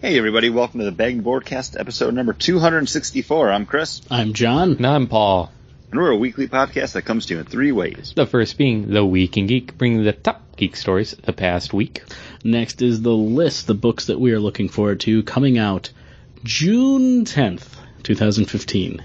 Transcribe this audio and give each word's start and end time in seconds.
Hey 0.00 0.16
everybody, 0.16 0.48
welcome 0.48 0.80
to 0.80 0.84
the 0.86 0.92
Bag 0.92 1.22
Boardcast 1.22 1.78
episode 1.78 2.14
number 2.14 2.32
264. 2.32 3.50
I'm 3.50 3.66
Chris, 3.66 4.00
I'm 4.10 4.32
John. 4.32 4.72
And 4.76 4.86
I'm 4.86 5.06
Paul. 5.08 5.52
and 5.90 6.00
we're 6.00 6.10
a 6.10 6.16
weekly 6.16 6.48
podcast 6.48 6.92
that 6.92 7.02
comes 7.02 7.26
to 7.26 7.34
you 7.34 7.40
in 7.40 7.46
three 7.46 7.72
ways. 7.72 8.12
The 8.16 8.26
first 8.26 8.56
being 8.56 8.90
The 8.92 9.04
Week 9.04 9.36
in 9.36 9.46
Geek, 9.46 9.76
bringing 9.76 10.02
the 10.02 10.12
top 10.12 10.56
geek 10.56 10.76
stories 10.76 11.12
the 11.12 11.32
past 11.34 11.72
week. 11.74 12.02
Next 12.42 12.80
is 12.82 13.02
the 13.02 13.14
list, 13.14 13.66
the 13.66 13.74
books 13.74 14.06
that 14.06 14.18
we 14.18 14.32
are 14.32 14.40
looking 14.40 14.68
forward 14.70 15.00
to 15.00 15.22
coming 15.22 15.58
out 15.58 15.90
June 16.44 17.24
10th, 17.26 17.76
2015. 18.02 19.02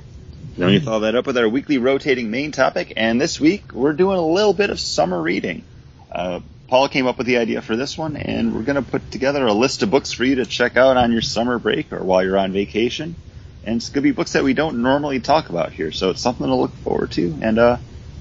Then 0.58 0.68
we 0.68 0.80
follow 0.80 1.02
that 1.02 1.16
up 1.16 1.28
with 1.28 1.38
our 1.38 1.50
weekly 1.50 1.78
rotating 1.78 2.32
main 2.32 2.54
topic, 2.54 2.94
and 2.96 3.20
this 3.20 3.42
week 3.42 3.74
we're 3.74 3.92
doing 3.92 4.18
a 4.18 4.26
little 4.26 4.54
bit 4.54 4.70
of 4.70 4.80
summer 4.80 5.22
reading. 5.22 5.66
Uh, 6.10 6.40
Paul 6.68 6.90
came 6.90 7.06
up 7.06 7.18
with 7.18 7.28
the 7.28 7.38
idea 7.38 7.62
for 7.62 7.76
this 7.76 7.98
one, 7.98 8.16
and 8.16 8.56
we're 8.56 8.64
going 8.64 8.84
to 8.84 8.90
put 8.90 9.12
together 9.12 9.46
a 9.46 9.54
list 9.54 9.84
of 9.84 9.92
books 9.92 10.12
for 10.12 10.26
you 10.26 10.36
to 10.36 10.46
check 10.46 10.78
out 10.78 10.98
on 10.98 11.12
your 11.12 11.22
summer 11.22 11.60
break 11.60 11.94
or 11.94 12.04
while 12.04 12.24
you're 12.24 12.38
on 12.38 12.52
vacation. 12.52 13.16
And 13.64 13.78
it's 13.78 13.90
going 13.90 14.02
to 14.04 14.10
be 14.10 14.12
books 14.12 14.34
that 14.34 14.44
we 14.44 14.54
don't 14.54 14.82
normally 14.82 15.20
talk 15.20 15.50
about 15.50 15.72
here, 15.72 15.92
so 15.92 16.10
it's 16.10 16.22
something 16.22 16.46
to 16.46 16.56
look 16.56 16.76
forward 16.78 17.12
to, 17.12 17.38
and 17.42 17.60
uh, 17.60 17.78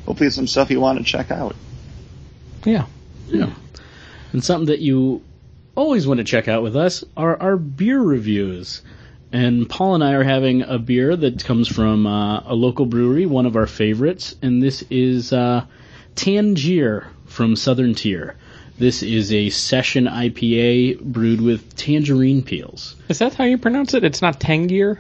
hopefully 0.06 0.30
some 0.30 0.46
stuff 0.46 0.70
you 0.70 0.80
want 0.80 0.98
to 0.98 1.04
check 1.04 1.30
out. 1.30 1.56
Yeah. 2.64 2.86
Yeah. 3.28 3.52
And 4.32 4.44
something 4.44 4.66
that 4.66 4.80
you 4.80 5.22
always 5.74 6.06
want 6.06 6.18
to 6.18 6.24
check 6.24 6.48
out 6.48 6.62
with 6.62 6.76
us 6.76 7.04
are 7.16 7.40
our 7.40 7.56
beer 7.56 8.00
reviews. 8.00 8.82
And 9.32 9.68
Paul 9.68 9.96
and 9.96 10.04
I 10.04 10.12
are 10.12 10.22
having 10.22 10.62
a 10.62 10.78
beer 10.78 11.16
that 11.16 11.44
comes 11.44 11.66
from 11.66 12.06
uh, 12.06 12.40
a 12.40 12.54
local 12.54 12.86
brewery, 12.86 13.26
one 13.26 13.46
of 13.46 13.56
our 13.56 13.66
favorites, 13.66 14.36
and 14.42 14.62
this 14.62 14.82
is 14.90 15.32
uh, 15.32 15.64
Tangier 16.14 17.06
from 17.26 17.56
Southern 17.56 17.94
Tier. 17.94 18.36
This 18.76 19.02
is 19.02 19.32
a 19.32 19.50
session 19.50 20.06
IPA 20.06 21.00
brewed 21.00 21.40
with 21.40 21.76
tangerine 21.76 22.42
peels. 22.42 22.96
Is 23.08 23.20
that 23.20 23.34
how 23.34 23.44
you 23.44 23.56
pronounce 23.58 23.94
it? 23.94 24.02
It's 24.02 24.20
not 24.20 24.40
Tangier? 24.40 24.98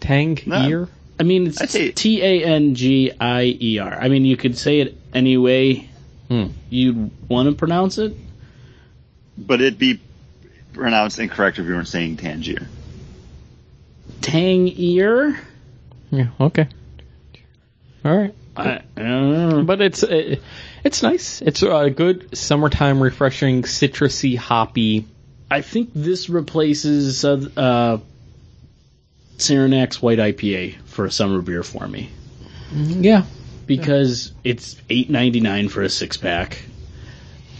Tangier? 0.00 0.88
I 1.18 1.22
mean, 1.24 1.48
it's 1.48 1.60
I'd 1.60 1.70
say- 1.70 1.90
T 1.90 2.22
A 2.22 2.44
N 2.44 2.74
G 2.76 3.10
I 3.20 3.56
E 3.60 3.78
R. 3.80 3.92
I 4.00 4.08
mean, 4.08 4.24
you 4.24 4.36
could 4.36 4.56
say 4.56 4.80
it 4.80 4.96
any 5.12 5.36
way 5.36 5.88
Hmm. 6.28 6.48
you'd 6.70 7.10
want 7.28 7.48
to 7.48 7.54
pronounce 7.54 7.98
it. 7.98 8.14
But 9.36 9.60
it'd 9.60 9.78
be 9.78 9.98
pronounced 10.74 11.18
incorrect 11.18 11.58
if 11.58 11.66
you 11.66 11.72
weren't 11.74 11.88
saying 11.88 12.18
Tangier. 12.18 12.68
Tang 14.20 14.68
ear. 14.76 15.40
Yeah, 16.10 16.28
okay. 16.40 16.68
Alright. 18.04 18.34
I, 18.56 18.80
I 18.96 19.02
don't 19.02 19.32
know. 19.50 19.62
But 19.64 19.80
it's 19.80 20.02
uh, 20.02 20.36
it's 20.84 21.02
nice. 21.02 21.42
It's 21.42 21.62
a 21.62 21.90
good 21.90 22.36
summertime, 22.36 23.02
refreshing, 23.02 23.62
citrusy, 23.62 24.36
hoppy. 24.36 25.06
I 25.50 25.62
think 25.62 25.90
this 25.94 26.28
replaces 26.28 27.24
uh, 27.24 27.48
uh, 27.56 27.98
Saranac's 29.38 30.02
White 30.02 30.18
IPA 30.18 30.80
for 30.86 31.04
a 31.06 31.10
summer 31.10 31.40
beer 31.40 31.62
for 31.62 31.86
me 31.86 32.10
Yeah. 32.72 33.24
because 33.66 34.32
it's 34.44 34.76
eight 34.90 35.08
ninety 35.10 35.40
nine 35.40 35.68
for 35.68 35.82
a 35.82 35.88
six 35.88 36.16
pack. 36.16 36.62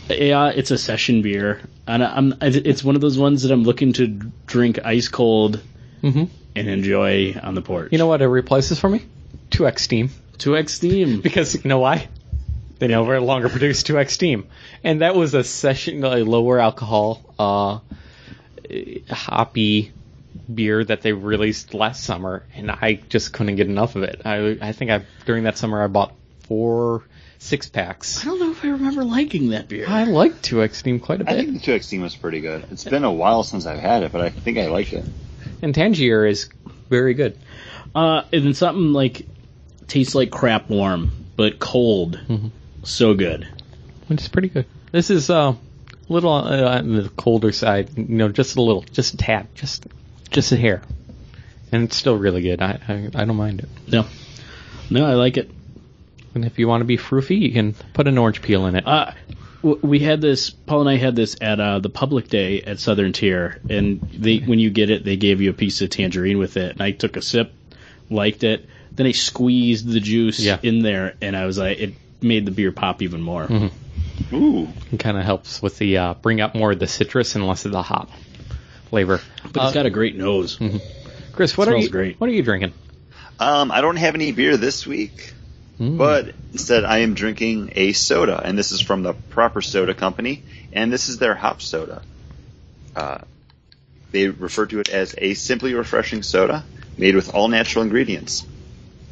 Yeah, 0.09 0.49
it's 0.49 0.71
a 0.71 0.79
session 0.79 1.23
beer, 1.23 1.61
and 1.87 2.03
I'm 2.03 2.35
it's 2.41 2.83
one 2.83 2.95
of 2.95 3.01
those 3.01 3.19
ones 3.19 3.43
that 3.43 3.53
I'm 3.53 3.63
looking 3.65 3.93
to 3.95 4.07
drink 4.47 4.79
ice 4.85 5.09
cold 5.09 5.61
hmm 6.01 6.25
and 6.57 6.69
enjoy 6.69 7.35
on 7.41 7.55
the 7.55 7.63
porch. 7.63 7.93
You 7.93 7.99
know 7.99 8.07
what 8.07 8.21
it 8.23 8.27
replaces 8.27 8.81
for 8.81 8.89
me? 8.89 9.03
2X 9.51 9.79
Steam. 9.81 10.11
two 10.39 10.57
X 10.57 10.75
Steam. 10.75 11.21
Because 11.23 11.55
you 11.55 11.69
know 11.69 11.79
why? 11.79 12.09
They 12.79 12.87
no 12.89 13.03
longer 13.03 13.49
produce 13.49 13.83
2X 13.83 14.11
Steam, 14.11 14.47
and 14.85 15.01
that 15.01 15.17
was 15.17 15.35
a 15.35 15.43
session, 15.43 16.05
a 16.05 16.19
lower 16.19 16.61
alcohol, 16.61 17.35
uh, 17.39 17.81
hoppy 19.11 19.93
beer 20.53 20.85
that 20.85 21.03
they 21.03 21.13
released 21.13 21.75
last 21.75 22.05
summer, 22.05 22.45
and 22.55 22.71
I 22.71 23.01
just 23.09 23.33
couldn't 23.33 23.57
get 23.57 23.67
enough 23.67 23.97
of 23.97 24.03
it. 24.05 24.23
I 24.25 24.59
I 24.61 24.73
think 24.73 24.91
I 24.91 25.03
during 25.27 25.45
that 25.45 25.59
summer 25.59 25.83
I 25.83 25.89
bought 25.89 26.15
four 26.47 27.05
six 27.39 27.69
packs. 27.69 28.23
I 28.23 28.25
don't 28.27 28.41
know 28.41 28.51
if 28.51 28.65
I 28.65 28.69
remember 28.69 29.05
liking 29.05 29.51
that 29.51 29.69
beer. 29.69 29.87
I 29.89 30.05
like 30.05 30.43
2X 30.43 30.75
Steam 30.75 31.01
quite 31.01 31.21
a 31.21 31.25
bit, 31.25 31.37
think 31.37 31.63
the 31.65 31.73
2X 31.73 31.89
team 31.89 32.03
was 32.03 32.17
pretty 32.17 32.41
good. 32.41 32.65
It's 32.71 32.85
been 32.85 33.05
a 33.05 33.13
while 33.13 33.43
since 33.45 33.65
I've 33.67 33.79
had 33.79 34.03
it, 34.03 34.13
but 34.13 34.21
I 34.21 34.31
think 34.31 34.59
I 34.59 34.67
liked 34.69 34.93
it. 34.93 35.05
and 35.63 35.75
Tangier 35.75 36.27
is 36.27 36.49
very 36.91 37.15
good. 37.15 37.39
Uh, 37.95 38.23
and 38.33 38.45
then 38.45 38.55
something 38.55 38.93
like 38.93 39.27
tastes 39.87 40.15
like 40.15 40.31
crap 40.31 40.69
warm, 40.69 41.11
but 41.37 41.59
cold. 41.59 42.19
So 42.89 43.13
good. 43.13 43.47
It's 44.09 44.29
pretty 44.29 44.49
good. 44.49 44.65
This 44.93 45.11
is 45.11 45.29
uh, 45.29 45.55
a 45.55 46.13
little 46.13 46.33
uh, 46.33 46.79
on 46.79 46.95
the 46.95 47.11
colder 47.11 47.53
side, 47.53 47.91
you 47.99 48.05
know, 48.17 48.31
just 48.31 48.57
a 48.57 48.63
little, 48.63 48.81
just 48.81 49.13
a 49.15 49.17
tad, 49.19 49.47
just 49.55 49.87
just 50.31 50.53
a 50.53 50.57
hair, 50.57 50.81
and 51.71 51.85
it's 51.85 51.97
still 51.97 52.17
really 52.17 52.41
good. 52.41 52.63
I 52.63 52.81
I, 52.89 52.95
I 53.15 53.25
don't 53.27 53.37
mind 53.37 53.61
it. 53.61 53.69
No, 53.93 54.07
no, 54.89 55.05
I 55.05 55.15
like 55.15 55.37
it. 55.37 55.51
And 56.35 56.47
if 56.47 56.59
you 56.59 56.67
want 56.67 56.81
to 56.81 56.87
be 56.87 56.97
froofy, 56.97 57.39
you 57.39 57.53
can 57.53 57.75
put 57.93 58.09
an 58.09 58.17
orange 58.17 58.41
peel 58.41 58.65
in 58.67 58.75
it. 58.77 58.87
Uh, 58.87 59.13
we 59.63 59.99
had 59.99 60.23
this. 60.23 60.49
Paul 60.49 60.81
and 60.81 60.89
I 60.89 60.97
had 60.97 61.15
this 61.15 61.37
at 61.43 61.61
uh, 61.61 61.81
the 61.81 61.91
public 61.91 62.29
day 62.29 62.63
at 62.63 62.79
Southern 62.79 63.13
Tier, 63.13 63.61
and 63.69 64.01
they 64.01 64.39
when 64.39 64.59
you 64.59 64.71
get 64.71 64.89
it, 64.89 65.05
they 65.05 65.17
gave 65.19 65.43
you 65.43 65.51
a 65.51 65.55
piece 65.55 65.83
of 65.83 65.91
tangerine 65.91 66.39
with 66.39 66.57
it. 66.57 66.73
And 66.73 66.81
I 66.81 66.93
took 66.93 67.19
a 67.19 67.23
sip, 67.23 67.53
liked 68.09 68.45
it. 68.45 68.65
Then 68.93 69.07
I 69.07 69.13
squeezed 69.13 69.87
the 69.87 70.01
juice 70.01 70.41
Yeah. 70.41 70.59
in 70.63 70.81
there, 70.81 71.17
and 71.21 71.37
I 71.37 71.45
was 71.45 71.59
like, 71.59 71.79
it 71.79 71.95
made 72.21 72.47
the 72.47 72.51
beer 72.53 72.73
pop 72.73 73.03
even 73.03 73.21
more. 73.21 73.49
Ooh. 74.33 74.69
It 74.93 74.99
kind 74.99 75.17
of 75.17 75.25
helps 75.25 75.63
with 75.63 75.79
the 75.79 75.99
uh, 75.99 76.15
bring 76.15 76.41
up 76.41 76.55
more 76.55 76.73
of 76.73 76.79
the 76.79 76.87
citrus 76.87 77.35
and 77.35 77.47
less 77.47 77.65
of 77.65 77.73
the 77.73 77.83
hop 77.83 78.11
flavor. 78.91 79.21
But 79.53 79.65
it's 79.65 79.75
got 79.75 79.87
a 79.87 79.91
great 79.91 80.17
nose. 80.17 80.59
Chris, 81.33 81.57
what 81.57 81.69
are 81.69 81.73
smells 81.73 81.85
you? 81.85 81.91
great. 81.91 82.21
What 82.21 82.29
are 82.29 82.33
you 82.33 82.43
drinking? 82.43 82.73
Um, 83.39 83.71
I 83.71 83.81
don't 83.81 83.97
have 83.97 84.15
any 84.15 84.33
beer 84.33 84.57
this 84.57 84.87
week, 84.87 85.35
Mm. 85.79 85.97
but 85.97 86.35
instead 86.53 86.85
I 86.85 86.99
am 86.99 87.15
drinking 87.15 87.75
a 87.77 87.93
soda, 87.93 88.43
and 88.45 88.59
this 88.59 88.73
is 88.73 88.81
from 88.81 89.05
the 89.05 89.13
Proper 89.13 89.63
Soda 89.63 89.95
Company, 89.95 90.43
and 90.73 90.93
this 90.93 91.09
is 91.09 91.19
their 91.19 91.37
hop 91.37 91.63
soda. 91.63 92.03
Uh, 92.97 93.19
they 94.11 94.27
refer 94.27 94.67
to 94.67 94.81
it 94.81 94.89
as 94.89 95.15
a 95.17 95.35
simply 95.35 95.75
refreshing 95.75 96.25
soda 96.25 96.65
made 96.97 97.15
with 97.15 97.33
all 97.33 97.47
natural 97.47 97.85
ingredients. 97.85 98.45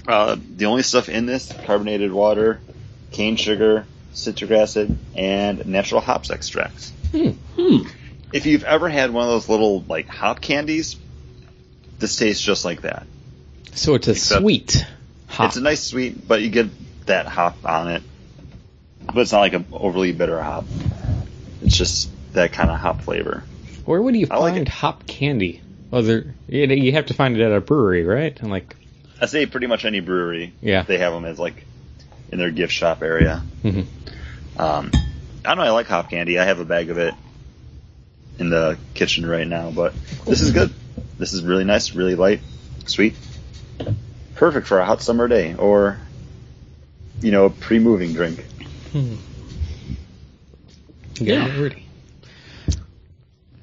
Uh, 0.09 0.37
the 0.57 0.67
only 0.67 0.83
stuff 0.83 1.09
in 1.09 1.27
this: 1.27 1.53
carbonated 1.67 2.13
water, 2.13 2.59
cane 3.11 3.37
sugar, 3.37 3.87
citric 4.13 4.51
acid, 4.51 4.97
and 5.15 5.67
natural 5.67 6.01
hops 6.01 6.31
extracts. 6.31 6.93
Hmm. 7.13 7.31
If 8.33 8.47
you've 8.47 8.65
ever 8.65 8.89
had 8.89 9.13
one 9.13 9.25
of 9.25 9.31
those 9.31 9.49
little 9.49 9.83
like 9.89 10.09
hop 10.09 10.41
candies, 10.41 10.97
this 11.99 12.17
tastes 12.17 12.43
just 12.43 12.65
like 12.65 12.83
that. 12.83 13.07
So 13.75 13.95
it's 13.95 14.09
a 14.09 14.13
Except- 14.13 14.41
sweet 14.43 14.87
hop. 15.29 15.49
It's 15.49 15.57
a 15.57 15.61
nice 15.61 15.83
sweet, 15.83 16.27
but 16.27 16.43
you 16.43 16.51
get 16.51 16.67
that 17.07 17.27
hop 17.27 17.57
on 17.65 17.91
it. 17.93 18.03
But 19.07 19.19
it's 19.19 19.33
not 19.33 19.41
like 19.41 19.53
an 19.53 19.67
overly 19.73 20.13
bitter 20.13 20.43
hop. 20.43 20.65
It's 21.63 21.77
just 21.77 22.11
that 22.33 22.53
kind 22.53 22.71
of 22.71 22.79
hop 22.79 23.03
flavor. 23.03 23.45
Where 23.85 24.03
would 24.03 24.17
you 24.17 24.27
I 24.31 24.37
find 24.37 24.59
it. 24.59 24.69
hop 24.69 25.07
candy? 25.07 25.63
Other, 25.93 26.35
you 26.49 26.67
you 26.67 26.93
have 26.93 27.07
to 27.07 27.15
find 27.15 27.37
it 27.37 27.43
at 27.45 27.53
a 27.53 27.61
brewery, 27.61 28.05
right? 28.05 28.39
And 28.41 28.51
like, 28.51 28.75
I 29.21 29.27
say 29.27 29.47
pretty 29.47 29.69
much 29.69 29.85
any 29.85 30.01
brewery. 30.01 30.53
Yeah. 30.61 30.83
They 30.83 30.99
have 30.99 31.13
them 31.13 31.25
as 31.25 31.39
like 31.39 31.65
in 32.33 32.39
their 32.39 32.51
gift 32.51 32.73
shop 32.73 33.03
area. 33.03 33.43
Mhm. 33.65 33.87
Um, 34.59 34.91
I 35.45 35.49
don't 35.55 35.59
know. 35.59 35.65
I 35.65 35.71
like 35.71 35.87
hop 35.87 36.11
candy. 36.11 36.39
I 36.39 36.45
have 36.45 36.61
a 36.61 36.65
bag 36.65 36.91
of 36.91 36.99
it 36.99 37.15
in 38.39 38.51
the 38.51 38.77
kitchen 38.95 39.25
right 39.27 39.47
now. 39.47 39.71
But 39.71 39.95
this 40.25 40.41
is 40.41 40.51
good. 40.51 40.73
This 41.19 41.33
is 41.33 41.43
really 41.43 41.65
nice, 41.65 41.95
really 41.95 42.15
light, 42.15 42.41
sweet, 42.87 43.15
perfect 44.35 44.67
for 44.67 44.79
a 44.79 44.85
hot 44.85 45.03
summer 45.03 45.29
day 45.29 45.55
or 45.55 45.99
you 47.23 47.31
know, 47.33 47.49
pre-moving 47.49 48.13
drink. 48.13 48.45
Yeah. 51.19 51.49
Alrighty. 51.49 51.83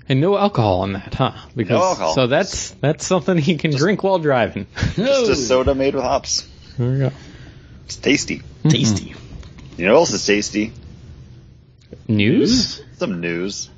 And 0.10 0.20
no 0.20 0.38
alcohol 0.38 0.84
in 0.86 0.94
that, 0.94 1.14
huh? 1.14 1.32
Because 1.56 1.80
No 1.80 1.84
alcohol. 1.84 2.14
so 2.16 2.28
that's 2.28 2.72
that's 2.82 3.06
something 3.06 3.38
he 3.38 3.56
can 3.58 3.72
drink 3.72 4.04
while 4.04 4.20
driving. 4.20 4.68
Just 4.96 5.30
a 5.32 5.36
soda 5.48 5.74
made 5.76 5.96
with 5.96 6.04
hops. 6.04 6.48
There 6.78 6.92
we 6.92 7.00
go. 7.00 7.12
It's 7.86 7.98
tasty. 7.98 8.40
Mm-hmm. 8.40 8.70
Tasty. 8.70 9.16
You 9.78 9.86
know 9.86 9.94
what 9.94 10.00
else 10.00 10.14
is 10.14 10.26
tasty? 10.26 10.72
News? 12.08 12.80
Mm-hmm. 12.80 12.96
Some 12.96 13.22
news. 13.22 13.70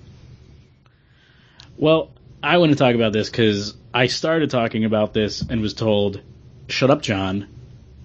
Well, 1.77 2.11
I 2.41 2.57
want 2.57 2.71
to 2.71 2.77
talk 2.77 2.95
about 2.95 3.13
this 3.13 3.29
because 3.29 3.75
I 3.93 4.07
started 4.07 4.49
talking 4.49 4.85
about 4.85 5.13
this 5.13 5.41
and 5.41 5.61
was 5.61 5.73
told, 5.73 6.21
"Shut 6.67 6.89
up, 6.89 7.01
John. 7.01 7.47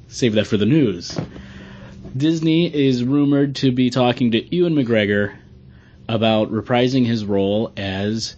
Save 0.09 0.35
that 0.35 0.47
for 0.47 0.57
the 0.57 0.67
news." 0.67 1.19
Disney 2.17 2.73
is 2.73 3.05
rumored 3.05 3.57
to 3.57 3.71
be 3.71 3.91
talking 3.91 4.33
to 4.33 4.57
Ewan 4.57 4.75
McGregor 4.75 5.37
about 6.09 6.51
reprising 6.51 7.07
his 7.07 7.25
role 7.25 7.73
as 7.77 8.35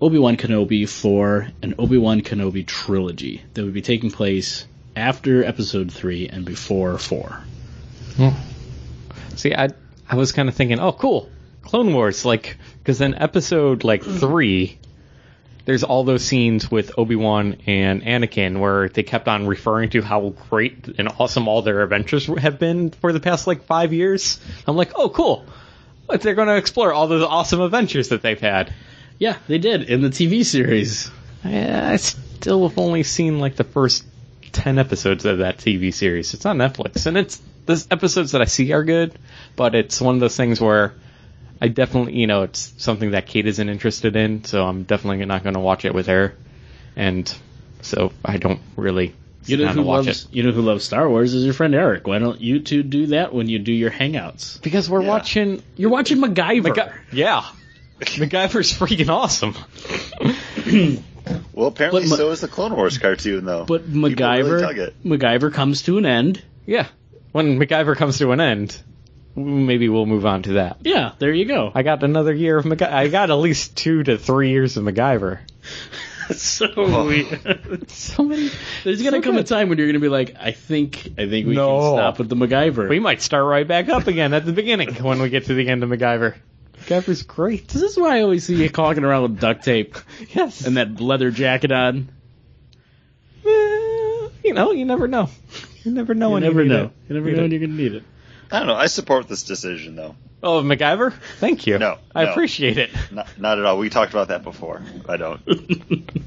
Obi-Wan 0.00 0.38
Kenobi 0.38 0.88
for 0.88 1.48
an 1.62 1.74
Obi-Wan 1.78 2.22
Kenobi 2.22 2.66
trilogy 2.66 3.42
that 3.52 3.62
would 3.62 3.74
be 3.74 3.82
taking 3.82 4.10
place 4.10 4.66
after 5.00 5.42
Episode 5.42 5.92
three 5.92 6.28
and 6.28 6.44
before 6.44 6.98
four. 6.98 7.42
See, 9.36 9.54
I 9.54 9.70
I 10.08 10.16
was 10.16 10.32
kind 10.32 10.48
of 10.48 10.54
thinking, 10.54 10.80
oh, 10.80 10.92
cool. 10.92 11.30
Clone 11.62 11.92
Wars, 11.92 12.24
like, 12.24 12.56
because 12.78 13.00
in 13.00 13.14
episode 13.14 13.84
like 13.84 14.02
three, 14.02 14.78
there's 15.64 15.84
all 15.84 16.02
those 16.04 16.24
scenes 16.24 16.70
with 16.70 16.98
Obi 16.98 17.14
Wan 17.14 17.58
and 17.66 18.02
Anakin 18.02 18.58
where 18.58 18.88
they 18.88 19.04
kept 19.04 19.28
on 19.28 19.46
referring 19.46 19.90
to 19.90 20.02
how 20.02 20.34
great 20.50 20.88
and 20.98 21.08
awesome 21.18 21.46
all 21.46 21.62
their 21.62 21.82
adventures 21.82 22.26
have 22.26 22.58
been 22.58 22.90
for 22.90 23.12
the 23.12 23.20
past 23.20 23.46
like 23.46 23.64
five 23.64 23.92
years. 23.92 24.40
I'm 24.66 24.76
like, 24.76 24.92
oh, 24.96 25.08
cool. 25.08 25.46
But 26.06 26.22
they're 26.22 26.34
going 26.34 26.48
to 26.48 26.56
explore 26.56 26.92
all 26.92 27.06
those 27.06 27.22
awesome 27.22 27.60
adventures 27.60 28.08
that 28.08 28.20
they've 28.20 28.40
had. 28.40 28.74
Yeah, 29.18 29.36
they 29.46 29.58
did 29.58 29.84
in 29.84 30.02
the 30.02 30.08
TV 30.08 30.44
series. 30.44 31.10
I 31.44 31.96
still 31.96 32.68
have 32.68 32.78
only 32.78 33.04
seen 33.04 33.38
like 33.38 33.54
the 33.54 33.64
first 33.64 34.04
ten 34.52 34.78
episodes 34.78 35.24
of 35.24 35.38
that 35.38 35.58
TV 35.58 35.92
series. 35.92 36.34
It's 36.34 36.46
on 36.46 36.58
Netflix, 36.58 37.06
and 37.06 37.16
it's 37.16 37.40
the 37.66 37.84
episodes 37.90 38.32
that 38.32 38.40
I 38.42 38.46
see 38.46 38.72
are 38.72 38.84
good, 38.84 39.18
but 39.56 39.74
it's 39.74 40.00
one 40.00 40.14
of 40.14 40.20
those 40.20 40.36
things 40.36 40.60
where 40.60 40.94
I 41.60 41.68
definitely, 41.68 42.14
you 42.16 42.26
know, 42.26 42.42
it's 42.42 42.72
something 42.78 43.10
that 43.12 43.26
Kate 43.26 43.46
isn't 43.46 43.68
interested 43.68 44.16
in, 44.16 44.44
so 44.44 44.66
I'm 44.66 44.84
definitely 44.84 45.24
not 45.26 45.42
going 45.42 45.54
to 45.54 45.60
watch 45.60 45.84
it 45.84 45.94
with 45.94 46.06
her, 46.06 46.34
and 46.96 47.32
so 47.82 48.12
I 48.24 48.38
don't 48.38 48.60
really. 48.76 49.14
You 49.46 49.56
know 49.56 49.68
who 49.68 49.82
watch 49.82 50.06
loves 50.06 50.24
it. 50.26 50.34
you 50.34 50.42
know 50.42 50.52
who 50.52 50.60
loves 50.60 50.84
Star 50.84 51.08
Wars 51.08 51.32
is 51.32 51.44
your 51.44 51.54
friend 51.54 51.74
Eric. 51.74 52.06
Why 52.06 52.18
don't 52.18 52.40
you 52.42 52.60
two 52.60 52.82
do 52.82 53.06
that 53.06 53.32
when 53.32 53.48
you 53.48 53.58
do 53.58 53.72
your 53.72 53.90
hangouts? 53.90 54.60
because 54.60 54.88
we're 54.88 55.00
Yeah. 55.02 55.08
watching. 55.08 55.62
You're 55.76 55.90
watching 55.90 56.18
MacGyver. 56.18 56.62
MacGy- 56.74 56.92
yeah, 57.12 57.44
MacGyver's 58.00 58.72
freaking 58.72 59.08
awesome. 59.08 59.54
Well, 61.52 61.68
apparently 61.68 62.06
Ma- 62.08 62.16
so 62.16 62.30
is 62.30 62.40
the 62.40 62.48
Clone 62.48 62.74
Wars 62.74 62.98
cartoon, 62.98 63.44
though. 63.44 63.64
but 63.64 63.84
People 63.86 64.02
really 64.02 64.14
MacGyver. 64.16 64.92
MacGyver 65.04 65.52
comes 65.52 65.82
to 65.82 65.98
an 65.98 66.06
end. 66.06 66.42
Yeah, 66.66 66.86
when 67.32 67.58
MacGyver 67.58 67.96
comes 67.96 68.18
to 68.18 68.32
an 68.32 68.40
end, 68.40 68.76
maybe 69.36 69.88
we'll 69.88 70.06
move 70.06 70.26
on 70.26 70.42
to 70.44 70.52
that. 70.54 70.78
Yeah, 70.82 71.12
there 71.18 71.32
you 71.32 71.44
go. 71.44 71.70
I 71.74 71.82
got 71.82 72.02
another 72.02 72.32
year 72.32 72.56
of 72.58 72.64
MacGyver. 72.64 72.92
I 72.92 73.08
got 73.08 73.30
at 73.30 73.34
least 73.34 73.76
two 73.76 74.02
to 74.04 74.16
three 74.18 74.50
years 74.50 74.76
of 74.76 74.84
MacGyver. 74.84 75.38
so 76.34 76.66
Oh. 76.76 77.06
weird. 77.06 77.88
So 77.90 78.24
many. 78.24 78.50
There's 78.84 79.02
gonna 79.02 79.16
So 79.18 79.22
come 79.22 79.36
a 79.36 79.42
time 79.44 79.68
when 79.68 79.78
you're 79.78 79.88
gonna 79.88 79.98
be 79.98 80.08
like, 80.08 80.36
I 80.40 80.52
think 80.52 81.08
I 81.18 81.28
think 81.28 81.46
we 81.46 81.54
No. 81.54 81.80
can 81.80 81.96
stop 81.98 82.18
with 82.18 82.28
the 82.28 82.36
MacGyver. 82.36 82.88
We 82.88 83.00
might 83.00 83.20
start 83.22 83.44
right 83.44 83.66
back 83.66 83.88
up 83.88 84.06
again 84.06 84.32
at 84.32 84.44
the 84.46 84.52
beginning 84.52 84.94
when 85.02 85.20
we 85.20 85.28
get 85.28 85.46
to 85.46 85.54
the 85.54 85.68
end 85.68 85.82
of 85.82 85.90
MacGyver. 85.90 86.34
MacGyver's 86.90 87.22
great. 87.22 87.68
This 87.68 87.82
is 87.82 87.96
why 87.96 88.18
I 88.18 88.22
always 88.22 88.44
see 88.44 88.56
you 88.62 88.70
walking 88.76 89.04
around 89.04 89.22
with 89.22 89.40
duct 89.40 89.64
tape 89.64 89.96
Yes. 90.34 90.66
and 90.66 90.76
that 90.76 91.00
leather 91.00 91.30
jacket 91.30 91.70
on. 91.72 92.10
Eh, 93.44 94.28
you 94.44 94.52
know, 94.54 94.72
you 94.72 94.84
never 94.84 95.08
know. 95.08 95.30
You 95.84 95.92
never 95.92 96.14
know 96.14 96.28
You 96.28 96.32
when 96.34 96.42
never 96.42 96.62
you 96.62 96.68
need 96.68 96.74
know. 96.74 96.84
it. 96.86 96.90
You 97.08 97.14
never 97.14 97.26
Need 97.26 97.32
know 97.36 97.38
it. 97.38 97.42
when 97.42 97.50
you're 97.52 97.60
gonna 97.60 97.72
need 97.74 97.94
it. 97.94 98.02
I 98.52 98.58
don't 98.58 98.68
know. 98.68 98.74
I 98.74 98.86
support 98.86 99.28
this 99.28 99.44
decision, 99.44 99.94
though. 99.94 100.16
Oh, 100.42 100.62
MacGyver? 100.62 101.12
Thank 101.38 101.66
you. 101.66 101.78
No, 101.78 101.98
I 102.14 102.24
no. 102.24 102.30
appreciate 102.32 102.78
it. 102.78 102.90
Not, 103.12 103.28
not 103.38 103.58
at 103.58 103.64
all. 103.64 103.78
We 103.78 103.90
talked 103.90 104.12
about 104.12 104.28
that 104.28 104.42
before. 104.42 104.82
I 105.08 105.16
don't. 105.16 105.40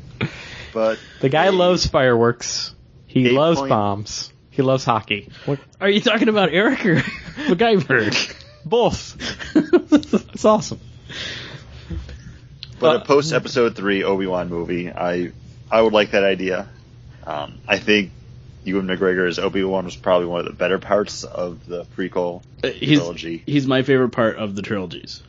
But 0.73 0.97
The 1.21 1.29
guy 1.29 1.49
loves 1.49 1.85
fireworks. 1.85 2.73
He 3.05 3.29
loves 3.29 3.59
point- 3.59 3.69
bombs. 3.69 4.33
He 4.49 4.63
loves 4.63 4.83
hockey. 4.83 5.29
What? 5.45 5.59
Are 5.79 5.89
you 5.89 6.01
talking 6.01 6.29
about 6.29 6.49
Eric 6.51 6.83
or 6.85 6.95
MacGyver? 7.47 8.35
Both. 8.65 9.17
It's 10.33 10.45
awesome. 10.45 10.79
But 12.79 12.95
Uh, 12.95 12.99
a 12.99 13.05
post 13.05 13.31
episode 13.33 13.75
three 13.75 14.03
Obi 14.03 14.25
Wan 14.27 14.49
movie, 14.49 14.89
I 14.91 15.31
I 15.71 15.81
would 15.81 15.93
like 15.93 16.11
that 16.11 16.23
idea. 16.23 16.67
Um, 17.25 17.59
I 17.67 17.77
think 17.79 18.11
Ewan 18.65 18.87
McGregor 18.87 19.27
as 19.27 19.39
Obi 19.39 19.63
Wan 19.63 19.85
was 19.85 19.95
probably 19.95 20.27
one 20.27 20.41
of 20.41 20.45
the 20.47 20.53
better 20.53 20.79
parts 20.79 21.23
of 21.23 21.65
the 21.67 21.85
prequel 21.97 22.43
Uh, 22.63 22.69
he's 22.69 22.99
trilogy. 22.99 23.43
he's 23.45 23.67
my 23.67 23.83
favorite 23.83 24.09
part 24.09 24.37
of 24.37 24.55
the 24.55 24.61
trilogies. 24.61 25.21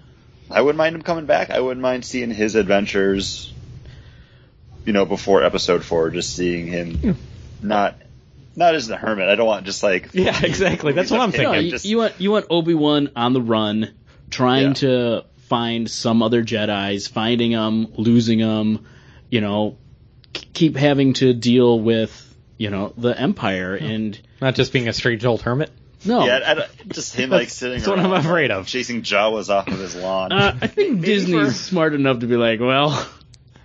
I 0.50 0.60
wouldn't 0.62 0.78
mind 0.78 0.96
him 0.96 1.02
coming 1.02 1.26
back. 1.26 1.50
I 1.50 1.60
wouldn't 1.60 1.80
mind 1.82 2.04
seeing 2.04 2.30
his 2.30 2.54
adventures. 2.54 3.52
You 4.84 4.92
know, 4.92 5.04
before 5.06 5.42
episode 5.44 5.84
four, 5.84 6.10
just 6.10 6.34
seeing 6.34 6.66
him 6.66 7.16
not 7.62 7.94
not 8.56 8.74
as 8.74 8.86
the 8.86 8.96
hermit. 8.96 9.28
I 9.28 9.34
don't 9.34 9.46
want 9.46 9.66
just 9.66 9.82
like 9.82 10.10
Yeah, 10.14 10.38
exactly. 10.42 10.92
That's 10.92 11.10
what 11.10 11.20
I'm 11.20 11.30
No, 11.30 11.36
No, 11.36 11.50
thinking. 11.50 11.64
you, 11.66 11.70
just- 11.70 11.84
you 11.84 11.98
want 11.98 12.14
you 12.20 12.30
want 12.30 12.46
Obi 12.50 12.74
Wan 12.74 13.10
on 13.16 13.32
the 13.32 13.42
run, 13.42 13.92
trying 14.30 14.68
Yeah. 14.68 14.74
to 14.74 15.24
find 15.48 15.90
some 15.90 16.22
other 16.22 16.42
Jedi's, 16.42 17.06
finding 17.08 17.52
them, 17.52 17.88
losing 17.96 18.38
them. 18.38 18.86
You 19.30 19.40
know, 19.40 19.76
k- 20.32 20.46
keep 20.52 20.76
having 20.76 21.14
to 21.14 21.32
deal 21.34 21.78
with 21.80 22.20
you 22.56 22.70
know 22.70 22.92
the 22.96 23.18
Empire 23.18 23.74
and 23.74 24.18
Not 24.40 24.54
just 24.54 24.72
being 24.72 24.88
a 24.88 24.92
strange 24.92 25.24
old 25.24 25.42
hermit. 25.42 25.70
no. 26.04 26.24
Yeah, 26.24 26.40
I 26.46 26.54
don't- 26.54 26.88
just 26.90 27.16
him 27.16 27.30
like 27.30 27.48
sitting. 27.50 27.78
That's 27.78 27.88
what 27.88 27.98
I'm 27.98 28.12
afraid 28.12 28.50
of. 28.52 28.66
Chasing 28.66 29.02
Jawas 29.02 29.48
off 29.48 29.66
of 29.68 29.78
his 29.78 29.96
lawn. 29.96 30.30
Uh, 30.32 30.56
I 30.60 30.66
think 30.68 31.00
Disney's 31.04 31.46
for- 31.48 31.52
smart 31.52 31.94
enough 31.94 32.20
to 32.20 32.26
be 32.26 32.36
like, 32.36 32.60
well, 32.60 32.90
wh- 32.90 33.08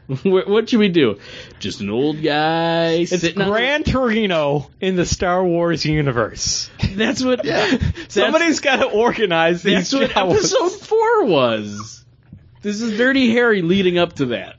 what 0.23 0.67
should 0.69 0.79
we 0.79 0.89
do? 0.89 1.19
Just 1.59 1.81
an 1.81 1.91
old 1.91 2.23
guy 2.23 2.93
It's 2.93 3.11
sitting 3.11 3.41
on- 3.41 3.49
Gran 3.49 3.83
Torino 3.83 4.71
in 4.81 4.95
the 4.95 5.05
Star 5.05 5.43
Wars 5.43 5.85
universe. 5.85 6.71
That's 6.93 7.23
what. 7.23 7.45
Yeah. 7.45 7.77
Somebody's 8.07 8.59
got 8.59 8.77
to 8.77 8.85
organize 8.87 9.61
these 9.61 9.91
That's 9.91 9.93
what 9.93 10.17
episode 10.17 10.71
four 10.71 11.25
was. 11.25 12.03
This 12.63 12.81
is 12.81 12.97
Dirty 12.97 13.31
Harry 13.33 13.61
leading 13.61 13.99
up 13.99 14.13
to 14.13 14.25
that. 14.27 14.55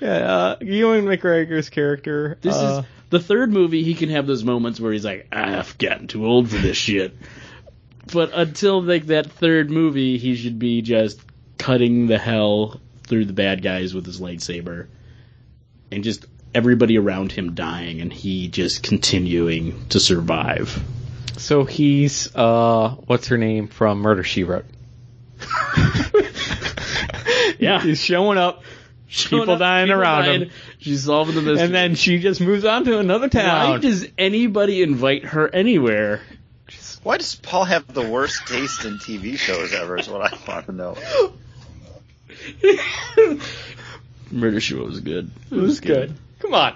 Yeah, 0.00 0.08
uh, 0.34 0.56
Ewan 0.62 1.04
McGregor's 1.04 1.68
character. 1.68 2.38
This 2.40 2.56
uh, 2.56 2.82
is 2.82 2.90
the 3.10 3.20
third 3.20 3.52
movie. 3.52 3.82
He 3.82 3.92
can 3.92 4.08
have 4.08 4.26
those 4.26 4.42
moments 4.42 4.80
where 4.80 4.92
he's 4.92 5.04
like, 5.04 5.28
"I've 5.30 5.76
gotten 5.76 6.06
too 6.06 6.24
old 6.24 6.48
for 6.48 6.56
this 6.56 6.78
shit." 6.78 7.14
But 8.10 8.30
until 8.32 8.82
like 8.82 9.06
that 9.06 9.30
third 9.30 9.70
movie, 9.70 10.16
he 10.16 10.36
should 10.36 10.58
be 10.58 10.80
just 10.80 11.20
cutting 11.58 12.06
the 12.06 12.18
hell 12.18 12.80
through 13.10 13.26
the 13.26 13.34
bad 13.34 13.60
guys 13.62 13.92
with 13.92 14.06
his 14.06 14.18
lightsaber, 14.20 14.86
and 15.92 16.02
just 16.02 16.24
everybody 16.54 16.96
around 16.96 17.30
him 17.32 17.54
dying, 17.54 18.00
and 18.00 18.10
he 18.10 18.48
just 18.48 18.82
continuing 18.82 19.86
to 19.90 20.00
survive. 20.00 20.82
so 21.36 21.64
he's 21.64 22.34
uh, 22.34 22.90
what's 23.06 23.26
her 23.28 23.36
name 23.36 23.68
from 23.68 23.98
Murder 23.98 24.24
She 24.24 24.44
Wrote? 24.44 24.64
Yeah, 27.58 27.80
He's 27.82 28.02
showing 28.02 28.38
up, 28.38 28.62
people 29.10 29.58
dying 29.58 29.90
around 29.90 30.24
him, 30.24 30.50
She's 30.78 31.04
solving 31.04 31.34
the 31.34 31.42
mystery. 31.42 31.66
and 31.66 31.74
then 31.74 31.94
she 31.94 32.18
just 32.18 32.40
moves 32.40 32.64
on 32.64 32.84
to 32.86 32.98
another 32.98 33.28
town. 33.28 33.70
why 33.72 33.78
does 33.78 34.06
anybody 34.16 34.82
invite 34.82 35.26
her 35.26 35.46
anywhere? 35.54 36.22
Why 37.02 37.18
does 37.18 37.34
Paul 37.34 37.64
have 37.64 37.92
the 37.92 38.06
worst 38.08 38.46
taste 38.46 38.86
in 38.86 38.94
TV 38.98 39.36
shows 39.36 39.74
ever? 39.74 39.98
Is 39.98 40.08
what 40.08 40.32
I 40.32 40.38
want 40.50 40.66
to 40.66 40.72
know. 40.72 40.96
Murder 44.30 44.60
She 44.60 44.74
Wrote 44.74 44.88
was 44.88 45.00
good. 45.00 45.30
It 45.50 45.56
It 45.56 45.60
was 45.60 45.80
good. 45.80 46.14
Come 46.40 46.54
on, 46.54 46.74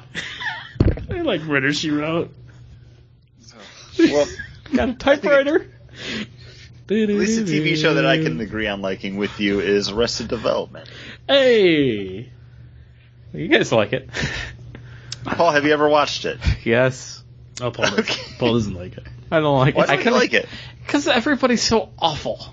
I 1.11 1.21
like 1.23 1.43
Murder 1.43 1.73
She 1.73 1.91
Wrote. 1.91 2.33
Well, 3.99 4.27
got 4.75 4.89
a 4.89 4.95
typewriter. 4.95 5.71
at 6.91 6.91
least 6.91 7.41
a 7.41 7.45
TV 7.45 7.77
show 7.77 7.95
that 7.95 8.05
I 8.07 8.19
can 8.19 8.41
agree 8.41 8.67
on 8.67 8.83
liking 8.83 9.17
with 9.17 9.39
you 9.41 9.61
is 9.61 9.89
Arrested 9.91 10.29
Development. 10.29 10.89
Hey, 11.29 12.29
You 13.33 13.49
guys 13.49 13.71
like 13.73 13.93
it? 13.93 14.11
Paul, 15.25 15.53
have 15.53 15.65
you 15.65 15.73
ever 15.73 15.89
watched 15.89 16.25
it? 16.27 16.39
yes. 16.65 17.23
oh 17.63 17.71
Paul, 17.71 17.87
doesn't- 17.87 18.01
Okay. 18.01 18.23
Paul 18.39 18.53
doesn't 18.55 18.75
like 18.75 18.97
it. 18.99 19.07
I 19.31 19.41
don't 19.41 19.57
like 19.59 19.75
Why 19.77 19.85
it. 19.85 19.91
I 19.91 19.97
don't 19.97 19.99
you 19.99 20.05
kinda- 20.05 20.19
like 20.19 20.35
it? 20.35 20.49
Because 20.85 21.09
everybody's 21.09 21.63
so 21.63 21.91
awful. 21.99 22.45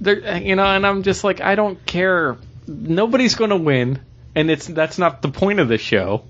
They're, 0.00 0.36
you 0.38 0.56
know, 0.56 0.64
and 0.64 0.86
I'm 0.86 1.02
just 1.02 1.24
like, 1.24 1.40
I 1.40 1.54
don't 1.54 1.84
care. 1.86 2.36
Nobody's 2.66 3.34
going 3.36 3.50
to 3.50 3.56
win, 3.56 4.00
and 4.34 4.50
it's 4.50 4.66
that's 4.66 4.98
not 4.98 5.22
the 5.22 5.28
point 5.28 5.60
of 5.60 5.68
the 5.68 5.78
show. 5.78 6.24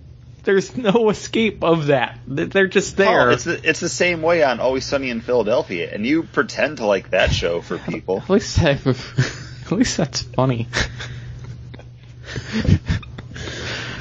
There's 0.45 0.77
no 0.77 1.09
escape 1.11 1.65
of 1.65 1.87
that. 1.87 2.19
They- 2.27 2.45
They're 2.45 2.67
just 2.67 2.97
there. 2.97 3.07
Paul, 3.27 3.31
it's 3.31 3.45
the, 3.45 3.69
it's 3.69 3.81
the 3.81 3.89
same 3.89 4.21
way 4.23 4.43
on 4.43 4.61
Always 4.61 4.85
Sunny 4.85 5.11
in 5.11 5.21
Philadelphia, 5.23 5.91
and 5.93 6.07
you 6.07 6.23
pretend 6.25 6.77
to 6.79 6.87
like 6.87 7.11
that 7.11 7.33
show 7.33 7.61
for 7.63 7.79
people. 7.91 8.19
at 8.21 8.31
least, 8.31 8.59
I, 8.63 8.71
at 9.67 9.73
least 9.73 9.97
that's 9.97 10.21
funny. 10.23 10.69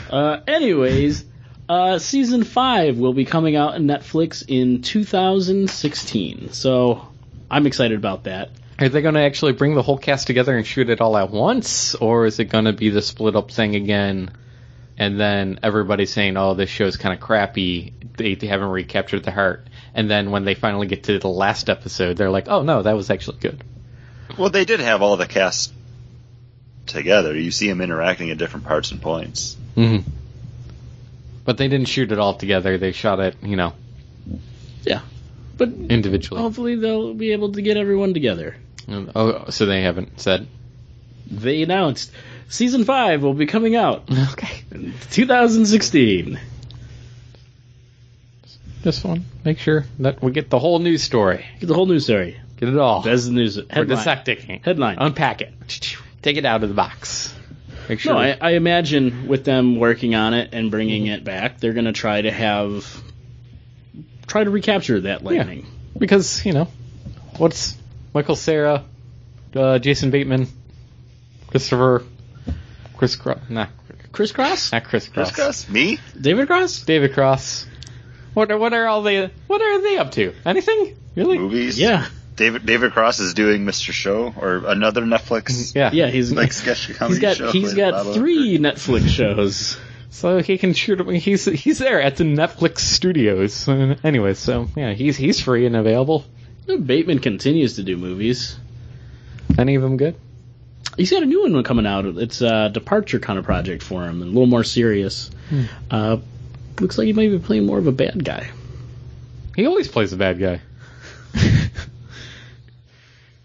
Uh, 0.10 0.42
anyways, 0.48 1.26
uh, 1.68 1.98
season 1.98 2.44
five 2.44 2.98
will 2.98 3.14
be 3.14 3.26
coming 3.26 3.56
out 3.56 3.76
on 3.76 3.84
Netflix 3.86 4.44
in 4.48 4.82
2016. 4.82 6.52
So 6.52 7.08
I'm 7.50 7.66
excited 7.66 7.98
about 7.98 8.26
that. 8.26 8.52
Are 8.80 8.90
they 8.90 9.02
going 9.02 9.14
to 9.16 9.22
actually 9.22 9.54
bring 9.54 9.76
the 9.76 9.84
whole 9.84 9.98
cast 9.98 10.28
together 10.28 10.56
and 10.58 10.66
shoot 10.66 10.90
it 10.90 11.00
all 11.00 11.16
at 11.18 11.30
once, 11.30 11.96
or 11.96 12.26
is 12.26 12.40
it 12.40 12.46
going 12.46 12.66
to 12.66 12.74
be 12.74 12.90
the 12.90 13.02
split 13.02 13.36
up 13.36 13.52
thing 13.52 13.76
again? 13.76 14.32
And 14.98 15.20
then 15.20 15.60
everybody's 15.64 16.12
saying, 16.14 16.38
"Oh, 16.38 16.54
this 16.54 16.70
show's 16.70 16.98
kind 16.98 17.14
of 17.14 17.20
crappy. 17.20 17.94
They, 18.18 18.36
they 18.36 18.48
haven't 18.48 18.70
recaptured 18.70 19.24
the 19.24 19.32
heart." 19.32 19.68
And 19.96 20.10
then 20.10 20.32
when 20.32 20.44
they 20.46 20.54
finally 20.56 20.88
get 20.88 21.04
to 21.06 21.20
the 21.20 21.28
last 21.30 21.70
episode, 21.70 22.18
they're 22.18 22.30
like, 22.30 22.48
"Oh 22.48 22.62
no, 22.64 22.82
that 22.84 22.96
was 22.96 23.10
actually 23.10 23.38
good." 23.40 23.64
Well, 24.38 24.50
they 24.50 24.66
did 24.66 24.80
have 24.80 25.02
all 25.02 25.18
the 25.18 25.28
cast 25.28 25.74
together. 26.88 27.38
You 27.38 27.52
see 27.52 27.68
them 27.70 27.82
interacting 27.82 28.30
at 28.32 28.38
different 28.38 28.66
parts 28.66 28.92
and 28.92 29.02
points. 29.02 29.56
Mm-hmm. 29.76 30.10
But 31.46 31.58
they 31.58 31.68
didn't 31.68 31.88
shoot 31.88 32.12
it 32.12 32.20
all 32.20 32.36
together. 32.36 32.78
They 32.78 32.92
shot 32.94 33.20
it, 33.20 33.36
you 33.44 33.56
know, 33.56 33.74
Yeah, 34.84 35.02
but 35.58 35.70
individually. 35.70 36.42
hopefully 36.42 36.76
they'll 36.76 37.14
be 37.14 37.32
able 37.34 37.52
to 37.54 37.62
get 37.62 37.78
everyone 37.78 38.14
together. 38.14 38.56
Oh, 38.88 39.50
so 39.50 39.66
they 39.66 39.82
haven't 39.82 40.20
said. 40.20 40.48
They 41.30 41.64
announced 41.64 42.12
season 42.50 42.84
five 42.84 43.24
will 43.24 43.34
be 43.34 43.46
coming 43.46 43.76
out 43.76 44.04
Okay. 44.34 44.64
in 44.72 44.94
2016. 45.12 46.40
This 48.84 49.04
one. 49.04 49.26
Make 49.46 49.60
sure 49.60 49.86
that 50.00 50.22
we 50.22 50.32
get 50.32 50.50
the 50.50 50.60
whole 50.60 50.80
news 50.80 51.02
story. 51.04 51.46
Get 51.60 51.68
the 51.68 51.74
whole 51.74 51.86
news 51.86 52.04
story. 52.04 52.38
Get 52.58 52.70
it 52.70 52.78
all. 52.78 53.02
That's 53.02 53.26
the 53.26 53.32
news 53.32 53.58
We're 53.58 53.66
headline. 53.70 53.98
dissecting. 53.98 54.62
Headline. 54.64 54.98
Unpack 55.00 55.42
it. 55.42 55.54
Take 56.22 56.38
it 56.38 56.46
out 56.46 56.64
of 56.64 56.70
the 56.70 56.76
box. 56.76 57.34
Make 57.88 58.00
sure. 58.00 58.14
No, 58.14 58.20
I, 58.20 58.38
I 58.40 58.52
imagine 58.52 59.28
with 59.28 59.46
them 59.46 59.78
working 59.80 60.16
on 60.16 60.34
it 60.34 60.50
and 60.54 60.70
bringing 60.70 61.08
it 61.08 61.24
back, 61.24 61.60
they're 61.60 61.74
going 61.74 61.86
to 61.86 61.92
try 61.94 62.22
to 62.22 62.32
have 62.32 62.86
try 64.28 64.44
to 64.44 64.50
recapture 64.50 65.02
that 65.02 65.24
lightning. 65.24 65.66
because 65.98 66.46
you 66.46 66.54
know, 66.54 66.68
what's 67.38 67.76
Michael 68.14 68.36
Cera, 68.36 68.84
uh, 69.56 69.80
Jason 69.80 70.12
Bateman, 70.12 70.48
Christopher, 71.48 72.04
Chris 72.98 73.16
Cross, 73.16 73.40
nah, 73.50 73.68
Crisscross? 74.12 74.72
not 74.72 74.84
Chris 74.84 75.08
Cross, 75.08 75.30
Discuss 75.30 75.70
me? 75.70 76.00
David 76.20 76.48
Cross? 76.48 76.82
David 76.82 77.14
Cross. 77.14 77.68
What 78.34 78.52
are 78.52 78.58
what 78.58 78.74
are 78.74 78.88
all 78.88 79.02
they 79.04 79.30
what 79.48 79.62
are 79.62 79.82
they 79.82 79.98
up 79.98 80.12
to? 80.12 80.34
Anything 80.46 80.96
really? 81.16 81.38
Movies? 81.38 81.80
Yeah, 81.80 82.08
David 82.36 82.66
David 82.66 82.92
Cross 82.94 83.20
is 83.20 83.34
doing 83.34 83.66
Mr. 83.66 83.92
Show 83.92 84.34
or 84.40 84.64
another 84.66 85.02
Netflix 85.02 85.76
Yeah, 85.76 85.92
yeah. 85.94 86.08
He's 86.08 86.32
like 86.32 86.52
sketch 86.54 86.94
comedy 86.96 87.16
he's 87.16 87.22
got 87.22 87.38
show. 87.38 87.52
he's 87.52 87.70
with 87.70 87.78
got 87.78 88.06
Bob 88.06 88.16
three 88.16 88.58
Netflix 88.58 89.08
shows. 89.10 89.78
So 90.10 90.42
he 90.42 90.60
can 90.60 90.74
shoot. 90.74 91.08
He's 91.16 91.46
he's 91.46 91.80
there 91.80 92.02
at 92.02 92.18
the 92.18 92.24
Netflix 92.24 92.80
studios. 92.80 93.68
Anyway, 94.04 94.36
so 94.36 94.68
yeah, 94.76 94.94
he's 94.94 95.18
he's 95.18 95.40
free 95.40 95.66
and 95.66 95.76
available. 95.76 96.24
Bateman 96.66 97.20
continues 97.20 97.76
to 97.76 97.84
do 97.84 97.98
movies. 97.98 98.58
Any 99.58 99.76
of 99.76 99.82
them 99.82 99.98
good? 99.98 100.16
He's 100.98 101.12
got 101.12 101.24
a 101.24 101.26
new 101.26 101.44
one 101.44 101.64
coming 101.64 101.86
out. 101.86 102.06
It's 102.06 102.42
a 102.42 102.70
departure 102.70 103.20
kind 103.20 103.40
of 103.40 103.46
project 103.46 103.84
for 103.84 104.04
him, 104.04 104.22
a 104.22 104.26
little 104.26 104.46
more 104.46 104.64
serious. 104.64 105.32
Hmm. 105.50 105.64
Uh, 105.90 106.18
looks 106.80 106.98
like 106.98 107.08
he 107.08 107.14
might 107.14 107.30
be 107.30 107.40
playing 107.40 107.66
more 107.66 107.80
of 107.80 107.88
a 107.88 107.92
bad 107.92 108.24
guy. 108.24 108.50
He 109.56 109.66
always 109.66 109.88
plays 109.88 110.14
a 110.14 110.18
bad 110.18 110.40
guy. 110.40 110.62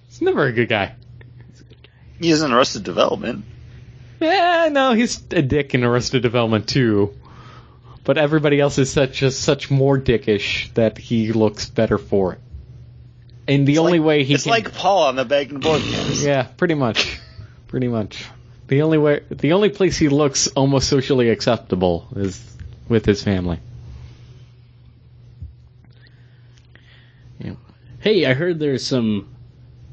he's 0.09 0.21
never 0.21 0.47
a 0.47 0.53
good 0.53 0.69
guy. 0.69 0.95
He 2.21 2.31
is 2.31 2.43
in 2.43 2.53
Arrested 2.53 2.85
Development. 2.85 3.45
Yeah, 4.21 4.69
no, 4.73 4.93
he's 4.93 5.23
a 5.31 5.43
dick 5.43 5.75
in 5.75 5.85
Arrested 5.85 6.23
Development 6.23 6.69
too. 6.69 7.15
But 8.05 8.19
everybody 8.19 8.59
else 8.59 8.79
is 8.79 8.91
such 8.91 9.19
just 9.19 9.41
such 9.41 9.71
more 9.71 9.99
dickish 9.99 10.73
that 10.75 10.99
he 10.99 11.33
looks 11.33 11.67
better 11.67 11.99
for 11.99 12.35
it. 12.35 12.41
And 13.49 13.67
the 13.67 13.73
It's 13.73 13.78
only 13.81 13.99
like- 13.99 14.07
way 14.07 14.25
he 14.25 14.35
It's 14.35 14.45
can, 14.45 14.50
like 14.50 14.75
Paul 14.75 15.05
on 15.05 15.17
the 15.17 15.25
Bag 15.25 15.50
and 15.50 15.61
Board 15.62 15.83
yeah, 16.21 16.43
pretty 16.43 16.75
much, 16.75 17.19
pretty 17.67 17.88
much. 17.88 18.25
The 18.69 18.83
only 18.83 18.99
way, 18.99 19.21
the 19.31 19.52
only 19.55 19.71
place 19.71 19.97
he 19.97 20.09
looks 20.11 20.47
almost 20.49 20.88
socially 20.88 21.31
acceptable 21.31 22.07
is 22.14 22.38
with 22.88 23.07
his 23.07 23.23
family. 23.23 23.59
Hey, 28.00 28.25
I 28.26 28.35
heard 28.35 28.61
there's 28.61 28.87
some 28.87 29.28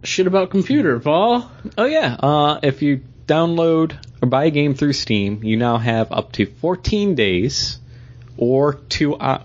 shit 0.03 0.27
about 0.27 0.51
computer, 0.51 0.99
Paul. 0.99 1.49
Oh 1.75 1.85
yeah. 1.85 2.13
Uh, 2.19 2.59
if 2.61 2.83
you 2.83 3.01
download 3.25 3.97
or 4.21 4.27
buy 4.29 4.45
a 4.45 4.51
game 4.51 4.75
through 4.75 4.93
Steam, 4.93 5.43
you 5.43 5.57
now 5.57 5.79
have 5.79 6.11
up 6.11 6.31
to 6.33 6.45
14 6.45 7.15
days 7.15 7.79
or 8.37 8.75
two, 8.75 9.15
uh, 9.15 9.41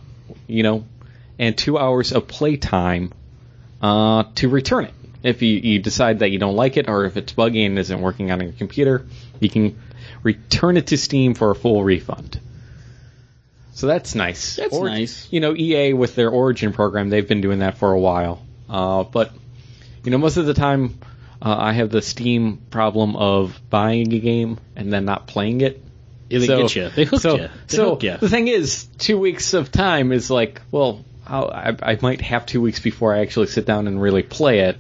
you 0.47 0.63
know, 0.63 0.85
and 1.39 1.57
two 1.57 1.79
hours 1.79 2.13
of 2.13 2.29
playtime 2.29 3.13
uh, 3.81 4.25
to 4.37 4.49
return 4.49 4.85
it. 4.85 4.95
If 5.23 5.43
you, 5.43 5.55
you 5.59 5.79
decide 5.81 6.21
that 6.21 6.31
you 6.31 6.39
don't 6.39 6.57
like 6.57 6.77
it 6.79 6.89
or 6.89 7.05
if 7.05 7.17
it's 7.17 7.33
buggy 7.33 7.65
and 7.65 7.79
isn't 7.79 8.01
working 8.01 8.31
on 8.31 8.41
your 8.41 8.53
computer, 8.53 9.07
you 9.39 9.51
can 9.51 9.79
return 10.23 10.77
it 10.79 10.89
to 10.89 10.97
Steam 10.97 11.35
for 11.35 11.51
a 11.51 11.55
full 11.55 11.85
refund. 11.85 12.41
So 13.75 13.87
that's 13.87 14.15
nice. 14.15 14.57
That's 14.57 14.75
Or- 14.75 14.87
nice. 14.89 15.29
You 15.31 15.41
know, 15.41 15.55
EA 15.55 15.93
with 15.93 16.15
their 16.15 16.31
Origin 16.31 16.73
program, 16.73 17.11
they've 17.11 17.27
been 17.27 17.41
doing 17.41 17.59
that 17.61 17.79
for 17.79 17.93
a 17.93 17.99
while. 18.01 18.43
Uh, 18.69 19.05
but 19.05 19.33
you 20.05 20.11
know, 20.11 20.19
most 20.19 20.37
of 20.39 20.47
the 20.47 20.55
time, 20.55 20.99
uh, 21.43 21.55
I 21.59 21.73
have 21.73 21.91
the 21.91 22.03
Steam 22.03 22.59
problem 22.71 23.17
of 23.17 23.59
buying 23.69 24.13
a 24.13 24.19
game 24.19 24.59
and 24.77 24.93
then 24.93 25.05
not 25.05 25.27
playing 25.27 25.61
it. 25.61 25.83
Yeah, 26.29 26.39
they 26.39 26.47
So- 26.47 26.63
get 26.63 26.77
you. 26.77 26.89
They 26.91 27.05
hook 27.05 27.21
so, 27.21 27.37
you. 27.37 27.49
They 27.69 27.77
so 27.77 27.91
hook 27.91 28.03
you. 28.05 28.17
the 28.19 28.29
thing 28.29 28.49
is, 28.49 28.85
two 28.99 29.19
weeks 29.19 29.53
of 29.55 29.71
time 29.73 30.13
is 30.13 30.31
like, 30.31 30.61
well, 30.71 31.05
I, 31.31 31.77
I 31.83 31.99
might 32.01 32.21
have 32.23 32.47
two 32.47 32.61
weeks 32.61 32.81
before 32.81 33.15
I 33.15 33.21
actually 33.21 33.47
sit 33.47 33.65
down 33.65 33.87
and 33.87 34.01
really 34.01 34.23
play 34.23 34.61
it. 34.61 34.79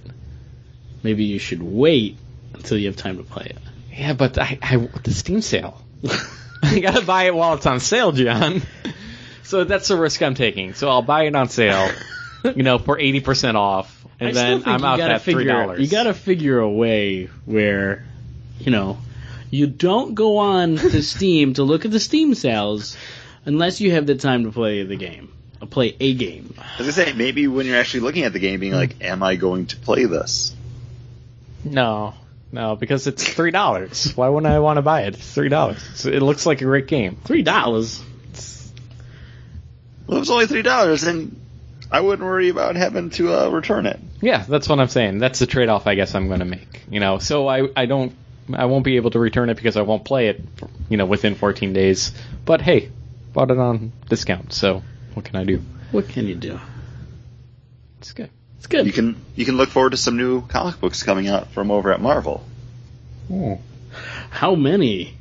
Maybe 1.02 1.24
you 1.24 1.38
should 1.38 1.62
wait 1.62 2.16
until 2.54 2.76
you 2.76 2.88
have 2.88 2.96
time 2.96 3.18
to 3.18 3.22
play 3.22 3.46
it. 3.46 3.58
Yeah, 3.92 4.14
but 4.14 4.38
I, 4.38 4.58
I 4.62 4.76
the 4.76 5.12
Steam 5.12 5.40
sale. 5.40 5.80
I 6.62 6.80
gotta 6.80 7.02
buy 7.02 7.24
it 7.24 7.34
while 7.34 7.54
it's 7.54 7.66
on 7.66 7.80
sale, 7.80 8.12
John. 8.12 8.62
So 9.44 9.64
that's 9.64 9.88
the 9.88 9.96
risk 9.96 10.22
I'm 10.22 10.34
taking. 10.34 10.74
So 10.74 10.88
I'll 10.88 11.02
buy 11.02 11.24
it 11.24 11.34
on 11.34 11.48
sale, 11.48 11.90
you 12.54 12.62
know, 12.62 12.78
for 12.78 12.98
eighty 12.98 13.20
percent 13.20 13.56
off, 13.56 14.06
and 14.18 14.34
then 14.34 14.62
I'm 14.66 14.84
out 14.84 14.98
gotta 14.98 15.14
at 15.14 15.22
three 15.22 15.34
figure, 15.34 15.52
dollars. 15.52 15.80
You 15.80 15.88
gotta 15.88 16.14
figure 16.14 16.58
a 16.58 16.70
way 16.70 17.26
where, 17.44 18.04
you 18.58 18.70
know, 18.70 18.98
you 19.50 19.66
don't 19.66 20.14
go 20.14 20.38
on 20.38 20.76
to 20.76 21.02
Steam 21.02 21.54
to 21.54 21.64
look 21.64 21.84
at 21.84 21.90
the 21.90 22.00
Steam 22.00 22.34
sales 22.34 22.96
unless 23.44 23.80
you 23.80 23.92
have 23.92 24.06
the 24.06 24.14
time 24.14 24.44
to 24.44 24.52
play 24.52 24.82
the 24.82 24.96
game. 24.96 25.32
Play 25.68 25.94
a 26.00 26.14
game. 26.14 26.54
As 26.78 26.88
I 26.88 26.90
say 26.90 27.12
maybe 27.12 27.46
when 27.46 27.66
you're 27.66 27.76
actually 27.76 28.00
looking 28.00 28.24
at 28.24 28.32
the 28.32 28.38
game, 28.38 28.60
being 28.60 28.72
like, 28.72 28.96
"Am 29.02 29.22
I 29.22 29.36
going 29.36 29.66
to 29.66 29.76
play 29.76 30.06
this?" 30.06 30.54
No, 31.64 32.14
no, 32.52 32.76
because 32.76 33.06
it's 33.06 33.22
three 33.22 33.50
dollars. 33.50 34.12
Why 34.16 34.28
wouldn't 34.28 34.52
I 34.52 34.58
want 34.58 34.78
to 34.78 34.82
buy 34.82 35.02
it? 35.02 35.14
It's 35.14 35.32
three 35.32 35.48
dollars. 35.48 36.06
It 36.06 36.22
looks 36.22 36.46
like 36.46 36.60
a 36.60 36.64
great 36.64 36.86
game. 36.86 37.16
Three 37.24 37.42
dollars. 37.42 38.02
Well, 40.06 40.18
if 40.18 40.22
it's 40.22 40.30
only 40.30 40.46
three 40.46 40.62
dollars, 40.62 41.04
and 41.04 41.38
I 41.90 42.00
wouldn't 42.00 42.26
worry 42.26 42.48
about 42.48 42.76
having 42.76 43.10
to 43.10 43.32
uh, 43.32 43.48
return 43.50 43.86
it. 43.86 44.00
Yeah, 44.20 44.44
that's 44.48 44.68
what 44.68 44.80
I'm 44.80 44.88
saying. 44.88 45.18
That's 45.18 45.38
the 45.38 45.46
trade-off 45.46 45.86
I 45.86 45.94
guess 45.94 46.14
I'm 46.14 46.26
going 46.28 46.40
to 46.40 46.44
make. 46.44 46.82
You 46.90 47.00
know, 47.00 47.18
so 47.18 47.48
I 47.48 47.68
I 47.76 47.86
don't 47.86 48.14
I 48.52 48.66
won't 48.66 48.84
be 48.84 48.96
able 48.96 49.10
to 49.12 49.18
return 49.18 49.50
it 49.50 49.54
because 49.54 49.76
I 49.76 49.82
won't 49.82 50.04
play 50.04 50.28
it, 50.28 50.42
you 50.88 50.96
know, 50.96 51.06
within 51.06 51.34
14 51.34 51.72
days. 51.72 52.12
But 52.44 52.60
hey, 52.60 52.90
bought 53.32 53.50
it 53.50 53.58
on 53.58 53.92
discount, 54.08 54.52
so 54.52 54.82
what 55.14 55.24
can 55.24 55.36
I 55.36 55.44
do? 55.44 55.62
What 55.92 56.08
can 56.08 56.26
you 56.26 56.34
do? 56.34 56.60
It's 57.98 58.12
good. 58.12 58.30
It's 58.58 58.66
good. 58.66 58.86
You 58.86 58.92
can 58.92 59.16
you 59.36 59.44
can 59.44 59.56
look 59.56 59.68
forward 59.70 59.90
to 59.90 59.96
some 59.96 60.16
new 60.16 60.42
comic 60.46 60.80
books 60.80 61.02
coming 61.02 61.28
out 61.28 61.48
from 61.52 61.70
over 61.70 61.92
at 61.92 62.00
Marvel. 62.00 62.44
How 64.30 64.54
many? 64.54 65.14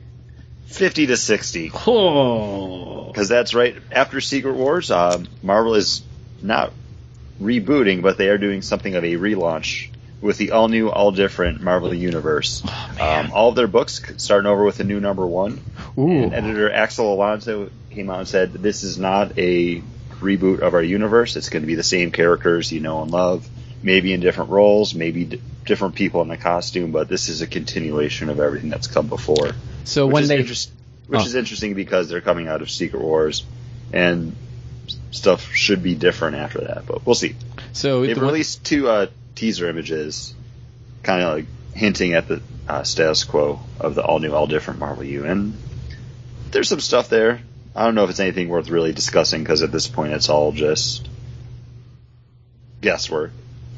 Fifty 0.67 1.07
to 1.07 1.17
sixty, 1.17 1.71
Oh. 1.87 3.07
because 3.07 3.27
that's 3.27 3.55
right 3.55 3.75
after 3.91 4.21
Secret 4.21 4.53
Wars. 4.53 4.91
Uh, 4.91 5.23
Marvel 5.41 5.73
is 5.73 6.03
not 6.43 6.71
rebooting, 7.41 8.03
but 8.03 8.17
they 8.19 8.29
are 8.29 8.37
doing 8.37 8.61
something 8.61 8.93
of 8.93 9.03
a 9.03 9.13
relaunch 9.15 9.89
with 10.21 10.37
the 10.37 10.51
all 10.51 10.67
new, 10.67 10.89
all 10.89 11.11
different 11.11 11.61
Marvel 11.61 11.91
Universe. 11.93 12.61
um, 12.99 13.31
all 13.33 13.49
of 13.49 13.55
their 13.55 13.67
books 13.67 13.99
starting 14.17 14.45
over 14.47 14.63
with 14.63 14.79
a 14.79 14.83
new 14.83 14.99
number 14.99 15.25
one. 15.25 15.59
Ooh. 15.97 16.07
And 16.23 16.33
editor 16.35 16.71
Axel 16.71 17.11
Alonso 17.15 17.71
came 17.91 18.09
out 18.09 18.19
and 18.19 18.27
said, 18.27 18.53
"This 18.53 18.83
is 18.83 18.97
not 18.97 19.37
a 19.37 19.81
reboot 20.19 20.59
of 20.59 20.73
our 20.73 20.83
universe. 20.83 21.35
It's 21.35 21.49
going 21.49 21.63
to 21.63 21.67
be 21.67 21.75
the 21.75 21.83
same 21.83 22.11
characters 22.11 22.71
you 22.71 22.79
know 22.81 23.01
and 23.01 23.11
love, 23.11 23.47
maybe 23.81 24.13
in 24.13 24.19
different 24.19 24.49
roles, 24.51 24.93
maybe 24.93 25.23
d- 25.25 25.41
different 25.65 25.95
people 25.95 26.21
in 26.21 26.27
the 26.27 26.37
costume, 26.37 26.91
but 26.91 27.07
this 27.07 27.29
is 27.29 27.41
a 27.41 27.47
continuation 27.47 28.29
of 28.29 28.39
everything 28.39 28.69
that's 28.69 28.87
come 28.87 29.07
before." 29.07 29.51
So 29.85 30.07
Which 30.07 30.27
they 30.27 30.37
interest- 30.39 30.71
which 31.07 31.21
Oh. 31.21 31.25
is 31.25 31.35
interesting 31.35 31.73
because 31.73 32.09
they're 32.09 32.21
coming 32.21 32.47
out 32.47 32.61
of 32.61 32.69
Secret 32.69 33.01
Wars, 33.01 33.43
and 33.91 34.35
stuff 35.11 35.53
should 35.55 35.81
be 35.81 35.95
different 35.95 36.35
after 36.37 36.59
that. 36.59 36.85
But 36.85 37.05
we'll 37.05 37.15
see. 37.15 37.35
so 37.73 38.05
They've 38.05 38.15
the- 38.15 38.21
released 38.21 38.63
two 38.63 38.87
uh, 38.89 39.07
teaser 39.35 39.69
images, 39.69 40.33
kind 41.03 41.23
of 41.23 41.33
like 41.37 41.45
hinting 41.73 42.13
at 42.13 42.27
the 42.27 42.41
uh, 42.67 42.83
status 42.83 43.23
quo 43.23 43.59
of 43.79 43.95
the 43.95 44.03
all 44.03 44.19
new, 44.19 44.31
all 44.33 44.45
different 44.47 44.79
Marvel 44.79 45.03
U, 45.03 45.25
and 45.25 45.53
there's 46.51 46.67
some 46.69 46.79
stuff 46.81 47.09
there. 47.09 47.41
I 47.75 47.85
don't 47.85 47.95
know 47.95 48.03
if 48.03 48.09
it's 48.09 48.19
anything 48.19 48.49
worth 48.49 48.69
really 48.69 48.93
discussing 48.93 49.43
because 49.43 49.61
at 49.61 49.71
this 49.71 49.87
point 49.87 50.13
it's 50.13 50.29
all 50.29 50.51
just 50.51 51.07
guesswork. 52.81 53.31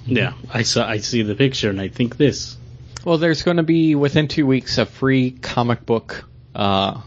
Yeah, 0.05 0.33
I 0.51 0.63
saw. 0.63 0.88
I 0.88 0.98
see 0.98 1.21
the 1.21 1.36
picture 1.36 1.69
and 1.69 1.79
I 1.79 1.89
think 1.89 2.17
this. 2.17 2.57
Well, 3.03 3.17
there's 3.17 3.43
going 3.43 3.57
to 3.57 3.63
be 3.63 3.95
within 3.95 4.27
two 4.27 4.45
weeks 4.45 4.77
a 4.77 4.86
free 4.86 5.31
comic 5.31 5.86
book 5.86 6.27
uh, 6.53 7.01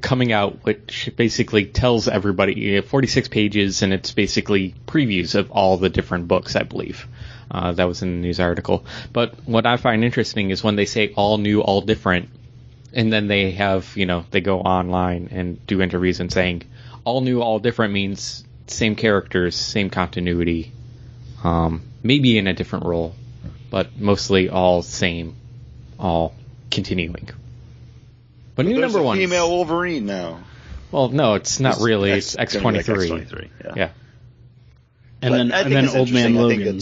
coming 0.00 0.32
out, 0.32 0.64
which 0.64 1.10
basically 1.16 1.66
tells 1.66 2.08
everybody 2.08 2.78
uh, 2.78 2.82
46 2.82 3.28
pages, 3.28 3.82
and 3.82 3.92
it's 3.92 4.12
basically 4.12 4.74
previews 4.86 5.34
of 5.34 5.52
all 5.52 5.76
the 5.76 5.88
different 5.88 6.26
books, 6.28 6.56
I 6.56 6.64
believe. 6.64 7.06
Uh, 7.48 7.72
that 7.72 7.84
was 7.84 8.02
in 8.02 8.10
the 8.10 8.26
news 8.26 8.40
article. 8.40 8.84
But 9.12 9.34
what 9.46 9.66
I 9.66 9.76
find 9.76 10.04
interesting 10.04 10.50
is 10.50 10.64
when 10.64 10.74
they 10.74 10.84
say 10.84 11.12
all 11.14 11.38
new, 11.38 11.60
all 11.60 11.80
different, 11.80 12.28
and 12.96 13.12
then 13.12 13.28
they 13.28 13.52
have, 13.52 13.96
you 13.96 14.06
know, 14.06 14.24
they 14.32 14.40
go 14.40 14.60
online 14.60 15.28
and 15.30 15.64
do 15.68 15.80
interviews 15.80 16.18
and 16.18 16.32
saying 16.32 16.62
all 17.04 17.20
new, 17.20 17.40
all 17.40 17.60
different 17.60 17.92
means 17.92 18.44
same 18.66 18.96
characters, 18.96 19.54
same 19.54 19.90
continuity, 19.90 20.72
um, 21.44 21.82
maybe 22.02 22.36
in 22.38 22.48
a 22.48 22.54
different 22.54 22.84
role. 22.86 23.14
but 23.70 23.96
mostly 23.98 24.48
all 24.48 24.82
same, 24.82 25.36
all 25.98 26.34
continuing. 26.70 27.28
But 28.56 28.66
new 28.66 28.80
number 28.80 29.02
one. 29.02 29.18
female 29.18 29.50
Wolverine 29.50 30.06
now. 30.06 30.40
Well, 30.90 31.10
no, 31.10 31.34
it's 31.34 31.60
not 31.60 31.78
really. 31.80 32.12
It's 32.12 32.36
X 32.38 32.54
gonna 32.54 32.62
twenty 32.62 32.82
be 32.82 32.92
like. 33.10 33.28
X23, 33.28 33.48
yeah. 33.64 33.72
Yeah. 33.76 33.90
And 35.22 35.32
But 35.32 35.36
then 35.36 35.52
and 35.52 35.72
then 35.72 35.88
Old 35.88 36.10
Man 36.10 36.34
interesting. 36.36 36.64
Logan. 36.66 36.80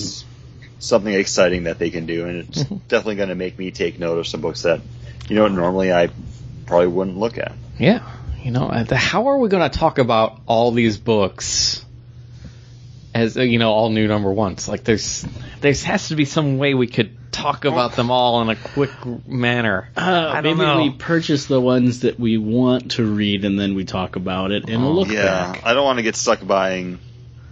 something 0.78 1.12
exciting 1.14 1.64
that 1.64 1.78
they 1.78 1.90
can 1.90 2.06
do, 2.06 2.26
and 2.26 2.40
it's 2.48 2.62
Mm-hmm. 2.62 2.76
definitely 2.88 3.16
going 3.16 3.30
to 3.30 3.34
make 3.34 3.58
me 3.58 3.70
take 3.70 3.98
note 3.98 4.18
of 4.18 4.26
some 4.26 4.40
books 4.40 4.62
that, 4.62 4.80
you 5.28 5.36
know, 5.36 5.48
normally 5.48 5.92
I 5.92 6.10
probably 6.66 6.88
wouldn't 6.88 7.16
look 7.18 7.38
at. 7.38 7.52
Yeah, 7.78 8.00
you 8.42 8.50
know, 8.50 8.66
uh, 8.68 8.94
how 8.94 9.28
are 9.28 9.38
we 9.38 9.48
going 9.48 9.68
to 9.68 9.78
talk 9.78 9.98
about 9.98 10.40
all 10.46 10.70
these 10.72 10.98
books 10.98 11.84
as 13.14 13.36
uh, 13.36 13.42
you 13.42 13.58
know, 13.58 13.70
all 13.72 13.90
new 13.90 14.06
number 14.08 14.32
ones? 14.32 14.68
Like, 14.68 14.84
there's 14.84 15.26
there 15.60 15.72
has 15.72 16.08
to 16.08 16.16
be 16.16 16.24
some 16.24 16.58
way 16.58 16.74
we 16.74 16.86
could 16.86 17.16
talk 17.32 17.64
about 17.64 17.94
them 17.94 18.12
all 18.12 18.42
in 18.42 18.48
a 18.48 18.54
quick 18.56 18.92
manner. 19.26 19.88
Uh, 19.96 20.00
I 20.32 20.40
don't 20.40 20.56
maybe 20.56 20.66
know. 20.66 20.82
we 20.82 20.90
purchase 20.90 21.46
the 21.46 21.60
ones 21.60 22.00
that 22.00 22.18
we 22.18 22.38
want 22.38 22.92
to 22.92 23.04
read 23.04 23.44
and 23.44 23.58
then 23.58 23.74
we 23.74 23.84
talk 23.84 24.14
about 24.14 24.52
it 24.52 24.68
in 24.68 24.80
a 24.80 24.88
look 24.88 25.08
Oh, 25.08 25.12
yeah, 25.12 25.52
back. 25.52 25.66
I 25.66 25.74
don't 25.74 25.84
want 25.84 25.98
to 25.98 26.04
get 26.04 26.14
stuck 26.14 26.46
buying. 26.46 27.00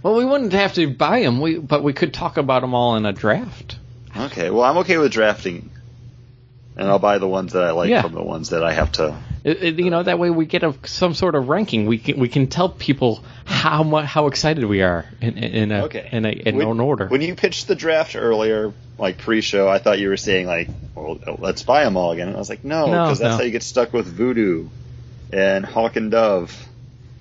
Well, 0.01 0.15
we 0.15 0.23
wouldn't 0.25 0.53
have 0.53 0.73
to 0.75 0.87
buy 0.87 1.21
them, 1.21 1.41
we 1.41 1.57
but 1.59 1.83
we 1.83 1.91
could 1.93 2.13
talk 2.13 2.37
about 2.37 2.61
them 2.61 2.73
all 2.73 2.95
in 2.95 3.05
a 3.05 3.11
draft. 3.11 3.77
Okay, 4.15 4.49
well, 4.49 4.63
I'm 4.63 4.77
okay 4.79 4.97
with 4.97 5.11
drafting, 5.11 5.69
and 6.75 6.87
I'll 6.87 6.99
buy 6.99 7.17
the 7.17 7.27
ones 7.27 7.53
that 7.53 7.63
I 7.63 7.71
like 7.71 7.89
Yeah. 7.89 8.01
from 8.01 8.13
the 8.13 8.23
ones 8.23 8.49
that 8.49 8.63
I 8.63 8.73
have 8.73 8.91
to. 8.93 9.15
It, 9.43 9.63
it- 9.63 9.79
you 9.79 9.89
know, 9.89 10.01
that 10.03 10.19
way 10.19 10.29
we 10.29 10.45
get 10.45 10.63
a, 10.63 10.73
some 10.85 11.13
sort 11.13 11.35
of 11.35 11.49
ranking. 11.49 11.85
We 11.85 11.97
can 11.97 12.19
we 12.19 12.29
can 12.29 12.47
tell 12.47 12.69
people 12.69 13.23
how 13.45 13.83
much 13.83 14.05
how 14.05 14.27
excited 14.27 14.63
we 14.63 14.81
are 14.81 15.05
in 15.21 15.37
in, 15.37 15.53
in 15.53 15.71
a 15.71 15.83
Okay. 15.85 16.09
in 16.11 16.25
a 16.25 16.29
in 16.29 16.55
when, 16.57 16.67
an 16.67 16.79
order. 16.79 17.07
When 17.07 17.21
you 17.21 17.35
pitched 17.35 17.67
the 17.67 17.75
draft 17.75 18.15
earlier, 18.15 18.73
like 18.97 19.17
pre-show, 19.17 19.67
I 19.67 19.79
thought 19.79 19.99
you 19.99 20.09
were 20.09 20.17
saying 20.17 20.47
like, 20.47 20.69
well, 20.95 21.19
let's 21.39 21.63
buy 21.63 21.83
them 21.83 21.97
all 21.97 22.11
again. 22.11 22.27
And 22.27 22.35
I 22.37 22.39
was 22.39 22.49
like, 22.49 22.63
no, 22.63 22.85
No, 22.85 23.03
because 23.05 23.19
that's 23.19 23.31
no. 23.33 23.37
how 23.37 23.43
you 23.43 23.51
get 23.51 23.63
stuck 23.63 23.91
with 23.93 24.05
Voodoo 24.07 24.69
and 25.31 25.65
Hawk 25.65 25.95
and 25.95 26.09
Dove. 26.11 26.55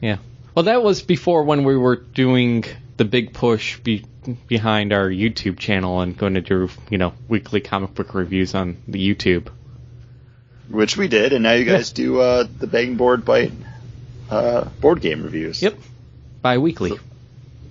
Yeah. 0.01 0.19
Well, 0.55 0.65
that 0.65 0.83
was 0.83 1.03
before 1.03 1.45
when 1.45 1.65
we 1.65 1.77
were 1.77 1.97
doing 1.97 2.65
the 2.99 3.05
big 3.07 3.33
push 3.33 3.79
be, 3.79 4.05
behind 4.47 4.93
our 4.93 5.09
YouTube 5.09 5.59
channel 5.59 6.01
and 6.01 6.17
going 6.17 6.35
to 6.35 6.41
do, 6.41 6.69
you 6.91 6.99
know, 6.99 7.13
weekly 7.29 7.61
comic 7.61 7.95
book 7.95 8.15
reviews 8.15 8.55
on 8.55 8.77
the 8.89 9.15
YouTube. 9.15 9.49
Which 10.71 10.97
we 10.97 11.09
did, 11.09 11.33
and 11.33 11.43
now 11.43 11.53
you 11.53 11.65
guys 11.65 11.91
do 11.93 12.21
uh, 12.21 12.47
the 12.59 12.67
Bang 12.67 12.97
Board 12.97 13.25
Bite 13.25 13.53
uh, 14.31 14.65
board 14.81 15.01
game 15.01 15.23
reviews. 15.23 15.61
Yep. 15.61 15.77
Bi-weekly. 16.41 16.99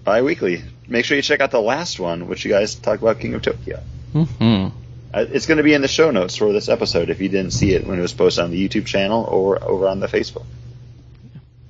Bi-weekly. 0.03 0.61
Make 0.87 1.05
sure 1.05 1.15
you 1.17 1.23
check 1.23 1.39
out 1.39 1.51
the 1.51 1.61
last 1.61 1.99
one, 1.99 2.27
which 2.27 2.45
you 2.45 2.51
guys 2.51 2.75
talk 2.75 3.01
about 3.01 3.19
King 3.19 3.33
of 3.33 3.41
Tokyo. 3.41 3.79
hmm 4.13 4.67
Uh, 5.13 5.25
It's 5.29 5.45
going 5.45 5.57
to 5.57 5.63
be 5.63 5.73
in 5.73 5.81
the 5.81 5.87
show 5.87 6.11
notes 6.11 6.35
for 6.35 6.51
this 6.53 6.69
episode 6.69 7.09
if 7.09 7.21
you 7.21 7.29
didn't 7.29 7.51
see 7.51 7.73
it 7.73 7.87
when 7.87 7.97
it 7.97 8.01
was 8.01 8.13
posted 8.13 8.43
on 8.43 8.51
the 8.51 8.67
YouTube 8.69 8.85
channel 8.85 9.23
or 9.23 9.63
over 9.63 9.87
on 9.87 9.99
the 9.99 10.07
Facebook. 10.07 10.45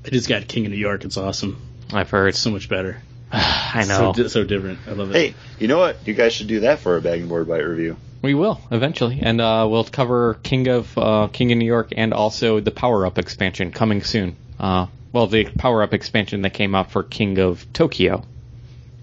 I 0.06 0.10
just 0.10 0.28
got 0.28 0.48
King 0.48 0.66
of 0.66 0.72
New 0.72 0.78
York. 0.78 1.06
It's 1.06 1.18
awesome. 1.18 1.62
I've 1.94 2.10
heard. 2.10 2.30
It's 2.30 2.40
so 2.40 2.50
much 2.52 2.68
better. 2.68 3.02
I 3.74 3.84
So, 3.86 4.06
know. 4.08 4.14
di- 4.14 4.28
so 4.30 4.44
different. 4.44 4.80
I 4.88 4.92
love 4.92 5.12
it. 5.12 5.16
Hey, 5.16 5.36
you 5.60 5.68
know 5.68 5.78
what? 5.78 6.06
You 6.08 6.14
guys 6.14 6.34
should 6.34 6.48
do 6.48 6.62
that 6.62 6.80
for 6.80 6.98
a 6.98 7.02
Bang 7.02 7.28
Board 7.28 7.48
Bite 7.48 7.60
review. 7.66 7.98
We 8.22 8.34
will 8.36 8.60
eventually, 8.70 9.20
and 9.22 9.42
uh, 9.42 9.68
we'll 9.70 9.84
cover 9.86 10.36
King 10.44 10.68
of 10.68 10.96
uh, 10.98 11.28
King 11.32 11.52
of 11.52 11.58
New 11.58 11.66
York 11.66 11.90
and 11.96 12.14
also 12.14 12.60
the 12.60 12.70
Power 12.72 13.06
Up 13.06 13.18
expansion 13.18 13.72
coming 13.72 14.04
soon. 14.04 14.36
Uh, 14.60 14.88
well, 15.12 15.28
the 15.28 15.46
Power 15.46 15.82
Up 15.82 15.94
expansion 15.94 16.42
that 16.44 16.52
came 16.54 16.76
out 16.76 16.92
for 16.92 17.02
King 17.04 17.40
of 17.40 17.66
Tokyo, 17.74 18.24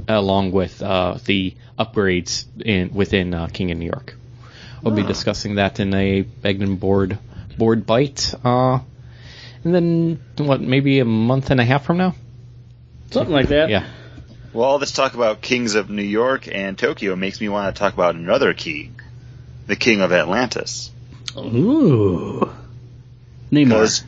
along 0.06 0.52
with 0.52 0.80
uh, 0.82 1.18
the 1.24 1.54
upgrades 1.78 2.44
in 2.64 2.92
within 2.94 3.34
uh, 3.34 3.48
King 3.48 3.70
of 3.72 3.78
New 3.78 3.86
York. 3.86 4.14
We'll 4.82 4.94
be 4.94 5.02
Ah. 5.02 5.06
discussing 5.08 5.56
that 5.56 5.80
in 5.80 5.92
a 5.94 6.22
Begnan 6.22 6.78
board 6.78 7.18
board 7.58 7.86
bite, 7.86 8.32
uh, 8.44 8.78
and 9.64 9.74
then 9.74 10.20
what? 10.36 10.60
Maybe 10.60 11.00
a 11.00 11.04
month 11.04 11.50
and 11.50 11.60
a 11.60 11.64
half 11.64 11.84
from 11.84 11.96
now. 11.96 12.14
Something 13.10 13.32
like 13.34 13.48
that. 13.48 13.68
Yeah. 13.70 13.84
Well, 14.52 14.64
all 14.64 14.78
this 14.78 14.92
talk 14.92 15.14
about 15.14 15.40
kings 15.42 15.74
of 15.74 15.90
New 15.90 16.02
York 16.02 16.48
and 16.50 16.78
Tokyo 16.78 17.16
makes 17.16 17.40
me 17.40 17.48
want 17.48 17.74
to 17.74 17.78
talk 17.78 17.94
about 17.94 18.14
another 18.14 18.54
king, 18.54 19.00
the 19.66 19.76
king 19.76 20.00
of 20.00 20.12
Atlantis. 20.12 20.90
Ooh. 21.36 22.50
Namor. 23.52 24.04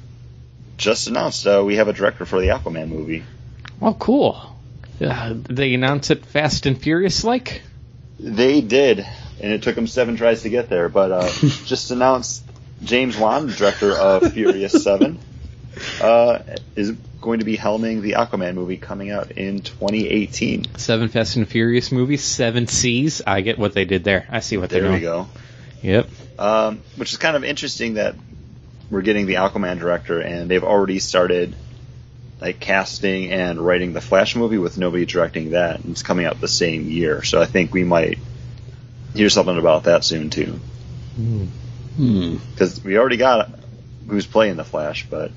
Just 0.76 1.08
announced 1.08 1.46
uh, 1.46 1.62
we 1.64 1.76
have 1.76 1.88
a 1.88 1.92
director 1.92 2.24
for 2.24 2.40
the 2.40 2.48
Aquaman 2.48 2.88
movie. 2.88 3.22
Oh, 3.82 3.94
cool. 3.94 4.56
Uh, 5.00 5.34
they 5.34 5.74
announce 5.74 6.10
it 6.10 6.24
fast 6.24 6.66
and 6.66 6.80
furious 6.80 7.22
like. 7.22 7.62
They 8.18 8.62
did, 8.62 9.06
and 9.40 9.52
it 9.52 9.62
took 9.62 9.74
them 9.74 9.86
seven 9.86 10.16
tries 10.16 10.42
to 10.42 10.50
get 10.50 10.68
there, 10.68 10.88
but 10.88 11.12
uh, 11.12 11.30
just 11.66 11.90
announced 11.90 12.44
James 12.82 13.16
Wan, 13.16 13.46
director 13.48 13.92
of 13.92 14.32
Furious 14.32 14.82
7, 14.82 15.18
uh, 16.02 16.38
is 16.76 16.92
going 17.20 17.40
to 17.40 17.44
be 17.44 17.56
helming 17.56 18.00
the 18.02 18.12
Aquaman 18.12 18.54
movie 18.54 18.76
coming 18.76 19.10
out 19.10 19.32
in 19.32 19.60
2018. 19.60 20.76
Seven 20.76 21.08
Fast 21.08 21.36
and 21.36 21.48
Furious 21.48 21.92
movies, 21.92 22.22
seven 22.24 22.66
C's. 22.66 23.20
I 23.26 23.40
get 23.42 23.58
what 23.58 23.74
they 23.74 23.84
did 23.84 24.04
there. 24.04 24.26
I 24.30 24.40
see 24.40 24.56
what 24.56 24.70
There 24.70 24.82
they're 24.82 24.92
we 24.92 25.00
doing. 25.00 25.10
go. 25.12 25.28
Yep. 25.82 26.08
Um, 26.38 26.80
which 26.96 27.12
is 27.12 27.18
kind 27.18 27.36
of 27.36 27.44
interesting 27.44 27.94
that 27.94 28.14
we're 28.90 29.02
getting 29.02 29.26
the 29.26 29.34
Aquaman 29.34 29.78
director, 29.78 30.20
and 30.20 30.50
they've 30.50 30.64
already 30.64 30.98
started 30.98 31.54
like 32.40 32.58
casting 32.58 33.30
and 33.30 33.60
writing 33.60 33.92
the 33.92 34.00
Flash 34.00 34.34
movie 34.34 34.56
with 34.58 34.78
nobody 34.78 35.04
directing 35.04 35.50
that, 35.50 35.80
and 35.80 35.92
it's 35.92 36.02
coming 36.02 36.24
out 36.24 36.40
the 36.40 36.48
same 36.48 36.88
year. 36.88 37.22
So 37.22 37.40
I 37.40 37.44
think 37.44 37.72
we 37.74 37.84
might 37.84 38.18
hear 39.14 39.28
something 39.28 39.58
about 39.58 39.84
that 39.84 40.04
soon 40.04 40.30
too, 40.30 40.58
Hmm. 41.16 42.36
because 42.52 42.82
we 42.82 42.96
already 42.96 43.18
got 43.18 43.50
who's 44.08 44.26
playing 44.26 44.56
the 44.56 44.64
Flash, 44.64 45.06
but 45.10 45.24
it'd 45.26 45.34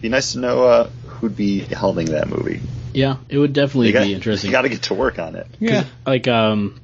be 0.00 0.08
nice 0.08 0.32
to 0.32 0.38
know 0.38 0.64
uh, 0.64 0.88
who'd 1.06 1.36
be 1.36 1.60
helming 1.60 2.10
that 2.10 2.28
movie. 2.28 2.60
Yeah, 2.92 3.16
it 3.28 3.38
would 3.38 3.52
definitely 3.52 3.92
got, 3.92 4.04
be 4.04 4.14
interesting. 4.14 4.48
You 4.48 4.52
got 4.52 4.62
to 4.62 4.68
get 4.68 4.82
to 4.84 4.94
work 4.94 5.18
on 5.18 5.36
it. 5.36 5.46
Yeah. 5.60 5.84
like 6.06 6.28
um 6.28 6.80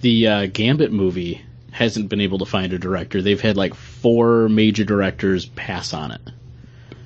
the 0.00 0.26
uh, 0.26 0.46
Gambit 0.46 0.90
movie 0.92 1.40
hasn't 1.70 2.08
been 2.08 2.20
able 2.20 2.38
to 2.38 2.44
find 2.46 2.72
a 2.72 2.78
director. 2.78 3.22
They've 3.22 3.40
had 3.40 3.56
like 3.56 3.74
four 3.74 4.48
major 4.48 4.84
directors 4.84 5.46
pass 5.46 5.94
on 5.94 6.10
it. 6.10 6.20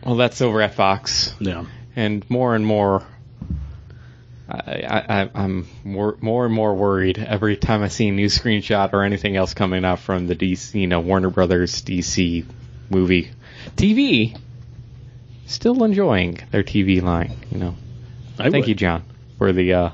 Well, 0.04 0.16
that's 0.16 0.40
over 0.40 0.62
at 0.62 0.74
Fox, 0.74 1.34
Yeah. 1.38 1.66
and 1.94 2.28
more 2.30 2.54
and 2.54 2.64
more. 2.64 3.02
I, 4.48 4.54
I, 4.82 5.22
I- 5.24 5.30
I'm 5.34 5.66
more, 5.84 6.16
more 6.20 6.46
and 6.46 6.54
more 6.54 6.74
worried 6.74 7.18
every 7.18 7.56
time 7.56 7.82
I 7.82 7.88
see 7.88 8.08
a 8.08 8.12
new 8.12 8.26
screenshot 8.26 8.92
or 8.92 9.02
anything 9.02 9.36
else 9.36 9.54
coming 9.54 9.84
out 9.84 9.98
from 9.98 10.26
the 10.28 10.36
DC, 10.36 10.80
you 10.80 10.86
know, 10.86 11.00
Warner 11.00 11.30
Brothers 11.30 11.82
DC 11.82 12.44
movie. 12.88 13.30
TV, 13.76 14.38
still 15.46 15.82
enjoying 15.84 16.38
their 16.50 16.62
TV 16.62 17.02
line, 17.02 17.36
you 17.50 17.58
know. 17.58 17.74
I 18.38 18.50
Thank 18.50 18.64
would. 18.64 18.68
you, 18.68 18.74
John, 18.74 19.04
for 19.38 19.52
the 19.52 19.72
uh, 19.72 19.90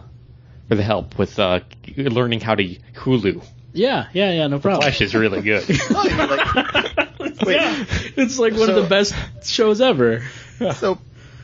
for 0.68 0.74
the 0.74 0.82
help 0.82 1.18
with 1.18 1.38
uh, 1.38 1.60
learning 1.96 2.40
how 2.40 2.54
to 2.54 2.64
Hulu. 2.94 3.44
Yeah, 3.72 4.08
yeah, 4.12 4.32
yeah, 4.32 4.46
no 4.48 4.58
problem. 4.58 4.82
Flash 4.82 5.00
is 5.00 5.14
really 5.14 5.40
good. 5.40 5.66
Wait, 5.68 7.56
yeah, 7.56 7.84
it's 8.16 8.38
like 8.38 8.54
one 8.54 8.68
of 8.68 8.76
the 8.76 8.86
best 8.88 9.14
shows 9.44 9.80
ever. 9.80 10.22
so 10.74 10.98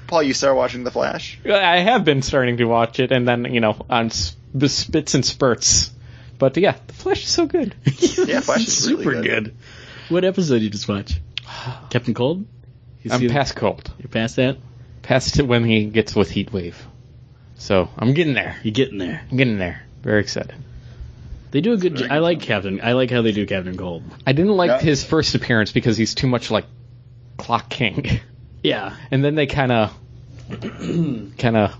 Paul, 0.06 0.22
you 0.22 0.34
start 0.34 0.56
watching 0.56 0.84
The 0.84 0.90
Flash? 0.90 1.38
I 1.44 1.78
have 1.78 2.04
been 2.04 2.22
starting 2.22 2.56
to 2.58 2.64
watch 2.64 3.00
it, 3.00 3.12
and 3.12 3.26
then 3.26 3.44
you 3.52 3.60
know 3.60 3.84
on 3.88 4.06
s- 4.06 4.36
the 4.54 4.68
spits 4.68 5.14
and 5.14 5.24
spurts. 5.24 5.90
But 6.38 6.56
yeah, 6.56 6.76
the 6.86 6.92
Flash 6.92 7.24
is 7.24 7.30
so 7.30 7.46
good. 7.46 7.74
Yeah, 7.84 8.40
Flash 8.40 8.66
is 8.66 8.88
really 8.88 9.04
super 9.04 9.22
good. 9.22 9.24
good. 9.24 9.54
What 10.08 10.24
episode 10.24 10.54
did 10.54 10.62
you 10.64 10.70
just 10.70 10.88
watch? 10.88 11.20
Captain 11.90 12.14
Cold? 12.14 12.46
You 13.02 13.12
I'm 13.12 13.20
see- 13.20 13.28
past 13.28 13.54
cold, 13.56 13.90
You're 13.98 14.08
past 14.08 14.36
that. 14.36 14.56
past 15.02 15.38
it 15.38 15.46
when 15.46 15.64
he 15.64 15.84
gets 15.86 16.14
with 16.14 16.30
Heat 16.30 16.52
Wave. 16.52 16.84
So 17.56 17.88
I'm 17.98 18.14
getting 18.14 18.34
there. 18.34 18.56
You're 18.62 18.72
getting 18.72 18.98
there. 18.98 19.22
I'm 19.30 19.36
getting 19.36 19.58
there. 19.58 19.82
Very 20.02 20.20
excited. 20.20 20.54
They 21.50 21.60
do 21.60 21.72
a 21.72 21.76
good. 21.76 21.96
Very 21.96 22.08
jo- 22.08 22.14
I 22.14 22.18
good. 22.18 22.22
like 22.24 22.40
Captain. 22.42 22.80
I 22.82 22.92
like 22.92 23.10
how 23.10 23.22
they 23.22 23.32
do 23.32 23.46
Captain 23.46 23.76
Cold. 23.76 24.02
I 24.26 24.32
didn't 24.32 24.56
like 24.56 24.68
Yeah. 24.70 24.80
his 24.80 25.02
first 25.04 25.34
appearance 25.34 25.72
because 25.72 25.96
he's 25.96 26.14
too 26.14 26.26
much 26.26 26.50
like 26.50 26.66
Clock 27.36 27.68
King, 27.70 28.20
Yeah, 28.62 28.94
and 29.10 29.24
then 29.24 29.34
they 29.36 29.46
kind 29.46 29.70
of, 29.72 29.94
kind 31.38 31.56
of 31.56 31.74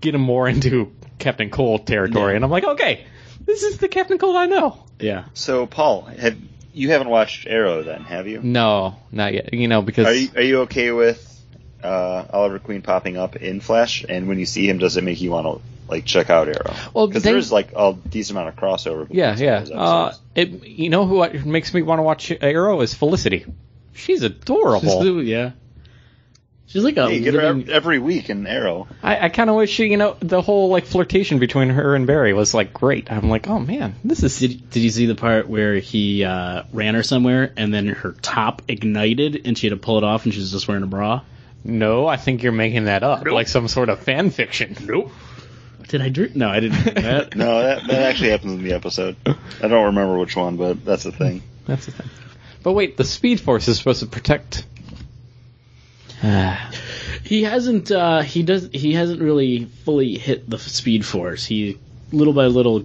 get 0.00 0.14
him 0.14 0.20
more 0.20 0.48
into 0.48 0.92
Captain 1.18 1.50
Cold 1.50 1.86
territory, 1.86 2.32
Yeah. 2.32 2.36
and 2.36 2.44
I'm 2.44 2.50
like, 2.50 2.64
okay, 2.64 3.04
this 3.44 3.62
is 3.62 3.78
the 3.78 3.88
Captain 3.88 4.18
Cold 4.18 4.36
I 4.36 4.46
know. 4.46 4.84
yeah. 4.98 5.24
So 5.34 5.66
Paul, 5.66 6.02
have 6.02 6.36
you 6.72 6.90
haven't 6.90 7.08
watched 7.08 7.46
Arrow 7.46 7.82
then, 7.82 8.02
have 8.04 8.26
you? 8.26 8.40
No, 8.42 8.96
not 9.10 9.32
yet. 9.34 9.52
You 9.52 9.68
know 9.68 9.82
because 9.82 10.06
Are 10.06 10.14
you 10.14 10.28
are 10.36 10.42
you 10.42 10.60
okay 10.62 10.90
with 10.90 11.26
uh, 11.82 12.24
Oliver 12.32 12.58
Queen 12.58 12.82
popping 12.82 13.16
up 13.16 13.36
in 13.36 13.60
Flash? 13.60 14.04
And 14.08 14.28
when 14.28 14.38
you 14.38 14.46
see 14.46 14.68
him, 14.68 14.78
does 14.78 14.96
it 14.96 15.04
make 15.04 15.20
you 15.20 15.30
want 15.30 15.46
to 15.46 15.62
like 15.88 16.04
check 16.04 16.30
out 16.30 16.48
Arrow? 16.48 16.74
Well, 16.94 17.06
because 17.08 17.22
there's 17.22 17.50
like 17.50 17.72
a 17.74 17.92
decent 18.08 18.38
amount 18.38 18.50
of 18.50 18.56
crossover. 18.56 19.06
Yeah, 19.10 19.36
yeah. 19.36 19.64
Uh, 19.74 20.14
it, 20.34 20.64
you 20.64 20.90
know 20.90 21.06
who 21.06 21.28
makes 21.44 21.74
me 21.74 21.82
want 21.82 21.98
to 21.98 22.02
watch 22.02 22.32
Arrow 22.40 22.80
is 22.80 22.94
Felicity. 22.94 23.46
She's 23.92 24.22
adorable. 24.22 25.22
yeah. 25.22 25.52
She's 26.70 26.84
like 26.84 26.96
a 26.96 27.08
Hey, 27.08 27.16
you 27.16 27.20
get 27.24 27.34
her 27.34 27.42
living- 27.42 27.62
ev- 27.64 27.68
every 27.70 27.98
week 27.98 28.30
in 28.30 28.46
Arrow. 28.46 28.86
I, 29.02 29.26
I 29.26 29.28
kind 29.28 29.50
of 29.50 29.56
wish 29.56 29.70
she, 29.70 29.86
you 29.86 29.96
know, 29.96 30.16
the 30.20 30.40
whole 30.40 30.68
like 30.68 30.86
flirtation 30.86 31.40
between 31.40 31.68
her 31.70 31.96
and 31.96 32.06
Barry 32.06 32.32
was 32.32 32.54
like 32.54 32.72
great. 32.72 33.10
I'm 33.10 33.28
like, 33.28 33.48
oh 33.48 33.58
man, 33.58 33.96
this 34.04 34.22
is. 34.22 34.38
Did, 34.38 34.70
did 34.70 34.80
you 34.80 34.90
see 34.90 35.06
the 35.06 35.16
part 35.16 35.48
where 35.48 35.74
he 35.74 36.24
uh, 36.24 36.62
ran 36.72 36.94
her 36.94 37.02
somewhere 37.02 37.52
and 37.56 37.74
then 37.74 37.88
her 37.88 38.12
top 38.22 38.62
ignited 38.68 39.42
and 39.46 39.58
she 39.58 39.66
had 39.68 39.72
to 39.76 39.84
pull 39.84 39.98
it 39.98 40.04
off 40.04 40.24
and 40.24 40.32
she 40.32 40.38
was 40.40 40.52
just 40.52 40.68
wearing 40.68 40.84
a 40.84 40.86
bra? 40.86 41.22
no, 41.64 42.06
I 42.06 42.16
think 42.16 42.42
you're 42.42 42.52
making 42.52 42.84
that 42.84 43.02
up, 43.02 43.24
Nope. 43.24 43.34
like 43.34 43.48
some 43.48 43.68
sort 43.68 43.88
of 43.90 43.98
fan 44.00 44.30
fiction. 44.30 44.76
Nope. 44.82 45.10
Did 45.88 46.00
I 46.02 46.08
dream? 46.08 46.30
No, 46.36 46.48
I 46.48 46.60
didn't. 46.60 46.94
that. 46.94 47.34
No, 47.36 47.62
that, 47.62 47.86
that 47.88 48.02
actually 48.02 48.30
happens 48.30 48.52
in 48.52 48.62
the 48.62 48.72
episode. 48.74 49.16
I 49.26 49.66
don't 49.68 49.86
remember 49.86 50.16
which 50.18 50.36
one, 50.36 50.56
but 50.56 50.84
that's 50.84 51.02
the 51.02 51.10
thing. 51.12 51.42
That's 51.66 51.84
the 51.86 51.92
thing. 51.92 52.08
But 52.62 52.72
wait, 52.74 52.96
the 52.96 53.04
Speed 53.04 53.40
Force 53.40 53.66
is 53.66 53.76
supposed 53.76 54.00
to 54.00 54.06
protect. 54.06 54.64
He 56.22 57.42
hasn't. 57.44 57.90
Uh, 57.90 58.22
he 58.22 58.42
does. 58.42 58.68
He 58.72 58.92
hasn't 58.94 59.20
really 59.20 59.64
fully 59.64 60.18
hit 60.18 60.48
the 60.48 60.58
Speed 60.58 61.04
Force. 61.04 61.44
He 61.44 61.78
little 62.12 62.32
by 62.32 62.46
little 62.46 62.84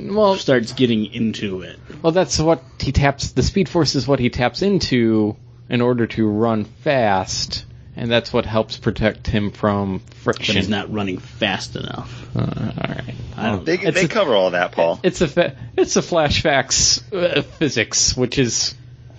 well, 0.00 0.36
starts 0.36 0.72
getting 0.72 1.12
into 1.12 1.62
it. 1.62 1.78
well, 2.02 2.12
that's 2.12 2.38
what 2.38 2.62
he 2.80 2.92
taps. 2.92 3.32
The 3.32 3.42
Speed 3.42 3.68
Force 3.68 3.94
is 3.94 4.08
what 4.08 4.18
he 4.20 4.30
taps 4.30 4.62
into 4.62 5.36
in 5.68 5.80
order 5.80 6.06
to 6.06 6.26
run 6.26 6.64
fast, 6.64 7.64
and 7.96 8.10
that's 8.10 8.32
what 8.32 8.46
helps 8.46 8.76
protect 8.78 9.26
him 9.26 9.50
from 9.50 9.98
But 9.98 10.14
friction. 10.16 10.56
he's 10.56 10.68
not 10.68 10.92
running 10.92 11.18
fast 11.18 11.76
enough. 11.76 12.34
Uh, 12.34 12.40
all 12.40 12.46
right. 12.88 13.14
I 13.36 13.46
don't. 13.50 13.64
They, 13.66 13.76
they 13.76 14.04
a- 14.04 14.08
cover 14.08 14.34
all 14.34 14.50
that, 14.52 14.72
Paul. 14.72 14.98
It's 15.02 15.20
a 15.20 15.28
fa- 15.28 15.56
it's 15.76 15.96
a 15.96 16.00
flashbacks 16.02 17.02
uh, 17.12 17.42
physics, 17.42 18.16
which 18.16 18.38
is 18.38 18.74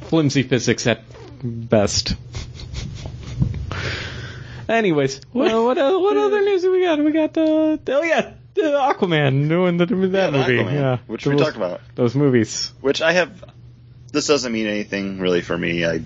flimsy 0.05 0.43
physics 0.43 0.87
at 0.87 1.03
best. 1.43 2.15
Anyways, 4.67 5.21
well, 5.33 5.65
what 5.65 5.77
uh, 5.77 5.97
what 5.99 6.17
other 6.17 6.41
news 6.41 6.61
do 6.63 6.71
we 6.71 6.81
got? 6.83 6.97
We 6.99 7.11
got 7.11 7.37
uh, 7.37 7.77
oh 7.87 8.03
yeah, 8.03 8.33
uh, 8.57 8.93
Aquaman 8.93 9.47
doing 9.47 9.77
the, 9.77 9.85
that 9.85 10.33
Yeah, 10.33 10.39
movie, 10.39 10.57
Aquaman, 10.57 10.73
yeah, 10.73 10.97
which 11.07 11.23
those, 11.23 11.35
we 11.35 11.39
talked 11.39 11.55
about. 11.57 11.81
those 11.95 12.15
movies. 12.15 12.71
Which 12.81 13.01
I 13.01 13.11
have. 13.13 13.43
This 14.11 14.27
doesn't 14.27 14.51
mean 14.51 14.65
anything 14.67 15.19
really 15.19 15.41
for 15.41 15.57
me. 15.57 15.85
I, 15.85 16.01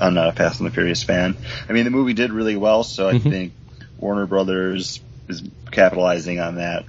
I'm 0.00 0.12
not 0.14 0.28
a 0.28 0.32
Fast 0.32 0.60
and 0.60 0.68
the 0.68 0.72
Furious 0.74 1.02
fan. 1.02 1.36
I 1.68 1.72
mean, 1.72 1.84
the 1.84 1.90
movie 1.90 2.12
did 2.12 2.32
really 2.32 2.56
well, 2.56 2.82
so 2.84 3.08
I 3.08 3.14
Mhm. 3.14 3.22
think 3.30 3.52
Warner 3.96 4.26
Brothers 4.26 5.00
is 5.28 5.42
capitalizing 5.70 6.40
on 6.40 6.56
that. 6.56 6.84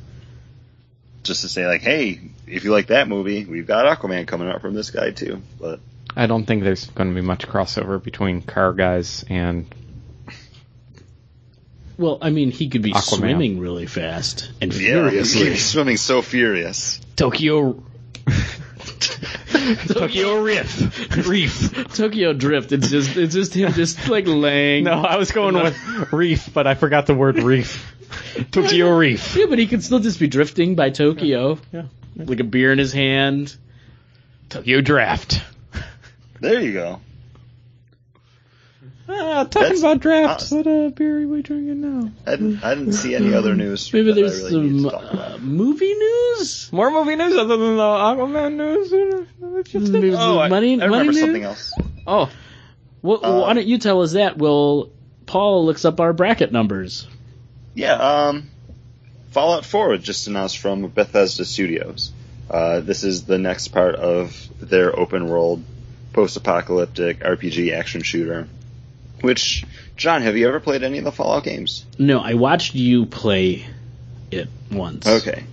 Just 1.24 1.42
to 1.42 1.48
say, 1.50 1.66
like, 1.66 1.82
hey, 1.82 2.20
if 2.48 2.64
you 2.66 2.72
like 2.72 2.88
that 2.88 3.08
movie, 3.08 3.46
we've 3.46 3.66
got 3.68 3.86
Aquaman 3.86 4.28
coming 4.28 4.48
out 4.50 4.62
from 4.62 4.74
this 4.74 4.92
guy 4.92 5.12
too. 5.12 5.42
But 5.60 5.80
I 6.16 6.28
don't 6.28 6.46
think 6.46 6.64
there's 6.64 6.86
going 6.88 7.10
to 7.10 7.16
be 7.16 7.22
much 7.26 7.48
crossover 7.48 8.02
between 8.04 8.42
car 8.42 8.74
guys 8.74 9.24
and 9.30 9.66
Well, 11.98 12.18
I 12.22 12.30
mean, 12.30 12.52
he 12.52 12.70
could 12.70 12.82
be 12.82 12.92
Aquaman. 12.92 13.18
swimming 13.18 13.60
really 13.60 13.86
fast 13.86 14.52
and 14.62 14.74
yeah, 14.74 15.08
furiously. 15.10 15.50
he's 15.52 15.66
swimming 15.66 15.98
so 15.98 16.22
furious. 16.22 17.00
Tokyo. 17.16 17.84
Tokyo 19.88 20.42
Riff. 20.42 21.28
Reef. 21.28 21.88
Tokyo 21.96 22.34
Drift. 22.34 22.72
It's 22.72 22.90
just 22.90 23.16
it's 23.18 23.34
just 23.34 23.54
him 23.54 23.72
just 23.74 24.10
like 24.10 24.26
laying. 24.28 24.84
No, 24.84 25.02
I 25.02 25.18
was 25.18 25.32
going 25.32 25.56
with 25.56 25.76
reef, 26.14 26.50
but 26.54 26.68
I 26.68 26.74
forgot 26.76 27.06
the 27.06 27.16
word 27.16 27.38
reef. 27.40 27.94
Tokyo 28.52 28.96
Reef. 28.96 29.36
Yeah, 29.36 29.46
but 29.50 29.58
he 29.60 29.68
could 29.68 29.84
still 29.84 30.00
just 30.00 30.20
be 30.20 30.28
drifting 30.28 30.76
by 30.76 30.90
Tokyo, 30.90 31.58
Yeah. 31.72 31.84
like 32.16 32.40
a 32.40 32.44
beer 32.44 32.72
in 32.72 32.78
his 32.78 32.94
hand. 32.94 33.56
Tokyo 34.50 34.82
Draft. 34.82 35.42
There 36.40 36.60
you 36.62 36.74
go. 36.74 37.00
Ah, 39.08 39.44
talking 39.44 39.62
That's- 39.62 39.80
about 39.80 40.00
drafts. 40.00 40.52
uh, 40.52 40.56
what 40.58 40.68
uh, 40.68 40.90
beer 40.90 41.22
are 41.24 41.28
we 41.28 41.42
drinking 41.44 41.82
now? 41.82 42.12
I 42.26 42.32
didn't, 42.32 42.64
I 42.64 42.74
didn't 42.76 42.94
see 42.94 43.14
any 43.14 43.34
other 43.36 43.54
news. 43.56 43.94
Maybe 43.94 44.14
there's 44.14 44.42
really 44.42 44.80
some 44.80 44.84
to 44.84 44.90
talk 44.90 45.14
about. 45.14 45.32
uh, 45.34 45.38
movie 45.38 45.94
news. 45.94 46.70
More 46.72 46.90
movie 46.90 47.16
news 47.16 47.36
other 47.36 47.56
than 47.58 47.76
the 47.78 47.82
Aquaman 47.84 48.56
news? 48.56 48.90
There's 49.92 50.16
Oh, 50.18 50.40
I, 50.40 50.48
money, 50.50 50.74
I 50.74 50.88
money 50.88 50.90
remember 50.90 51.12
news? 51.12 51.20
something 51.22 51.44
else. 51.44 51.74
Oh, 52.08 52.30
Well, 53.04 53.24
Uh, 53.24 53.42
why 53.42 53.54
don't 53.54 53.68
you 53.68 53.78
tell 53.78 54.02
us 54.02 54.14
that? 54.14 54.38
Well, 54.40 54.90
Paul 55.28 55.66
looks 55.66 55.86
up 55.86 56.00
our 56.00 56.12
bracket 56.14 56.52
numbers? 56.52 57.08
Yeah, 57.76 57.94
um, 57.94 58.50
Fallout 59.32 59.66
4 59.66 59.98
just 59.98 60.28
announced 60.28 60.58
from 60.58 60.88
Bethesda 60.88 61.46
Studios. 61.46 62.12
Uh, 62.50 62.80
this 62.80 63.04
is 63.04 63.26
the 63.26 63.38
next 63.38 63.68
part 63.70 63.96
of 63.96 64.36
their 64.60 64.98
open 64.98 65.28
world, 65.28 65.64
post-apocalyptic 66.14 67.20
RPG 67.22 67.72
action 67.74 68.02
shooter. 68.02 68.48
Which, 69.26 69.66
John, 69.98 70.22
have 70.22 70.38
you 70.38 70.48
ever 70.48 70.60
played 70.60 70.84
any 70.84 70.98
of 71.00 71.04
the 71.04 71.12
Fallout 71.12 71.44
games? 71.44 71.86
No, 72.00 72.20
I 72.20 72.36
watched 72.36 72.76
you 72.76 73.06
play 73.06 73.66
it 74.32 74.48
once. 74.72 75.06
Okay. 75.08 75.44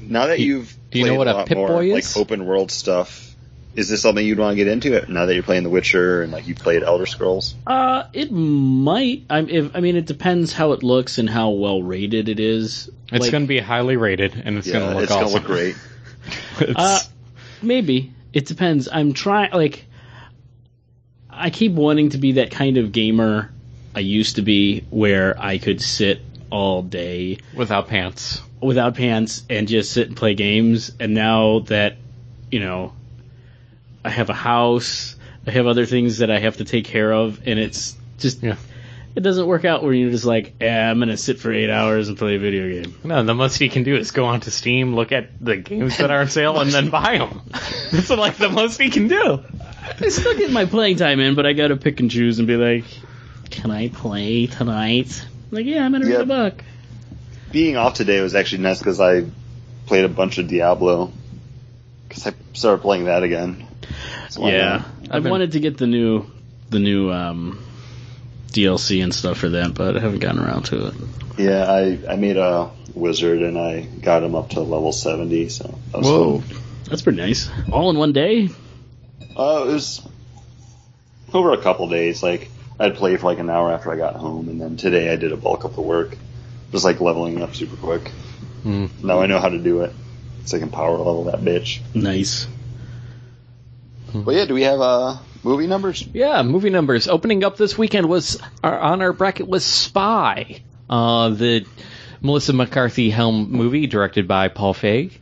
Now 0.00 0.26
that 0.26 0.36
Do- 0.38 0.44
you've 0.44 0.76
do 0.90 0.98
you 0.98 1.06
know 1.06 1.14
what 1.14 1.26
a 1.28 1.32
lot 1.34 1.46
Pip-Boy 1.46 1.66
more, 1.68 1.82
is? 1.82 2.14
like 2.14 2.20
open 2.20 2.44
world 2.44 2.70
stuff, 2.70 3.34
is 3.74 3.88
this 3.88 4.02
something 4.02 4.24
you'd 4.26 4.38
want 4.38 4.52
to 4.52 4.56
get 4.56 4.68
into 4.68 4.92
it 4.94 5.08
now 5.08 5.24
that 5.24 5.32
you're 5.34 5.42
playing 5.42 5.62
The 5.62 5.70
Witcher 5.70 6.22
and 6.22 6.30
like 6.30 6.46
you 6.46 6.54
played 6.54 6.82
Elder 6.82 7.06
Scrolls? 7.06 7.54
Uh, 7.66 8.04
it 8.12 8.30
might. 8.30 9.22
I'm. 9.30 9.48
If, 9.48 9.74
I 9.74 9.80
mean, 9.80 9.96
it 9.96 10.04
depends 10.04 10.52
how 10.52 10.72
it 10.72 10.82
looks 10.82 11.16
and 11.16 11.30
how 11.30 11.50
well 11.50 11.82
rated 11.82 12.28
it 12.28 12.38
is. 12.38 12.90
it's 13.10 13.22
Like, 13.22 13.30
going 13.32 13.44
to 13.44 13.48
be 13.48 13.58
highly 13.60 13.96
rated, 13.96 14.34
and 14.44 14.58
it's 14.58 14.70
going 14.70 14.80
to 14.84 14.88
yeah, 14.88 14.94
look 14.94 15.02
it's 15.04 15.12
awesome. 15.12 15.24
gonna 15.24 15.34
look 15.34 15.44
great. 15.46 15.76
Uh, 16.76 17.00
maybe 17.62 18.12
it 18.34 18.44
depends. 18.46 18.88
I'm 18.92 19.14
trying. 19.14 19.52
Like, 19.52 19.86
I 21.42 21.50
keep 21.50 21.72
wanting 21.72 22.10
to 22.10 22.18
be 22.18 22.32
that 22.32 22.50
kind 22.52 22.76
of 22.76 22.92
gamer 22.92 23.50
I 23.94 24.00
used 24.00 24.36
to 24.36 24.42
be, 24.42 24.84
where 24.90 25.34
I 25.38 25.58
could 25.58 25.82
sit 25.82 26.20
all 26.50 26.82
day 26.82 27.38
without 27.54 27.88
pants. 27.88 28.40
without 28.60 28.94
pants 28.94 29.42
and 29.50 29.66
just 29.66 29.90
sit 29.92 30.06
and 30.08 30.16
play 30.16 30.34
games. 30.34 30.92
And 31.00 31.14
now 31.14 31.60
that 31.60 31.96
you 32.50 32.60
know, 32.60 32.92
I 34.04 34.10
have 34.10 34.30
a 34.30 34.34
house, 34.34 35.16
I 35.46 35.50
have 35.50 35.66
other 35.66 35.86
things 35.86 36.18
that 36.18 36.30
I 36.30 36.38
have 36.38 36.58
to 36.58 36.64
take 36.64 36.84
care 36.84 37.12
of, 37.12 37.40
and 37.46 37.58
it's 37.58 37.96
just 38.18 38.42
Yeah. 38.42 38.56
it 39.16 39.20
doesn't 39.20 39.46
work 39.46 39.64
out 39.64 39.82
where 39.82 39.92
you're 39.92 40.10
just 40.10 40.24
like, 40.24 40.54
eh, 40.60 40.68
I'm 40.90 40.98
gonna 41.00 41.16
sit 41.16 41.38
for 41.40 41.52
eight 41.52 41.70
hours 41.70 42.08
and 42.08 42.16
play 42.16 42.36
a 42.36 42.38
video 42.38 42.68
game. 42.82 42.94
No, 43.04 43.22
the 43.24 43.34
most 43.34 43.60
you 43.60 43.68
can 43.70 43.82
do 43.82 43.96
is 43.96 44.10
go 44.10 44.26
onto 44.26 44.50
Steam, 44.50 44.94
look 44.94 45.12
at 45.12 45.30
the 45.44 45.56
games 45.56 45.96
that 45.98 46.10
are 46.10 46.20
on 46.20 46.28
sale, 46.28 46.60
and 46.60 46.70
then 46.70 46.88
buy 46.90 47.18
them. 47.18 47.40
That's 47.92 48.10
like 48.10 48.36
the 48.36 48.48
most 48.50 48.78
you 48.80 48.90
can 48.90 49.08
do. 49.08 49.40
I 50.00 50.08
still 50.08 50.36
get 50.36 50.50
my 50.50 50.64
playing 50.66 50.96
time 50.96 51.20
in, 51.20 51.34
but 51.34 51.46
I 51.46 51.52
gotta 51.52 51.76
pick 51.76 52.00
and 52.00 52.10
choose 52.10 52.38
and 52.38 52.48
be 52.48 52.56
like, 52.56 52.84
can 53.50 53.70
I 53.70 53.88
play 53.88 54.46
tonight? 54.46 55.24
Like, 55.50 55.66
yeah, 55.66 55.84
I'm 55.84 55.92
gonna 55.92 56.06
read 56.06 56.20
a 56.20 56.26
book. 56.26 56.62
being 57.50 57.76
off 57.76 57.94
today 57.94 58.20
was 58.20 58.34
actually 58.34 58.62
nice 58.62 58.78
because 58.78 59.00
I 59.00 59.24
played 59.86 60.04
a 60.04 60.08
bunch 60.08 60.38
of 60.38 60.48
Diablo. 60.48 61.12
Because 62.08 62.26
I 62.26 62.32
started 62.54 62.82
playing 62.82 63.04
that 63.04 63.22
again. 63.22 63.66
So 64.30 64.46
Yeah. 64.48 64.84
I've 65.04 65.12
I've 65.16 65.22
been- 65.24 65.30
wanted 65.32 65.52
to 65.52 65.60
get 65.60 65.76
the 65.78 65.86
new, 65.86 66.24
the 66.70 66.78
new 66.78 67.10
um, 67.10 67.62
DLC 68.48 69.02
and 69.02 69.14
stuff 69.14 69.38
for 69.38 69.50
that, 69.50 69.74
but 69.74 69.96
I 69.96 70.00
haven't 70.00 70.20
gotten 70.20 70.40
around 70.40 70.64
to 70.66 70.86
it. 70.88 70.94
Yeah, 71.38 71.64
I, 71.70 71.98
I 72.12 72.16
made 72.16 72.36
a 72.36 72.70
wizard 72.94 73.40
and 73.42 73.58
I 73.58 73.80
got 73.82 74.22
him 74.22 74.34
up 74.34 74.50
to 74.50 74.60
level 74.60 74.92
70, 74.92 75.48
so 75.48 75.78
that 75.92 75.98
was 75.98 76.06
Whoa. 76.06 76.42
That's 76.88 77.02
pretty 77.02 77.18
nice. 77.18 77.48
All 77.70 77.88
in 77.90 77.96
one 77.96 78.12
day. 78.12 78.48
Cool. 79.34 79.44
Uh, 79.44 79.64
it 79.64 79.72
was 79.72 80.06
over 81.32 81.52
a 81.52 81.62
couple 81.62 81.88
days. 81.88 82.22
Like, 82.22 82.50
I'd 82.78 82.96
play 82.96 83.16
for 83.16 83.26
like 83.26 83.38
an 83.38 83.50
hour 83.50 83.72
after 83.72 83.92
I 83.92 83.96
got 83.96 84.16
home, 84.16 84.48
and 84.48 84.60
then 84.60 84.76
today 84.76 85.12
I 85.12 85.16
did 85.16 85.32
a 85.32 85.36
bulk 85.36 85.64
of 85.64 85.74
the 85.74 85.82
work. 85.82 86.16
Just 86.70 86.84
like 86.84 87.00
leveling 87.00 87.42
up 87.42 87.54
super 87.54 87.76
quick. 87.76 88.08
Hmm. 88.62 88.86
Now 89.02 89.20
I 89.20 89.26
know 89.26 89.38
how 89.38 89.50
to 89.50 89.58
do 89.58 89.82
it. 89.82 89.92
So 90.44 90.56
I 90.56 90.60
can 90.60 90.70
power 90.70 90.96
level 90.96 91.24
that 91.24 91.40
bitch. 91.40 91.80
Nice. 91.94 92.48
But 94.14 94.34
yeah, 94.34 94.44
do 94.44 94.54
we 94.54 94.62
have 94.62 94.80
uh, 94.80 95.16
movie 95.42 95.66
numbers? 95.66 96.06
Yeah, 96.12 96.42
movie 96.42 96.70
numbers. 96.70 97.08
Opening 97.08 97.44
up 97.44 97.56
this 97.56 97.78
weekend 97.78 98.08
was 98.08 98.40
our, 98.62 98.78
on 98.78 99.02
our 99.02 99.12
bracket 99.12 99.48
was 99.48 99.64
Spy, 99.64 100.62
uh, 100.90 101.30
the 101.30 101.64
Melissa 102.20 102.52
McCarthy 102.52 103.10
helm 103.10 103.52
movie 103.52 103.86
directed 103.86 104.28
by 104.28 104.48
Paul 104.48 104.74
Feig. 104.74 105.12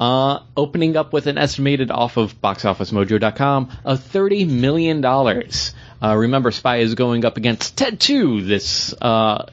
Uh, 0.00 0.40
opening 0.56 0.96
up 0.96 1.12
with 1.12 1.26
an 1.26 1.38
estimated 1.38 1.90
off 1.90 2.16
of 2.16 2.40
boxofficemojo.com 2.40 3.70
of 3.84 4.02
thirty 4.02 4.44
million 4.44 5.00
dollars. 5.00 5.72
Uh, 6.00 6.14
remember, 6.16 6.50
Spy 6.50 6.76
is 6.76 6.94
going 6.94 7.24
up 7.24 7.36
against 7.36 7.76
Ted 7.76 7.98
2 7.98 8.42
this 8.42 8.94
uh, 9.02 9.46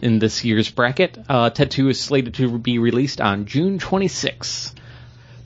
in 0.00 0.18
this 0.18 0.44
year's 0.44 0.70
bracket. 0.70 1.18
Uh, 1.28 1.50
Ted 1.50 1.70
2 1.70 1.90
is 1.90 2.00
slated 2.00 2.34
to 2.34 2.58
be 2.58 2.78
released 2.78 3.20
on 3.20 3.44
June 3.44 3.78
26th. 3.78 4.74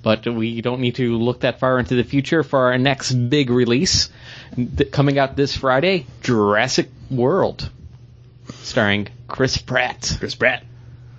But 0.02 0.26
we 0.26 0.60
don't 0.60 0.80
need 0.80 0.96
to 0.96 1.16
look 1.16 1.40
that 1.40 1.58
far 1.58 1.78
into 1.78 1.96
the 1.96 2.04
future 2.04 2.42
for 2.42 2.66
our 2.66 2.78
next 2.78 3.12
big 3.12 3.50
release 3.50 4.10
th- 4.54 4.90
coming 4.92 5.18
out 5.18 5.34
this 5.34 5.56
Friday, 5.56 6.06
Jurassic 6.22 6.90
World, 7.10 7.68
starring 8.52 9.08
Chris 9.26 9.56
Pratt. 9.56 10.16
Chris 10.18 10.34
Pratt. 10.34 10.62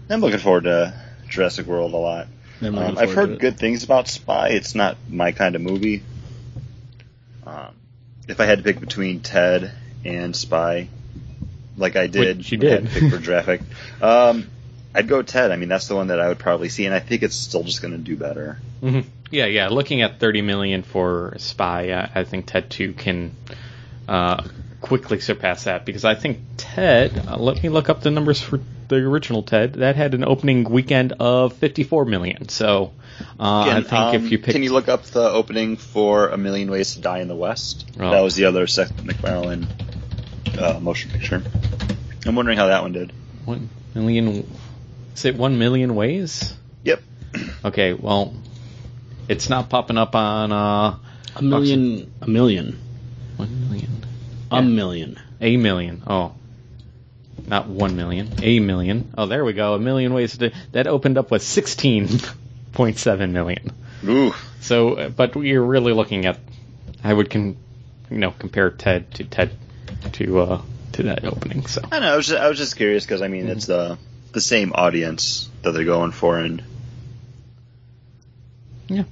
I'm 0.10 0.22
looking 0.22 0.40
forward 0.40 0.66
to 0.66 0.94
Jurassic 1.28 1.66
World 1.66 1.94
a 1.94 1.98
lot. 1.98 2.28
I'm 2.62 2.76
looking 2.76 2.90
Um, 2.90 2.98
I've 2.98 3.14
heard 3.14 3.40
good 3.40 3.58
things 3.58 3.84
about 3.84 4.08
Spy. 4.08 4.50
It's 4.50 4.76
not 4.76 4.98
my 5.10 5.32
kind 5.32 5.56
of 5.56 5.62
movie. 5.62 6.04
Um, 7.46 7.76
if 8.28 8.40
I 8.40 8.46
had 8.46 8.60
to 8.60 8.64
pick 8.64 8.80
between 8.80 9.20
Ted 9.20 9.72
and 10.04 10.36
Spy, 10.36 10.88
like 11.78 11.96
I 11.96 12.08
did. 12.08 12.38
Which 12.38 12.52
you 12.52 12.58
when 12.60 12.86
did 12.86 12.90
pick 12.90 13.12
for 13.12 13.20
traffic. 13.22 13.62
Um, 14.02 14.50
I'd 14.94 15.08
go 15.08 15.22
Ted. 15.22 15.52
I 15.52 15.58
mean, 15.58 15.70
that's 15.70 15.88
the 15.88 15.96
one 15.96 16.08
that 16.08 16.20
I 16.20 16.30
would 16.30 16.40
probably 16.40 16.70
see, 16.70 16.86
and 16.86 16.96
I 16.96 17.00
think 17.00 17.22
it's 17.22 17.36
still 17.36 17.64
just 17.64 17.82
going 17.82 17.92
to 17.92 17.98
do 17.98 18.16
better. 18.16 18.58
hmm 18.80 19.02
Yeah, 19.30 19.46
yeah. 19.46 19.68
Looking 19.68 20.02
at 20.02 20.20
30 20.20 20.42
million 20.42 20.84
for 20.84 21.36
Spy, 21.38 21.92
I, 21.92 22.22
I 22.22 22.24
think 22.24 22.46
Ted 22.46 22.70
2 22.70 22.94
can 22.94 23.36
uh, 24.08 24.44
quickly 24.86 25.20
surpass 25.20 25.64
that 25.64 25.84
because 25.84 26.06
I 26.06 26.14
think 26.14 26.38
Ted. 26.58 27.26
Uh, 27.28 27.38
let 27.38 27.64
me 27.64 27.70
look 27.70 27.90
up 27.90 28.02
the 28.02 28.12
numbers 28.12 28.40
for 28.40 28.60
the 28.88 28.98
original 28.98 29.42
Ted. 29.42 29.74
That 29.74 29.96
had 29.96 30.14
an 30.14 30.24
opening 30.24 30.64
weekend 30.64 31.14
of 31.14 31.54
54 31.54 32.06
million. 32.06 32.50
So 32.50 32.94
uh, 33.40 33.62
I 33.62 33.82
think 33.82 33.94
um, 33.94 34.16
if 34.16 34.32
you 34.32 34.38
pick, 34.38 34.54
can 34.54 34.62
you 34.62 34.72
look 34.72 34.88
up 34.88 35.04
the 35.06 35.28
opening 35.28 35.76
for 35.78 36.30
A 36.30 36.38
Million 36.38 36.70
Ways 36.70 36.94
to 36.94 37.02
Die 37.02 37.18
in 37.20 37.28
the 37.28 37.36
West? 37.36 37.90
Oh. 38.00 38.12
That 38.12 38.22
was 38.22 38.36
the 38.36 38.46
other 38.46 38.68
Seth 38.68 39.04
MacFarlane 39.04 39.68
uh, 40.60 40.80
motion 40.80 41.10
picture. 41.10 41.42
I'm 42.28 42.36
wondering 42.36 42.58
how 42.60 42.68
that 42.68 42.84
one 42.84 42.92
did. 42.92 43.12
one 43.46 43.70
million, 43.96 44.48
is 45.16 45.26
it 45.26 45.36
one 45.36 45.58
million 45.58 45.96
ways? 45.96 46.54
Yep. 46.84 47.02
Okay, 47.66 47.94
well, 47.94 48.36
it's 49.28 49.50
not 49.50 49.70
popping 49.70 49.98
up 49.98 50.14
on 50.14 50.52
uh, 50.52 51.00
A 51.38 51.42
million, 51.42 52.14
a 52.22 52.28
million, 52.30 52.80
one 53.38 53.68
million. 53.68 54.05
A 54.52 54.56
Yeah. 54.56 54.62
million. 54.62 55.20
A 55.42 55.58
million. 55.58 56.02
Oh. 56.08 56.34
Not 57.48 57.68
one 57.68 57.96
million. 57.96 58.30
A 58.42 58.60
million. 58.60 59.12
Oh, 59.18 59.26
there 59.28 59.44
we 59.46 59.54
go. 59.54 59.74
A 59.76 59.80
million 59.80 60.14
ways 60.14 60.38
to. 60.38 60.52
That 60.72 60.88
opened 60.88 61.18
up 61.18 61.30
with 61.32 61.42
16.7 61.44 63.32
million. 63.32 63.72
Ooh. 64.08 64.34
So, 64.62 64.94
uh, 64.94 65.10
but 65.10 65.36
we're 65.36 65.62
really 65.62 65.94
looking 65.94 66.26
at. 66.26 66.40
I 67.04 67.14
would 67.14 67.30
con, 67.30 67.56
you 68.10 68.18
know, 68.18 68.32
compare 68.32 68.70
Ted 68.72 69.14
to 69.16 69.24
Ted 69.26 69.52
to 70.14 70.40
uh 70.40 70.62
to 70.94 71.04
that 71.04 71.24
opening. 71.26 71.68
So. 71.68 71.82
I 71.92 72.00
know. 72.00 72.14
I 72.14 72.16
was 72.16 72.28
just, 72.28 72.42
I 72.42 72.48
was 72.50 72.58
just 72.58 72.76
curious 72.78 73.04
because 73.06 73.22
I 73.22 73.28
mean 73.28 73.48
it's 73.48 73.66
the 73.68 73.98
the 74.32 74.42
same 74.42 74.72
audience 74.74 75.50
that 75.62 75.72
they're 75.72 75.84
going 75.86 76.12
for, 76.12 76.38
and 76.40 76.64
Yeah. 78.88 79.04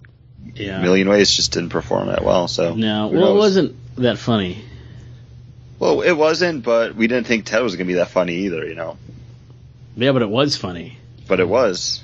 Yeah. 0.56 0.82
Million 0.82 1.08
Ways 1.10 1.32
just 1.32 1.52
didn't 1.54 1.69
perform 1.69 2.08
that 2.08 2.24
well. 2.24 2.48
So 2.48 2.74
No, 2.76 3.10
who 3.10 3.17
well, 3.19 3.36
it 3.36 3.38
wasn't 3.38 3.76
that 3.98 4.17
funny. 4.17 4.63
Well, 5.84 6.02
it 6.02 6.13
wasn't, 6.13 6.63
but 6.63 6.96
we 6.96 7.08
didn't 7.08 7.28
think 7.28 7.43
Ted 7.43 7.62
was 7.62 7.76
going 7.76 7.86
to 7.88 7.93
be 7.93 7.98
that 7.98 8.08
funny 8.08 8.36
either, 8.46 8.65
you 8.65 8.74
know. 8.74 8.98
Yeah, 9.98 10.13
but 10.13 10.22
it 10.22 10.30
was 10.30 10.56
funny. 10.56 10.98
But 11.28 11.41
it 11.41 11.48
was. 11.50 12.02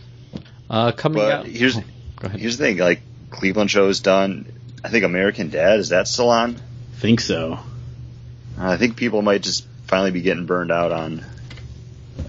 Uh, 0.69 0.91
coming 0.91 1.19
But 1.19 1.31
out. 1.31 1.45
here's 1.45 1.77
oh, 1.77 1.83
go 2.17 2.27
ahead. 2.27 2.41
here's 2.41 2.57
the 2.57 2.65
thing: 2.65 2.77
like 2.77 2.99
Cleveland 3.29 3.71
show's 3.71 4.01
done. 4.01 4.51
I 4.83 4.89
think 4.89 5.05
American 5.05 5.49
Dad 5.49 5.79
is 5.79 5.89
that 5.89 6.09
still 6.09 6.29
on? 6.29 6.57
Think 6.95 7.21
so. 7.21 7.57
I 8.57 8.75
think 8.75 8.97
people 8.97 9.21
might 9.21 9.43
just 9.43 9.65
finally 9.87 10.11
be 10.11 10.21
getting 10.23 10.45
burned 10.45 10.71
out 10.73 10.91
on 10.91 11.23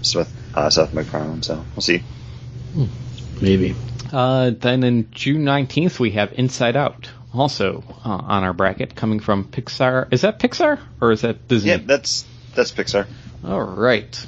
Seth, 0.03 0.33
uh, 0.55 0.69
Seth 0.69 0.93
MacFarlane. 0.93 1.43
So 1.43 1.65
we'll 1.75 1.81
see. 1.81 2.01
Maybe. 3.41 3.75
Uh, 4.13 4.51
then 4.57 4.83
in 4.83 5.11
June 5.11 5.43
19th, 5.43 5.99
we 5.99 6.11
have 6.11 6.31
Inside 6.33 6.77
Out, 6.77 7.09
also 7.33 7.83
uh, 8.05 8.09
on 8.09 8.43
our 8.43 8.53
bracket, 8.53 8.95
coming 8.95 9.19
from 9.19 9.45
Pixar. 9.45 10.11
Is 10.11 10.21
that 10.21 10.39
Pixar 10.39 10.79
or 10.99 11.11
is 11.11 11.21
that 11.21 11.47
Disney? 11.47 11.71
Yeah, 11.71 11.77
that's 11.77 12.25
that's 12.55 12.71
Pixar. 12.71 13.07
All 13.45 13.61
right. 13.61 14.27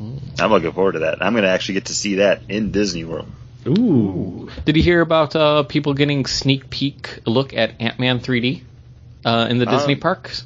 I'm 0.00 0.50
looking 0.50 0.72
forward 0.72 0.92
to 0.92 0.98
that. 1.00 1.22
I'm 1.22 1.32
going 1.32 1.42
to 1.42 1.50
actually 1.50 1.74
get 1.74 1.86
to 1.86 1.94
see 1.94 2.16
that 2.16 2.42
in 2.48 2.70
Disney 2.70 3.04
World. 3.04 3.26
Ooh. 3.66 4.48
Did 4.64 4.76
you 4.76 4.82
hear 4.82 5.00
about 5.00 5.34
uh, 5.34 5.64
people 5.64 5.94
getting 5.94 6.24
sneak 6.26 6.70
peek 6.70 7.18
look 7.26 7.52
at 7.52 7.80
Ant 7.80 7.98
Man 7.98 8.20
3D 8.20 8.62
uh, 9.24 9.48
in 9.50 9.58
the 9.58 9.66
Disney 9.66 9.94
Um, 9.94 10.00
parks? 10.00 10.44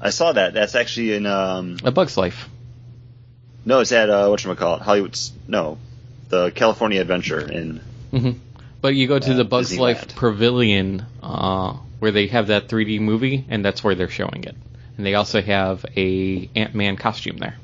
I 0.00 0.10
saw 0.10 0.32
that. 0.32 0.54
That's 0.54 0.74
actually 0.74 1.14
in 1.14 1.26
um 1.26 1.76
A 1.84 1.90
Bug's 1.92 2.16
Life. 2.16 2.48
no, 3.64 3.80
it's 3.80 3.92
at 3.92 4.10
uh 4.10 4.34
it? 4.36 4.56
Hollywood's 4.82 5.32
no, 5.46 5.78
the 6.28 6.50
California 6.50 7.00
Adventure 7.00 7.40
in 7.50 7.80
hmm 8.10 8.30
But 8.80 8.94
you 8.94 9.06
go 9.08 9.18
to 9.18 9.32
Uh, 9.32 9.36
the 9.36 9.44
Bugs 9.44 9.70
Disneyland. 9.72 9.78
Life 9.80 10.16
Pavilion 10.16 11.04
uh, 11.22 11.72
where 11.98 12.12
they 12.12 12.28
have 12.28 12.46
that 12.48 12.68
3D 12.68 13.00
movie, 13.00 13.44
and 13.48 13.64
that's 13.64 13.82
where 13.82 13.94
they're 13.94 14.08
showing 14.08 14.44
it. 14.44 14.54
And 14.96 15.04
they 15.06 15.14
also 15.14 15.40
have 15.42 15.84
a 15.96 16.48
Ant 16.54 16.74
Man 16.74 16.96
costume 16.96 17.36
there. 17.38 17.56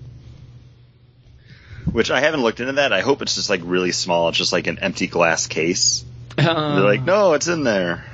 which 1.92 2.10
I 2.10 2.20
haven't 2.20 2.40
looked 2.42 2.60
into 2.60 2.72
that. 2.74 2.92
I 2.92 3.00
hope 3.02 3.22
it's 3.22 3.34
just 3.34 3.50
like 3.50 3.60
really 3.64 3.92
small. 3.92 4.28
It's 4.28 4.38
just 4.38 4.52
like 4.52 4.66
an 4.66 4.78
empty 4.80 5.06
glass 5.06 5.46
case. 5.46 6.04
Uh, 6.38 6.74
They're 6.76 6.84
like, 6.84 7.02
no, 7.02 7.34
it's 7.34 7.46
in 7.46 7.62
there. 7.62 8.04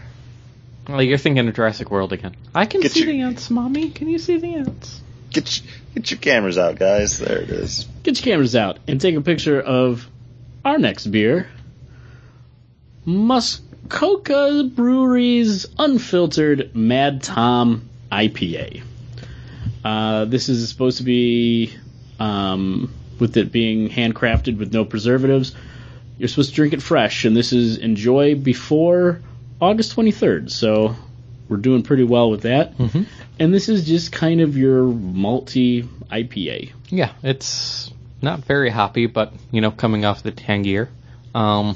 Well, 0.88 1.02
you're 1.02 1.18
thinking 1.18 1.46
of 1.48 1.54
Jurassic 1.54 1.90
World 1.90 2.12
again. 2.12 2.34
I 2.54 2.66
can 2.66 2.80
Get 2.80 2.92
see 2.92 3.00
your- 3.04 3.12
the 3.12 3.20
ants, 3.22 3.48
mommy. 3.48 3.90
Can 3.90 4.08
you 4.08 4.18
see 4.18 4.38
the 4.38 4.54
ants? 4.56 5.00
Get 5.30 5.58
your, 5.62 5.70
get 5.94 6.10
your 6.10 6.18
cameras 6.18 6.58
out, 6.58 6.78
guys. 6.78 7.18
There 7.18 7.38
it 7.38 7.48
is. 7.50 7.86
Get 8.02 8.18
your 8.18 8.24
cameras 8.24 8.56
out 8.56 8.78
and 8.88 9.00
take 9.00 9.14
a 9.14 9.20
picture 9.20 9.60
of 9.60 10.06
our 10.64 10.76
next 10.78 11.06
beer. 11.06 11.46
Muskoka 13.04 14.64
Brewery's 14.74 15.66
unfiltered 15.78 16.74
Mad 16.74 17.22
Tom 17.22 17.88
IPA. 18.12 18.82
Uh, 19.84 20.24
this 20.26 20.48
is 20.48 20.68
supposed 20.68 20.98
to 20.98 21.04
be, 21.04 21.72
um, 22.18 22.92
with 23.18 23.36
it 23.36 23.50
being 23.50 23.88
handcrafted 23.88 24.58
with 24.58 24.72
no 24.72 24.84
preservatives, 24.84 25.54
you're 26.18 26.28
supposed 26.28 26.50
to 26.50 26.56
drink 26.56 26.74
it 26.74 26.82
fresh, 26.82 27.24
and 27.24 27.34
this 27.36 27.52
is 27.52 27.78
enjoy 27.78 28.34
before 28.34 29.20
August 29.60 29.96
23rd. 29.96 30.50
So 30.50 30.94
we're 31.48 31.56
doing 31.56 31.82
pretty 31.82 32.04
well 32.04 32.30
with 32.30 32.42
that. 32.42 32.76
Mhm. 32.76 33.06
And 33.38 33.54
this 33.54 33.68
is 33.70 33.86
just 33.86 34.12
kind 34.12 34.42
of 34.42 34.56
your 34.56 34.84
malty 34.84 35.86
IPA. 36.10 36.72
Yeah, 36.90 37.12
it's 37.22 37.90
not 38.20 38.44
very 38.44 38.68
hoppy, 38.68 39.06
but 39.06 39.32
you 39.50 39.62
know, 39.62 39.70
coming 39.70 40.04
off 40.04 40.22
the 40.22 40.30
tangier. 40.30 40.90
Um, 41.34 41.74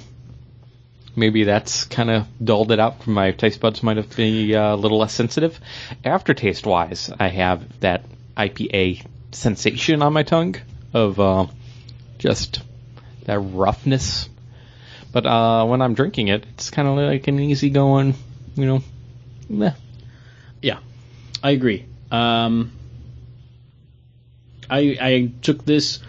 maybe 1.16 1.44
that's 1.44 1.84
kind 1.84 2.10
of 2.10 2.26
dulled 2.42 2.72
it 2.72 2.80
out. 2.80 3.06
My 3.06 3.32
taste 3.32 3.60
buds 3.60 3.82
might 3.82 3.96
have 3.96 4.14
been 4.14 4.54
uh, 4.54 4.74
a 4.74 4.76
little 4.76 4.98
less 4.98 5.12
sensitive. 5.12 5.58
Aftertaste 6.04 6.66
wise, 6.66 7.10
I 7.18 7.28
have 7.28 7.80
that 7.80 8.04
IPA 8.36 9.06
sensation 9.32 10.02
on 10.02 10.12
my 10.12 10.22
tongue 10.22 10.56
of 10.92 11.18
uh, 11.20 11.46
just 12.18 12.62
that 13.24 13.38
roughness. 13.38 14.28
But 15.12 15.26
uh, 15.26 15.64
when 15.66 15.80
I'm 15.80 15.94
drinking 15.94 16.28
it, 16.28 16.44
it's 16.54 16.70
kind 16.70 16.88
of 16.88 16.96
like 16.96 17.28
an 17.28 17.38
easy 17.38 17.70
going, 17.70 18.14
you 18.56 18.66
know, 18.66 18.82
meh. 19.48 19.72
Yeah, 20.60 20.78
I 21.42 21.50
agree. 21.50 21.86
Um, 22.10 22.72
I 24.68 24.96
I 25.00 25.32
took 25.42 25.64
this. 25.64 26.00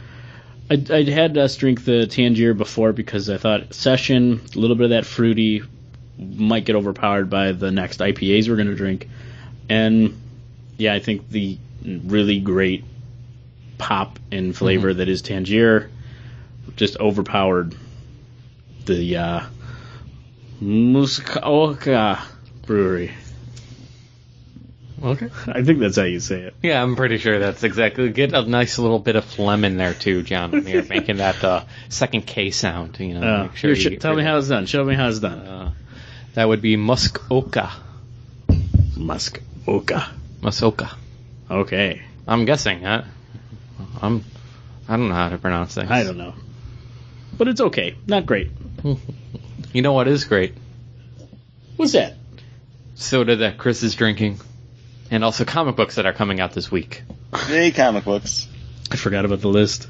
I 0.69 0.83
I 0.89 1.03
had 1.03 1.37
uh, 1.37 1.41
us 1.41 1.55
drink 1.55 1.85
the 1.85 2.03
uh, 2.03 2.05
Tangier 2.05 2.53
before 2.53 2.93
because 2.93 3.29
I 3.29 3.37
thought 3.37 3.73
session 3.73 4.41
a 4.55 4.59
little 4.59 4.75
bit 4.75 4.85
of 4.85 4.89
that 4.91 5.05
fruity 5.05 5.63
might 6.17 6.65
get 6.65 6.75
overpowered 6.75 7.29
by 7.29 7.51
the 7.51 7.71
next 7.71 7.99
IPAs 7.99 8.49
we're 8.49 8.55
going 8.55 8.67
to 8.67 8.75
drink, 8.75 9.09
and 9.69 10.19
yeah, 10.77 10.93
I 10.93 10.99
think 10.99 11.29
the 11.29 11.57
really 11.83 12.39
great 12.39 12.83
pop 13.77 14.19
and 14.31 14.55
flavor 14.55 14.89
mm-hmm. 14.89 14.99
that 14.99 15.09
is 15.09 15.21
Tangier 15.21 15.91
just 16.75 16.97
overpowered 16.99 17.75
the 18.85 19.17
uh, 19.17 19.41
Muskoka 20.59 22.21
Brewery. 22.65 23.11
Okay. 25.03 25.29
I 25.47 25.63
think 25.63 25.79
that's 25.79 25.97
how 25.97 26.03
you 26.03 26.19
say 26.19 26.41
it. 26.41 26.53
Yeah, 26.61 26.81
I'm 26.81 26.95
pretty 26.95 27.17
sure 27.17 27.37
that's 27.39 27.63
exactly. 27.63 28.09
Get 28.11 28.33
a 28.33 28.43
nice 28.43 28.79
little 28.79 28.99
bit 28.99 29.15
of 29.15 29.25
phlegm 29.25 29.65
in 29.65 29.77
there 29.77 29.93
too, 29.93 30.23
John. 30.23 30.51
When 30.51 30.67
you're 30.67 30.83
making 30.89 31.17
that 31.17 31.43
uh, 31.43 31.63
second 31.89 32.25
K 32.25 32.51
sound, 32.51 32.99
you 32.99 33.13
know. 33.13 33.27
Uh, 33.35 33.43
make 33.43 33.55
sure 33.55 33.69
here, 33.69 33.77
you 33.77 33.81
sh- 33.81 33.89
get 33.89 34.01
tell 34.01 34.15
me 34.15 34.23
how 34.23 34.37
it's 34.37 34.47
done. 34.47 34.65
Show 34.65 34.83
me 34.83 34.95
how 34.95 35.07
it's 35.09 35.19
done. 35.19 35.39
Uh, 35.39 35.73
that 36.35 36.47
would 36.47 36.61
be 36.61 36.75
Muskoka. 36.77 37.71
Muskoka. 38.95 40.11
Muskoka. 40.41 40.91
Okay. 41.49 42.01
I'm 42.27 42.45
guessing. 42.45 42.81
Huh? 42.81 43.03
I'm. 44.01 44.23
I 44.87 44.97
don't 44.97 45.09
know 45.09 45.15
how 45.15 45.29
to 45.29 45.37
pronounce 45.37 45.75
things. 45.75 45.89
I 45.91 46.03
don't 46.03 46.17
know. 46.17 46.33
But 47.37 47.47
it's 47.47 47.61
okay. 47.61 47.95
Not 48.07 48.25
great. 48.25 48.49
You 49.73 49.81
know 49.81 49.91
what 49.91 50.07
is 50.07 50.23
great? 50.23 50.53
What's 51.75 51.91
that? 51.91 52.13
Soda 52.93 53.35
that 53.35 53.57
Chris 53.57 53.83
is 53.83 53.93
drinking, 53.93 54.39
and 55.11 55.23
also 55.23 55.45
comic 55.45 55.75
books 55.75 55.95
that 55.95 56.05
are 56.05 56.13
coming 56.13 56.39
out 56.39 56.53
this 56.53 56.71
week. 56.71 57.03
Hey, 57.47 57.71
comic 57.71 58.05
books. 58.05 58.47
I 58.91 58.95
forgot 58.95 59.25
about 59.25 59.41
the 59.41 59.49
list. 59.49 59.87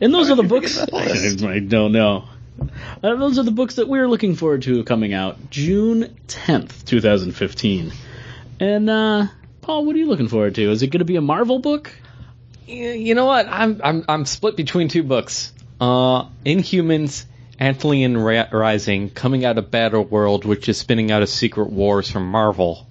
And 0.00 0.12
those 0.12 0.28
How 0.28 0.34
are 0.34 0.36
the 0.36 0.42
books. 0.42 0.78
forget 0.84 1.38
the? 1.38 1.48
I 1.48 1.58
don't 1.60 1.92
know. 1.92 2.24
Uh, 2.60 3.14
those 3.16 3.38
are 3.38 3.42
the 3.42 3.50
books 3.50 3.74
that 3.74 3.88
we're 3.88 4.08
looking 4.08 4.34
forward 4.34 4.62
to 4.62 4.82
coming 4.84 5.12
out 5.12 5.50
June 5.50 6.16
10th, 6.28 6.84
2015. 6.86 7.92
And, 8.60 8.88
uh, 8.88 9.26
Paul, 9.60 9.84
what 9.84 9.94
are 9.94 9.98
you 9.98 10.06
looking 10.06 10.28
forward 10.28 10.54
to? 10.54 10.70
Is 10.70 10.82
it 10.82 10.88
going 10.88 11.00
to 11.00 11.04
be 11.04 11.16
a 11.16 11.20
Marvel 11.20 11.58
book? 11.58 11.92
You 12.66 12.90
you 12.90 13.14
know 13.14 13.26
what? 13.26 13.46
I'm 13.48 13.80
I'm 13.82 14.04
I'm 14.08 14.24
split 14.24 14.56
between 14.56 14.88
two 14.88 15.02
books. 15.02 15.52
Uh, 15.80 16.24
Inhumans, 16.44 17.24
Attilan 17.60 18.16
Ra- 18.22 18.56
Rising, 18.58 19.10
coming 19.10 19.44
out 19.44 19.58
of 19.58 19.70
Battle 19.70 20.04
World, 20.04 20.44
which 20.44 20.68
is 20.68 20.76
spinning 20.78 21.12
out 21.12 21.22
of 21.22 21.28
Secret 21.28 21.70
Wars 21.70 22.10
from 22.10 22.28
Marvel. 22.28 22.85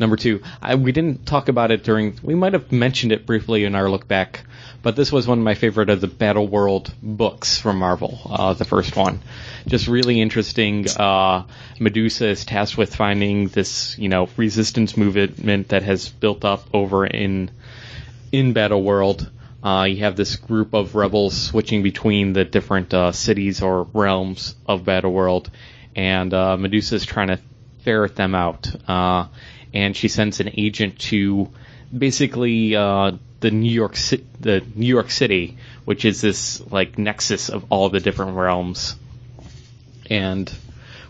Number 0.00 0.16
two. 0.16 0.42
I, 0.60 0.74
we 0.74 0.92
didn't 0.92 1.26
talk 1.26 1.48
about 1.48 1.70
it 1.70 1.84
during. 1.84 2.18
We 2.22 2.34
might 2.34 2.54
have 2.54 2.72
mentioned 2.72 3.12
it 3.12 3.26
briefly 3.26 3.64
in 3.64 3.74
our 3.74 3.88
look 3.88 4.08
back, 4.08 4.40
but 4.82 4.96
this 4.96 5.12
was 5.12 5.28
one 5.28 5.38
of 5.38 5.44
my 5.44 5.54
favorite 5.54 5.90
of 5.90 6.00
the 6.00 6.06
Battle 6.08 6.48
World 6.48 6.92
books 7.02 7.60
from 7.60 7.78
Marvel. 7.78 8.18
Uh, 8.28 8.54
the 8.54 8.64
first 8.64 8.96
one, 8.96 9.20
just 9.66 9.86
really 9.86 10.20
interesting. 10.20 10.88
Uh, 10.88 11.44
Medusa 11.78 12.28
is 12.28 12.44
tasked 12.44 12.78
with 12.78 12.96
finding 12.96 13.48
this, 13.48 13.98
you 13.98 14.08
know, 14.08 14.28
resistance 14.36 14.96
movement 14.96 15.68
that 15.68 15.82
has 15.82 16.08
built 16.08 16.44
up 16.44 16.66
over 16.74 17.06
in 17.06 17.50
in 18.32 18.52
Battle 18.52 18.82
World. 18.82 19.30
Uh, 19.62 19.86
you 19.88 19.98
have 19.98 20.16
this 20.16 20.36
group 20.36 20.72
of 20.72 20.94
rebels 20.94 21.36
switching 21.36 21.82
between 21.82 22.32
the 22.32 22.46
different 22.46 22.94
uh, 22.94 23.12
cities 23.12 23.60
or 23.60 23.82
realms 23.92 24.54
of 24.66 24.84
Battle 24.84 25.12
World, 25.12 25.50
and 25.94 26.32
uh, 26.32 26.56
Medusa 26.56 26.94
is 26.94 27.04
trying 27.04 27.28
to 27.28 27.38
ferret 27.84 28.16
them 28.16 28.34
out. 28.34 28.74
And 29.72 29.96
she 29.96 30.08
sends 30.08 30.40
an 30.40 30.50
agent 30.56 30.98
to 31.10 31.48
basically 31.96 32.74
uh, 32.76 33.12
the 33.40 33.50
New 33.50 33.70
York 33.70 33.94
Ci- 33.94 34.24
the 34.38 34.62
New 34.74 34.86
York 34.86 35.10
City, 35.10 35.56
which 35.84 36.04
is 36.04 36.20
this 36.20 36.60
like 36.70 36.98
nexus 36.98 37.48
of 37.48 37.64
all 37.70 37.88
the 37.88 38.00
different 38.00 38.36
realms. 38.36 38.96
And 40.08 40.52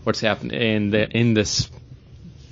what's 0.03 0.21
happened 0.21 0.53
in 0.53 0.91
the 0.91 1.09
in 1.09 1.33
this 1.33 1.69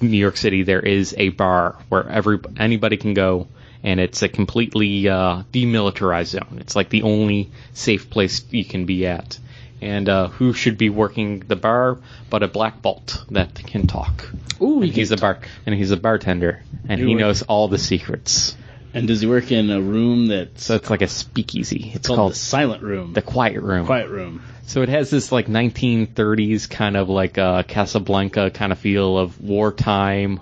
New 0.01 0.17
York 0.17 0.37
City, 0.37 0.63
there 0.63 0.79
is 0.79 1.13
a 1.17 1.29
bar 1.29 1.77
where 1.89 2.07
every 2.07 2.39
anybody 2.57 2.97
can 2.97 3.13
go, 3.13 3.47
and 3.83 3.99
it's 3.99 4.21
a 4.21 4.29
completely 4.29 5.07
uh, 5.07 5.43
demilitarized 5.51 6.27
zone. 6.27 6.57
It's 6.59 6.75
like 6.75 6.89
the 6.89 7.03
only 7.03 7.51
safe 7.73 8.09
place 8.09 8.43
you 8.51 8.65
can 8.65 8.85
be 8.85 9.05
at. 9.05 9.37
And 9.81 10.09
uh, 10.09 10.27
who 10.27 10.53
should 10.53 10.77
be 10.77 10.89
working 10.89 11.39
the 11.39 11.55
bar 11.55 11.99
but 12.29 12.43
a 12.43 12.47
Black 12.47 12.81
Bolt 12.81 13.23
that 13.31 13.55
can 13.55 13.87
talk? 13.87 14.29
Ooh, 14.61 14.81
and 14.81 14.91
he's 14.91 15.11
a 15.11 15.17
bar 15.17 15.39
and 15.65 15.73
he's 15.73 15.91
a 15.91 15.97
bartender, 15.97 16.63
and 16.87 16.99
he 16.99 17.15
knows 17.15 17.43
all 17.43 17.67
the 17.67 17.77
secrets. 17.77 18.57
And 18.93 19.07
does 19.07 19.21
he 19.21 19.27
work 19.27 19.51
in 19.51 19.69
a 19.69 19.79
room 19.79 20.27
that's 20.27 20.65
So 20.65 20.75
it's 20.75 20.89
like 20.89 21.01
a 21.01 21.07
speakeasy. 21.07 21.91
It's 21.93 22.07
called, 22.07 22.17
called 22.17 22.31
the 22.31 22.37
silent 22.37 22.81
room? 22.81 23.13
the 23.13 23.21
quiet 23.21 23.61
room. 23.61 23.85
quiet 23.85 24.09
room. 24.09 24.41
So 24.65 24.81
it 24.81 24.89
has 24.89 25.09
this 25.09 25.31
like 25.31 25.47
1930s 25.47 26.69
kind 26.69 26.97
of 26.97 27.09
like 27.09 27.37
uh, 27.37 27.63
Casablanca 27.63 28.51
kind 28.51 28.71
of 28.71 28.79
feel 28.79 29.17
of 29.17 29.39
wartime 29.41 30.41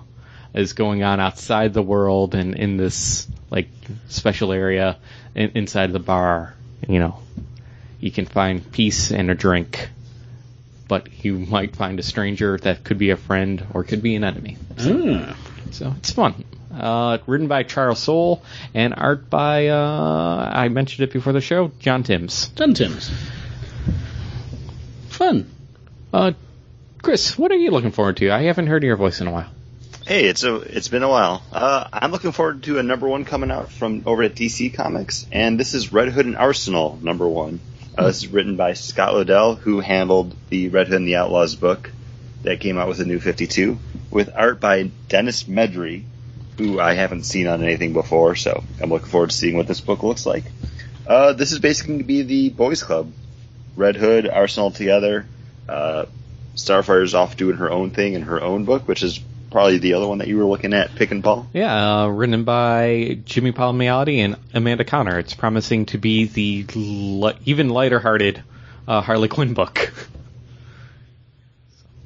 is 0.54 0.72
going 0.72 1.02
on 1.02 1.20
outside 1.20 1.74
the 1.74 1.82
world 1.82 2.34
and 2.34 2.54
in 2.54 2.76
this 2.76 3.28
like 3.50 3.68
special 4.08 4.52
area 4.52 4.98
in, 5.34 5.52
inside 5.54 5.92
the 5.92 5.98
bar. 5.98 6.54
You 6.88 7.00
know, 7.00 7.18
you 8.00 8.10
can 8.10 8.26
find 8.26 8.70
peace 8.70 9.10
and 9.10 9.30
a 9.30 9.34
drink, 9.34 9.88
but 10.86 11.24
you 11.24 11.38
might 11.38 11.76
find 11.76 11.98
a 11.98 12.02
stranger 12.02 12.58
that 12.58 12.84
could 12.84 12.98
be 12.98 13.10
a 13.10 13.16
friend 13.16 13.66
or 13.74 13.84
could 13.84 14.02
be 14.02 14.14
an 14.14 14.24
enemy. 14.24 14.56
Ah. 14.78 15.36
So 15.70 15.94
it's 15.98 16.12
fun. 16.12 16.44
Uh, 16.72 17.18
written 17.26 17.48
by 17.48 17.62
Charles 17.62 17.98
Soule 17.98 18.42
and 18.74 18.94
art 18.96 19.28
by 19.28 19.68
uh, 19.68 20.50
I 20.52 20.68
mentioned 20.68 21.08
it 21.08 21.12
before 21.12 21.32
the 21.32 21.40
show, 21.40 21.72
John 21.78 22.02
Timms. 22.02 22.48
John 22.48 22.74
Timms. 22.74 23.10
Fun. 25.08 25.50
Uh, 26.12 26.32
Chris, 27.02 27.36
what 27.36 27.50
are 27.50 27.56
you 27.56 27.70
looking 27.70 27.90
forward 27.90 28.18
to? 28.18 28.30
I 28.30 28.42
haven't 28.42 28.68
heard 28.68 28.82
your 28.82 28.96
voice 28.96 29.20
in 29.20 29.26
a 29.26 29.32
while. 29.32 29.50
Hey, 30.06 30.24
it's 30.24 30.42
a 30.42 30.56
it's 30.56 30.88
been 30.88 31.02
a 31.02 31.08
while. 31.08 31.42
Uh, 31.52 31.86
I'm 31.92 32.12
looking 32.12 32.32
forward 32.32 32.62
to 32.62 32.78
a 32.78 32.82
number 32.82 33.06
one 33.06 33.24
coming 33.24 33.50
out 33.50 33.70
from 33.70 34.04
over 34.06 34.22
at 34.22 34.34
DC 34.34 34.72
Comics, 34.72 35.26
and 35.30 35.60
this 35.60 35.74
is 35.74 35.92
Red 35.92 36.08
Hood 36.08 36.24
and 36.24 36.36
Arsenal 36.36 36.98
number 37.02 37.28
one. 37.28 37.60
Uh, 37.98 38.06
this 38.06 38.18
is 38.18 38.28
written 38.28 38.54
by 38.54 38.74
Scott 38.74 39.12
Lobdell, 39.14 39.58
who 39.58 39.80
handled 39.80 40.32
the 40.50 40.68
Red 40.68 40.86
Hood 40.86 40.98
and 40.98 41.08
the 41.08 41.16
Outlaws 41.16 41.56
book 41.56 41.90
that 42.44 42.60
came 42.60 42.78
out 42.78 42.86
with 42.86 42.98
the 42.98 43.04
New 43.04 43.18
52, 43.18 43.76
with 44.12 44.30
art 44.36 44.60
by 44.60 44.92
Denis 45.08 45.44
Medri, 45.44 46.04
who 46.58 46.78
I 46.78 46.94
haven't 46.94 47.24
seen 47.24 47.48
on 47.48 47.60
anything 47.60 47.94
before, 47.94 48.36
so 48.36 48.62
I'm 48.80 48.90
looking 48.90 49.08
forward 49.08 49.30
to 49.30 49.36
seeing 49.36 49.56
what 49.56 49.66
this 49.66 49.80
book 49.80 50.04
looks 50.04 50.26
like. 50.26 50.44
Uh, 51.08 51.32
this 51.32 51.50
is 51.50 51.58
basically 51.58 51.94
going 51.94 51.98
to 51.98 52.06
be 52.06 52.22
the 52.22 52.50
boys' 52.50 52.84
club. 52.84 53.10
Red 53.74 53.96
Hood, 53.96 54.28
Arsenal 54.28 54.70
together. 54.70 55.26
Uh, 55.68 56.06
Starfire's 56.54 57.14
off 57.14 57.36
doing 57.36 57.56
her 57.56 57.68
own 57.68 57.90
thing 57.90 58.14
in 58.14 58.22
her 58.22 58.40
own 58.40 58.64
book, 58.64 58.86
which 58.86 59.02
is 59.02 59.18
probably 59.50 59.78
the 59.78 59.94
other 59.94 60.06
one 60.06 60.18
that 60.18 60.28
you 60.28 60.36
were 60.36 60.44
looking 60.44 60.74
at, 60.74 60.94
Pick 60.94 61.10
and 61.10 61.24
Paul. 61.24 61.48
Yeah, 61.52 62.02
uh, 62.02 62.06
written 62.08 62.44
by 62.44 63.18
Jimmy 63.24 63.52
Palmiotti 63.52 64.18
and 64.18 64.36
Amanda 64.54 64.84
Conner. 64.84 65.18
It's 65.18 65.34
promising 65.34 65.86
to 65.86 65.98
be 65.98 66.26
the 66.26 66.64
li- 66.74 67.38
even 67.46 67.70
lighter-hearted 67.70 68.42
uh, 68.86 69.00
Harley 69.00 69.28
Quinn 69.28 69.54
book. 69.54 69.92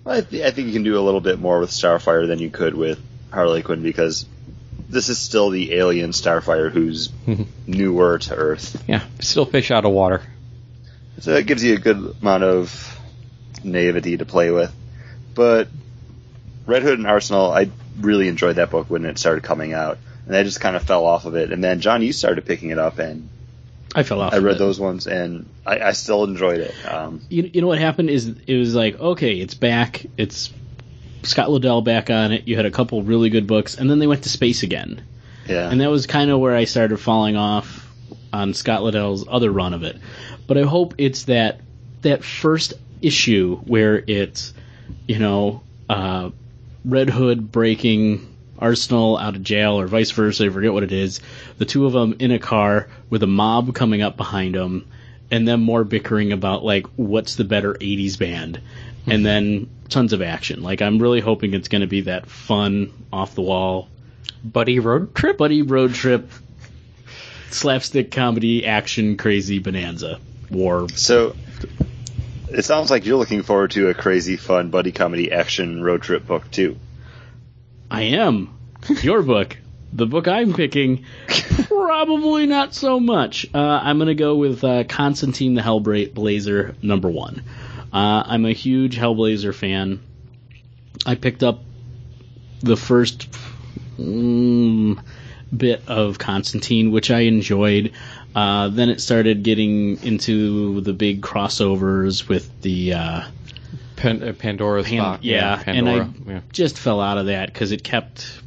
I, 0.07 0.21
th- 0.21 0.43
I 0.43 0.51
think 0.51 0.69
you 0.69 0.73
can 0.73 0.83
do 0.83 0.99
a 0.99 1.05
little 1.05 1.21
bit 1.21 1.39
more 1.39 1.61
with 1.61 1.71
Starfire 1.71 2.27
than 2.27 2.39
you 2.41 2.51
could 2.51 2.75
with 2.75 2.99
Harley 3.33 3.63
Quinn 3.63 3.83
because 3.83 4.27
this 4.89 5.09
is 5.09 5.19
still 5.19 5.51
the 5.51 5.75
alien 5.75 6.11
Starfire 6.11 6.71
who's 6.71 7.11
newer 7.67 8.19
to 8.19 8.35
Earth. 8.35 8.83
yeah, 8.89 9.03
still 9.21 9.47
fish 9.47 9.71
out 9.71 9.85
of 9.85 9.93
water. 9.93 10.23
So 11.21 11.35
it 11.35 11.47
gives 11.47 11.63
you 11.63 11.75
a 11.75 11.79
good 11.79 12.17
amount 12.21 12.43
of 12.43 12.99
naivety 13.63 14.17
to 14.17 14.27
play 14.27 14.51
with. 14.51 14.73
But 15.35 15.69
Red 16.67 16.83
Hood 16.83 16.99
and 16.99 17.07
Arsenal, 17.07 17.51
I 17.51 17.71
really 18.01 18.29
enjoyed 18.29 18.57
that 18.57 18.71
book 18.71 18.89
when 18.89 19.05
it 19.05 19.19
started 19.19 19.43
coming 19.43 19.73
out. 19.73 19.99
And 20.27 20.37
I 20.37 20.45
just 20.45 20.61
kind 20.61 20.77
of 20.77 20.85
fell 20.85 21.05
off 21.05 21.25
of 21.25 21.35
it. 21.35 21.53
And 21.53 21.63
then, 21.63 21.81
John, 21.81 22.03
you 22.03 22.13
started 22.13 22.47
picking 22.47 22.71
it 22.71 22.79
up, 22.79 22.99
and 23.01 23.29
I 23.95 24.03
fell 24.03 24.21
off. 24.21 24.33
I 24.33 24.39
read 24.39 24.59
those 24.59 24.81
ones, 24.81 25.07
and 25.07 25.49
I, 25.67 25.81
I 25.81 25.93
still 25.93 26.25
enjoyed 26.25 26.61
it. 26.61 26.75
Um, 26.87 27.21
You, 27.29 27.51
you 27.53 27.61
know 27.61 27.67
what 27.67 27.79
happened 27.79 28.11
is 28.11 28.35
it 28.47 28.57
was 28.57 28.75
like 28.75 28.99
okay, 28.99 29.35
it's 29.35 29.55
back. 29.55 30.07
It's 30.17 30.51
Scott 31.23 31.49
Lobdell 31.49 31.85
back 31.85 32.11
on 32.11 32.33
it. 32.33 32.47
You 32.47 32.57
had 32.57 32.67
a 32.67 32.71
couple 32.71 33.03
really 33.03 33.31
good 33.31 33.47
books, 33.47 33.77
and 33.77 33.91
then 33.91 33.99
they 33.99 34.07
went 34.07 34.23
to 34.23 34.29
space 34.29 34.63
again, 34.63 35.05
yeah. 35.47 35.69
and 35.71 35.81
that 35.81 35.91
was 35.91 36.07
kind 36.07 36.31
of 36.31 36.41
where 36.41 36.55
I 36.55 36.65
started 36.65 36.99
falling 36.99 37.37
off 37.37 37.89
on 38.33 38.55
Scott 38.55 38.83
Lobdell's 38.83 39.27
other 39.29 39.51
run 39.51 39.75
of 39.75 39.83
it. 39.83 39.99
But 40.47 40.57
I 40.57 40.63
hope 40.63 40.95
it's 40.99 41.25
that 41.25 41.61
that 42.03 42.25
first 42.25 42.75
issue 43.03 43.57
where 43.59 44.03
it's 44.07 44.55
you 45.07 45.19
know 45.19 45.63
uh, 45.89 46.31
Red 46.85 47.11
Hood 47.11 47.53
breaking 47.53 48.29
Arsenal 48.59 49.17
out 49.17 49.37
of 49.37 49.43
jail 49.43 49.79
or 49.79 49.87
vice 49.87 50.11
versa. 50.11 50.47
I 50.47 50.51
forget 50.51 50.73
what 50.73 50.83
it 50.83 50.93
is. 50.93 51.21
The 51.59 51.65
two 51.65 51.87
of 51.87 51.93
them 51.93 52.17
in 52.19 52.31
a 52.31 52.39
car 52.39 52.89
with 53.11 53.23
a 53.23 53.27
mob 53.27 53.75
coming 53.75 54.03
up 54.03 54.17
behind 54.17 54.55
them, 54.55 54.87
and 55.31 55.47
then 55.47 55.61
more 55.61 55.85
bickering 55.85 56.33
about 56.33 56.65
like 56.65 56.87
what's 56.97 57.37
the 57.37 57.45
better 57.45 57.75
'80s 57.75 58.19
band, 58.19 58.61
and 59.07 59.19
hmm. 59.19 59.25
then 59.25 59.71
tons 59.89 60.13
of 60.13 60.23
action. 60.23 60.63
Like 60.63 60.83
I'm 60.83 60.99
really 60.99 61.21
hoping 61.21 61.55
it's 61.55 61.69
going 61.69 61.83
to 61.83 61.87
be 61.87 62.03
that 62.03 62.27
fun, 62.27 62.93
off 63.13 63.35
the 63.35 63.43
wall, 63.43 63.89
Buddy 64.45 64.81
road 64.81 65.15
trip. 65.15 65.39
buddy 65.39 65.63
road 65.63 65.95
trip, 65.95 66.31
slapstick 67.51 68.11
comedy, 68.11 68.67
action, 68.67 69.17
crazy 69.17 69.61
bonanza, 69.61 70.19
war. 70.51 70.89
So 70.91 71.37
it 72.55 72.65
sounds 72.65 72.91
like 72.91 73.05
you're 73.05 73.19
looking 73.19 73.43
forward 73.43 73.73
to 73.73 73.89
a 73.89 73.95
crazy, 73.95 74.37
fun 74.37 74.71
buddy 74.71 74.93
comedy 74.93 75.33
action 75.33 75.83
road 75.83 76.03
trip 76.03 76.27
book 76.27 76.51
too. 76.51 76.77
I 77.91 78.03
am. 78.03 78.59
Your 79.03 79.23
book. 79.23 79.57
The 79.93 80.07
book 80.07 80.27
I'm 80.27 80.55
picking, 80.55 81.05
probably 81.69 82.47
not 82.47 82.75
so 82.75 82.99
much. 82.99 83.47
Uh, 83.55 83.59
I'm 83.59 83.99
going 83.99 84.09
to 84.09 84.15
go 84.15 84.37
with 84.37 84.65
uh, 84.65 84.85
Constantine 84.85 85.55
the 85.55 85.61
Hellblazer 85.61 86.83
number 86.83 87.11
one. 87.11 87.43
Uh, 87.93 88.23
I'm 88.27 88.47
a 88.47 88.53
huge 88.53 88.97
Hellblazer 88.97 89.55
fan. 89.55 90.01
I 91.05 91.15
picked 91.17 91.43
up 91.43 91.61
the 92.61 92.77
first 92.77 93.29
mm, 93.99 94.99
bit 95.55 95.83
of 95.87 96.19
Constantine, 96.19 96.91
which 96.91 97.11
I 97.11 97.21
enjoyed. 97.21 97.93
Uh, 98.35 98.69
then 98.69 98.89
it 98.89 99.01
started 99.01 99.43
getting 99.43 100.03
into 100.03 100.81
the 100.81 100.93
big 100.93 101.21
crossovers 101.21 102.29
with 102.29 102.63
the. 102.63 102.95
Uh, 102.95 103.23
Pan- 103.97 104.23
uh, 104.23 104.33
Pandora's 104.33 104.87
Pan- 104.87 104.99
box. 104.99 105.25
yeah, 105.25 105.63
and 105.67 105.87
Pandora. 105.87 106.15
I 106.27 106.31
yeah. 106.31 106.41
just 106.53 106.79
fell 106.79 107.01
out 107.01 107.19
of 107.19 107.27
that 107.27 107.53
because 107.53 107.71
it 107.73 107.85
kept 107.85 108.43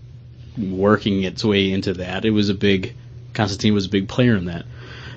working 0.58 1.24
its 1.24 1.46
way 1.46 1.72
into 1.72 1.94
that. 1.94 2.26
It 2.26 2.32
was 2.32 2.50
a 2.50 2.54
big 2.54 2.94
Constantine 3.36 3.74
was 3.74 3.86
a 3.86 3.90
big 3.90 4.08
player 4.08 4.36
in 4.36 4.46
that. 4.46 4.66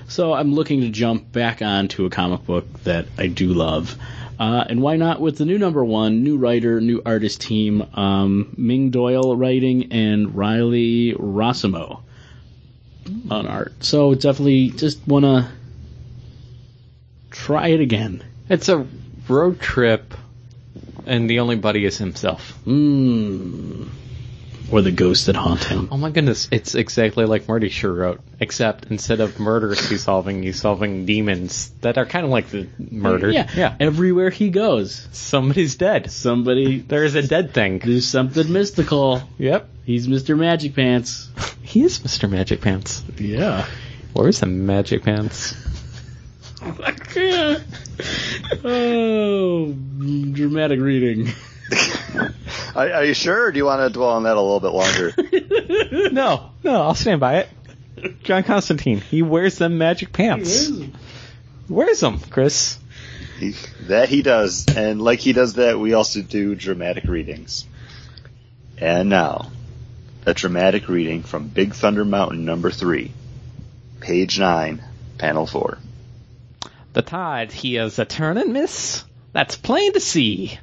So 0.07 0.33
I'm 0.33 0.53
looking 0.53 0.81
to 0.81 0.89
jump 0.89 1.31
back 1.31 1.61
onto 1.61 2.05
a 2.05 2.09
comic 2.09 2.45
book 2.45 2.65
that 2.83 3.07
I 3.17 3.27
do 3.27 3.53
love. 3.53 3.95
Uh, 4.39 4.63
and 4.69 4.81
why 4.81 4.95
not 4.95 5.19
with 5.19 5.37
the 5.37 5.45
new 5.45 5.57
number 5.57 5.83
one, 5.83 6.23
new 6.23 6.37
writer, 6.37 6.79
new 6.79 7.01
artist 7.05 7.41
team, 7.41 7.85
um, 7.93 8.53
Ming 8.57 8.89
Doyle 8.89 9.35
writing 9.35 9.91
and 9.91 10.35
Riley 10.35 11.13
Rossmo 11.13 12.01
on 13.29 13.47
art. 13.47 13.83
So 13.83 14.15
definitely 14.15 14.69
just 14.69 15.05
want 15.07 15.25
to 15.25 15.47
try 17.31 17.67
it 17.69 17.79
again. 17.79 18.23
It's 18.49 18.69
a 18.69 18.85
road 19.27 19.59
trip, 19.59 20.13
and 21.05 21.29
the 21.29 21.39
only 21.39 21.55
buddy 21.55 21.85
is 21.85 21.97
himself. 21.97 22.57
Mm. 22.65 23.89
Or 24.71 24.81
the 24.83 24.91
ghosts 24.91 25.25
that 25.25 25.35
haunt 25.35 25.63
him. 25.63 25.87
Oh 25.91 25.97
my 25.97 26.11
goodness, 26.11 26.47
it's 26.51 26.75
exactly 26.75 27.25
like 27.25 27.47
Murder, 27.47 27.69
She 27.69 27.87
Wrote, 27.87 28.21
except 28.39 28.85
instead 28.91 29.19
of 29.19 29.39
murders 29.39 29.89
he's 29.89 30.03
solving, 30.03 30.43
he's 30.43 30.61
solving 30.61 31.07
demons 31.07 31.71
that 31.81 31.97
are 31.97 32.05
kind 32.05 32.23
of 32.23 32.29
like 32.31 32.49
the 32.49 32.67
murder. 32.77 33.31
Yeah. 33.31 33.49
yeah. 33.55 33.75
Everywhere 33.79 34.29
he 34.29 34.49
goes, 34.51 35.07
Somebody's 35.11 35.75
dead. 35.75 36.11
somebody 36.11 36.79
There 36.79 37.03
is 37.03 37.15
a 37.15 37.23
dead 37.25 37.53
thing. 37.53 37.79
there's 37.79 38.05
something 38.07 38.51
mystical. 38.51 39.23
Yep. 39.39 39.67
He's 39.85 40.07
Mr. 40.07 40.37
Magic 40.37 40.75
Pants. 40.75 41.29
He 41.69 41.83
is 41.83 41.99
Mr. 41.99 42.27
Magic 42.27 42.61
Pants. 42.61 43.03
Yeah. 43.19 43.67
Where's 44.13 44.39
the 44.39 44.47
Magic 44.47 45.03
Pants? 45.03 45.53
oh, 48.63 49.73
dramatic 50.31 50.79
reading. 50.79 51.29
Are, 52.75 52.91
are 52.91 53.05
you 53.05 53.13
sure, 53.13 53.45
or 53.47 53.51
do 53.51 53.57
you 53.57 53.65
want 53.65 53.81
to 53.81 53.89
dwell 53.89 54.09
on 54.11 54.23
that 54.23 54.37
a 54.37 54.41
little 54.41 54.59
bit 54.59 54.69
longer? 54.69 55.13
No, 56.11 56.51
no, 56.63 56.81
I'll 56.81 56.95
stand 56.95 57.19
by 57.19 57.37
it. 57.39 57.49
John 58.23 58.43
Constantine, 58.43 58.99
he 59.01 59.21
wears 59.21 59.57
them 59.57 59.77
magic 59.77 60.11
pants. 60.13 60.69
Wears 61.67 61.99
them, 61.99 62.19
Chris. 62.19 62.77
He- 63.39 63.55
that 63.87 64.09
he 64.09 64.21
does, 64.21 64.65
and 64.75 65.01
like 65.01 65.19
he 65.19 65.33
does 65.33 65.53
that, 65.55 65.79
we 65.79 65.93
also 65.93 66.21
do 66.21 66.55
dramatic 66.55 67.05
readings. 67.05 67.65
And 68.77 69.09
now, 69.09 69.51
a 70.25 70.33
dramatic 70.33 70.87
reading 70.89 71.23
from 71.23 71.47
Big 71.47 71.73
Thunder 71.73 72.05
Mountain 72.05 72.45
number 72.45 72.71
three, 72.71 73.11
page 73.99 74.39
nine, 74.39 74.83
panel 75.17 75.45
four. 75.47 75.77
The 76.93 77.01
tide 77.01 77.51
he 77.51 77.77
is 77.77 77.99
a 77.99 78.05
turning, 78.05 78.53
miss. 78.53 79.03
That's 79.33 79.55
plain 79.55 79.93
to 79.93 79.99
see. 79.99 80.57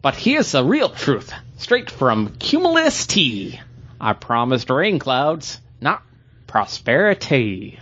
But 0.00 0.14
here's 0.16 0.52
the 0.52 0.64
real 0.64 0.88
truth, 0.88 1.32
straight 1.58 1.90
from 1.90 2.36
Cumulus 2.36 3.06
T. 3.06 3.60
I 4.00 4.14
promised 4.14 4.70
rain 4.70 4.98
clouds, 4.98 5.60
not 5.80 6.02
prosperity. 6.46 7.78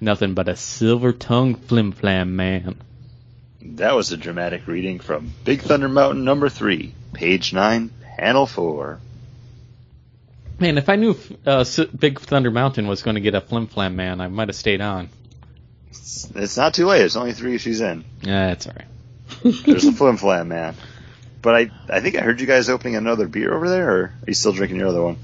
Nothing 0.00 0.34
but 0.34 0.48
a 0.48 0.56
silver-tongued 0.56 1.64
flim-flam 1.64 2.36
man. 2.36 2.80
That 3.62 3.94
was 3.94 4.12
a 4.12 4.16
dramatic 4.16 4.66
reading 4.66 4.98
from 4.98 5.32
Big 5.44 5.62
Thunder 5.62 5.88
Mountain 5.88 6.24
number 6.24 6.48
three, 6.48 6.92
page 7.12 7.52
nine, 7.52 7.90
panel 8.18 8.46
four. 8.46 9.00
Man, 10.58 10.76
if 10.78 10.88
I 10.88 10.96
knew 10.96 11.16
uh, 11.46 11.64
Big 11.98 12.20
Thunder 12.20 12.50
Mountain 12.50 12.86
was 12.86 13.02
going 13.02 13.14
to 13.14 13.20
get 13.20 13.34
a 13.34 13.40
flim-flam 13.40 13.96
man, 13.96 14.20
I 14.20 14.28
might 14.28 14.48
have 14.48 14.56
stayed 14.56 14.80
on. 14.80 15.08
It's, 15.88 16.30
it's 16.34 16.56
not 16.56 16.74
too 16.74 16.86
late. 16.86 17.02
It's 17.02 17.16
only 17.16 17.32
three 17.32 17.54
issues 17.54 17.80
in. 17.80 18.04
Yeah, 18.22 18.48
that's 18.48 18.66
alright. 18.66 18.86
There's 19.64 19.84
a 19.84 19.92
flim 19.92 20.16
flam 20.16 20.48
man. 20.48 20.74
But 21.44 21.54
I, 21.54 21.70
I 21.90 22.00
think 22.00 22.16
I 22.16 22.22
heard 22.22 22.40
you 22.40 22.46
guys 22.46 22.68
opening 22.70 22.96
another 22.96 23.28
beer 23.28 23.54
over 23.54 23.68
there, 23.68 23.88
or 23.88 24.02
are 24.04 24.12
you 24.26 24.32
still 24.34 24.52
drinking 24.52 24.78
your 24.78 24.88
other 24.88 25.02
one? 25.02 25.18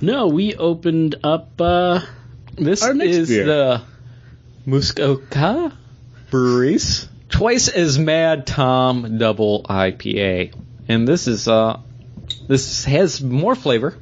No, 0.00 0.26
we 0.26 0.54
opened 0.56 1.14
up. 1.22 1.60
uh 1.60 2.00
This 2.56 2.82
Our 2.82 2.92
next 2.92 3.16
is 3.16 3.28
beer. 3.28 3.46
the 3.46 3.82
Muskoka 4.66 5.72
Breweries 6.30 7.08
Twice 7.28 7.68
as 7.68 7.98
Mad 7.98 8.46
Tom 8.46 9.18
Double 9.18 9.62
IPA, 9.64 10.54
and 10.88 11.06
this 11.06 11.28
is 11.28 11.46
uh 11.48 11.80
this 12.48 12.84
has 12.84 13.22
more 13.22 13.54
flavor 13.54 13.96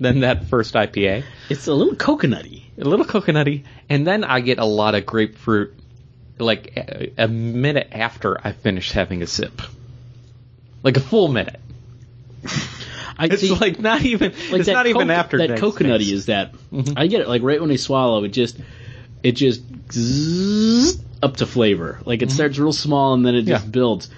than 0.00 0.20
that 0.20 0.46
first 0.46 0.74
IPA. 0.74 1.24
It's 1.48 1.66
a 1.68 1.74
little 1.74 1.94
coconutty. 1.94 2.62
A 2.80 2.84
little 2.84 3.06
coconutty, 3.06 3.64
and 3.88 4.06
then 4.06 4.24
I 4.24 4.40
get 4.40 4.58
a 4.58 4.64
lot 4.64 4.94
of 4.94 5.06
grapefruit, 5.06 5.74
like 6.38 6.76
a, 6.76 7.12
a 7.24 7.28
minute 7.28 7.88
after 7.92 8.38
I 8.44 8.52
finish 8.52 8.92
having 8.92 9.22
a 9.22 9.26
sip, 9.26 9.60
like 10.82 10.96
a 10.96 11.00
full 11.00 11.28
minute. 11.28 11.60
I 13.20 13.26
It's 13.26 13.40
see, 13.40 13.52
like 13.54 13.80
not 13.80 14.02
even. 14.02 14.30
like 14.50 14.60
it's 14.60 14.66
that 14.66 14.72
not 14.74 14.86
even 14.86 15.10
after 15.10 15.38
that 15.38 15.50
next 15.50 15.60
coconutty 15.60 15.98
taste. 15.98 16.12
is 16.12 16.26
that. 16.26 16.52
Mhm. 16.72 16.94
I 16.96 17.08
get 17.08 17.20
it. 17.20 17.28
Like 17.28 17.42
right 17.42 17.60
when 17.60 17.70
I 17.70 17.76
swallow, 17.76 18.22
it 18.24 18.28
just 18.28 18.56
it 19.22 19.32
just 19.32 19.60
zzz 19.92 21.00
up 21.22 21.38
to 21.38 21.46
flavor. 21.46 21.98
Like 22.04 22.22
it 22.22 22.30
starts 22.30 22.58
real 22.58 22.72
small 22.72 23.14
and 23.14 23.26
then 23.26 23.34
it 23.34 23.42
just 23.42 23.62
Mm-hmm. 23.64 23.68
Yeah. 23.70 23.72
builds. 23.72 24.10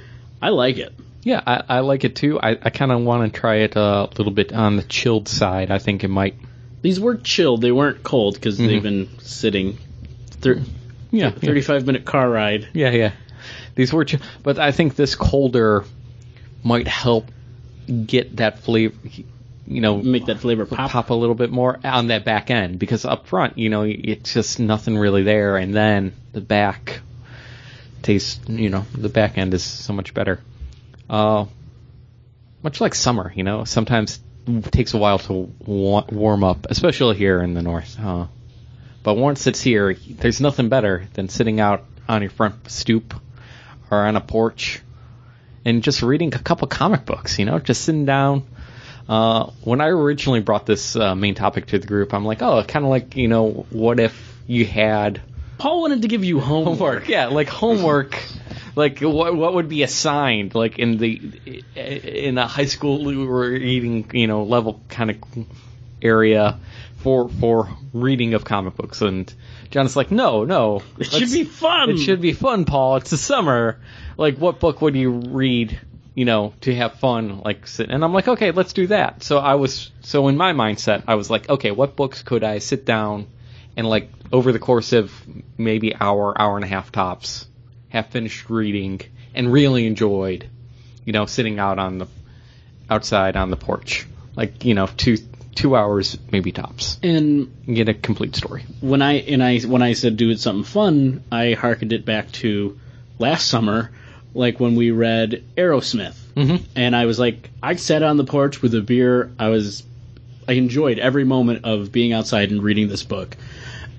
I 0.43 0.51
like 0.51 0.79
it. 0.79 0.93
Yeah, 1.23 1.43
I, 1.47 1.63
I 1.69 1.81
like 1.81 2.05
it 2.05 2.17
too. 2.17 2.39
I, 2.41 2.51
I 2.63 2.71
kind 2.71 2.91
of 2.93 3.03
want 3.03 3.31
to 3.33 3.41
try 3.41 3.57
it 3.57 3.77
a 3.77 4.09
little 4.17 4.33
bit 4.33 4.53
on 4.55 4.77
the 4.77 4.83
chilled 4.83 5.29
side. 5.29 5.71
I 5.71 5.79
think 5.79 6.03
it 6.05 6.09
might. 6.09 6.35
These 6.83 6.99
were 6.99 7.17
chilled. 7.17 7.61
They 7.61 7.73
weren't 7.73 8.03
cold 8.03 8.35
because 8.35 8.57
they've 8.57 8.81
Mhm. 8.81 8.83
been 8.83 9.09
sitting. 9.21 9.77
Thir- 10.41 10.63
Yeah, 11.11 11.27
yeah. 11.27 11.31
35 11.31 11.85
minute 11.87 12.05
car 12.07 12.29
ride. 12.29 12.69
Yeah, 12.73 12.91
yeah. 12.91 13.13
These 13.75 13.93
were, 13.93 14.07
ch- 14.07 14.17
but 14.43 14.59
I 14.59 14.73
think 14.73 14.97
this 14.97 15.15
colder 15.15 15.85
might 16.63 16.89
help 16.89 17.27
get 18.07 18.37
that 18.37 18.61
flavor. 18.61 18.95
You 19.67 19.81
know, 19.81 19.99
Make 19.99 20.27
that 20.27 20.41
flavor 20.41 20.67
pop. 20.67 20.91
pop 20.91 21.11
a 21.11 21.15
little 21.15 21.35
bit 21.37 21.51
more 21.51 21.79
on 21.85 22.09
that 22.09 22.25
back 22.25 22.51
end 22.51 22.79
because 22.81 23.05
up 23.05 23.29
front, 23.29 23.57
you 23.57 23.69
know, 23.71 23.83
it's 23.83 24.35
just 24.35 24.59
nothing 24.59 24.99
really 24.99 25.23
there, 25.23 25.57
and 25.57 25.73
then 25.73 26.13
the 26.33 26.41
back 26.41 27.01
tastes, 28.03 28.41
you 28.49 28.69
know, 28.69 28.85
the 28.97 29.09
back 29.09 29.39
end 29.39 29.55
is 29.55 29.63
so 29.63 29.93
much 29.93 30.13
better. 30.13 30.41
Uh, 31.09 31.47
much 32.63 32.81
like 32.81 32.95
summer, 32.95 33.33
you 33.35 33.45
know, 33.45 33.65
sometimes 33.65 34.19
it 34.49 34.73
takes 34.73 34.95
a 34.95 34.99
while 34.99 35.19
to 35.21 35.53
wa- 35.65 36.05
warm 36.11 36.43
up, 36.43 36.67
especially 36.69 37.17
here 37.17 37.41
in 37.41 37.55
the 37.55 37.63
north. 37.63 37.97
Uh, 38.01 38.27
but 39.03 39.15
once 39.17 39.47
it's 39.47 39.61
here, 39.61 39.95
there's 40.09 40.41
nothing 40.41 40.69
better 40.69 41.07
than 41.15 41.29
sitting 41.29 41.61
out 41.61 41.85
on 42.09 42.23
your 42.23 42.31
front 42.31 42.71
stoop 42.71 43.15
or 43.91 43.99
on 44.05 44.17
a 44.17 44.21
porch 44.21 44.81
and 45.65 45.83
just 45.83 46.03
reading 46.03 46.35
a 46.35 46.39
couple 46.39 46.69
comic 46.69 47.05
books, 47.05 47.39
you 47.39 47.45
know, 47.45 47.59
just 47.59 47.85
sitting 47.85 48.05
down. 48.05 48.47
Uh, 49.09 49.51
when 49.65 49.81
I 49.81 49.89
originally 49.89 50.41
brought 50.41 50.67
this 50.67 50.95
uh, 50.95 51.15
main 51.15 51.35
topic 51.35 51.67
to 51.67 51.79
the 51.79 51.87
group, 51.87 52.15
I'm 52.15 52.25
like, 52.25 52.43
oh, 52.43 52.63
kind 52.63 52.85
of 52.85 52.91
like, 52.91 53.17
you 53.17 53.27
know, 53.27 53.67
what 53.71 53.99
if 53.99 54.37
you 54.47 54.65
had 54.65 55.21
Paul 55.61 55.83
wanted 55.83 56.03
to 56.03 56.09
give 56.09 56.25
you 56.25 56.41
homework. 56.41 56.79
homework? 56.79 57.09
Yeah, 57.09 57.27
like 57.27 57.49
homework. 57.49 58.19
Like 58.77 59.01
what 59.01 59.37
what 59.37 59.55
would 59.55 59.69
be 59.69 59.83
assigned 59.83 60.55
like 60.55 60.79
in 60.79 60.97
the 60.97 61.63
in 61.75 62.39
a 62.39 62.47
high 62.47 62.65
school 62.65 63.05
reading 63.05 64.09
you 64.15 64.27
know 64.27 64.45
level 64.45 64.81
kind 64.89 65.11
of 65.11 65.17
area 66.01 66.59
for 67.01 67.29
for 67.29 67.69
reading 67.93 68.35
of 68.35 68.45
comic 68.45 68.77
books 68.77 69.01
and 69.01 69.33
John's 69.71 69.97
like 69.97 70.11
no 70.11 70.45
no 70.45 70.83
It 70.99 71.05
should 71.11 71.31
be 71.31 71.45
fun. 71.45 71.91
it 71.91 71.99
should 71.99 72.21
be 72.21 72.33
fun, 72.33 72.65
Paul. 72.65 72.97
It's 72.97 73.11
the 73.11 73.17
summer. 73.17 73.81
Like, 74.17 74.37
what 74.37 74.61
book 74.61 74.83
would 74.83 74.95
you 74.95 75.11
read, 75.11 75.81
you 76.15 76.25
know, 76.27 76.53
to 76.63 76.75
have 76.75 76.95
fun? 76.95 77.41
Like, 77.41 77.67
sit, 77.67 77.89
and 77.91 78.05
I'm 78.05 78.13
like, 78.13 78.29
okay, 78.29 78.51
let's 78.51 78.73
do 78.75 78.87
that. 78.89 79.23
So 79.23 79.39
I 79.39 79.55
was, 79.55 79.91
so 80.03 80.29
in 80.29 80.37
my 80.37 80.53
mindset, 80.53 81.05
I 81.07 81.15
was 81.15 81.31
like, 81.31 81.49
okay, 81.49 81.71
what 81.71 81.97
books 81.97 82.23
could 82.23 82.45
I 82.45 82.59
sit 82.59 82.85
down 82.85 83.29
and 83.77 83.89
like 83.89 84.11
over 84.31 84.53
the 84.53 84.59
course 84.59 84.93
of 84.93 85.13
maybe 85.57 85.95
hour, 85.95 86.39
hour 86.39 86.57
and 86.57 86.65
a 86.65 86.69
half 86.69 86.93
tops, 86.93 87.47
have 87.89 88.09
finished 88.09 88.51
reading 88.51 89.01
and 89.35 89.51
really 89.51 89.87
enjoyed, 89.87 90.49
you 91.05 91.13
know, 91.13 91.25
sitting 91.27 91.59
out 91.59 91.79
on 91.79 91.99
the 91.99 92.07
outside 92.91 93.37
on 93.37 93.51
the 93.51 93.57
porch, 93.57 94.07
like 94.37 94.65
you 94.65 94.75
know, 94.75 94.87
two 94.87 95.17
two 95.61 95.77
hours 95.77 96.17
maybe 96.33 96.53
tops, 96.53 96.99
And 97.03 97.51
get 97.67 97.89
a 97.89 97.95
complete 97.95 98.35
story. 98.35 98.65
when 98.81 99.03
I 99.03 99.15
and 99.21 99.43
I 99.43 99.59
when 99.61 99.83
I 99.83 99.93
said 99.93 100.17
do 100.17 100.31
it 100.31 100.41
something 100.41 100.65
fun, 100.65 101.23
I 101.31 101.53
harkened 101.53 101.93
it 101.93 102.05
back 102.05 102.33
to 102.33 102.79
last 103.19 103.47
summer, 103.49 103.91
like 104.35 104.59
when 104.59 104.75
we 104.75 104.91
read 104.91 105.45
Aerosmith, 105.57 106.17
Mhm. 106.37 106.63
and 106.75 106.97
I 106.97 107.05
was 107.07 107.19
like, 107.19 107.51
I 107.63 107.77
sat 107.77 108.03
on 108.03 108.17
the 108.17 108.25
porch 108.25 108.63
with 108.63 108.75
a 108.75 108.81
beer. 108.81 109.31
I 109.39 109.49
was, 109.49 109.83
I 110.49 110.53
enjoyed 110.55 110.99
every 110.99 111.25
moment 111.25 111.65
of 111.65 111.93
being 111.93 112.13
outside 112.13 112.51
and 112.51 112.63
reading 112.63 112.89
this 112.89 113.03
book. 113.03 113.37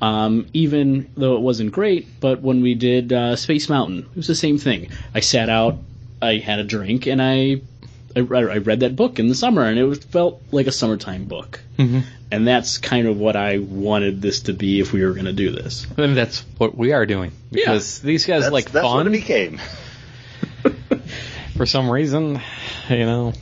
Um, 0.02 0.48
even 0.54 1.10
though 1.16 1.36
it 1.36 1.42
wasn't 1.42 1.72
great, 1.74 2.08
but 2.20 2.42
when 2.42 2.64
we 2.64 2.74
did 2.74 3.14
uh, 3.14 3.36
Space 3.36 3.70
Mountain, 3.70 4.00
it 4.00 4.16
was 4.18 4.26
the 4.26 4.34
same 4.34 4.58
thing. 4.58 4.90
I 5.14 5.20
sat 5.20 5.48
out, 5.48 5.78
I 6.20 6.38
had 6.38 6.58
a 6.58 6.64
drink, 6.64 7.06
and 7.06 7.22
I, 7.22 7.62
I, 8.16 8.20
I 8.20 8.58
read 8.58 8.82
that 8.82 8.96
book 8.96 9.20
in 9.20 9.28
the 9.28 9.36
summer, 9.36 9.64
and 9.64 9.78
it 9.78 9.84
was, 9.84 10.00
felt 10.00 10.42
like 10.52 10.68
a 10.68 10.72
summertime 10.72 11.26
book. 11.26 11.62
Mm-hmm. 11.78 12.00
And 12.32 12.48
that's 12.48 12.78
kind 12.78 13.08
of 13.08 13.18
what 13.18 13.36
I 13.36 13.58
wanted 13.58 14.22
this 14.22 14.42
to 14.42 14.54
be 14.54 14.80
if 14.80 14.94
we 14.94 15.04
were 15.04 15.12
going 15.12 15.26
to 15.26 15.34
do 15.34 15.52
this. 15.52 15.86
And 15.98 16.16
that's 16.16 16.46
what 16.58 16.78
we 16.78 16.94
are 16.94 17.06
doing 17.06 17.34
because 17.52 18.00
these 18.00 18.26
guys 18.26 18.44
That's, 18.44 18.54
like 18.54 18.72
that's 18.72 18.86
what 18.86 19.02
it 19.02 19.04
fun 19.04 19.12
became. 19.12 19.60
for 21.58 21.66
some 21.66 21.90
reason. 21.90 22.42
You 22.90 23.06
know, 23.06 23.34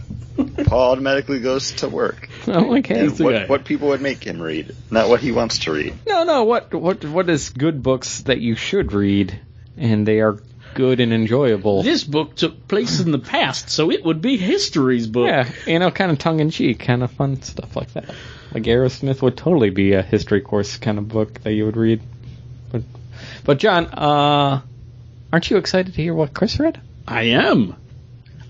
Paul 0.66 0.92
automatically 0.92 1.40
goes 1.40 1.72
to 1.74 1.90
work. 1.90 2.30
I'm 2.48 2.68
like, 2.70 2.88
hey, 2.88 3.06
And 3.06 3.20
what, 3.20 3.50
what 3.50 3.66
people 3.66 3.90
would 3.90 4.02
make 4.02 4.24
him 4.24 4.42
read, 4.42 4.76
not 4.90 5.10
what 5.10 5.20
he 5.20 5.32
wants 5.32 5.60
to 5.60 5.72
read. 5.72 5.96
no, 6.08 6.24
no. 6.24 6.44
What, 6.44 6.74
what, 6.74 7.06
what 7.06 7.30
is 7.30 7.50
good 7.50 7.84
books 7.84 8.22
that 8.22 8.40
you 8.40 8.56
should 8.56 8.94
read, 8.94 9.40
and 9.78 10.08
they 10.08 10.20
are 10.20 10.40
good 10.74 11.00
and 11.00 11.12
enjoyable. 11.14 11.84
This 11.84 12.04
book 12.04 12.36
took 12.36 12.68
place 12.68 13.00
in 13.00 13.12
the 13.12 13.20
past, 13.20 13.70
so 13.70 13.92
it 13.92 14.04
would 14.04 14.22
be 14.22 14.38
history's 14.38 15.08
book. 15.08 15.28
Yeah, 15.28 15.50
you 15.68 15.80
know, 15.80 15.92
kind 15.92 16.12
of 16.12 16.18
tongue 16.20 16.40
in 16.40 16.50
cheek, 16.52 16.80
kind 16.80 17.04
of 17.04 17.12
fun 17.12 17.42
stuff 17.42 17.76
like 17.76 17.94
that. 17.94 18.14
Like 18.54 18.64
Aerosmith 18.64 19.22
would 19.22 19.38
totally 19.38 19.70
be 19.70 19.94
a 19.94 20.02
history 20.02 20.42
course 20.42 20.78
kind 20.78 20.98
of 20.98 21.08
book 21.08 21.34
that 21.44 21.54
you 21.54 21.66
would 21.66 21.78
read. 21.78 22.02
But, 22.72 22.82
but 23.44 23.58
John, 23.60 23.86
uh, 23.88 24.62
aren't 25.32 25.50
you 25.52 25.58
excited 25.58 25.94
to 25.94 26.02
hear 26.02 26.14
what 26.14 26.34
Chris 26.34 26.60
read? 26.60 26.80
I 27.08 27.24
am. 27.24 27.76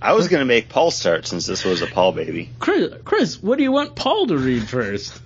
I 0.01 0.13
was 0.13 0.29
going 0.29 0.39
to 0.39 0.45
make 0.45 0.69
Paul 0.69 0.91
start 0.91 1.27
since 1.27 1.45
this 1.45 1.65
was 1.65 1.81
a 1.81 1.87
Paul 1.87 2.13
baby. 2.13 2.49
Chris, 2.59 2.93
Chris, 3.03 3.43
what 3.43 3.57
do 3.57 3.63
you 3.63 3.71
want 3.73 3.95
Paul 3.95 4.27
to 4.27 4.37
read 4.37 4.63
first? 4.69 5.19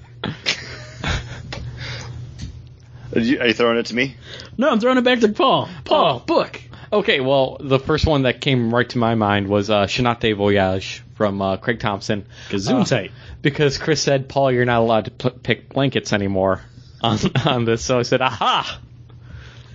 Are 3.15 3.19
you, 3.19 3.39
are 3.39 3.47
you 3.47 3.53
throwing 3.53 3.77
it 3.77 3.85
to 3.87 3.95
me? 3.95 4.15
No, 4.57 4.69
I'm 4.71 4.79
throwing 4.79 4.97
it 4.97 5.03
back 5.03 5.19
to 5.19 5.29
Paul. 5.29 5.69
Paul, 5.85 6.15
Oh. 6.15 6.25
book. 6.25 6.59
Okay, 6.93 7.21
well, 7.21 7.57
the 7.59 7.79
first 7.79 8.05
one 8.05 8.21
that 8.21 8.39
came 8.39 8.71
right 8.71 8.87
to 8.89 8.99
my 8.99 9.15
mind 9.15 9.47
was 9.47 9.71
uh, 9.71 9.87
Carnet 9.87 10.19
de 10.19 10.33
Voyage 10.33 11.01
from 11.15 11.41
uh, 11.41 11.57
Craig 11.57 11.79
Thompson. 11.79 12.27
Gazoon 12.49 13.07
Uh, 13.07 13.11
because 13.41 13.79
Chris 13.79 13.99
said, 13.99 14.29
"Paul, 14.29 14.51
you're 14.51 14.65
not 14.65 14.81
allowed 14.81 15.05
to 15.05 15.11
p- 15.11 15.37
pick 15.41 15.69
blankets 15.69 16.13
anymore 16.13 16.61
on 17.01 17.17
on 17.47 17.65
this." 17.65 17.83
So 17.83 17.97
I 17.97 18.03
said, 18.03 18.21
"Aha! 18.21 18.79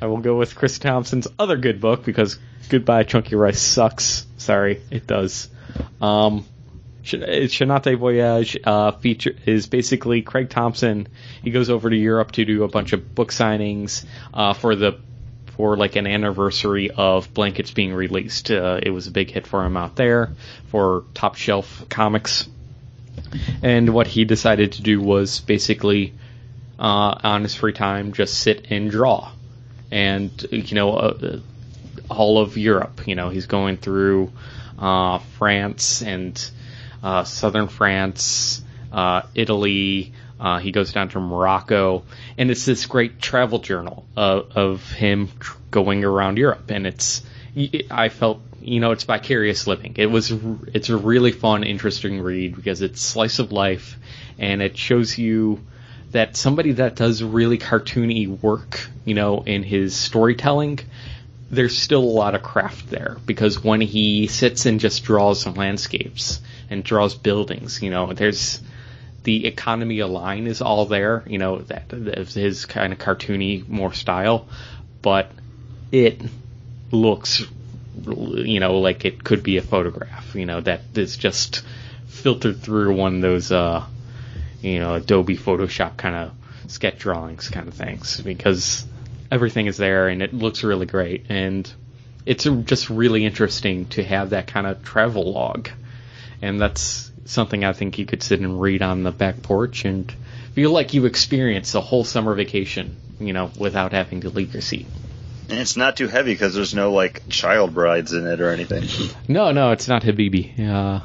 I 0.00 0.06
will 0.06 0.18
go 0.18 0.38
with 0.38 0.54
Chris 0.54 0.78
Thompson's 0.78 1.26
other 1.40 1.56
good 1.56 1.80
book 1.80 2.04
because 2.04 2.38
Goodbye 2.68 3.02
Chunky 3.02 3.34
Rice 3.34 3.60
sucks. 3.60 4.24
Sorry, 4.36 4.80
it 4.92 5.08
does." 5.08 5.50
Um, 6.00 6.44
Carnet 7.04 7.82
de 7.82 7.96
Voyage 7.96 8.58
uh, 8.62 8.92
feature 8.92 9.34
is 9.44 9.66
basically 9.66 10.22
Craig 10.22 10.50
Thompson. 10.50 11.08
He 11.42 11.50
goes 11.50 11.68
over 11.68 11.90
to 11.90 11.96
Europe 11.96 12.30
to 12.32 12.44
do 12.44 12.62
a 12.62 12.68
bunch 12.68 12.92
of 12.92 13.12
book 13.16 13.32
signings 13.32 14.04
uh, 14.32 14.52
for 14.52 14.76
the 14.76 15.00
for 15.58 15.76
like 15.76 15.96
an 15.96 16.06
anniversary 16.06 16.90
of 16.90 17.34
Blankets 17.34 17.72
being 17.72 17.92
released. 17.92 18.50
Uh, 18.50 18.80
it 18.82 18.90
was 18.90 19.06
a 19.06 19.10
big 19.10 19.30
hit 19.30 19.46
for 19.46 19.62
him 19.66 19.76
out 19.76 19.96
there 19.96 20.30
for 20.70 21.04
Top 21.12 21.34
Shelf 21.34 21.84
Comics 21.90 22.48
and 23.62 23.92
what 23.92 24.06
he 24.06 24.24
decided 24.24 24.72
to 24.72 24.82
do 24.82 25.00
was 25.00 25.40
basically 25.40 26.14
uh, 26.78 27.18
on 27.22 27.42
his 27.42 27.54
free 27.54 27.72
time 27.72 28.12
just 28.12 28.38
sit 28.38 28.66
and 28.70 28.90
draw 28.90 29.30
and 29.90 30.46
you 30.50 30.74
know 30.74 30.94
uh, 30.94 31.38
all 32.10 32.38
of 32.38 32.56
europe 32.56 33.06
you 33.06 33.14
know 33.14 33.28
he's 33.28 33.46
going 33.46 33.76
through 33.76 34.30
uh, 34.78 35.18
france 35.38 36.02
and 36.02 36.50
uh, 37.02 37.24
southern 37.24 37.68
france 37.68 38.62
uh, 38.92 39.22
italy 39.34 40.12
uh, 40.40 40.58
he 40.58 40.70
goes 40.70 40.92
down 40.92 41.08
to 41.08 41.20
morocco 41.20 42.04
and 42.36 42.50
it's 42.50 42.64
this 42.64 42.86
great 42.86 43.20
travel 43.20 43.58
journal 43.58 44.06
of, 44.16 44.56
of 44.56 44.90
him 44.92 45.28
going 45.70 46.04
around 46.04 46.38
europe 46.38 46.70
and 46.70 46.86
it's 46.86 47.22
i 47.90 48.08
felt 48.08 48.40
you 48.60 48.80
know 48.80 48.90
it's 48.90 49.04
vicarious 49.04 49.66
living. 49.66 49.94
It 49.96 50.06
was 50.06 50.32
it's 50.72 50.88
a 50.88 50.96
really 50.96 51.32
fun 51.32 51.64
interesting 51.64 52.20
read 52.20 52.56
because 52.56 52.82
it's 52.82 53.00
slice 53.00 53.38
of 53.38 53.52
life 53.52 53.96
and 54.38 54.62
it 54.62 54.76
shows 54.76 55.16
you 55.16 55.64
that 56.10 56.36
somebody 56.36 56.72
that 56.72 56.96
does 56.96 57.22
really 57.22 57.58
cartoony 57.58 58.26
work 58.40 58.88
you 59.04 59.14
know 59.14 59.42
in 59.42 59.62
his 59.62 59.94
storytelling 59.94 60.80
there's 61.50 61.78
still 61.78 62.02
a 62.02 62.16
lot 62.20 62.34
of 62.34 62.42
craft 62.42 62.90
there 62.90 63.16
because 63.24 63.62
when 63.62 63.80
he 63.80 64.26
sits 64.26 64.66
and 64.66 64.80
just 64.80 65.04
draws 65.04 65.40
some 65.40 65.54
landscapes 65.54 66.40
and 66.68 66.84
draws 66.84 67.14
buildings 67.14 67.82
you 67.82 67.90
know 67.90 68.12
there's 68.12 68.60
the 69.28 69.46
economy 69.46 70.00
of 70.00 70.10
line 70.10 70.46
is 70.46 70.62
all 70.62 70.86
there 70.86 71.22
you 71.26 71.38
know 71.38 71.58
that, 71.58 71.88
that 71.90 72.32
his 72.32 72.64
kind 72.64 72.92
of 72.92 72.98
cartoony 72.98 73.66
more 73.68 73.92
style 73.92 74.48
but 75.02 75.30
it 75.92 76.22
looks 76.90 77.46
you 78.06 78.60
know 78.60 78.78
like 78.78 79.04
it 79.04 79.22
could 79.22 79.42
be 79.42 79.58
a 79.58 79.62
photograph 79.62 80.34
you 80.34 80.46
know 80.46 80.60
that 80.60 80.80
is 80.94 81.16
just 81.16 81.62
filtered 82.06 82.60
through 82.62 82.96
one 82.96 83.16
of 83.16 83.20
those 83.20 83.52
uh 83.52 83.84
you 84.62 84.78
know 84.78 84.94
adobe 84.94 85.36
photoshop 85.36 85.96
kind 85.96 86.14
of 86.14 86.32
sketch 86.70 86.98
drawings 86.98 87.48
kind 87.48 87.68
of 87.68 87.74
things 87.74 88.20
because 88.20 88.86
everything 89.30 89.66
is 89.66 89.76
there 89.76 90.08
and 90.08 90.22
it 90.22 90.32
looks 90.32 90.64
really 90.64 90.86
great. 90.86 91.26
And 91.28 91.70
it's 92.26 92.44
just 92.44 92.90
really 92.90 93.24
interesting 93.24 93.86
to 93.86 94.04
have 94.04 94.30
that 94.30 94.46
kind 94.46 94.66
of 94.66 94.82
travel 94.84 95.32
log. 95.32 95.68
And 96.42 96.60
that's 96.60 97.07
something 97.28 97.64
i 97.64 97.72
think 97.72 97.98
you 97.98 98.06
could 98.06 98.22
sit 98.22 98.40
and 98.40 98.60
read 98.60 98.82
on 98.82 99.02
the 99.04 99.12
back 99.12 99.42
porch 99.42 99.84
and 99.84 100.10
feel 100.54 100.70
like 100.72 100.94
you 100.94 101.04
experienced 101.06 101.74
a 101.74 101.80
whole 101.80 102.02
summer 102.04 102.34
vacation 102.34 102.96
you 103.20 103.32
know 103.32 103.50
without 103.58 103.92
having 103.92 104.22
to 104.22 104.30
leave 104.30 104.52
your 104.52 104.62
seat 104.62 104.86
And 105.50 105.58
it's 105.60 105.76
not 105.76 105.96
too 105.96 106.08
heavy 106.08 106.32
because 106.32 106.54
there's 106.54 106.74
no 106.74 106.92
like 106.92 107.28
child 107.28 107.72
brides 107.74 108.12
in 108.12 108.26
it 108.26 108.40
or 108.40 108.50
anything. 108.50 108.84
No, 109.28 109.50
no, 109.52 109.70
it's 109.72 109.88
not 109.88 110.02
Habibi. 110.02 110.58
Uh, 110.60 111.00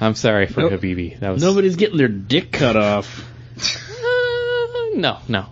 I'm 0.00 0.14
sorry 0.16 0.46
for 0.46 0.62
Nope. 0.62 0.72
Habibi. 0.80 1.18
That 1.20 1.30
was 1.32 1.40
Nobody's 1.42 1.76
getting 1.76 1.96
their 1.96 2.08
dick 2.08 2.50
cut 2.50 2.76
off. 2.76 3.24
Uh, 3.56 4.98
no, 4.98 5.18
no. 5.28 5.46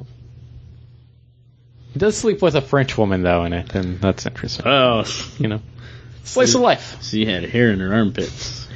He 1.92 1.98
does 2.00 2.16
sleep 2.16 2.42
with 2.42 2.56
a 2.56 2.60
French 2.60 2.98
woman 2.98 3.22
though 3.22 3.44
in 3.44 3.52
it, 3.52 3.72
and 3.74 4.00
that's 4.00 4.26
interesting. 4.26 4.66
Oh, 4.66 5.04
you 5.38 5.46
know, 5.48 5.60
slice 6.24 6.54
of 6.56 6.60
life. 6.60 6.98
she 7.02 7.24
had 7.26 7.44
hair 7.44 7.70
in 7.70 7.78
her 7.78 7.94
armpits. 7.94 8.66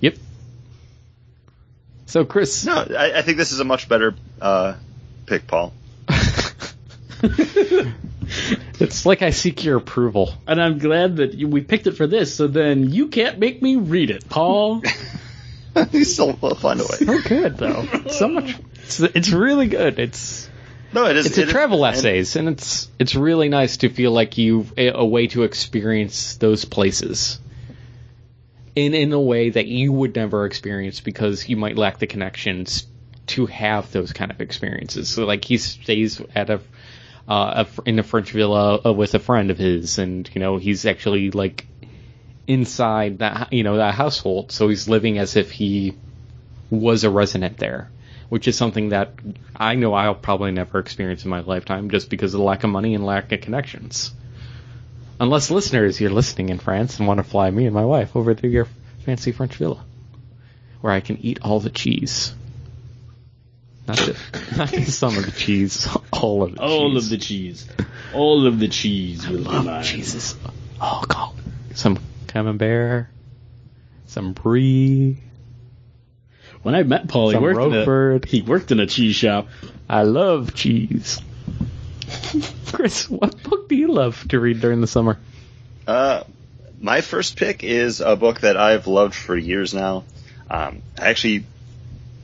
Yep. 0.00 0.14
So 2.08 2.24
Chris, 2.24 2.64
No, 2.64 2.74
I, 2.74 3.18
I 3.18 3.22
think 3.22 3.36
this 3.36 3.52
is 3.52 3.60
a 3.60 3.64
much 3.64 3.86
better 3.88 4.14
uh, 4.40 4.74
pick, 5.26 5.46
Paul. 5.46 5.74
it's 8.80 9.04
like 9.04 9.20
I 9.20 9.28
seek 9.30 9.62
your 9.62 9.76
approval. 9.76 10.32
And 10.46 10.60
I'm 10.60 10.78
glad 10.78 11.16
that 11.16 11.34
you, 11.34 11.48
we 11.48 11.60
picked 11.60 11.86
it 11.86 11.92
for 11.92 12.06
this, 12.06 12.34
so 12.34 12.46
then 12.46 12.90
you 12.90 13.08
can't 13.08 13.38
make 13.38 13.60
me 13.60 13.76
read 13.76 14.10
it, 14.10 14.26
Paul. 14.28 14.82
you 15.92 16.04
still 16.04 16.32
find 16.32 16.80
a 16.80 16.84
way. 16.84 16.88
So 16.88 17.20
good 17.20 17.58
though. 17.58 17.84
so 18.10 18.28
much. 18.28 18.56
It's, 18.84 19.00
it's 19.00 19.28
really 19.30 19.66
good. 19.68 19.98
It's 19.98 20.48
No, 20.94 21.04
it 21.06 21.16
is. 21.16 21.26
it's 21.26 21.36
a 21.36 21.42
it 21.42 21.46
is- 21.48 21.52
travel 21.52 21.84
and- 21.84 21.94
essays, 21.94 22.36
and 22.36 22.48
it's 22.48 22.88
it's 22.98 23.14
really 23.14 23.50
nice 23.50 23.76
to 23.78 23.90
feel 23.90 24.12
like 24.12 24.38
you 24.38 24.66
a, 24.78 24.88
a 24.88 25.04
way 25.04 25.26
to 25.28 25.42
experience 25.42 26.36
those 26.36 26.64
places 26.64 27.38
in 28.78 28.94
in 28.94 29.12
a 29.12 29.20
way 29.20 29.50
that 29.50 29.66
you 29.66 29.92
would 29.92 30.14
never 30.14 30.46
experience 30.46 31.00
because 31.00 31.48
you 31.48 31.56
might 31.56 31.76
lack 31.76 31.98
the 31.98 32.06
connections 32.06 32.86
to 33.26 33.46
have 33.46 33.90
those 33.92 34.12
kind 34.12 34.30
of 34.30 34.40
experiences. 34.40 35.08
So 35.08 35.24
like 35.24 35.44
he 35.44 35.58
stays 35.58 36.20
at 36.34 36.48
a, 36.48 36.60
uh, 37.28 37.64
a 37.64 37.88
in 37.88 37.98
a 37.98 38.02
French 38.02 38.30
villa 38.30 38.80
uh, 38.84 38.92
with 38.92 39.14
a 39.14 39.18
friend 39.18 39.50
of 39.50 39.58
his, 39.58 39.98
and 39.98 40.30
you 40.32 40.40
know 40.40 40.58
he's 40.58 40.86
actually 40.86 41.30
like 41.30 41.66
inside 42.46 43.18
that 43.18 43.52
you 43.52 43.64
know 43.64 43.76
that 43.76 43.94
household, 43.94 44.52
so 44.52 44.68
he's 44.68 44.88
living 44.88 45.18
as 45.18 45.36
if 45.36 45.50
he 45.50 45.96
was 46.70 47.04
a 47.04 47.10
resident 47.10 47.58
there, 47.58 47.90
which 48.28 48.46
is 48.46 48.56
something 48.56 48.90
that 48.90 49.14
I 49.56 49.74
know 49.74 49.92
I'll 49.92 50.14
probably 50.14 50.52
never 50.52 50.78
experience 50.78 51.24
in 51.24 51.30
my 51.30 51.40
lifetime 51.40 51.90
just 51.90 52.10
because 52.10 52.32
of 52.32 52.38
the 52.38 52.44
lack 52.44 52.64
of 52.64 52.70
money 52.70 52.94
and 52.94 53.04
lack 53.04 53.32
of 53.32 53.40
connections. 53.40 54.12
Unless 55.20 55.50
listeners, 55.50 56.00
you're 56.00 56.10
listening 56.10 56.48
in 56.50 56.58
France 56.58 56.98
and 56.98 57.08
want 57.08 57.18
to 57.18 57.24
fly 57.24 57.50
me 57.50 57.66
and 57.66 57.74
my 57.74 57.84
wife 57.84 58.14
over 58.14 58.34
to 58.34 58.48
your 58.48 58.68
fancy 59.04 59.32
French 59.32 59.56
villa, 59.56 59.84
where 60.80 60.92
I 60.92 61.00
can 61.00 61.18
eat 61.18 61.40
all 61.42 61.58
the 61.58 61.70
cheese. 61.70 62.34
Not 63.88 63.96
just, 63.96 64.20
not 64.56 64.68
just 64.68 64.98
some 64.98 65.16
of 65.16 65.24
the 65.24 65.32
cheese, 65.32 65.88
all 66.12 66.44
of 66.44 66.54
the 66.54 66.58
cheese. 66.58 66.70
All 66.70 66.92
cheese. 66.92 67.04
of 67.04 67.10
the 67.10 67.18
cheese. 67.18 67.68
All 68.14 68.46
of 68.46 68.58
the 68.60 68.68
cheese 68.68 69.28
will 69.28 69.38
be 69.38 69.44
love 69.44 69.64
mine. 69.64 69.82
cheeses. 69.82 70.36
Oh 70.80 71.02
god, 71.08 71.34
some 71.74 71.98
camembert, 72.28 73.08
some 74.06 74.34
brie. 74.34 75.18
When 76.62 76.74
I 76.74 76.82
met 76.84 77.08
Paul, 77.08 77.30
he 77.30 77.38
worked, 77.38 77.60
in 77.60 77.74
a, 77.74 78.26
he 78.26 78.42
worked 78.42 78.70
in 78.70 78.78
a 78.78 78.86
cheese 78.86 79.16
shop. 79.16 79.48
I 79.88 80.02
love 80.02 80.54
cheese. 80.54 81.20
Chris, 82.72 83.08
what 83.08 83.42
book 83.42 83.68
do 83.68 83.76
you 83.76 83.88
love 83.88 84.26
to 84.28 84.38
read 84.38 84.60
during 84.60 84.80
the 84.80 84.86
summer? 84.86 85.18
Uh, 85.86 86.24
my 86.80 87.00
first 87.00 87.36
pick 87.36 87.64
is 87.64 88.00
a 88.00 88.16
book 88.16 88.40
that 88.40 88.56
I've 88.56 88.86
loved 88.86 89.14
for 89.14 89.36
years 89.36 89.74
now. 89.74 90.04
Um, 90.50 90.82
I 90.98 91.08
actually 91.08 91.44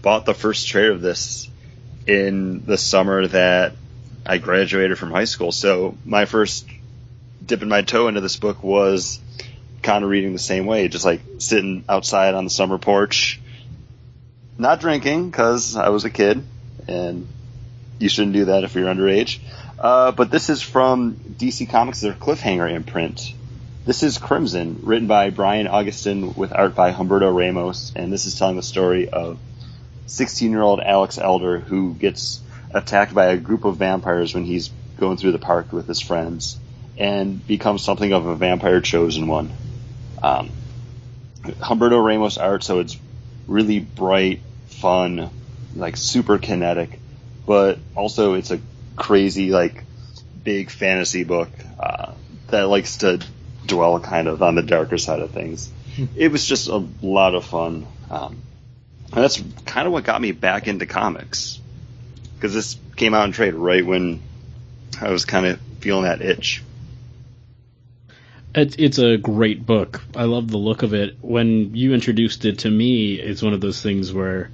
bought 0.03 0.27
the 0.27 0.35
first 0.35 0.69
trade 0.69 0.91
of 0.91 1.01
this 1.01 1.49
in 2.07 2.65
the 2.65 2.79
summer 2.79 3.27
that 3.27 3.73
I 4.27 4.39
graduated 4.39 4.99
from 4.99 5.11
high 5.11 5.25
school. 5.25 5.53
So 5.53 5.97
my 6.05 6.25
first 6.25 6.67
dipping 7.45 7.69
my 7.69 7.83
toe 7.83 8.09
into 8.09 8.21
this 8.21 8.37
book 8.37 8.63
was 8.63 9.21
kind 9.83 10.05
of 10.05 10.11
reading 10.11 10.33
the 10.33 10.39
same 10.39 10.67
way, 10.67 10.89
just 10.89 11.05
like 11.05 11.21
sitting 11.39 11.85
outside 11.89 12.35
on 12.35 12.45
the 12.45 12.51
summer 12.51 12.79
porch, 12.79 13.41
not 14.57 14.81
drinking 14.81 15.31
because 15.31 15.77
I 15.77 15.91
was 15.91 16.05
a 16.05 16.11
kid 16.11 16.43
and 16.89 17.27
you 17.99 18.09
shouldn't 18.09 18.33
do 18.35 18.47
that 18.47 18.65
if 18.65 18.75
you're 18.75 18.87
underage. 18.87 19.41
Uh, 19.85 20.13
but 20.13 20.31
this 20.31 20.49
is 20.49 20.63
from 20.63 21.15
DC 21.15 21.69
Comics, 21.69 22.01
their 22.01 22.15
Cliffhanger 22.15 22.73
imprint. 22.73 23.35
This 23.85 24.03
is 24.03 24.17
Crimson, 24.17 24.81
written 24.83 25.07
by 25.07 25.29
Brian 25.29 25.67
Augustyn 25.67 26.35
with 26.35 26.55
art 26.55 26.75
by 26.75 26.91
Humberto 26.91 27.31
Ramos, 27.31 27.93
and 27.95 28.11
this 28.11 28.25
is 28.25 28.39
telling 28.39 28.57
the 28.57 28.63
story 28.63 29.11
of 29.11 29.39
16 30.07 30.51
year 30.51 30.63
old 30.63 30.81
Alex 30.81 31.19
Elder 31.19 31.59
who 31.59 31.93
gets 31.93 32.41
attacked 32.73 33.13
by 33.13 33.27
a 33.27 33.37
group 33.37 33.67
of 33.67 33.77
vampires 33.77 34.33
when 34.33 34.45
he's 34.45 34.71
going 34.99 35.19
through 35.19 35.33
the 35.33 35.39
park 35.39 35.71
with 35.71 35.87
his 35.87 36.01
friends 36.01 36.59
and 36.97 37.47
becomes 37.47 37.85
something 37.85 38.15
of 38.15 38.25
a 38.25 38.37
vampire 38.37 38.81
chosen 38.81 39.27
one. 39.27 39.53
Um, 40.23 40.49
Humberto 41.43 42.03
Ramos 42.03 42.39
art, 42.39 42.65
so 42.65 42.81
it's 42.81 42.97
really 43.47 43.81
bright, 43.81 44.41
fun, 44.67 45.29
like 45.77 45.99
super 45.99 46.39
kinetic, 46.39 46.99
but 47.45 47.79
also 47.95 48.33
it's 48.33 48.51
a 48.51 48.59
crazy, 48.97 49.51
like, 49.51 49.85
big 50.43 50.71
fantasy 50.71 51.25
book 51.25 51.51
uh, 51.81 52.13
that 52.49 52.69
likes 52.69 52.99
to 52.99 53.21
dwell 53.67 54.01
kind 54.01 54.29
of 54.29 54.43
on 54.43 54.55
the 54.55 54.63
darker 54.63 54.99
side 54.99 55.21
of 55.21 55.31
things. 55.31 55.73
it 56.17 56.31
was 56.31 56.45
just 56.45 56.69
a 56.69 56.87
lot 57.03 57.35
of 57.35 57.45
fun. 57.45 57.87
Um, 58.11 58.43
and 59.13 59.23
that's 59.23 59.43
kind 59.65 59.87
of 59.87 59.93
what 59.93 60.05
got 60.05 60.21
me 60.21 60.33
back 60.33 60.69
into 60.69 60.87
comics. 60.87 61.61
Because 62.35 62.55
this 62.55 62.77
came 62.97 63.15
out 63.15 63.27
in 63.27 63.33
trade 63.33 63.55
right 63.55 63.85
when 63.85 64.21
I 65.01 65.11
was 65.11 65.25
kind 65.25 65.47
of 65.47 65.61
feeling 65.81 66.05
that 66.05 66.21
itch. 66.21 66.63
It's 68.55 68.77
it's 68.79 68.99
a 68.99 69.17
great 69.17 69.67
book. 69.67 70.01
I 70.15 70.25
love 70.25 70.49
the 70.49 70.59
look 70.59 70.83
of 70.85 70.95
it. 70.95 71.17
When 71.21 71.75
you 71.75 71.93
introduced 71.93 72.45
it 72.45 72.61
to 72.61 72.71
me, 72.71 73.15
it's 73.15 73.43
one 73.43 73.53
of 73.53 73.61
those 73.61 73.83
things 73.83 74.13
where 74.13 74.51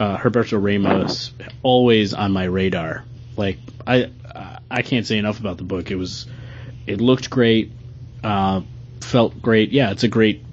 uh, 0.00 0.16
Humberto 0.16 0.60
Ramos 0.60 1.32
always 1.62 2.12
on 2.12 2.32
my 2.32 2.44
radar. 2.44 3.04
Like 3.36 3.58
I 3.86 4.10
I 4.70 4.82
can't 4.82 5.06
say 5.06 5.18
enough 5.18 5.40
about 5.40 5.56
the 5.58 5.64
book. 5.64 5.90
It 5.90 5.96
was 5.96 6.26
it 6.86 7.00
looked 7.00 7.30
great, 7.30 7.72
uh, 8.22 8.62
felt 9.00 9.40
great. 9.40 9.72
Yeah, 9.72 9.90
it's 9.90 10.04
a 10.04 10.08
great 10.08 10.44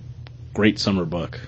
great 0.53 0.79
summer 0.79 1.05
book. 1.05 1.39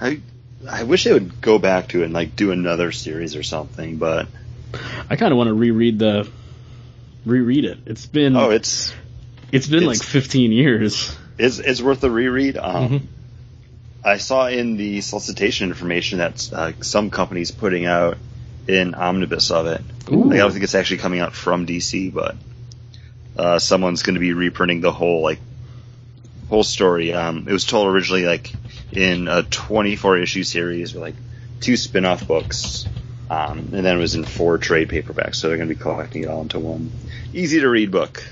I 0.00 0.20
I 0.68 0.84
wish 0.84 1.04
they 1.04 1.12
would 1.12 1.40
go 1.40 1.58
back 1.58 1.88
to 1.88 2.02
it 2.02 2.04
and 2.06 2.12
like 2.14 2.36
do 2.36 2.50
another 2.50 2.92
series 2.92 3.36
or 3.36 3.42
something, 3.42 3.96
but 3.96 4.28
I 5.08 5.16
kind 5.16 5.32
of 5.32 5.38
want 5.38 5.48
to 5.48 5.54
reread 5.54 5.98
the 5.98 6.28
reread 7.24 7.64
it. 7.64 7.78
It's 7.86 8.06
been 8.06 8.36
oh, 8.36 8.50
it's 8.50 8.92
it's 9.52 9.66
been 9.66 9.82
it's- 9.84 10.00
like 10.00 10.06
15 10.06 10.52
years. 10.52 11.16
it's 11.38 11.58
it's 11.58 11.80
worth 11.82 12.02
a 12.04 12.10
reread. 12.10 12.56
Um, 12.58 12.88
Mm-hmm. 12.88 13.06
I 14.06 14.18
saw 14.18 14.48
in 14.48 14.76
the 14.76 15.00
solicitation 15.00 15.70
information 15.70 16.18
that 16.18 16.50
uh, 16.52 16.72
some 16.82 17.08
companies 17.08 17.50
putting 17.50 17.86
out 17.86 18.18
an 18.68 18.94
omnibus 18.94 19.50
of 19.50 19.66
it. 19.66 19.82
Ooh. 20.10 20.24
Like, 20.24 20.34
I 20.34 20.38
don't 20.38 20.52
think 20.52 20.64
it's 20.64 20.74
actually 20.74 20.98
coming 20.98 21.20
out 21.20 21.34
from 21.34 21.66
DC, 21.66 22.12
but 22.12 22.36
uh, 23.36 23.58
someone's 23.58 24.02
going 24.02 24.14
to 24.14 24.20
be 24.20 24.32
reprinting 24.32 24.80
the 24.80 24.92
whole 24.92 25.22
like 25.22 25.40
whole 26.48 26.64
story. 26.64 27.12
Um, 27.12 27.46
it 27.48 27.52
was 27.52 27.64
told 27.64 27.88
originally 27.88 28.24
like 28.24 28.52
in 28.92 29.28
a 29.28 29.42
24 29.42 30.18
issue 30.18 30.44
series 30.44 30.94
with 30.94 31.02
like 31.02 31.14
two 31.60 31.76
spin-off 31.76 32.26
books, 32.26 32.86
um, 33.30 33.58
and 33.58 33.84
then 33.84 33.96
it 33.96 34.00
was 34.00 34.14
in 34.14 34.24
four 34.24 34.58
trade 34.58 34.88
paperbacks. 34.88 35.36
So 35.36 35.48
they're 35.48 35.56
going 35.56 35.68
to 35.68 35.74
be 35.74 35.80
collecting 35.80 36.22
it 36.22 36.28
all 36.28 36.42
into 36.42 36.58
one 36.58 36.90
easy 37.32 37.60
to 37.60 37.68
read 37.68 37.90
book. 37.90 38.22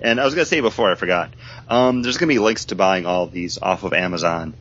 And 0.00 0.20
I 0.20 0.24
was 0.24 0.34
going 0.34 0.44
to 0.44 0.48
say 0.48 0.60
before 0.60 0.90
I 0.90 0.94
forgot, 0.94 1.32
um, 1.68 2.02
there's 2.02 2.16
going 2.16 2.28
to 2.28 2.34
be 2.34 2.38
links 2.38 2.66
to 2.66 2.74
buying 2.74 3.06
all 3.06 3.24
of 3.24 3.32
these 3.32 3.60
off 3.60 3.84
of 3.84 3.92
Amazon 3.92 4.54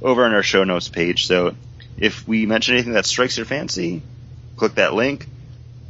over 0.00 0.24
on 0.24 0.34
our 0.34 0.42
show 0.42 0.64
notes 0.64 0.88
page. 0.88 1.26
So 1.26 1.54
if 1.98 2.26
we 2.26 2.46
mention 2.46 2.74
anything 2.74 2.94
that 2.94 3.06
strikes 3.06 3.36
your 3.36 3.46
fancy, 3.46 4.02
click 4.56 4.74
that 4.76 4.94
link, 4.94 5.26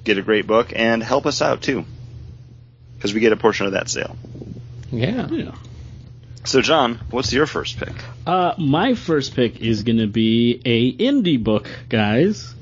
get 0.05 0.19
a 0.19 0.23
great 0.23 0.47
book, 0.47 0.73
and 0.75 1.03
help 1.03 1.27
us 1.27 1.41
out 1.43 1.63
too, 1.63 1.85
because 2.97 3.15
we 3.15 3.21
get 3.21 3.33
a 3.33 3.37
portion 3.37 3.67
of 3.67 3.73
that 3.73 3.89
sale. 3.89 4.17
Yeah. 4.91 5.29
Yeah. 5.29 5.55
So 6.45 6.61
John, 6.63 7.01
what's 7.11 7.33
your 7.33 7.47
first 7.47 7.79
pick? 7.79 7.93
Uh, 8.27 8.55
my 8.59 8.95
first 8.95 9.35
pick 9.35 9.61
is 9.61 9.83
going 9.83 9.99
to 9.99 10.07
be 10.07 10.61
a 10.65 10.93
indie 10.93 11.43
book, 11.43 11.69
guys. 11.89 12.55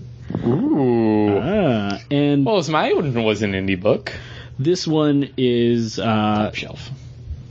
Ooh. 0.47 1.39
Ah, 1.39 1.99
and 2.11 2.47
Well, 2.47 2.57
as 2.57 2.71
my 2.71 2.93
one 2.95 3.23
was 3.25 3.43
an 3.43 3.53
indie 3.53 3.79
book. 3.81 4.11
this 4.59 4.87
one 4.87 5.29
is 5.37 5.99
uh, 5.99 6.05
Top 6.05 6.55
shelf. 6.55 6.91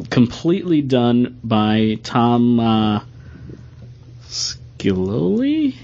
completely 0.09 0.81
done 0.81 1.39
by 1.43 1.99
Tom 2.01 2.59
uh, 2.59 3.01
Sciloli. 4.23 5.75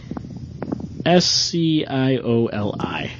S 1.05 1.25
C 1.25 1.85
I 1.85 2.17
O 2.17 2.47
L 2.47 2.75
I. 2.79 3.11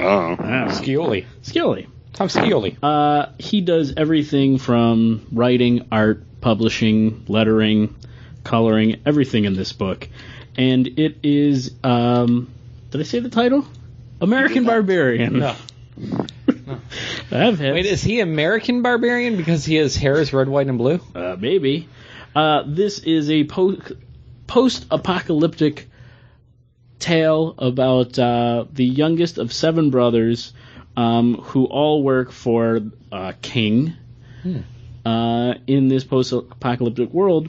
Oh, 0.00 0.36
Scioli. 0.38 1.26
Sciloli. 1.42 1.86
Tom 2.12 2.28
Scioli. 2.28 2.76
Uh, 2.82 3.30
he 3.38 3.60
does 3.60 3.94
everything 3.96 4.58
from 4.58 5.26
writing, 5.32 5.88
art, 5.90 6.22
publishing, 6.40 7.24
lettering, 7.28 7.94
coloring, 8.44 9.00
everything 9.04 9.44
in 9.44 9.54
this 9.54 9.72
book. 9.72 10.08
And 10.56 10.86
it 10.98 11.18
is, 11.22 11.74
um, 11.84 12.50
did 12.90 13.00
I 13.00 13.04
say 13.04 13.20
the 13.20 13.28
title? 13.28 13.66
American 14.20 14.64
not. 14.64 14.70
Barbarian. 14.70 15.38
No. 15.38 15.54
I've 17.30 17.58
had 17.58 17.74
Wait, 17.74 17.86
is 17.86 18.02
he 18.02 18.20
American 18.20 18.82
barbarian 18.82 19.36
because 19.36 19.64
he 19.64 19.76
has 19.76 19.96
hair 19.96 20.20
is 20.20 20.32
red, 20.32 20.48
white, 20.48 20.66
and 20.66 20.78
blue? 20.78 21.00
Uh, 21.14 21.36
maybe. 21.38 21.88
Uh, 22.34 22.62
this 22.66 22.98
is 23.00 23.30
a 23.30 23.44
po- 23.44 23.78
post-apocalyptic 24.48 25.88
tale 26.98 27.54
about 27.58 28.18
uh, 28.18 28.64
the 28.72 28.84
youngest 28.84 29.38
of 29.38 29.52
seven 29.52 29.90
brothers 29.90 30.52
um, 30.96 31.34
who 31.34 31.66
all 31.66 32.02
work 32.02 32.32
for 32.32 32.80
uh, 33.12 33.32
King 33.40 33.94
uh, 35.06 35.54
in 35.68 35.86
this 35.86 36.02
post-apocalyptic 36.02 37.10
world. 37.12 37.48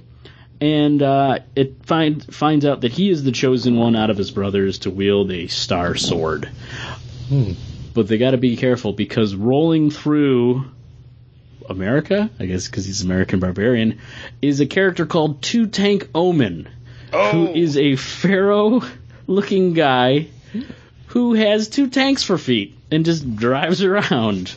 And 0.62 1.02
uh, 1.02 1.40
it 1.56 1.86
find, 1.86 2.24
finds 2.36 2.66
out 2.66 2.82
that 2.82 2.92
he 2.92 3.10
is 3.10 3.24
the 3.24 3.32
chosen 3.32 3.78
one 3.78 3.96
out 3.96 4.10
of 4.10 4.18
his 4.18 4.30
brothers 4.30 4.80
to 4.80 4.92
wield 4.92 5.32
a 5.32 5.48
star 5.48 5.96
sword. 5.96 6.52
But 7.94 8.08
they 8.08 8.18
got 8.18 8.32
to 8.32 8.38
be 8.38 8.56
careful 8.58 8.94
because 8.94 9.36
rolling 9.36 9.90
through 9.90 10.66
America, 11.68 12.30
I 12.40 12.46
guess 12.46 12.68
because 12.68 12.86
he's 12.86 13.04
American 13.04 13.40
barbarian, 13.40 14.00
is 14.42 14.60
a 14.60 14.66
character 14.66 15.06
called 15.06 15.42
Two 15.42 15.68
Tank 15.68 16.10
Omen, 16.14 16.68
oh, 17.14 17.32
who 17.32 17.48
is 17.54 17.78
a 17.78 17.96
pharaoh 17.96 18.82
looking 19.28 19.74
guy 19.74 20.28
who 21.08 21.34
has 21.34 21.70
two 21.70 21.90
tanks 21.90 22.24
for 22.24 22.38
feet 22.38 22.76
and 22.92 23.06
just 23.06 23.36
drives 23.36 23.84
around. 23.84 24.54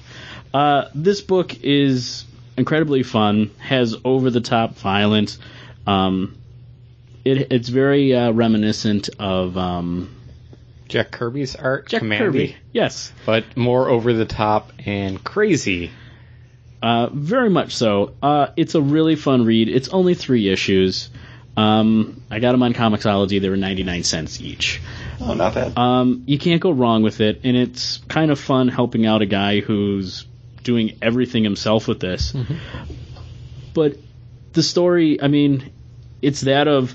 Uh, 0.53 0.89
this 0.95 1.21
book 1.21 1.63
is 1.63 2.25
incredibly 2.57 3.03
fun, 3.03 3.51
has 3.59 3.97
over 4.05 4.31
the 4.31 4.41
top 4.41 4.75
violence. 4.77 5.39
Um, 5.87 6.37
it, 7.25 7.53
it's 7.53 7.69
very 7.69 8.15
uh, 8.15 8.33
reminiscent 8.33 9.11
of 9.19 9.57
um, 9.57 10.15
Jack 10.89 11.11
Kirby's 11.11 11.57
art, 11.57 11.89
Jack 11.89 12.03
Kamandi, 12.03 12.19
Kirby. 12.19 12.57
Yes, 12.73 13.13
but 13.25 13.57
more 13.57 13.89
over 13.89 14.13
the 14.13 14.27
top 14.27 14.73
and 14.85 15.23
crazy. 15.23 15.91
Uh, 16.83 17.09
very 17.13 17.49
much 17.49 17.77
so. 17.77 18.15
Uh, 18.23 18.49
it's 18.57 18.75
a 18.75 18.81
really 18.81 19.17
fun 19.17 19.45
read. 19.45 19.69
It's 19.69 19.89
only 19.89 20.15
three 20.15 20.49
issues. 20.49 21.11
Um, 21.57 22.23
I 22.31 22.39
got 22.39 22.53
them 22.53 22.63
on 22.63 22.73
Comixology. 22.73 23.41
They 23.41 23.49
were 23.49 23.57
99 23.57 24.05
cents 24.05 24.41
each. 24.41 24.81
oh, 25.21 25.35
not 25.35 25.55
bad. 25.55 25.77
Um, 25.77 26.25
you 26.27 26.39
can't 26.39 26.61
go 26.63 26.71
wrong 26.71 27.03
with 27.03 27.21
it, 27.21 27.41
and 27.45 27.57
it's 27.57 27.99
kind 28.09 28.31
of 28.31 28.41
fun 28.41 28.69
helping 28.69 29.07
out 29.07 29.23
a 29.23 29.27
guy 29.27 29.61
who's 29.61 30.27
doing 30.63 30.97
everything 31.03 31.45
himself 31.45 31.89
with 31.89 32.01
this. 32.01 32.35
But 33.75 33.97
the 34.53 34.63
story, 34.63 35.21
I 35.21 35.29
mean, 35.29 35.71
it's 36.21 36.43
that 36.43 36.69
of 36.69 36.95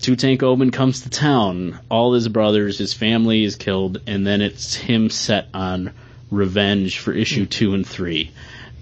Two 0.00 0.16
Tank 0.16 0.42
Omen 0.42 0.70
comes 0.70 1.00
to 1.02 1.08
town, 1.08 1.78
all 1.90 2.12
his 2.12 2.28
brothers, 2.28 2.76
his 2.76 2.92
family 2.92 3.42
is 3.44 3.56
killed, 3.56 4.02
and 4.06 4.26
then 4.26 4.42
it's 4.42 4.74
him 4.74 5.08
set 5.08 5.48
on 5.54 5.92
revenge 6.30 6.98
for 6.98 7.12
issue 7.12 7.46
two 7.46 7.72
and 7.72 7.86
three. 7.86 8.30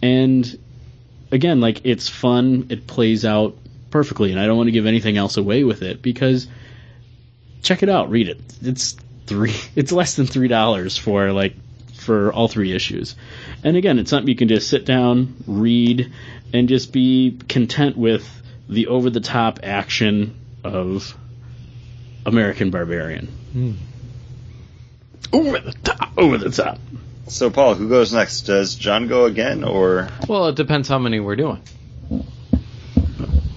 And 0.03 0.59
again, 1.31 1.61
like 1.61 1.83
it's 1.85 2.09
fun, 2.09 2.67
it 2.71 2.89
plays 2.89 3.25
out 3.25 3.57
perfectly, 3.93 4.33
and 4.33 4.41
I 4.41 4.47
don't 4.47 4.57
want 4.57 4.67
to 4.67 4.73
give 4.73 4.87
anything 4.87 5.17
else 5.17 5.37
away 5.37 5.63
with 5.63 5.83
it 5.83 6.03
because 6.03 6.49
check 7.63 7.85
it 7.85 7.89
out, 7.89 8.11
read 8.11 8.29
it. 8.29 8.41
It's 8.61 8.97
three. 9.27 9.55
It's 9.77 9.93
less 9.93 10.17
than 10.17 10.27
three 10.27 10.49
dollars 10.49 10.99
for 10.99 11.31
like 11.33 11.55
for 11.95 12.33
all 12.33 12.49
three 12.49 12.73
issues. 12.73 13.15
And 13.63 13.77
again, 13.77 14.01
it's 14.01 14.11
something 14.11 14.29
you 14.29 14.35
can 14.35 14.49
just 14.49 14.69
sit 14.69 14.85
down, 14.85 15.37
read, 15.47 16.13
and 16.53 16.69
just 16.69 16.93
be 16.93 17.39
content 17.49 17.97
with 17.97 18.29
the 18.69 18.89
over 18.89 19.11
the 19.11 19.21
top 19.21 19.61
action 19.63 20.35
of 20.65 21.17
American 22.27 22.71
Barbarian. 22.71 23.27
Hmm. 23.53 23.73
Over 25.33 25.61
the 25.61 25.73
top, 25.73 26.13
over 26.17 26.39
the 26.39 26.51
top. 26.51 26.79
So 27.29 27.51
Paul, 27.51 27.75
who 27.75 27.89
goes 27.89 28.13
next? 28.13 28.43
Does 28.43 28.75
John 28.75 29.07
go 29.07 29.25
again, 29.27 29.65
or 29.65 30.09
Well, 30.29 30.49
it 30.49 30.57
depends 30.57 30.89
how 30.89 30.99
many 30.99 31.21
we're 31.21 31.37
doing. 31.37 31.63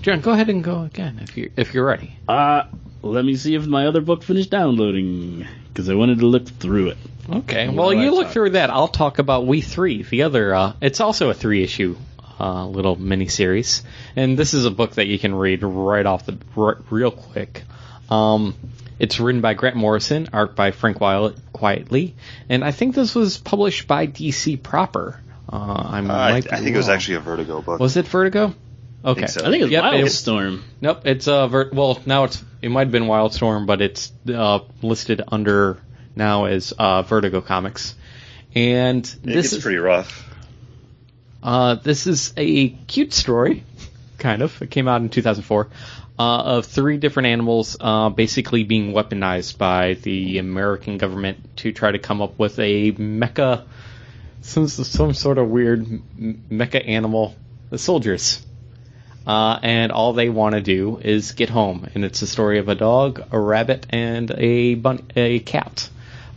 John, 0.05 0.21
go 0.21 0.33
ahead 0.33 0.49
and 0.51 0.63
go 0.63 0.83
again 0.83 1.17
if 1.23 1.35
you 1.35 1.49
if 1.57 1.73
you're 1.73 1.83
ready. 1.83 2.15
Uh, 2.27 2.65
let 3.01 3.25
me 3.25 3.35
see 3.35 3.55
if 3.55 3.65
my 3.65 3.87
other 3.87 4.01
book 4.01 4.21
finished 4.21 4.51
downloading 4.51 5.47
because 5.69 5.89
I 5.89 5.95
wanted 5.95 6.19
to 6.19 6.27
look 6.27 6.47
through 6.47 6.89
it. 6.89 6.97
Okay. 7.27 7.65
What 7.69 7.75
Well, 7.75 7.89
do 7.89 7.97
I 7.97 8.03
you 8.03 8.11
look 8.11 8.25
talk? 8.25 8.33
through 8.33 8.49
that. 8.51 8.69
I'll 8.69 8.87
talk 8.87 9.17
about 9.17 9.47
We 9.47 9.61
Three, 9.61 10.03
the 10.03 10.21
other. 10.21 10.53
Uh, 10.53 10.73
it's 10.79 10.99
also 10.99 11.31
a 11.31 11.33
three 11.33 11.63
issue 11.63 11.97
uh, 12.39 12.67
little 12.67 12.95
mini 12.95 13.27
series, 13.29 13.81
and 14.15 14.37
this 14.37 14.53
is 14.53 14.65
a 14.65 14.69
book 14.69 14.91
that 14.91 15.07
you 15.07 15.17
can 15.17 15.33
read 15.33 15.63
right 15.63 16.05
off 16.05 16.27
the 16.27 16.37
r- 16.55 16.77
real 16.91 17.09
quick. 17.09 17.63
Um, 18.07 18.53
it's 18.99 19.19
written 19.19 19.41
by 19.41 19.55
Grant 19.55 19.75
Morrison, 19.75 20.29
art 20.33 20.55
by 20.55 20.69
Frank 20.69 21.01
Wild- 21.01 21.41
Quitely, 21.51 22.13
and 22.47 22.63
I 22.63 22.69
think 22.69 22.93
this 22.93 23.15
was 23.15 23.39
published 23.39 23.87
by 23.87 24.05
DC 24.05 24.61
proper. 24.61 25.19
Uh, 25.51 25.55
I, 25.55 25.59
uh, 25.59 25.97
I, 25.97 26.01
might 26.01 26.53
I 26.53 26.57
be 26.57 26.63
think 26.63 26.75
it 26.75 26.77
was 26.77 26.89
actually 26.89 27.15
a 27.15 27.21
Vertigo 27.21 27.63
book. 27.63 27.79
Was 27.79 27.97
it 27.97 28.07
Vertigo? 28.07 28.53
Okay. 29.05 29.21
think 29.21 29.29
so. 29.29 29.45
I 29.45 29.51
think 29.51 29.63
it's 29.63 29.71
Yep, 29.71 29.83
it- 29.93 30.05
Wildstorm. 30.05 30.61
Nope, 30.81 31.01
it's 31.05 31.27
uh 31.27 31.47
ver- 31.47 31.69
well 31.73 31.99
now 32.05 32.23
it's 32.25 32.43
it 32.61 32.69
might 32.69 32.81
have 32.87 32.91
been 32.91 33.03
Wildstorm, 33.03 33.65
but 33.67 33.81
it's 33.81 34.11
uh, 34.33 34.59
listed 34.81 35.21
under 35.27 35.77
now 36.15 36.45
as 36.45 36.73
uh, 36.77 37.03
Vertigo 37.03 37.41
Comics, 37.41 37.93
and 38.55 39.05
it 39.05 39.19
this 39.23 39.53
is 39.53 39.61
pretty 39.61 39.77
rough. 39.77 40.27
uh, 41.43 41.75
this 41.75 42.07
is 42.07 42.33
a 42.37 42.69
cute 42.69 43.13
story, 43.13 43.63
kind 44.17 44.41
of. 44.41 44.61
It 44.61 44.71
came 44.71 44.87
out 44.87 45.01
in 45.01 45.09
2004 45.09 45.67
uh, 46.17 46.21
of 46.23 46.65
three 46.65 46.97
different 46.97 47.27
animals 47.27 47.77
uh, 47.79 48.09
basically 48.09 48.63
being 48.63 48.93
weaponized 48.93 49.57
by 49.57 49.95
the 49.95 50.37
American 50.39 50.97
government 50.97 51.57
to 51.57 51.71
try 51.73 51.91
to 51.91 51.99
come 51.99 52.21
up 52.21 52.39
with 52.39 52.57
a 52.59 52.91
mecha 52.93 53.65
some 54.41 54.67
some 54.67 55.13
sort 55.13 55.37
of 55.37 55.49
weird 55.49 55.85
mecha 55.85 56.87
animal 56.87 57.35
the 57.69 57.77
soldiers. 57.77 58.41
Uh, 59.25 59.59
and 59.63 59.91
all 59.91 60.13
they 60.13 60.29
want 60.29 60.53
to 60.53 60.61
do 60.61 60.99
is 61.01 61.31
get 61.31 61.49
home, 61.49 61.87
and 61.95 62.05
it's 62.05 62.21
a 62.21 62.27
story 62.27 62.59
of 62.59 62.69
a 62.69 62.75
dog, 62.75 63.23
a 63.31 63.39
rabbit, 63.39 63.87
and 63.89 64.29
a 64.31 64.75
bun- 64.75 65.07
a 65.15 65.39
cat, 65.39 65.89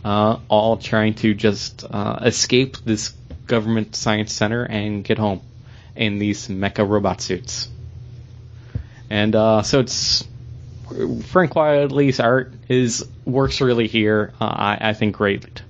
uh, 0.03 0.39
all 0.47 0.77
trying 0.77 1.13
to 1.13 1.35
just 1.35 1.85
uh, 1.89 2.19
escape 2.23 2.77
this 2.85 3.09
government 3.45 3.95
science 3.95 4.33
center 4.33 4.63
and 4.63 5.03
get 5.03 5.19
home 5.19 5.41
in 5.95 6.17
these 6.17 6.47
mecha 6.47 6.87
robot 6.87 7.21
suits. 7.21 7.69
And 9.09 9.35
uh, 9.35 9.61
so 9.61 9.79
it's 9.81 10.27
Frank 11.27 11.51
Quitely's 11.51 12.19
art 12.19 12.53
is 12.67 13.07
works 13.25 13.61
really 13.61 13.87
here. 13.87 14.33
Uh, 14.41 14.45
I, 14.45 14.77
I 14.89 14.93
think 14.93 15.15
great. 15.15 15.61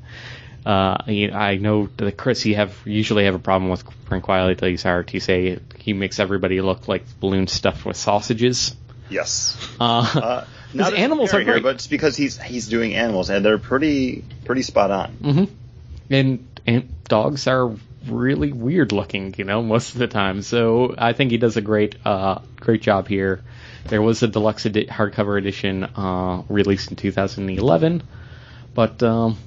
Uh, 0.70 0.97
I, 1.07 1.32
I 1.34 1.57
know 1.57 1.89
that 1.97 2.15
Chris, 2.15 2.45
you 2.45 2.55
have 2.55 2.78
usually 2.86 3.26
have 3.26 3.34
a 3.34 3.39
problem 3.39 3.72
with 3.72 3.84
Frank 4.05 4.26
Quitely's 4.26 4.86
art. 4.86 5.11
You 5.15 5.20
say 5.20 5.57
he 5.78 5.93
makes 5.93 6.20
everybody 6.20 6.61
look 6.61 6.88
like 6.88 7.03
balloons 7.20 7.51
stuffed 7.51 7.86
with 7.86 7.97
sausages. 7.97 8.76
Yes. 9.09 9.57
Uh, 9.80 10.05
Uh, 10.15 10.45
not 10.76 10.93
animals 10.93 11.30
are 11.30 11.39
comparing 11.41 11.45
here, 11.47 11.53
great. 11.55 11.63
but 11.63 11.76
it's 11.76 11.88
because 11.88 12.15
he's 12.15 12.38
he's 12.39 12.67
doing 12.67 12.93
animals, 12.93 13.32
and 13.32 13.43
they're 13.43 13.57
pretty 13.57 14.24
pretty 14.45 14.61
spot 14.61 14.91
on. 14.91 15.09
hmm 15.13 15.43
And 16.11 16.45
and 16.67 16.93
dogs 17.05 17.47
are 17.47 17.74
really 18.07 18.51
weird 18.53 18.91
looking, 18.91 19.34
you 19.38 19.45
know, 19.45 19.63
most 19.63 19.93
of 19.93 19.99
the 19.99 20.07
time. 20.07 20.43
So 20.43 20.93
I 20.97 21.13
think 21.13 21.32
he 21.32 21.38
does 21.39 21.57
a 21.57 21.61
great 21.61 21.95
uh, 22.05 22.41
great 22.59 22.84
job 22.84 23.07
here. 23.07 23.41
There 23.86 24.03
was 24.03 24.22
a 24.22 24.28
deluxe 24.28 24.67
edi- 24.67 24.86
hardcover 24.86 25.38
edition 25.39 25.84
uh, 25.84 26.43
released 26.47 26.91
in 26.91 26.95
2011, 26.97 28.03
but 28.76 29.01
um, 29.01 29.38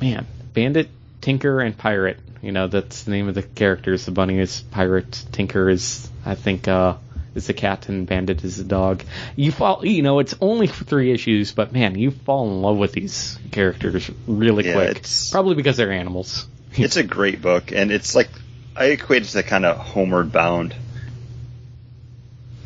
man, 0.00 0.24
Bandit, 0.54 0.88
Tinker, 1.20 1.60
and 1.60 1.76
Pirate. 1.76 2.18
You 2.40 2.52
know, 2.52 2.66
that's 2.66 3.04
the 3.04 3.12
name 3.12 3.28
of 3.28 3.34
the 3.34 3.42
characters. 3.42 4.04
The 4.04 4.10
bunny 4.10 4.38
is 4.38 4.60
Pirate. 4.70 5.24
Tinker 5.32 5.68
is, 5.68 6.08
I 6.24 6.34
think, 6.34 6.66
uh, 6.66 6.96
is 7.34 7.46
the 7.46 7.54
cat, 7.54 7.88
and 7.88 8.06
Bandit 8.06 8.44
is 8.44 8.56
the 8.56 8.64
dog. 8.64 9.04
You 9.36 9.52
fall, 9.52 9.86
you 9.86 10.02
know, 10.02 10.18
it's 10.18 10.34
only 10.40 10.66
three 10.66 11.12
issues, 11.12 11.52
but 11.52 11.72
man, 11.72 11.96
you 11.96 12.10
fall 12.10 12.48
in 12.48 12.62
love 12.62 12.76
with 12.76 12.92
these 12.92 13.38
characters 13.50 14.10
really 14.26 14.66
Yeah, 14.66 14.74
quick. 14.74 15.06
Probably 15.30 15.54
because 15.54 15.76
they're 15.76 15.92
animals. 15.92 16.46
It's 16.74 16.96
a 16.96 17.02
great 17.02 17.42
book, 17.42 17.70
and 17.70 17.92
it's 17.92 18.14
like 18.14 18.30
I 18.74 18.86
equate 18.86 19.24
it 19.24 19.26
to 19.26 19.42
kind 19.42 19.66
of 19.66 19.76
Homeward 19.76 20.32
Bound, 20.32 20.74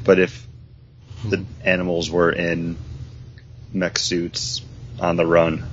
but 0.04 0.20
if 0.20 0.46
the 1.24 1.44
animals 1.64 2.08
were 2.08 2.30
in 2.30 2.76
mech 3.72 3.98
suits 3.98 4.62
on 5.00 5.16
the 5.16 5.26
run. 5.26 5.64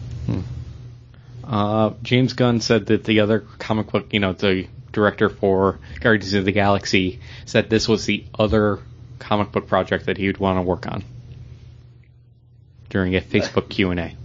Uh, 1.44 1.92
James 2.02 2.34
Gunn 2.34 2.62
said 2.62 2.86
that 2.88 3.04
the 3.04 3.20
other 3.20 3.42
comic 3.60 3.88
book, 3.88 4.14
you 4.14 4.20
know, 4.20 4.34
the 4.34 4.68
director 4.92 5.30
for 5.30 5.80
Guardians 6.00 6.34
of 6.34 6.46
the 6.46 6.52
Galaxy, 6.52 7.20
said 7.46 7.70
this 7.70 7.88
was 7.88 8.06
the 8.06 8.24
other 8.38 8.80
comic 9.20 9.52
book 9.52 9.68
project 9.68 10.06
that 10.06 10.18
he 10.18 10.28
would 10.28 10.38
want 10.38 10.58
to 10.58 10.62
work 10.62 10.88
on 10.88 11.04
during 12.90 13.16
a 13.16 13.22
Facebook 13.22 13.70
Q 13.70 13.92
and 13.92 14.00
A. 14.00 14.16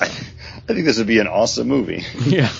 I, 0.00 0.06
think 0.06 0.84
this 0.84 0.98
would 0.98 1.06
be 1.06 1.18
an 1.18 1.26
awesome 1.26 1.68
movie. 1.68 2.04
Yeah. 2.26 2.50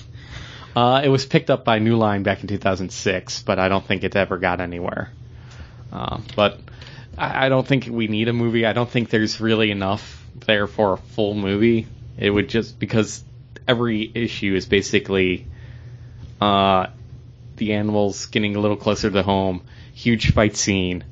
Uh, 0.74 1.02
it 1.04 1.08
was 1.08 1.26
picked 1.26 1.50
up 1.50 1.64
by 1.64 1.80
New 1.80 1.96
Line 1.96 2.22
back 2.22 2.42
in 2.42 2.46
2006, 2.46 3.42
but 3.42 3.58
I 3.58 3.68
don't 3.68 3.84
think 3.84 4.04
it 4.04 4.14
ever 4.14 4.38
got 4.38 4.60
anywhere. 4.60 5.10
Uh, 5.92 6.20
but 6.36 6.60
I, 7.18 7.46
I 7.46 7.48
don't 7.48 7.66
think 7.66 7.88
we 7.90 8.06
need 8.06 8.28
a 8.28 8.32
movie. 8.32 8.64
I 8.64 8.72
don't 8.72 8.88
think 8.88 9.10
there's 9.10 9.40
really 9.40 9.72
enough 9.72 10.24
there 10.46 10.68
for 10.68 10.92
a 10.92 10.96
full 10.96 11.34
movie. 11.34 11.88
It 12.16 12.30
would 12.30 12.48
just 12.48 12.78
because 12.78 13.24
every 13.68 14.10
issue 14.14 14.54
is 14.54 14.66
basically 14.66 15.46
uh, 16.40 16.86
the 17.56 17.72
animals 17.74 18.26
getting 18.26 18.56
a 18.56 18.60
little 18.60 18.76
closer 18.76 19.10
to 19.10 19.22
home, 19.22 19.62
huge 19.94 20.32
fight 20.32 20.56
scene, 20.56 21.04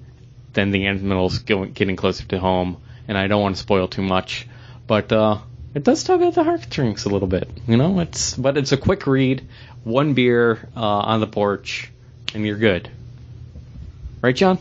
then 0.54 0.70
the 0.70 0.86
animals 0.86 1.38
going, 1.40 1.72
getting 1.72 1.96
closer 1.96 2.24
to 2.26 2.38
home, 2.38 2.78
and 3.06 3.16
I 3.18 3.26
don't 3.26 3.42
want 3.42 3.56
to 3.56 3.60
spoil 3.62 3.88
too 3.88 4.02
much, 4.02 4.46
but 4.86 5.12
uh, 5.12 5.38
it 5.74 5.84
does 5.84 6.02
tug 6.04 6.22
at 6.22 6.34
the 6.34 6.44
heartstrings 6.44 7.04
a 7.04 7.08
little 7.10 7.28
bit, 7.28 7.48
you 7.66 7.76
know. 7.76 8.00
It's 8.00 8.34
but 8.34 8.56
it's 8.56 8.72
a 8.72 8.76
quick 8.78 9.06
read, 9.06 9.46
one 9.84 10.14
beer 10.14 10.68
uh, 10.76 10.80
on 10.80 11.20
the 11.20 11.26
porch, 11.26 11.90
and 12.34 12.46
you're 12.46 12.56
good. 12.56 12.90
Right, 14.22 14.34
John? 14.34 14.58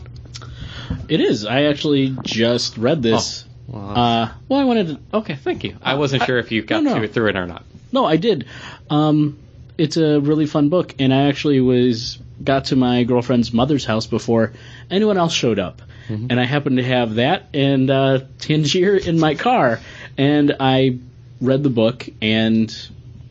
It 1.08 1.20
is. 1.20 1.44
I 1.44 1.64
actually 1.64 2.16
just 2.22 2.76
read 2.78 3.02
this. 3.02 3.44
Well, 3.66 3.90
Uh, 3.90 4.32
well, 4.48 4.60
I 4.60 4.64
wanted 4.64 4.86
to. 4.88 5.16
okay, 5.18 5.34
thank 5.36 5.64
you. 5.64 5.76
I 5.82 5.94
wasn't 5.94 6.22
I- 6.22 6.26
sure 6.26 6.38
if 6.38 6.52
you 6.52 6.62
got 6.62 6.82
no, 6.82 6.98
no. 6.98 7.06
through 7.06 7.28
it 7.28 7.36
or 7.36 7.46
not. 7.46 7.64
No, 7.92 8.04
I 8.04 8.16
did. 8.16 8.46
Um, 8.90 9.38
it's 9.76 9.96
a 9.96 10.20
really 10.20 10.46
fun 10.46 10.68
book, 10.68 10.94
and 10.98 11.14
I 11.14 11.28
actually 11.28 11.60
was 11.60 12.18
got 12.42 12.66
to 12.66 12.76
my 12.76 13.04
girlfriend's 13.04 13.52
mother's 13.52 13.84
house 13.84 14.06
before 14.06 14.52
anyone 14.90 15.18
else 15.18 15.32
showed 15.32 15.58
up, 15.58 15.82
and 16.30 16.40
I 16.40 16.44
happened 16.44 16.78
to 16.78 16.84
have 16.84 17.16
that 17.16 17.48
and 17.54 17.90
uh, 17.90 18.20
Tangier 18.38 18.96
in 18.96 19.18
my 19.18 19.34
car, 19.34 19.80
and 20.16 20.56
I 20.58 20.98
read 21.40 21.62
the 21.62 21.70
book 21.70 22.08
and 22.22 22.74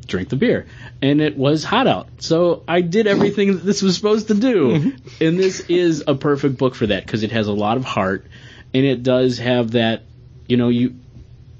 drank 0.05 0.29
the 0.29 0.35
beer, 0.37 0.67
and 1.01 1.19
it 1.21 1.37
was 1.37 1.63
hot 1.63 1.87
out, 1.87 2.07
so 2.19 2.63
I 2.67 2.81
did 2.81 3.07
everything 3.07 3.53
that 3.53 3.65
this 3.65 3.81
was 3.81 3.95
supposed 3.95 4.27
to 4.29 4.33
do, 4.35 4.93
and 5.19 5.39
this 5.39 5.59
is 5.61 6.03
a 6.07 6.15
perfect 6.15 6.57
book 6.57 6.75
for 6.75 6.87
that 6.87 7.05
because 7.05 7.23
it 7.23 7.31
has 7.31 7.47
a 7.47 7.53
lot 7.53 7.77
of 7.77 7.83
heart, 7.83 8.25
and 8.73 8.85
it 8.85 9.03
does 9.03 9.37
have 9.39 9.71
that, 9.71 10.03
you 10.47 10.55
know, 10.57 10.69
you, 10.69 10.95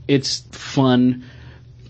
it's 0.07 0.39
fun 0.51 1.25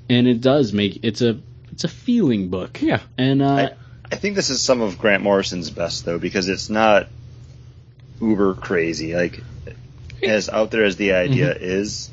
and 0.10 0.28
it 0.28 0.42
does 0.42 0.74
make 0.74 1.04
it's 1.04 1.22
a 1.22 1.40
it's 1.72 1.84
a 1.84 1.88
feeling 1.90 2.50
book. 2.50 2.82
Yeah. 2.82 3.02
And 3.18 3.42
uh, 3.42 3.48
I, 3.54 3.70
I 4.12 4.16
think 4.16 4.36
this 4.36 4.50
is 4.50 4.62
some 4.62 4.82
of 4.82 4.98
Grant 4.98 5.22
Morrison's 5.24 5.70
best 5.70 6.06
though, 6.06 6.18
because 6.20 6.50
it's 6.50 6.70
not 6.70 7.08
uber 8.22 8.54
crazy. 8.56 9.14
Like 9.16 9.42
as 10.24 10.50
out 10.50 10.72
there 10.72 10.84
as 10.84 10.96
the 10.96 11.14
idea 11.14 11.54
is, 11.54 12.10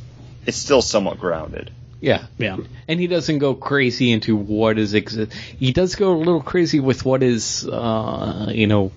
it's 0.47 0.57
still 0.59 0.83
somewhat 0.83 1.19
grounded. 1.19 1.71
Yeah, 2.01 2.27
yeah, 2.37 2.59
and 2.87 3.01
he 3.01 3.07
doesn't 3.07 3.39
go 3.39 3.55
crazy 3.55 4.13
into 4.13 4.37
what 4.37 4.79
is 4.79 4.93
exist. 4.93 5.33
he 5.33 5.73
does 5.73 5.95
go 5.95 6.13
a 6.13 6.19
little 6.19 6.43
crazy 6.43 6.79
with 6.79 7.03
what 7.07 7.23
is 7.23 7.67
uh 7.67 8.51
you 8.55 8.67
know 8.67 8.93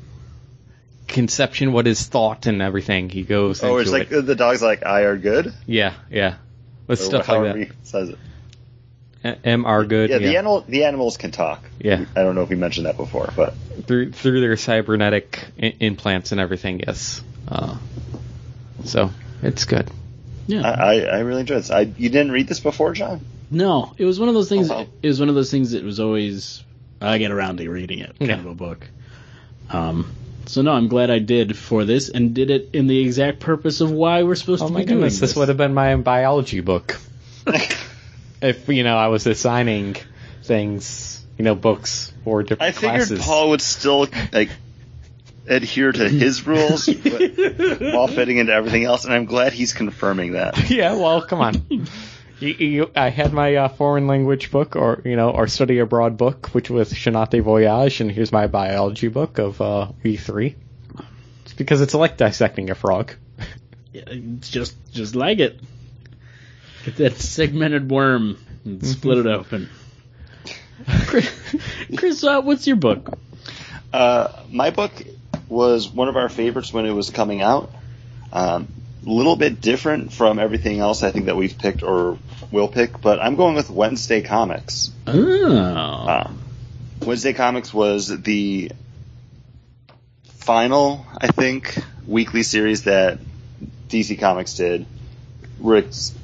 conception 1.08 1.72
what 1.72 1.88
is 1.88 2.06
thought 2.06 2.48
and 2.48 2.62
everything 2.62 3.10
he 3.10 3.24
goes 3.24 3.64
Oh, 3.64 3.78
into 3.78 3.82
it's 3.82 3.92
like 3.92 4.12
it. 4.12 4.26
the 4.26 4.36
dog's 4.36 4.62
like 4.62 4.86
I 4.86 5.02
are 5.04 5.16
good. 5.18 5.54
yeah 5.66 5.94
yeah 6.10 6.36
with 6.86 7.00
Or 7.00 7.04
stuff 7.04 7.26
however 7.28 7.60
like 7.60 7.68
he 7.70 7.74
says 7.84 8.10
it. 8.10 8.18
That 9.28 9.40
M 9.46 9.66
are 9.66 9.86
good 9.86 10.10
Yeah, 10.10 10.18
yeah, 10.18 10.28
the 10.30 10.38
animal 10.38 10.62
the 10.68 10.84
animals 10.86 11.18
can 11.18 11.32
talk. 11.32 11.64
Yeah. 11.80 12.06
I 12.16 12.24
don't 12.24 12.36
know 12.36 12.42
if 12.42 12.50
we 12.50 12.56
mentioned 12.56 12.86
that 12.88 12.98
before, 12.98 13.32
but 13.36 13.54
through 13.86 14.12
through 14.12 14.42
their 14.42 14.58
cybernetic 14.58 15.46
I- 15.62 15.76
implants 15.80 16.32
and 16.32 16.42
everything 16.42 16.82
yes 16.86 17.22
uh 17.48 17.78
so 18.84 19.12
it's 19.44 19.66
good 19.66 19.90
yeah. 20.48 20.62
I, 20.62 20.72
I, 20.72 21.00
I 21.02 21.20
really 21.20 21.42
enjoyed 21.42 21.60
this. 21.60 21.72
I 21.72 21.82
you 21.82 22.10
didn't 22.10 22.32
read 22.32 22.48
this 22.48 22.60
before, 22.62 22.94
John? 22.94 23.20
no, 23.52 23.94
it 23.98 24.06
was 24.06 24.18
one 24.20 24.30
of 24.30 24.36
those 24.36 24.48
things. 24.50 24.70
Wow. 24.70 24.88
It 25.02 25.08
was 25.08 25.20
one 25.20 25.28
of 25.30 25.36
those 25.36 25.52
things 25.52 25.72
that 25.72 25.84
was 25.84 26.00
always 26.00 26.64
I 27.02 27.18
get 27.18 27.32
around 27.32 27.58
to 27.58 27.70
reading 27.70 28.00
it, 28.00 28.18
kind 28.18 28.30
Yeah. 28.32 28.40
of 28.40 28.46
a 28.46 28.56
book. 28.56 28.88
Um. 29.70 30.10
So 30.46 30.62
no, 30.62 30.72
I'm 30.72 30.88
glad 30.88 31.10
I 31.12 31.20
did 31.20 31.58
for 31.58 31.84
this 31.84 32.08
and 32.08 32.34
did 32.34 32.50
it 32.50 32.70
in 32.72 32.88
the 32.88 32.98
exact 33.00 33.42
purpose 33.42 33.82
of 33.82 33.92
why 33.92 34.24
we're 34.24 34.36
supposed 34.36 34.64
oh 34.64 34.68
to 34.68 34.74
my 34.74 34.80
be 34.80 34.86
doing 34.86 35.00
goodness 35.00 35.20
this 35.20 35.36
would 35.36 35.50
have 35.50 35.58
been 35.58 35.74
my 35.74 35.94
biology 35.98 36.62
book 36.62 36.98
if 38.42 38.68
you 38.70 38.84
know 38.84 38.98
I 38.98 39.08
was 39.08 39.28
assigning 39.28 39.96
things 40.44 41.26
you 41.38 41.44
know 41.44 41.56
books 41.56 42.14
for 42.24 42.42
I 42.42 42.72
figured 42.72 42.74
classes 42.74 43.22
Paul 43.26 43.50
would 43.50 43.62
still 43.62 44.08
like 44.32 44.50
adhere 45.48 45.92
to 45.92 46.10
his 46.10 46.46
rules 46.46 46.88
but, 46.88 47.82
while 47.94 48.08
fitting 48.08 48.38
into 48.38 48.54
everything 48.54 48.84
else, 48.84 49.06
and 49.06 49.14
I'm 49.14 49.26
glad 49.26 49.54
he's 49.54 49.74
confirming 49.74 50.34
that. 50.34 50.70
yeah, 50.70 50.94
well, 50.94 51.22
come 51.22 51.40
on. 51.40 51.88
You, 52.40 52.50
you, 52.50 52.92
I 52.96 53.10
had 53.10 53.34
my 53.34 53.56
uh, 53.56 53.68
foreign 53.70 54.08
language 54.08 54.52
book, 54.52 54.76
or 54.76 55.02
you 55.06 55.16
know, 55.16 55.32
or 55.32 55.48
study 55.48 55.80
abroad 55.80 56.18
book, 56.18 56.50
which 56.54 56.70
was 56.70 56.94
Carnet 56.94 57.32
de 57.32 57.40
Voyage, 57.42 58.02
and 58.02 58.12
here's 58.12 58.32
my 58.32 58.48
biology 58.48 59.08
book 59.08 59.40
of 59.40 59.60
uh, 59.60 59.92
V 60.04 60.18
three. 60.18 60.56
It's 61.46 61.54
because 61.54 61.82
it's 61.82 61.94
like 61.94 62.18
dissecting 62.18 62.70
a 62.70 62.76
frog. 62.76 63.14
Yeah, 63.92 64.04
it's 64.08 64.50
just 64.50 64.76
just 64.92 65.16
like 65.16 65.40
it. 65.40 65.60
Get 66.88 66.96
that 66.96 67.18
segmented 67.18 67.92
worm 67.92 68.38
and 68.64 68.86
split 68.86 69.18
it 69.18 69.28
open. 69.28 69.68
Chris, 71.06 71.30
Chris 71.98 72.24
uh, 72.24 72.42
what's 72.42 72.66
your 72.66 72.78
book? 72.78 73.20
Uh, 73.92 74.32
my 74.50 74.70
book 74.70 74.94
was 75.50 75.90
one 75.90 76.08
of 76.08 76.16
our 76.16 76.30
favorites 76.30 76.72
when 76.72 76.86
it 76.86 76.94
was 76.94 77.10
coming 77.10 77.42
out. 77.42 77.72
Um, 78.32 78.70
a 79.06 79.10
little 79.10 79.36
bit 79.36 79.60
different 79.60 80.14
from 80.14 80.40
everything 80.40 80.80
else 80.80 81.04
I 81.04 81.12
think 81.12 81.26
that 81.26 81.36
we've 81.36 81.58
picked 81.58 81.84
or 81.84 82.18
will 82.54 82.70
pick, 82.70 83.02
but 83.02 83.20
I'm 83.20 83.36
going 83.36 83.56
with 83.56 83.70
Wednesday 83.70 84.22
Comics. 84.22 84.90
Oh, 85.06 86.08
Um, 86.08 86.40
Wednesday 87.06 87.34
Comics 87.34 87.74
was 87.74 88.08
the 88.22 88.72
final, 90.36 91.06
I 91.18 91.28
think, 91.28 91.78
weekly 92.06 92.44
series 92.44 92.84
that 92.84 93.20
DC 93.90 94.18
Comics 94.22 94.54
did. 94.54 94.86
Where 95.60 95.80
it's, 95.80 96.16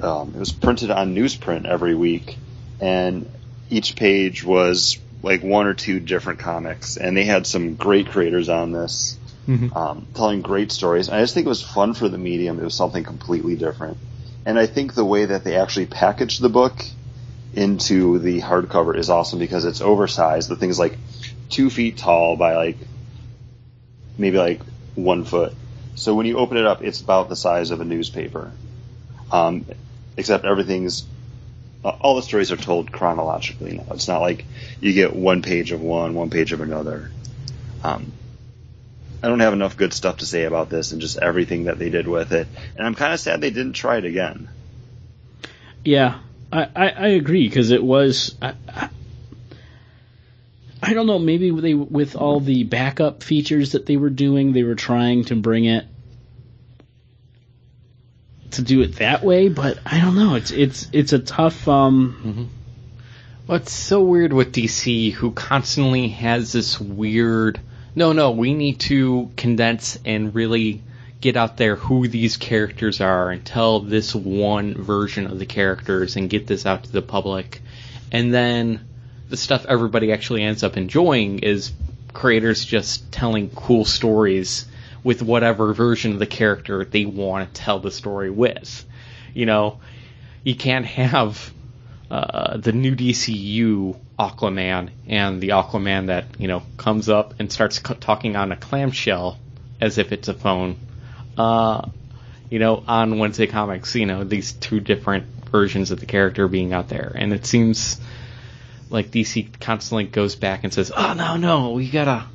um, 0.00 0.32
it 0.34 0.38
was 0.38 0.52
printed 0.52 0.90
on 0.90 1.14
newsprint 1.14 1.66
every 1.66 1.94
week, 1.94 2.38
and 2.80 3.28
each 3.70 3.96
page 3.96 4.44
was 4.44 4.98
like 5.22 5.42
one 5.42 5.66
or 5.66 5.74
two 5.74 6.00
different 6.00 6.40
comics, 6.40 6.96
and 6.96 7.16
they 7.16 7.24
had 7.24 7.46
some 7.46 7.74
great 7.76 8.08
creators 8.08 8.48
on 8.48 8.72
this, 8.72 9.16
Mhm. 9.48 9.74
um, 9.76 10.06
telling 10.14 10.42
great 10.42 10.72
stories. 10.72 11.08
I 11.08 11.20
just 11.20 11.34
think 11.34 11.46
it 11.46 11.48
was 11.48 11.62
fun 11.62 11.94
for 11.94 12.08
the 12.08 12.18
medium. 12.18 12.58
It 12.58 12.64
was 12.64 12.74
something 12.74 13.04
completely 13.04 13.56
different, 13.56 13.96
and 14.44 14.58
I 14.58 14.66
think 14.66 14.94
the 14.94 15.04
way 15.04 15.26
that 15.26 15.44
they 15.44 15.56
actually 15.56 15.86
packaged 15.86 16.40
the 16.40 16.48
book 16.48 16.84
into 17.54 18.18
the 18.18 18.40
hardcover 18.40 18.96
is 18.96 19.10
awesome 19.10 19.38
because 19.38 19.64
it's 19.64 19.80
oversized. 19.80 20.48
The 20.48 20.56
thing's 20.56 20.78
like 20.78 20.98
two 21.50 21.70
feet 21.70 21.98
tall 21.98 22.36
by 22.36 22.56
like 22.56 22.78
maybe 24.18 24.38
like 24.38 24.60
one 24.94 25.24
foot. 25.24 25.54
So 25.94 26.14
when 26.14 26.26
you 26.26 26.38
open 26.38 26.56
it 26.56 26.66
up, 26.66 26.82
it's 26.82 27.00
about 27.00 27.28
the 27.28 27.36
size 27.36 27.70
of 27.70 27.80
a 27.80 27.84
newspaper. 27.84 28.52
Um, 29.32 29.64
except 30.16 30.44
everything's 30.44 31.04
uh, 31.84 31.88
all 32.00 32.16
the 32.16 32.22
stories 32.22 32.52
are 32.52 32.56
told 32.56 32.92
chronologically 32.92 33.76
now. 33.76 33.86
It's 33.90 34.06
not 34.06 34.20
like 34.20 34.44
you 34.80 34.92
get 34.92 35.16
one 35.16 35.42
page 35.42 35.72
of 35.72 35.80
one, 35.80 36.14
one 36.14 36.30
page 36.30 36.52
of 36.52 36.60
another. 36.60 37.10
Um, 37.82 38.12
I 39.22 39.28
don't 39.28 39.40
have 39.40 39.52
enough 39.52 39.76
good 39.76 39.92
stuff 39.92 40.18
to 40.18 40.26
say 40.26 40.44
about 40.44 40.68
this 40.68 40.92
and 40.92 41.00
just 41.00 41.18
everything 41.18 41.64
that 41.64 41.78
they 41.78 41.90
did 41.90 42.06
with 42.06 42.32
it. 42.32 42.46
And 42.76 42.86
I'm 42.86 42.94
kind 42.94 43.12
of 43.12 43.20
sad 43.20 43.40
they 43.40 43.50
didn't 43.50 43.74
try 43.74 43.96
it 43.96 44.04
again. 44.04 44.48
Yeah, 45.84 46.20
I, 46.52 46.68
I, 46.74 46.88
I 46.90 47.06
agree 47.08 47.48
because 47.48 47.70
it 47.70 47.82
was. 47.82 48.36
I, 48.40 48.54
I, 48.68 48.88
I 50.84 50.94
don't 50.94 51.06
know. 51.06 51.18
Maybe 51.18 51.50
they 51.50 51.74
with 51.74 52.16
all 52.16 52.40
the 52.40 52.64
backup 52.64 53.22
features 53.22 53.72
that 53.72 53.86
they 53.86 53.96
were 53.96 54.10
doing, 54.10 54.52
they 54.52 54.64
were 54.64 54.74
trying 54.74 55.24
to 55.26 55.36
bring 55.36 55.64
it 55.64 55.86
to 58.52 58.62
do 58.62 58.82
it 58.82 58.96
that 58.96 59.22
way. 59.22 59.48
But 59.48 59.78
I 59.84 60.00
don't 60.00 60.16
know. 60.16 60.34
It's 60.34 60.50
it's 60.50 60.88
it's 60.92 61.12
a 61.12 61.18
tough. 61.18 61.66
Um, 61.68 62.50
What's 63.44 63.72
so 63.72 64.00
weird 64.02 64.32
with 64.32 64.52
DC, 64.52 65.12
who 65.12 65.32
constantly 65.32 66.08
has 66.08 66.52
this 66.52 66.80
weird, 66.80 67.60
no, 67.96 68.12
no, 68.12 68.30
we 68.30 68.54
need 68.54 68.78
to 68.80 69.30
condense 69.36 69.98
and 70.04 70.32
really 70.32 70.80
get 71.20 71.36
out 71.36 71.56
there 71.56 71.74
who 71.74 72.06
these 72.06 72.36
characters 72.36 73.00
are 73.00 73.30
and 73.30 73.44
tell 73.44 73.80
this 73.80 74.14
one 74.14 74.74
version 74.74 75.26
of 75.26 75.40
the 75.40 75.44
characters 75.44 76.14
and 76.14 76.30
get 76.30 76.46
this 76.46 76.66
out 76.66 76.84
to 76.84 76.92
the 76.92 77.02
public. 77.02 77.60
And 78.12 78.32
then 78.32 78.86
the 79.28 79.36
stuff 79.36 79.66
everybody 79.68 80.12
actually 80.12 80.44
ends 80.44 80.62
up 80.62 80.76
enjoying 80.76 81.40
is 81.40 81.72
creators 82.12 82.64
just 82.64 83.10
telling 83.10 83.50
cool 83.50 83.84
stories 83.84 84.66
with 85.04 85.22
whatever 85.22 85.72
version 85.74 86.12
of 86.12 86.18
the 86.18 86.26
character 86.26 86.84
they 86.84 87.04
want 87.04 87.52
to 87.52 87.60
tell 87.60 87.80
the 87.80 87.90
story 87.90 88.30
with. 88.30 88.84
You 89.34 89.46
know, 89.46 89.80
you 90.44 90.54
can't 90.54 90.86
have 90.86 91.52
uh, 92.10 92.56
the 92.58 92.72
new 92.72 92.94
DCU 92.94 93.98
Aquaman 94.18 94.90
and 95.06 95.40
the 95.40 95.50
Aquaman 95.50 96.06
that 96.06 96.26
you 96.38 96.48
know 96.48 96.62
comes 96.76 97.08
up 97.08 97.34
and 97.38 97.50
starts 97.50 97.76
c- 97.76 97.94
talking 97.94 98.36
on 98.36 98.52
a 98.52 98.56
clamshell 98.56 99.38
as 99.80 99.98
if 99.98 100.12
it's 100.12 100.28
a 100.28 100.34
phone. 100.34 100.76
Uh, 101.36 101.88
you 102.50 102.58
know, 102.58 102.84
on 102.86 103.18
Wednesday 103.18 103.46
Comics, 103.46 103.94
you 103.94 104.06
know 104.06 104.24
these 104.24 104.52
two 104.52 104.78
different 104.78 105.26
versions 105.50 105.90
of 105.90 106.00
the 106.00 106.06
character 106.06 106.46
being 106.48 106.72
out 106.72 106.88
there, 106.88 107.12
and 107.14 107.32
it 107.32 107.46
seems 107.46 108.00
like 108.90 109.10
DC 109.10 109.58
constantly 109.58 110.04
goes 110.04 110.36
back 110.36 110.64
and 110.64 110.72
says, 110.72 110.92
"Oh 110.94 111.14
no, 111.14 111.36
no, 111.36 111.70
we 111.70 111.88
gotta, 111.88 112.26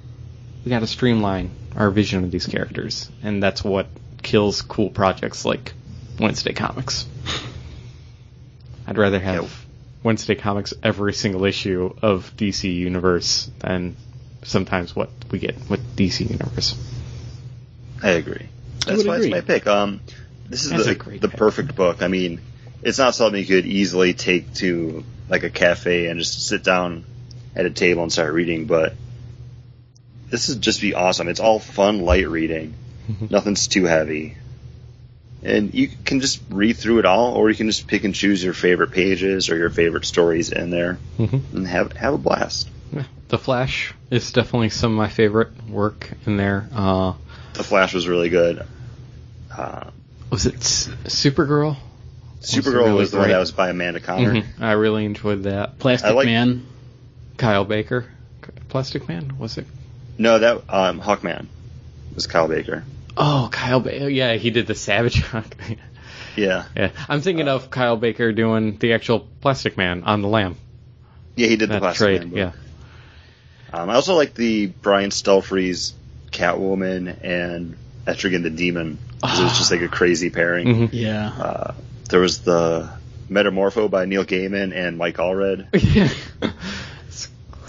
we 0.66 0.70
gotta 0.70 0.88
streamline 0.88 1.52
our 1.78 1.90
vision 1.92 2.24
of 2.24 2.32
these 2.32 2.46
characters," 2.48 3.10
and 3.24 3.42
that's 3.42 3.64
what 3.64 3.88
kills 4.24 4.62
cool 4.62 4.90
projects 4.90 5.46
like 5.46 5.74
Wednesday 6.20 6.52
Comics. 6.54 7.06
I'd 8.86 8.98
rather 8.98 9.20
have 9.20 9.44
Yeah. 9.44 9.50
Wednesday 10.04 10.36
Comics 10.36 10.74
every 10.84 11.14
single 11.14 11.46
issue 11.46 11.94
of 12.02 12.32
DC 12.38 12.74
Universe 12.74 13.50
than 13.60 13.96
sometimes 14.44 14.96
what 14.96 15.10
we 15.32 15.40
get 15.40 15.56
with 15.70 15.96
DC 15.96 16.30
Universe. 16.30 16.76
I 18.02 18.12
agree. 18.12 18.48
That's 18.86 19.04
why 19.04 19.16
agree. 19.16 19.28
it's 19.28 19.36
my 19.36 19.42
pick. 19.42 19.68
Um, 19.68 20.00
this 20.48 20.64
is 20.66 20.72
That's 20.72 20.86
the, 20.86 20.92
a 20.92 20.96
great 20.96 21.22
the 21.22 21.28
pick. 21.30 21.38
perfect 21.38 21.76
book. 21.76 22.02
I 22.02 22.08
mean, 22.08 22.40
it's 22.84 22.98
not 23.00 23.16
something 23.16 23.40
you 23.40 23.46
could 23.48 23.66
easily 23.66 24.14
take 24.14 24.54
to 24.56 25.04
like 25.30 25.44
a 25.44 25.50
cafe 25.50 26.08
and 26.08 26.20
just 26.20 26.48
sit 26.48 26.64
down 26.64 27.04
at 27.56 27.66
a 27.66 27.70
table 27.70 28.04
and 28.04 28.12
start 28.14 28.34
reading, 28.34 28.66
but 28.66 28.94
this 30.30 30.50
would 30.50 30.62
just 30.62 30.82
be 30.82 30.94
awesome. 30.94 31.28
It's 31.28 31.40
all 31.40 31.60
fun, 31.60 32.02
light 32.02 32.28
reading. 32.28 32.74
Nothing's 33.30 33.68
too 33.68 33.86
heavy. 33.86 34.36
And 35.44 35.74
you 35.74 35.88
can 36.04 36.20
just 36.20 36.42
read 36.50 36.76
through 36.78 37.00
it 37.00 37.06
all, 37.06 37.36
or 37.36 37.50
you 37.50 37.56
can 37.56 37.68
just 37.68 37.88
pick 37.88 38.04
and 38.04 38.14
choose 38.14 38.44
your 38.44 38.54
favorite 38.54 38.92
pages 38.92 39.50
or 39.50 39.56
your 39.58 39.70
favorite 39.70 40.04
stories 40.06 40.52
in 40.52 40.72
there 40.72 40.98
Mhm. 41.18 41.42
and 41.54 41.68
have 41.68 41.94
have 41.94 42.14
a 42.16 42.18
blast. 42.18 42.68
Yeah. 42.92 43.04
The 43.30 43.38
Flash 43.38 43.94
is 44.10 44.32
definitely 44.32 44.70
some 44.70 44.92
of 44.92 44.98
my 44.98 45.08
favorite 45.10 45.50
work 45.70 46.10
in 46.26 46.38
there. 46.38 46.68
Uh, 46.74 47.14
The 47.54 47.64
Flash 47.64 47.94
was 47.94 48.08
really 48.08 48.30
good. 48.30 48.64
Uh, 49.56 49.86
was 50.30 50.46
it 50.46 50.56
S- 50.56 50.90
Supergirl? 51.06 51.78
Supergirl 52.42 52.74
really 52.74 52.94
was 52.94 53.12
the 53.12 53.18
one 53.18 53.28
great. 53.28 53.34
that 53.34 53.40
was 53.40 53.52
by 53.52 53.70
Amanda 53.70 54.00
Conner. 54.00 54.34
Mhm. 54.34 54.44
I 54.60 54.74
really 54.74 55.06
enjoyed 55.06 55.44
that. 55.44 55.80
Plastic 55.80 56.14
like- 56.14 56.26
Man. 56.26 56.66
Kyle 57.38 57.64
Baker, 57.66 58.06
Plastic 58.70 59.08
Man, 59.08 59.38
was 59.38 59.58
it? 59.58 59.68
No, 60.18 60.40
that 60.40 60.64
um, 60.70 61.00
Hawkman 61.02 61.48
was 62.16 62.28
Kyle 62.28 62.48
Baker. 62.48 62.84
Oh, 63.16 63.50
Kyle 63.52 63.80
Baker. 63.80 64.08
Yeah, 64.10 64.34
he 64.34 64.50
did 64.52 64.68
the 64.68 64.76
Savage 64.76 65.22
Hunt. 65.22 65.54
Yeah, 66.36 66.66
yeah, 66.76 66.92
I'm 67.10 67.22
thinking 67.22 67.48
of 67.48 67.70
Kyle 67.72 67.98
Baker 67.98 68.32
doing 68.32 68.78
the 68.78 68.94
actual 68.94 69.22
Plastic 69.42 69.76
Man 69.78 70.04
on 70.04 70.22
the 70.22 70.28
Lamb. 70.28 70.56
yeah, 71.36 71.48
he 71.48 71.56
did 71.56 71.70
the 71.70 71.80
Plastic 71.80 72.06
trade. 72.06 72.20
Man 72.22 72.30
book. 72.30 72.38
Yeah. 73.74 73.80
Um, 73.82 73.90
I 73.90 73.96
also 73.96 74.16
like 74.16 74.34
the 74.36 74.68
Brian 74.68 75.10
Stelfreeze 75.10 75.94
Catwoman 76.32 77.18
and 77.24 77.76
Etrigan 78.06 78.44
the 78.44 78.50
Demon. 78.50 78.98
'cause 79.22 79.40
it 79.40 79.44
was 79.44 79.58
just 79.58 79.72
like 79.72 79.82
a 79.82 79.88
crazy 79.88 80.30
pairing. 80.30 80.68
Mhm. 80.68 80.90
Yeah. 80.94 81.28
Uh, 81.30 81.74
there 82.10 82.20
was 82.20 82.40
the 82.42 82.88
Metamorpho 83.30 83.90
by 83.90 84.06
Neil 84.06 84.24
Gaiman 84.24 84.74
and 84.76 84.98
Mike 84.98 85.18
Allred. 85.18 85.68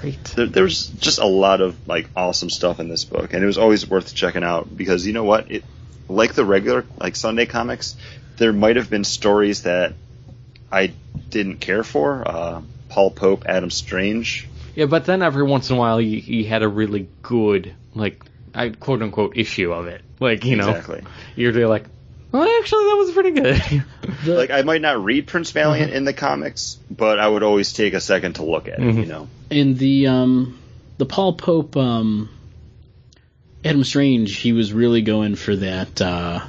great. 0.00 0.22
There, 0.24 0.46
there 0.46 0.62
was 0.64 0.86
just 0.86 1.18
a 1.18 1.26
lot 1.26 1.60
of 1.60 1.76
like 1.86 2.08
awesome 2.16 2.50
stuff 2.50 2.80
in 2.80 2.88
this 2.88 3.04
book, 3.04 3.32
and 3.32 3.42
it 3.42 3.46
was 3.46 3.58
always 3.58 3.88
worth 3.88 4.14
checking 4.14 4.44
out 4.44 4.74
because 4.74 5.06
you 5.06 5.12
know 5.12 5.24
what? 5.24 5.50
It 5.50 5.64
like 6.08 6.34
the 6.34 6.44
regular 6.44 6.84
like 6.98 7.16
Sunday 7.16 7.46
comics, 7.46 7.96
there 8.36 8.52
might 8.52 8.76
have 8.76 8.88
been 8.88 9.04
stories 9.04 9.62
that 9.62 9.94
I 10.70 10.92
didn't 11.30 11.56
care 11.56 11.84
for. 11.84 12.26
Uh, 12.26 12.62
Paul 12.88 13.10
Pope, 13.10 13.44
Adam 13.46 13.70
Strange. 13.70 14.48
Yeah, 14.74 14.86
but 14.86 15.04
then 15.04 15.22
every 15.22 15.42
once 15.42 15.70
in 15.70 15.76
a 15.76 15.78
while, 15.78 16.00
you, 16.00 16.18
you 16.18 16.44
had 16.46 16.62
a 16.62 16.68
really 16.68 17.08
good, 17.22 17.74
like, 17.94 18.24
I 18.54 18.70
quote 18.70 19.02
unquote 19.02 19.36
issue 19.36 19.72
of 19.72 19.86
it. 19.88 20.02
Like, 20.20 20.44
you 20.44 20.56
know, 20.56 20.70
Exactly. 20.70 21.02
you're 21.36 21.68
like, 21.68 21.84
well, 22.32 22.42
actually, 22.60 22.84
that 22.84 22.96
was 22.98 23.10
pretty 23.12 23.30
good. 23.32 23.84
The- 24.24 24.34
Like 24.34 24.50
I 24.50 24.62
might 24.62 24.80
not 24.82 25.02
read 25.02 25.26
Prince 25.26 25.50
Valiant 25.52 25.90
Uh-huh. 25.90 25.96
in 25.98 26.04
the 26.04 26.12
comics, 26.12 26.76
but 26.90 27.18
I 27.18 27.28
would 27.28 27.42
always 27.42 27.72
take 27.72 27.94
a 27.94 28.00
second 28.00 28.34
to 28.34 28.44
look 28.44 28.68
at 28.68 28.74
it. 28.74 28.80
Mhm. 28.80 28.96
You 29.00 29.06
know, 29.06 29.28
in 29.50 29.74
the 29.74 30.06
um 30.08 30.58
the 30.98 31.06
Paul 31.06 31.34
Pope 31.34 31.76
um 31.76 32.28
Adam 33.64 33.84
Strange, 33.84 34.36
he 34.36 34.52
was 34.52 34.72
really 34.72 35.02
going 35.02 35.34
for 35.36 35.54
that 35.56 36.00
uh 36.02 36.40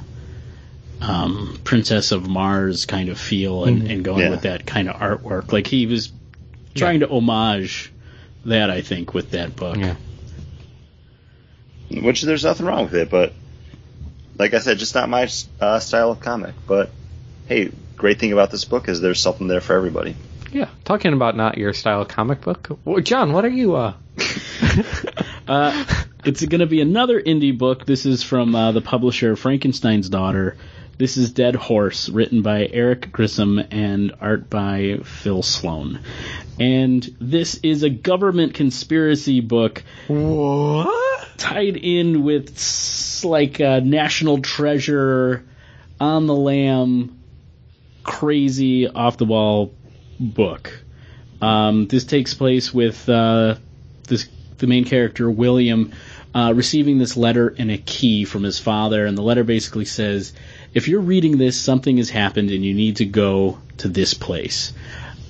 um 1.00 1.58
Princess 1.64 2.12
of 2.12 2.28
Mars 2.28 2.84
kind 2.86 3.08
of 3.08 3.18
feel 3.18 3.64
and, 3.64 3.90
and 3.90 4.04
going 4.04 4.20
Yeah. 4.20 4.30
with 4.30 4.42
that 4.42 4.66
kind 4.66 4.88
of 4.88 4.96
artwork. 4.96 5.52
Like 5.52 5.66
he 5.66 5.86
was 5.86 6.12
trying 6.74 7.00
to 7.00 7.08
homage 7.08 7.92
that 8.44 8.70
I 8.70 8.80
think 8.82 9.14
with 9.14 9.30
that 9.32 9.54
book. 9.56 9.76
yeah. 9.76 9.94
which 11.90 12.22
there's 12.22 12.44
nothing 12.44 12.66
wrong 12.66 12.84
with 12.84 12.94
it, 12.94 13.10
but 13.10 13.32
like 14.40 14.54
I 14.54 14.58
said, 14.58 14.78
just 14.78 14.94
not 14.94 15.08
my 15.08 15.28
uh, 15.60 15.78
style 15.78 16.12
of 16.12 16.20
comic. 16.20 16.54
But 16.66 16.90
hey, 17.46 17.70
great 17.96 18.18
thing 18.18 18.32
about 18.32 18.50
this 18.50 18.64
book 18.64 18.88
is 18.88 19.00
there's 19.00 19.20
something 19.20 19.46
there 19.46 19.60
for 19.60 19.76
everybody. 19.76 20.16
Yeah. 20.50 20.68
Talking 20.84 21.12
about 21.12 21.36
not 21.36 21.58
your 21.58 21.72
style 21.74 22.04
comic 22.04 22.40
book. 22.40 22.80
Well, 22.84 23.00
John, 23.00 23.32
what 23.32 23.44
are 23.44 23.50
you, 23.50 23.76
uh, 23.76 23.94
Uh, 25.50 25.84
it's 26.24 26.44
going 26.44 26.60
to 26.60 26.66
be 26.66 26.80
another 26.80 27.20
indie 27.20 27.58
book. 27.58 27.84
This 27.84 28.06
is 28.06 28.22
from 28.22 28.54
uh, 28.54 28.70
the 28.70 28.80
publisher 28.80 29.34
Frankenstein's 29.34 30.08
Daughter. 30.08 30.56
This 30.96 31.16
is 31.16 31.32
Dead 31.32 31.56
Horse, 31.56 32.08
written 32.08 32.42
by 32.42 32.68
Eric 32.70 33.10
Grissom 33.10 33.58
and 33.58 34.12
art 34.20 34.48
by 34.48 35.00
Phil 35.02 35.42
Sloan. 35.42 35.98
And 36.60 37.02
this 37.20 37.56
is 37.64 37.82
a 37.82 37.90
government 37.90 38.54
conspiracy 38.54 39.40
book 39.40 39.82
what? 40.06 40.99
Tied 41.40 41.76
in 41.76 42.22
with 42.22 43.24
like 43.24 43.60
a 43.60 43.80
national 43.80 44.42
treasure, 44.42 45.44
on 46.00 46.26
the 46.26 46.34
lam, 46.34 47.18
crazy 48.02 48.88
off 48.88 49.18
the 49.18 49.24
wall 49.24 49.74
book. 50.18 50.82
Um, 51.42 51.86
this 51.86 52.04
takes 52.04 52.34
place 52.34 52.72
with 52.72 53.08
uh, 53.08 53.56
this 54.08 54.28
the 54.58 54.66
main 54.66 54.84
character 54.84 55.30
William 55.30 55.92
uh, 56.34 56.52
receiving 56.54 56.98
this 56.98 57.16
letter 57.16 57.54
and 57.58 57.70
a 57.70 57.78
key 57.78 58.24
from 58.24 58.42
his 58.42 58.58
father, 58.58 59.06
and 59.06 59.16
the 59.16 59.22
letter 59.22 59.44
basically 59.44 59.84
says, 59.84 60.32
"If 60.74 60.88
you're 60.88 61.00
reading 61.00 61.38
this, 61.38 61.60
something 61.60 61.96
has 61.96 62.10
happened, 62.10 62.50
and 62.50 62.64
you 62.64 62.74
need 62.74 62.96
to 62.96 63.06
go 63.06 63.58
to 63.78 63.88
this 63.88 64.14
place." 64.14 64.72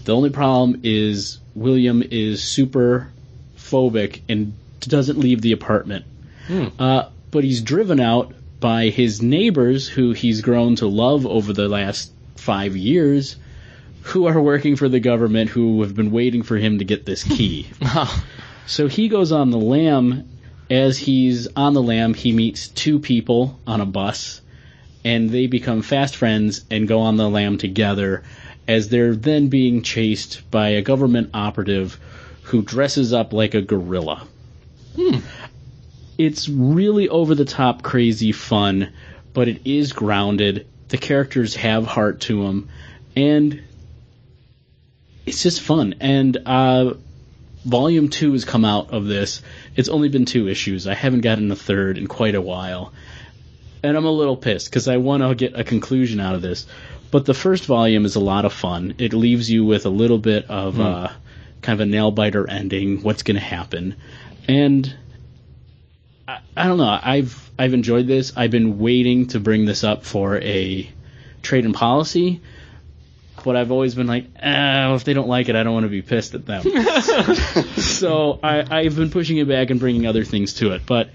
The 0.04 0.14
only 0.14 0.30
problem 0.30 0.80
is 0.82 1.38
William 1.54 2.02
is 2.02 2.42
super 2.42 3.12
phobic 3.56 4.20
and 4.28 4.54
doesn't 4.88 5.18
leave 5.18 5.42
the 5.42 5.52
apartment. 5.52 6.04
Uh, 6.78 7.08
but 7.30 7.44
he's 7.44 7.60
driven 7.60 8.00
out 8.00 8.32
by 8.60 8.88
his 8.88 9.22
neighbors, 9.22 9.88
who 9.88 10.12
he's 10.12 10.40
grown 10.40 10.76
to 10.76 10.86
love 10.86 11.26
over 11.26 11.52
the 11.52 11.68
last 11.68 12.12
five 12.36 12.76
years, 12.76 13.36
who 14.02 14.26
are 14.26 14.40
working 14.40 14.76
for 14.76 14.88
the 14.88 15.00
government, 15.00 15.50
who 15.50 15.82
have 15.82 15.94
been 15.94 16.10
waiting 16.10 16.42
for 16.42 16.56
him 16.56 16.78
to 16.78 16.84
get 16.84 17.04
this 17.04 17.22
key. 17.22 17.68
So 18.70 18.86
he 18.86 19.08
goes 19.08 19.32
on 19.32 19.50
the 19.50 19.58
lam. 19.58 20.28
As 20.70 20.96
he's 20.96 21.48
on 21.56 21.74
the 21.74 21.82
lam, 21.82 22.14
he 22.14 22.32
meets 22.32 22.68
two 22.68 23.00
people 23.00 23.58
on 23.66 23.80
a 23.80 23.84
bus, 23.84 24.40
and 25.04 25.28
they 25.28 25.48
become 25.48 25.82
fast 25.82 26.14
friends 26.14 26.64
and 26.70 26.86
go 26.86 27.00
on 27.00 27.16
the 27.16 27.28
lam 27.28 27.58
together. 27.58 28.22
As 28.68 28.88
they're 28.88 29.16
then 29.16 29.48
being 29.48 29.82
chased 29.82 30.48
by 30.52 30.68
a 30.68 30.82
government 30.82 31.30
operative 31.34 31.98
who 32.44 32.62
dresses 32.62 33.12
up 33.12 33.32
like 33.32 33.54
a 33.54 33.60
gorilla. 33.60 34.28
It's 36.18 36.48
really 36.48 37.08
over 37.08 37.34
the 37.34 37.44
top, 37.44 37.82
crazy 37.82 38.32
fun, 38.32 38.92
but 39.32 39.48
it 39.48 39.62
is 39.64 39.92
grounded. 39.92 40.66
The 40.88 40.98
characters 40.98 41.54
have 41.56 41.86
heart 41.86 42.20
to 42.22 42.44
them, 42.44 42.68
and 43.16 43.62
it's 45.24 45.42
just 45.42 45.60
fun. 45.60 45.94
And 46.00 46.36
uh, 46.44 46.94
volume 47.64 48.08
two 48.08 48.32
has 48.32 48.44
come 48.44 48.64
out 48.64 48.90
of 48.90 49.06
this. 49.06 49.42
It's 49.76 49.88
only 49.88 50.08
been 50.08 50.24
two 50.24 50.48
issues. 50.48 50.86
I 50.86 50.94
haven't 50.94 51.20
gotten 51.20 51.50
a 51.50 51.56
third 51.56 51.98
in 51.98 52.06
quite 52.06 52.34
a 52.34 52.40
while. 52.40 52.92
And 53.82 53.96
I'm 53.96 54.04
a 54.04 54.10
little 54.10 54.36
pissed 54.36 54.68
because 54.68 54.88
I 54.88 54.98
want 54.98 55.22
to 55.22 55.34
get 55.34 55.58
a 55.58 55.64
conclusion 55.64 56.20
out 56.20 56.34
of 56.34 56.42
this. 56.42 56.66
But 57.10 57.24
the 57.24 57.34
first 57.34 57.64
volume 57.64 58.04
is 58.04 58.16
a 58.16 58.20
lot 58.20 58.44
of 58.44 58.52
fun. 58.52 58.94
It 58.98 59.12
leaves 59.12 59.50
you 59.50 59.64
with 59.64 59.86
a 59.86 59.90
little 59.90 60.18
bit 60.18 60.50
of 60.50 60.78
uh, 60.78 61.08
kind 61.62 61.80
of 61.80 61.86
a 61.86 61.90
nail 61.90 62.10
biter 62.10 62.48
ending. 62.48 63.02
What's 63.02 63.22
going 63.22 63.36
to 63.36 63.40
happen? 63.40 63.96
And 64.50 64.94
I, 66.26 66.40
I 66.56 66.64
don't 66.66 66.78
know. 66.78 66.98
I've 67.02 67.50
I've 67.58 67.74
enjoyed 67.74 68.06
this. 68.06 68.32
I've 68.36 68.50
been 68.50 68.78
waiting 68.78 69.28
to 69.28 69.40
bring 69.40 69.64
this 69.64 69.84
up 69.84 70.04
for 70.04 70.38
a 70.38 70.90
trade 71.42 71.64
and 71.64 71.74
policy, 71.74 72.40
but 73.44 73.56
I've 73.56 73.70
always 73.70 73.94
been 73.94 74.06
like, 74.06 74.26
ah, 74.42 74.88
well, 74.88 74.96
if 74.96 75.04
they 75.04 75.12
don't 75.14 75.28
like 75.28 75.48
it, 75.48 75.56
I 75.56 75.62
don't 75.62 75.74
want 75.74 75.84
to 75.84 75.90
be 75.90 76.02
pissed 76.02 76.34
at 76.34 76.46
them. 76.46 76.62
so 77.76 78.40
I, 78.42 78.64
I've 78.78 78.96
been 78.96 79.10
pushing 79.10 79.38
it 79.38 79.48
back 79.48 79.70
and 79.70 79.78
bringing 79.78 80.06
other 80.06 80.24
things 80.24 80.54
to 80.54 80.72
it. 80.72 80.82
But 80.86 81.10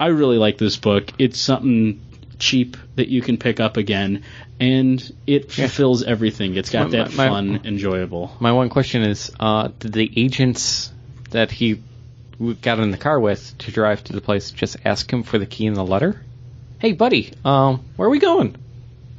I 0.00 0.06
really 0.08 0.38
like 0.38 0.58
this 0.58 0.76
book. 0.76 1.10
It's 1.18 1.40
something 1.40 2.00
cheap 2.38 2.76
that 2.96 3.08
you 3.08 3.22
can 3.22 3.36
pick 3.38 3.60
up 3.60 3.76
again, 3.76 4.24
and 4.58 5.14
it 5.26 5.52
fulfills 5.52 6.02
everything. 6.02 6.56
It's 6.56 6.70
got 6.70 6.90
My- 6.90 6.98
that 6.98 7.14
my- 7.14 7.28
fun, 7.28 7.60
enjoyable. 7.64 8.36
My 8.40 8.52
one 8.52 8.68
question 8.70 9.02
is, 9.02 9.30
uh, 9.38 9.68
did 9.78 9.92
the 9.92 10.10
agents 10.16 10.90
that 11.30 11.50
he 11.52 11.74
w- 11.74 11.88
got 12.60 12.78
in 12.78 12.90
the 12.90 12.98
car 12.98 13.18
with 13.20 13.56
to 13.58 13.70
drive 13.70 14.02
to 14.04 14.12
the 14.12 14.20
place 14.20 14.50
just 14.50 14.76
ask 14.84 15.10
him 15.12 15.22
for 15.22 15.38
the 15.38 15.46
key 15.46 15.66
and 15.66 15.76
the 15.76 15.84
letter? 15.84 16.22
Hey, 16.78 16.92
buddy, 16.92 17.32
um, 17.44 17.84
where 17.96 18.08
are 18.08 18.10
we 18.10 18.18
going? 18.18 18.56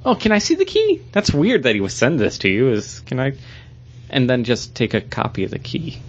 Oh, 0.06 0.16
can 0.16 0.32
I 0.34 0.40
see 0.40 0.56
the 0.56 0.66
key? 0.66 1.02
That's 1.14 1.34
weird 1.34 1.64
that 1.64 1.76
he 1.76 1.82
would 1.82 1.92
send 1.92 2.20
this 2.20 2.40
to 2.40 2.50
you. 2.50 2.70
Is 2.72 3.00
can 3.02 3.20
I? 3.20 3.34
And 4.10 4.30
then 4.30 4.44
just 4.44 4.76
take 4.76 4.94
a 4.94 5.02
copy 5.02 5.46
of 5.46 5.52
the 5.52 5.60
key. 5.60 6.00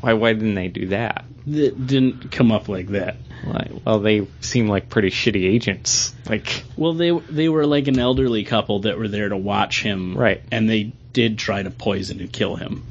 Why? 0.00 0.12
Why 0.12 0.32
didn't 0.32 0.54
they 0.54 0.68
do 0.68 0.86
that? 0.88 1.24
That 1.48 1.86
didn't 1.86 2.30
come 2.30 2.52
up 2.52 2.68
like 2.68 2.88
that. 2.88 3.16
Like, 3.44 3.72
well, 3.84 3.98
they 3.98 4.26
seem 4.40 4.68
like 4.68 4.88
pretty 4.88 5.10
shitty 5.10 5.44
agents. 5.44 6.14
Like, 6.28 6.64
Well, 6.76 6.94
they 6.94 7.10
they 7.10 7.48
were 7.50 7.66
like 7.66 7.88
an 7.88 7.98
elderly 7.98 8.44
couple 8.44 8.80
that 8.80 8.96
were 8.96 9.08
there 9.08 9.28
to 9.28 9.36
watch 9.36 9.82
him, 9.82 10.16
Right. 10.16 10.40
And 10.50 10.70
they 10.70 10.92
did 11.12 11.36
try 11.36 11.62
to 11.62 11.70
poison 11.70 12.20
and 12.20 12.32
kill 12.32 12.56
him. 12.56 12.84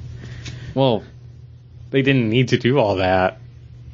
well, 0.75 1.03
they 1.89 2.01
didn't 2.01 2.29
need 2.29 2.49
to 2.49 2.57
do 2.57 2.77
all 2.79 2.97
that. 2.97 3.39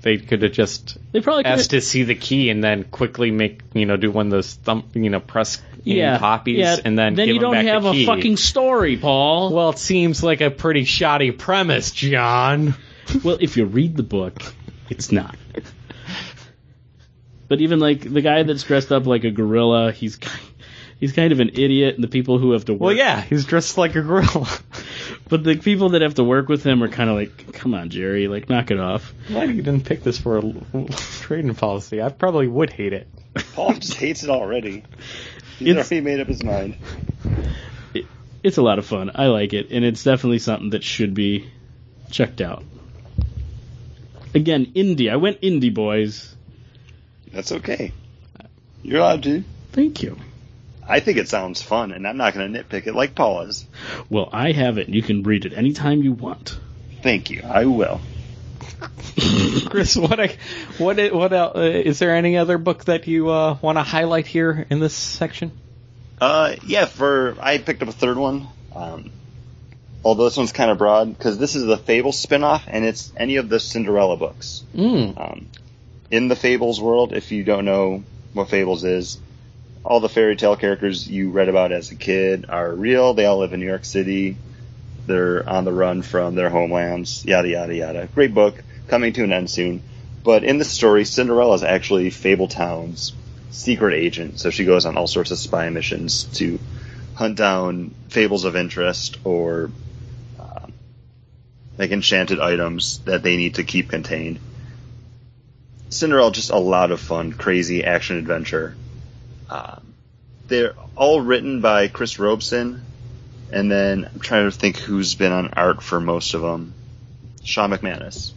They 0.02 0.18
could 0.18 0.42
have 0.44 0.54
just 0.54 0.98
They 1.12 1.20
probably 1.22 1.44
could 1.44 1.52
asked 1.52 1.72
to 1.72 1.82
see 1.82 2.04
the 2.04 2.16
key 2.16 2.50
and 2.50 2.64
then 2.64 2.86
quickly 2.86 3.32
make 3.32 3.62
you 3.74 3.86
know 3.86 3.98
do 3.98 4.12
one 4.12 4.28
of 4.28 4.32
those 4.32 4.54
thumb 4.54 4.86
you 4.94 5.10
know 5.10 5.20
press 5.20 5.62
in 5.86 5.98
yeah, 5.98 6.18
copies 6.18 6.58
yeah, 6.58 6.78
and 6.84 6.98
then 6.98 7.16
then 7.16 7.28
give 7.28 7.36
you 7.36 7.42
don't 7.42 7.66
have 7.66 7.86
a 7.86 8.06
fucking 8.06 8.38
story, 8.38 8.98
Paul. 8.98 9.54
Well, 9.54 9.70
it 9.72 9.80
seems 9.80 10.24
like 10.24 10.42
a 10.42 10.52
pretty 10.52 10.84
shoddy 10.84 11.32
premise, 11.32 11.92
John. 11.92 12.76
Well, 13.24 13.38
if 13.40 13.58
you 13.58 13.66
read 13.66 13.96
the 13.96 14.04
book, 14.04 14.42
it's 14.90 15.12
not. 15.12 15.36
But 17.48 17.62
even 17.62 17.80
like 17.80 18.02
the 18.02 18.22
guy 18.22 18.44
that's 18.44 18.64
dressed 18.64 18.92
up 18.92 19.08
like 19.08 19.24
a 19.24 19.32
gorilla, 19.32 19.92
he's 19.92 20.20
he's 21.00 21.14
kind 21.14 21.32
of 21.32 21.40
an 21.40 21.50
idiot, 21.54 21.96
and 21.96 22.04
the 22.04 22.08
people 22.08 22.38
who 22.40 22.52
have 22.52 22.66
to 22.66 22.74
work. 22.74 22.82
Well, 22.82 22.94
yeah, 22.96 23.22
he's 23.22 23.46
dressed 23.46 23.78
like 23.78 23.96
a 23.96 24.02
gorilla. 24.02 24.48
But 25.28 25.44
the 25.44 25.58
people 25.58 25.90
that 25.90 26.02
have 26.02 26.16
to 26.16 26.24
work 26.24 26.50
with 26.50 26.64
him 26.64 26.82
are 26.82 26.88
kind 26.88 27.08
of 27.08 27.16
like, 27.16 27.54
come 27.54 27.76
on, 27.76 27.92
Jerry, 27.92 28.28
like 28.28 28.50
knock 28.50 28.72
it 28.72 28.80
off. 28.80 29.14
Why 29.28 29.44
you 29.44 29.62
didn't 29.62 29.86
pick 29.86 30.02
this 30.02 30.18
for 30.18 30.40
a 30.40 30.54
trading 31.22 31.54
policy? 31.54 32.02
I 32.02 32.10
probably 32.10 32.48
would 32.48 32.72
hate 32.72 32.94
it. 32.94 33.08
Paul 33.54 33.74
just 33.76 33.94
hates 33.94 34.24
it 34.24 34.32
already. 34.32 34.84
He's 35.60 35.68
It's- 35.68 35.92
already 35.92 36.02
made 36.04 36.20
up 36.20 36.26
his 36.28 36.42
mind. 36.44 36.78
It's 38.42 38.58
a 38.58 38.62
lot 38.64 38.80
of 38.80 38.88
fun. 38.88 39.12
I 39.14 39.28
like 39.28 39.54
it, 39.54 39.70
and 39.70 39.86
it's 39.86 40.04
definitely 40.04 40.40
something 40.40 40.72
that 40.72 40.84
should 40.84 41.14
be 41.14 41.48
checked 42.10 42.42
out. 42.42 42.64
Again, 44.34 44.66
indie. 44.74 45.12
I 45.12 45.18
went 45.18 45.42
indie, 45.42 45.72
boys. 45.74 46.36
That's 47.32 47.52
okay. 47.52 47.92
You're 48.82 49.00
allowed 49.00 49.22
to. 49.24 49.44
Thank 49.74 50.02
you. 50.02 50.18
I 50.90 51.00
think 51.00 51.18
it 51.18 51.30
sounds 51.30 51.62
fun, 51.62 51.92
and 51.92 52.08
I'm 52.08 52.18
not 52.18 52.34
going 52.34 52.52
to 52.52 52.64
nitpick 52.64 52.88
it 52.88 52.96
like 52.96 53.14
Paul 53.16 53.42
is. 53.42 53.66
Well, 54.10 54.28
I 54.34 54.52
have 54.52 54.78
it. 54.78 54.88
and 54.88 54.96
You 54.96 55.02
can 55.04 55.24
read 55.24 55.46
it 55.46 55.54
anytime 55.54 56.02
you 56.02 56.14
want. 56.14 56.60
Thank 57.04 57.30
you. 57.30 57.42
I 57.44 57.66
will. 57.66 58.02
Chris, 59.70 59.96
what 59.96 60.20
I, 60.20 60.36
what 60.78 61.00
i- 61.00 61.12
what 61.12 61.34
else, 61.34 61.56
uh, 61.56 61.60
is 61.62 62.00
there 62.00 62.16
any 62.16 62.38
other 62.38 62.58
book 62.58 62.86
that 62.86 63.08
you 63.08 63.30
uh, 63.30 63.58
want 63.62 63.78
to 63.78 63.84
highlight 63.84 64.28
here 64.28 64.66
in 64.70 64.80
this 64.80 64.94
section? 64.94 65.52
Uh, 66.20 66.56
yeah, 66.66 66.86
for 66.86 67.36
I 67.40 67.58
picked 67.58 67.82
up 67.82 67.90
a 67.90 67.94
third 67.94 68.18
one. 68.18 68.48
Um, 68.76 69.12
although 70.04 70.26
this 70.26 70.38
one's 70.38 70.52
kind 70.52 70.72
of 70.72 70.78
broad 70.78 71.16
because 71.18 71.38
this 71.38 71.56
is 71.56 71.66
the 71.66 71.78
Fable 71.78 72.12
spin-off, 72.12 72.66
and 72.68 72.86
it's 72.86 73.12
any 73.18 73.38
of 73.38 73.50
the 73.50 73.60
Cinderella 73.60 74.18
books. 74.18 74.64
Mm. 74.76 75.20
Um, 75.20 75.48
in 76.12 76.28
the 76.28 76.36
Fables 76.36 76.80
world, 76.82 77.14
if 77.14 77.32
you 77.32 77.44
don't 77.44 77.66
know 77.66 78.04
what 78.34 78.50
Fables 78.50 78.84
is, 78.84 79.20
all 79.84 80.00
the 80.00 80.10
fairy 80.10 80.36
tale 80.36 80.56
characters 80.56 81.08
you 81.08 81.32
read 81.32 81.50
about 81.50 81.72
as 81.72 81.92
a 81.92 81.96
kid 81.96 82.46
are 82.50 82.74
real. 82.74 83.14
They 83.14 83.26
all 83.26 83.40
live 83.40 83.54
in 83.54 83.60
New 83.60 83.66
York 83.66 83.86
City. 83.86 84.38
They're 85.06 85.48
on 85.48 85.66
the 85.66 85.72
run 85.72 86.02
from 86.02 86.36
their 86.36 86.50
homelands. 86.50 87.26
Yada 87.26 87.48
yada 87.48 87.74
yada. 87.74 88.10
Great 88.14 88.34
book, 88.34 88.62
coming 88.88 89.14
to 89.14 89.24
an 89.24 89.34
end 89.34 89.50
soon. 89.50 89.82
But 90.24 90.44
in 90.44 90.58
the 90.58 90.66
story, 90.66 91.06
Cinderella 91.06 91.56
is 91.56 91.64
actually 91.64 92.12
Fabletown's 92.12 93.14
secret 93.52 93.96
agent, 93.96 94.40
so 94.40 94.50
she 94.50 94.66
goes 94.66 94.86
on 94.86 94.98
all 94.98 95.08
sorts 95.08 95.32
of 95.32 95.38
spy 95.38 95.70
missions 95.70 96.26
to 96.36 96.60
hunt 97.16 97.38
down 97.38 97.96
fables 98.10 98.44
of 98.44 98.56
interest 98.56 99.18
or 99.24 99.72
um, 100.40 100.74
like 101.78 101.92
enchanted 101.92 102.40
items 102.40 103.00
that 103.06 103.24
they 103.24 103.38
need 103.38 103.56
to 103.56 103.64
keep 103.64 103.90
contained. 103.90 104.40
Cinderella, 105.90 106.32
just 106.32 106.52
a 106.52 106.58
lot 106.58 106.92
of 106.92 107.00
fun, 107.00 107.32
crazy 107.32 107.84
action 107.84 108.18
adventure. 108.18 108.76
Um, 109.50 109.94
they're 110.48 110.74
all 110.96 111.22
written 111.22 111.62
by 111.62 111.88
Chris 111.88 112.20
Roberson, 112.20 112.84
and 113.52 113.72
then 113.72 114.10
I'm 114.14 114.20
trying 114.20 114.50
to 114.50 114.58
think 114.58 114.78
who's 114.78 115.16
been 115.16 115.32
on 115.32 115.50
art 115.54 115.82
for 115.82 116.00
most 116.00 116.34
of 116.34 116.42
them. 116.42 116.74
Shawn 117.44 117.72
McManus. 117.72 118.32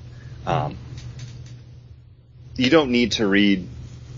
Um, 0.46 0.76
you 2.56 2.70
don't 2.70 2.90
need 2.90 3.12
to 3.12 3.26
read 3.26 3.68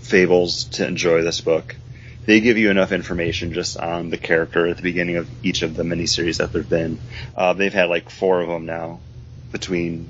Fables 0.02 0.64
to 0.64 0.86
enjoy 0.86 1.22
this 1.22 1.40
book. 1.40 1.76
They 2.26 2.40
give 2.40 2.58
you 2.58 2.70
enough 2.70 2.92
information 2.92 3.52
just 3.52 3.76
on 3.76 4.10
the 4.10 4.16
character 4.16 4.66
at 4.66 4.76
the 4.76 4.82
beginning 4.82 5.16
of 5.16 5.28
each 5.44 5.62
of 5.62 5.76
the 5.76 5.82
miniseries 5.82 6.38
that 6.38 6.52
there've 6.52 6.68
been. 6.68 6.98
Uh, 7.36 7.52
they've 7.52 7.72
had 7.72 7.88
like 7.88 8.10
four 8.10 8.40
of 8.40 8.48
them 8.48 8.66
now 8.66 9.00
between 9.52 10.08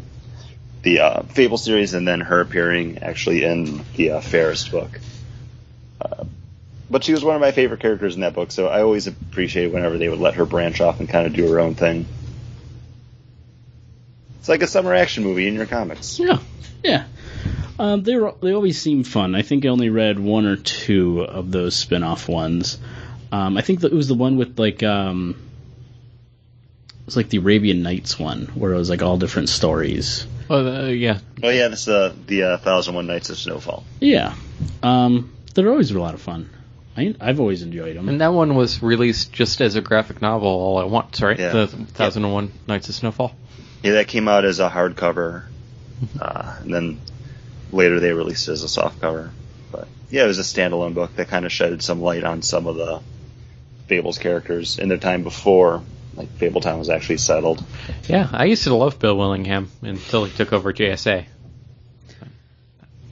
the 0.82 1.00
uh, 1.00 1.22
Fable 1.22 1.58
series 1.58 1.94
and 1.94 2.06
then 2.06 2.20
her 2.20 2.40
appearing 2.40 2.98
actually 2.98 3.44
in 3.44 3.84
the 3.96 4.12
uh, 4.12 4.20
Fairest 4.20 4.70
book. 4.70 5.00
But 6.90 7.02
she 7.02 7.12
was 7.12 7.24
one 7.24 7.34
of 7.34 7.40
my 7.40 7.52
favorite 7.52 7.80
characters 7.80 8.14
in 8.14 8.20
that 8.20 8.34
book, 8.34 8.50
so 8.52 8.68
I 8.68 8.82
always 8.82 9.06
appreciate 9.06 9.72
whenever 9.72 9.96
they 9.96 10.08
would 10.08 10.20
let 10.20 10.34
her 10.34 10.44
branch 10.44 10.80
off 10.80 11.00
and 11.00 11.08
kind 11.08 11.26
of 11.26 11.32
do 11.32 11.48
her 11.50 11.58
own 11.58 11.74
thing. 11.74 12.06
It's 14.38 14.48
like 14.48 14.62
a 14.62 14.66
summer 14.66 14.94
action 14.94 15.24
movie 15.24 15.48
in 15.48 15.54
your 15.54 15.64
comics. 15.66 16.18
Yeah, 16.18 16.38
yeah. 16.82 17.06
Um, 17.78 18.02
they 18.02 18.16
were, 18.16 18.34
they 18.42 18.52
always 18.52 18.80
seem 18.80 19.02
fun. 19.02 19.34
I 19.34 19.42
think 19.42 19.64
I 19.64 19.68
only 19.68 19.88
read 19.88 20.18
one 20.18 20.44
or 20.44 20.56
two 20.56 21.22
of 21.22 21.50
those 21.50 21.74
spin-off 21.74 22.28
ones. 22.28 22.78
Um, 23.32 23.56
I 23.56 23.62
think 23.62 23.80
that 23.80 23.92
it 23.92 23.96
was 23.96 24.06
the 24.06 24.14
one 24.14 24.36
with 24.36 24.58
like 24.58 24.82
um, 24.82 25.34
it 26.88 27.06
was 27.06 27.16
like 27.16 27.30
the 27.30 27.38
Arabian 27.38 27.82
Nights 27.82 28.18
one, 28.18 28.46
where 28.54 28.72
it 28.72 28.76
was 28.76 28.90
like 28.90 29.02
all 29.02 29.16
different 29.16 29.48
stories. 29.48 30.26
Oh, 30.48 30.84
uh, 30.84 30.88
yeah. 30.88 31.18
Oh 31.42 31.48
yeah, 31.48 31.68
this 31.68 31.82
is 31.82 31.88
uh, 31.88 32.14
the 32.26 32.42
uh, 32.42 32.58
Thousand 32.58 32.94
One 32.94 33.06
Nights 33.06 33.30
of 33.30 33.38
Snowfall. 33.38 33.82
Yeah, 33.98 34.34
um, 34.82 35.32
they're 35.54 35.70
always 35.70 35.90
a 35.90 35.98
lot 35.98 36.14
of 36.14 36.20
fun. 36.20 36.50
I, 36.96 37.14
I've 37.20 37.40
always 37.40 37.62
enjoyed 37.62 37.96
them. 37.96 38.08
And 38.08 38.20
that 38.20 38.32
one 38.32 38.54
was 38.54 38.82
released 38.82 39.32
just 39.32 39.60
as 39.60 39.76
a 39.76 39.80
graphic 39.80 40.22
novel 40.22 40.48
all 40.48 40.80
at 40.80 40.88
once, 40.88 41.20
right? 41.20 41.38
Yeah. 41.38 41.50
The 41.50 41.66
1001 41.66 42.52
Nights 42.68 42.88
of 42.88 42.94
Snowfall. 42.94 43.34
Yeah, 43.82 43.92
that 43.92 44.08
came 44.08 44.28
out 44.28 44.44
as 44.44 44.60
a 44.60 44.68
hardcover 44.68 45.44
uh, 46.20 46.56
and 46.60 46.72
then 46.72 47.00
later 47.72 48.00
they 48.00 48.12
released 48.12 48.48
it 48.48 48.52
as 48.52 48.62
a 48.62 48.68
soft 48.68 49.00
cover. 49.00 49.30
But 49.72 49.88
yeah, 50.10 50.24
it 50.24 50.28
was 50.28 50.38
a 50.38 50.42
standalone 50.42 50.94
book 50.94 51.14
that 51.16 51.28
kind 51.28 51.44
of 51.44 51.52
shedded 51.52 51.82
some 51.82 52.00
light 52.00 52.24
on 52.24 52.42
some 52.42 52.66
of 52.66 52.76
the 52.76 53.00
Fables 53.86 54.18
characters 54.18 54.78
in 54.78 54.88
their 54.88 54.98
time 54.98 55.22
before 55.22 55.82
like 56.14 56.28
Fabletown 56.38 56.78
was 56.78 56.88
actually 56.88 57.18
settled. 57.18 57.62
Yeah, 58.08 58.28
I 58.32 58.44
used 58.44 58.64
to 58.64 58.74
love 58.74 58.98
Bill 58.98 59.16
Willingham 59.16 59.70
until 59.82 60.24
he 60.24 60.32
took 60.34 60.52
over 60.52 60.72
JSA. 60.72 61.26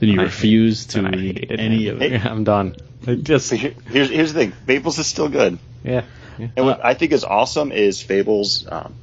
Then 0.07 0.15
you 0.15 0.19
I 0.21 0.23
refuse 0.23 0.85
to 0.87 0.99
And 0.99 1.07
I 1.07 1.11
read 1.19 1.51
any 1.57 1.87
him. 1.87 1.95
of 1.95 2.01
it. 2.01 2.11
Yeah, 2.13 2.27
I'm 2.29 2.43
done. 2.43 2.75
It 3.07 3.23
just 3.23 3.47
So 3.47 3.55
here's 3.55 4.09
here's 4.09 4.33
the 4.33 4.39
thing, 4.39 4.51
Fables 4.65 4.97
is 4.99 5.07
still 5.07 5.29
good. 5.29 5.59
yeah. 5.83 6.03
yeah. 6.37 6.47
And 6.55 6.65
what 6.65 6.83
I 6.83 6.93
think 6.93 7.11
is 7.11 7.23
awesome 7.23 7.71
is 7.71 8.01
Fables 8.01 8.65
um, 8.71 8.93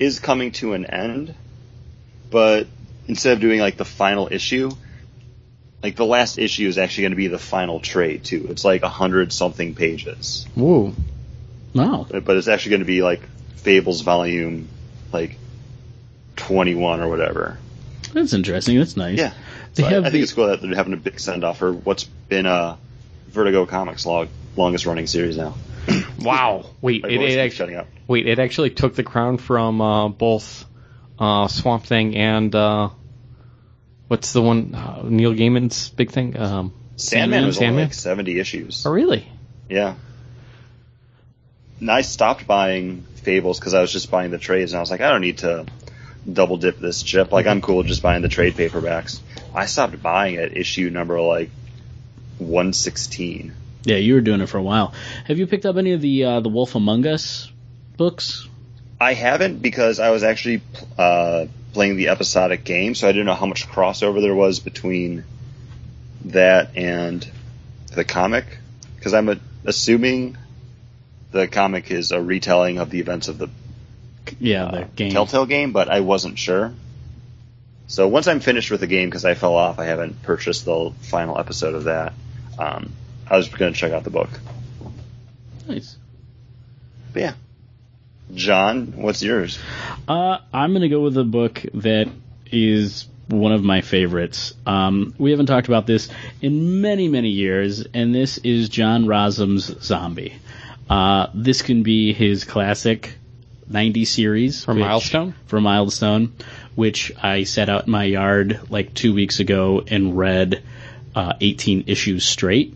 is 0.00 0.18
coming 0.18 0.52
to 0.52 0.72
an 0.72 0.86
end, 0.86 1.34
but 2.30 2.66
instead 3.06 3.34
of 3.34 3.40
doing 3.40 3.60
like 3.60 3.76
the 3.76 3.84
final 3.84 4.28
issue, 4.30 4.70
like 5.82 5.96
the 5.96 6.06
last 6.06 6.38
issue 6.38 6.66
is 6.68 6.78
actually 6.78 7.02
going 7.02 7.12
to 7.12 7.16
be 7.16 7.28
the 7.28 7.38
final 7.38 7.80
trade 7.80 8.24
too. 8.24 8.46
It's 8.50 8.64
like 8.64 8.82
a 8.82 8.88
hundred 8.88 9.32
something 9.32 9.74
pages, 9.74 10.46
Whoa. 10.54 10.94
Wow, 11.74 12.06
but 12.10 12.36
it's 12.36 12.48
actually 12.48 12.70
going 12.70 12.80
to 12.80 12.86
be 12.86 13.02
like 13.02 13.20
Fables 13.56 14.00
volume 14.00 14.68
like 15.12 15.36
twenty 16.36 16.74
one 16.74 17.00
or 17.00 17.08
whatever. 17.08 17.58
that's 18.14 18.32
interesting. 18.32 18.78
That's 18.78 18.96
nice. 18.96 19.18
Yeah, 19.18 19.28
They 19.30 19.36
So 19.74 19.84
I, 19.84 19.88
I 19.88 20.00
the- 20.00 20.10
think 20.10 20.22
it's 20.22 20.32
cool 20.32 20.48
that 20.48 20.60
they're 20.62 20.74
having 20.74 20.92
a 20.92 20.96
big 20.96 21.20
send 21.20 21.44
off 21.44 21.58
for 21.58 21.72
what's 21.72 22.04
been 22.04 22.46
a 22.46 22.78
Vertigo 23.28 23.66
Comics 23.66 24.06
log 24.06 24.28
longest 24.56 24.86
running 24.86 25.06
series 25.06 25.36
now. 25.36 25.54
Wow. 26.20 26.66
Wait, 26.80 27.04
it, 27.04 27.22
it 27.22 27.38
actually 27.38 27.76
up. 27.76 27.86
wait, 28.08 28.26
it 28.26 28.40
actually 28.40 28.70
took 28.70 28.96
the 28.96 29.04
crown 29.04 29.38
from 29.38 29.80
uh, 29.80 30.08
both 30.08 30.64
uh, 31.18 31.46
Swamp 31.46 31.84
Thing 31.84 32.16
and 32.16 32.52
uh, 32.54 32.90
what's 34.08 34.32
the 34.32 34.42
one 34.42 34.74
uh, 34.74 35.02
Neil 35.04 35.32
Gaiman's 35.32 35.90
big 35.90 36.10
thing? 36.10 36.36
Um, 36.36 36.74
Sandman 36.96 37.46
was 37.46 37.58
only 37.58 37.66
Sandman? 37.66 37.84
like 37.84 37.94
seventy 37.94 38.40
issues. 38.40 38.84
oh 38.84 38.90
really? 38.90 39.30
Yeah. 39.68 39.94
And 41.80 41.90
I 41.90 42.00
stopped 42.00 42.46
buying 42.46 43.06
Fables 43.22 43.60
because 43.60 43.74
I 43.74 43.80
was 43.80 43.92
just 43.92 44.10
buying 44.10 44.32
the 44.32 44.38
trades, 44.38 44.72
and 44.72 44.78
I 44.78 44.80
was 44.80 44.90
like, 44.90 45.00
I 45.00 45.10
don't 45.10 45.20
need 45.20 45.38
to 45.38 45.66
double 46.30 46.56
dip 46.56 46.78
this 46.80 47.02
chip. 47.02 47.30
Like, 47.30 47.46
I'm 47.46 47.60
cool 47.60 47.84
just 47.84 48.02
buying 48.02 48.22
the 48.22 48.28
trade 48.28 48.54
paperbacks. 48.54 49.20
I 49.58 49.66
stopped 49.66 50.00
buying 50.00 50.36
at 50.36 50.56
issue 50.56 50.88
number 50.88 51.20
like 51.20 51.50
116. 52.38 53.52
Yeah, 53.82 53.96
you 53.96 54.14
were 54.14 54.20
doing 54.20 54.40
it 54.40 54.48
for 54.48 54.58
a 54.58 54.62
while. 54.62 54.94
Have 55.24 55.38
you 55.38 55.48
picked 55.48 55.66
up 55.66 55.76
any 55.76 55.94
of 55.94 56.00
the 56.00 56.24
uh, 56.24 56.40
the 56.40 56.48
Wolf 56.48 56.76
Among 56.76 57.04
Us 57.08 57.50
books? 57.96 58.46
I 59.00 59.14
haven't 59.14 59.60
because 59.60 59.98
I 59.98 60.10
was 60.10 60.22
actually 60.22 60.62
uh, 60.96 61.46
playing 61.72 61.96
the 61.96 62.10
episodic 62.10 62.62
game, 62.62 62.94
so 62.94 63.08
I 63.08 63.10
didn't 63.10 63.26
know 63.26 63.34
how 63.34 63.46
much 63.46 63.66
crossover 63.66 64.20
there 64.20 64.34
was 64.34 64.60
between 64.60 65.24
that 66.26 66.76
and 66.76 67.28
the 67.92 68.04
comic. 68.04 68.44
Because 68.94 69.12
I'm 69.12 69.28
a, 69.28 69.40
assuming 69.64 70.36
the 71.32 71.48
comic 71.48 71.90
is 71.90 72.12
a 72.12 72.22
retelling 72.22 72.78
of 72.78 72.90
the 72.90 73.00
events 73.00 73.26
of 73.26 73.38
the 73.38 73.50
Yeah, 74.38 74.66
uh, 74.66 74.80
the 74.80 74.84
game. 74.84 75.10
Telltale 75.10 75.46
game, 75.46 75.72
but 75.72 75.88
I 75.88 75.98
wasn't 75.98 76.38
sure. 76.38 76.72
So 77.88 78.06
once 78.06 78.28
I'm 78.28 78.40
finished 78.40 78.70
with 78.70 78.80
the 78.80 78.86
game, 78.86 79.08
because 79.08 79.24
I 79.24 79.34
fell 79.34 79.54
off, 79.54 79.78
I 79.78 79.86
haven't 79.86 80.22
purchased 80.22 80.66
the 80.66 80.92
final 81.00 81.38
episode 81.38 81.74
of 81.74 81.84
that. 81.84 82.12
Um, 82.58 82.92
I 83.26 83.36
was 83.36 83.48
going 83.48 83.72
to 83.72 83.78
check 83.78 83.92
out 83.92 84.04
the 84.04 84.10
book. 84.10 84.28
Nice. 85.66 85.96
But 87.14 87.20
yeah, 87.22 87.32
John, 88.34 88.92
what's 88.96 89.22
yours? 89.22 89.58
Uh, 90.06 90.38
I'm 90.52 90.72
going 90.72 90.82
to 90.82 90.90
go 90.90 91.00
with 91.00 91.16
a 91.16 91.24
book 91.24 91.64
that 91.74 92.08
is 92.52 93.08
one 93.28 93.52
of 93.52 93.62
my 93.62 93.80
favorites. 93.80 94.52
Um, 94.66 95.14
we 95.18 95.30
haven't 95.30 95.46
talked 95.46 95.68
about 95.68 95.86
this 95.86 96.10
in 96.42 96.82
many, 96.82 97.08
many 97.08 97.30
years, 97.30 97.86
and 97.94 98.14
this 98.14 98.36
is 98.38 98.68
John 98.68 99.06
Rozum's 99.06 99.70
Xombi. 99.70 100.34
Uh, 100.90 101.28
this 101.34 101.62
can 101.62 101.82
be 101.82 102.12
his 102.12 102.44
classic 102.44 103.14
90 103.68 104.04
series. 104.04 104.64
From 104.64 104.76
which- 104.78 104.86
Milestone? 104.86 105.34
From 105.46 105.62
Milestone, 105.64 106.32
which 106.74 107.12
I 107.22 107.44
set 107.44 107.68
out 107.68 107.86
in 107.86 107.90
my 107.92 108.04
yard 108.04 108.60
like 108.70 108.94
two 108.94 109.14
weeks 109.14 109.40
ago 109.40 109.82
and 109.86 110.16
read 110.16 110.62
uh, 111.14 111.34
18 111.40 111.84
issues 111.86 112.24
straight. 112.24 112.74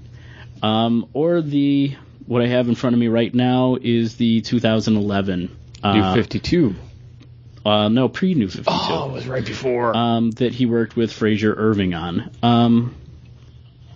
Um, 0.62 1.08
or 1.12 1.40
the 1.42 1.96
what 2.26 2.42
I 2.42 2.46
have 2.46 2.68
in 2.68 2.74
front 2.76 2.94
of 2.94 3.00
me 3.00 3.08
right 3.08 3.34
now 3.34 3.76
is 3.80 4.16
the 4.16 4.40
2011 4.42 5.40
New 5.40 5.50
uh, 5.82 6.14
52. 6.14 6.74
uh, 7.66 7.88
no, 7.88 8.08
pre 8.08 8.34
New 8.34 8.48
52. 8.48 8.64
Oh, 8.70 9.10
it 9.10 9.12
was 9.12 9.26
right 9.26 9.44
before. 9.44 9.96
Um, 9.96 10.30
that 10.32 10.52
he 10.52 10.66
worked 10.66 10.94
with 10.96 11.12
Frazer 11.12 11.52
Irving 11.56 11.94
on. 11.94 12.30
Um, 12.42 12.94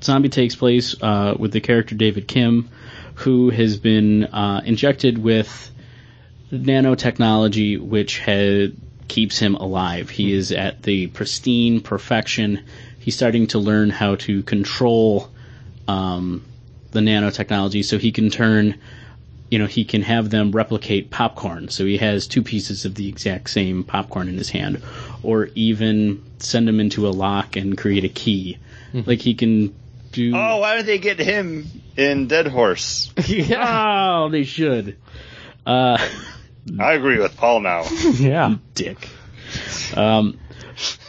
Xombi 0.00 0.30
takes 0.30 0.54
place 0.56 0.94
uh, 1.00 1.34
with 1.38 1.52
the 1.52 1.60
character 1.60 1.94
David 1.94 2.26
Kim, 2.28 2.68
who 3.14 3.50
has 3.50 3.76
been 3.76 4.24
uh, 4.24 4.62
injected 4.64 5.18
with 5.18 5.70
nanotechnology, 6.52 7.80
which 7.80 8.20
ha 8.20 8.72
keeps 9.08 9.38
him 9.38 9.54
alive. 9.54 10.10
He 10.10 10.32
is 10.32 10.50
at 10.52 10.82
the 10.82 11.06
pristine 11.08 11.80
perfection. 11.80 12.64
He's 12.98 13.14
starting 13.14 13.46
to 13.48 13.58
learn 13.58 13.90
how 13.90 14.16
to 14.16 14.42
control 14.42 15.30
um, 15.86 16.44
the 16.90 17.00
nanotechnology, 17.00 17.84
so 17.84 17.98
he 17.98 18.12
can 18.12 18.30
turn 18.30 18.78
you 19.50 19.58
know, 19.60 19.66
he 19.66 19.84
can 19.84 20.02
have 20.02 20.30
them 20.30 20.50
replicate 20.50 21.10
popcorn. 21.10 21.68
So 21.68 21.84
he 21.84 21.98
has 21.98 22.26
two 22.26 22.42
pieces 22.42 22.84
of 22.84 22.96
the 22.96 23.08
exact 23.08 23.48
same 23.50 23.84
popcorn 23.84 24.28
in 24.28 24.36
his 24.36 24.50
hand, 24.50 24.82
or 25.22 25.50
even 25.54 26.24
send 26.38 26.66
them 26.66 26.80
into 26.80 27.06
a 27.06 27.10
lock 27.10 27.56
and 27.56 27.78
create 27.78 28.04
a 28.04 28.08
key. 28.08 28.58
Like 28.92 29.20
he 29.20 29.34
can 29.34 29.74
do. 30.12 30.34
Oh, 30.34 30.58
why 30.58 30.76
did 30.76 30.86
they 30.86 30.98
get 30.98 31.18
him 31.18 31.66
in 31.96 32.28
Dead 32.28 32.46
Horse? 32.46 33.12
yeah. 33.26 34.22
Oh, 34.24 34.28
they 34.30 34.44
should. 34.44 34.96
Uh, 35.66 35.98
I 36.80 36.92
agree 36.94 37.18
with 37.18 37.36
Paul 37.36 37.60
now. 37.60 37.84
yeah. 38.14 38.56
dick. 38.74 39.08
Um, 39.96 40.38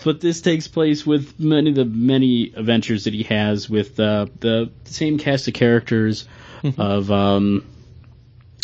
but 0.04 0.22
this 0.22 0.42
takes 0.42 0.68
place 0.68 1.06
with 1.06 1.40
many 1.40 1.70
of 1.72 1.76
the 1.76 1.86
many 1.86 2.54
adventures 2.56 3.04
that 3.06 3.14
he 3.14 3.24
has 3.24 3.70
with 3.70 4.00
uh, 4.00 4.28
the 4.40 4.72
same 4.86 5.18
cast 5.18 5.48
of 5.48 5.54
characters 5.54 6.28
of 6.78 7.12
um, 7.12 7.66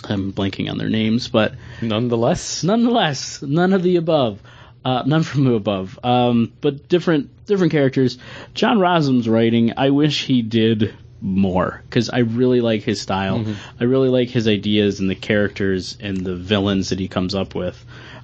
I'm 0.03 0.33
blanking 0.33 0.69
on 0.69 0.77
their 0.77 0.89
names, 0.89 1.27
but 1.27 1.55
Nonetheless. 1.81 2.63
nonetheless, 2.63 3.41
none 3.41 3.73
of 3.73 3.83
the 3.83 3.97
above. 3.97 4.41
Uh, 4.85 5.03
none 5.05 5.23
from 5.23 5.45
the 5.45 5.53
above. 5.53 5.97
Um, 6.03 6.51
but 6.61 6.89
different 6.89 7.45
different 7.45 7.71
characters. 7.71 8.17
John 8.53 8.79
Rozum's 8.79 9.29
writing, 9.29 9.73
I 9.77 9.91
wish 9.91 10.25
he 10.25 10.41
did 10.41 10.93
more 11.25 11.81
because 11.89 12.09
I 12.09 12.19
really 12.19 12.59
like 12.61 12.83
his 12.83 12.99
style. 13.01 13.45
I 13.79 13.85
really 13.85 14.09
like 14.09 14.29
his 14.29 14.47
ideas 14.47 14.99
and 14.99 15.09
the 15.09 15.15
characters 15.15 15.97
and 15.99 16.17
the 16.17 16.35
villains 16.35 16.89
that 16.89 16.99
he 16.99 17.07
comes 17.07 17.33
up 17.33 17.55
with. 17.55 17.83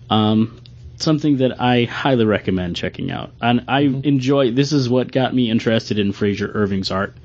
Um, 0.10 0.60
something 0.98 1.38
that 1.38 1.62
I 1.62 1.86
highly 1.86 2.26
recommend 2.26 2.76
checking 2.76 3.10
out. 3.10 3.32
And 3.42 3.64
I 3.70 3.82
enjoy. 3.82 4.52
This 4.52 4.74
is 4.74 4.90
what 4.90 5.12
got 5.14 5.34
me 5.34 5.50
interested 5.50 5.98
in 5.98 6.12
Frazer 6.12 6.52
Irving's 6.54 6.92
art. 6.92 7.16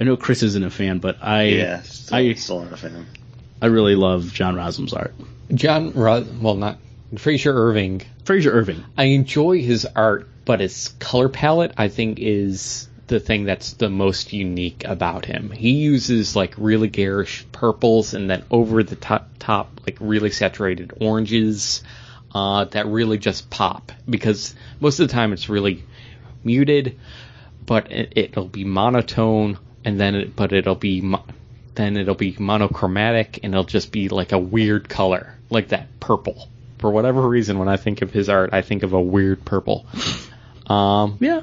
I 0.00 0.04
know 0.04 0.16
Chris 0.16 0.42
isn't 0.44 0.62
a 0.64 0.70
fan, 0.70 0.98
but 0.98 1.18
I 1.20 1.42
Yeah, 1.44 1.82
still, 1.82 2.16
I 2.16 2.32
still 2.34 2.62
not 2.62 2.72
a 2.72 2.76
fan. 2.76 3.06
I 3.60 3.66
really 3.66 3.96
love 3.96 4.32
John 4.32 4.54
Rozum's 4.54 4.92
art. 4.92 5.14
John, 5.54 5.92
Ro- 5.92 6.24
well, 6.40 6.54
not 6.54 6.78
Frazer 7.16 7.52
Irving. 7.52 8.02
Frazer 8.24 8.52
Irving. 8.52 8.84
I 8.96 9.04
enjoy 9.04 9.62
his 9.62 9.86
art, 9.96 10.28
but 10.44 10.60
his 10.60 10.88
color 11.00 11.28
palette, 11.28 11.72
I 11.78 11.88
think, 11.88 12.18
is 12.20 12.88
the 13.06 13.20
thing 13.20 13.44
that's 13.44 13.74
the 13.74 13.88
most 13.88 14.32
unique 14.32 14.84
about 14.84 15.24
him. 15.24 15.50
He 15.50 15.70
uses 15.72 16.34
like 16.34 16.54
really 16.56 16.88
garish 16.88 17.46
purples 17.52 18.14
and 18.14 18.28
then 18.28 18.44
over 18.50 18.82
the 18.82 18.96
top, 18.96 19.28
top 19.38 19.80
like 19.86 19.96
really 20.00 20.30
saturated 20.30 20.92
oranges 21.00 21.84
uh, 22.34 22.64
that 22.64 22.86
really 22.86 23.18
just 23.18 23.48
pop 23.48 23.92
because 24.10 24.54
most 24.80 24.98
of 24.98 25.08
the 25.08 25.12
time 25.14 25.32
it's 25.32 25.48
really 25.48 25.84
muted, 26.42 26.98
but 27.64 27.92
it, 27.92 28.12
it'll 28.16 28.48
be 28.48 28.64
monotone 28.64 29.58
and 29.84 30.00
then 30.00 30.14
it, 30.16 30.36
but 30.36 30.52
it'll 30.52 30.74
be 30.74 31.00
mo- 31.00 31.24
then 31.76 31.96
it'll 31.96 32.14
be 32.14 32.34
monochromatic 32.38 33.40
and 33.42 33.54
it'll 33.54 33.64
just 33.64 33.92
be 33.92 34.08
like 34.08 34.32
a 34.32 34.38
weird 34.38 34.88
color 34.88 35.34
like 35.48 35.68
that 35.68 36.00
purple. 36.00 36.48
For 36.78 36.90
whatever 36.90 37.26
reason, 37.26 37.58
when 37.58 37.68
I 37.68 37.76
think 37.76 38.02
of 38.02 38.12
his 38.12 38.28
art, 38.28 38.50
I 38.52 38.62
think 38.62 38.82
of 38.82 38.92
a 38.92 39.00
weird 39.00 39.44
purple. 39.44 39.86
Um, 40.66 41.18
Yeah. 41.20 41.42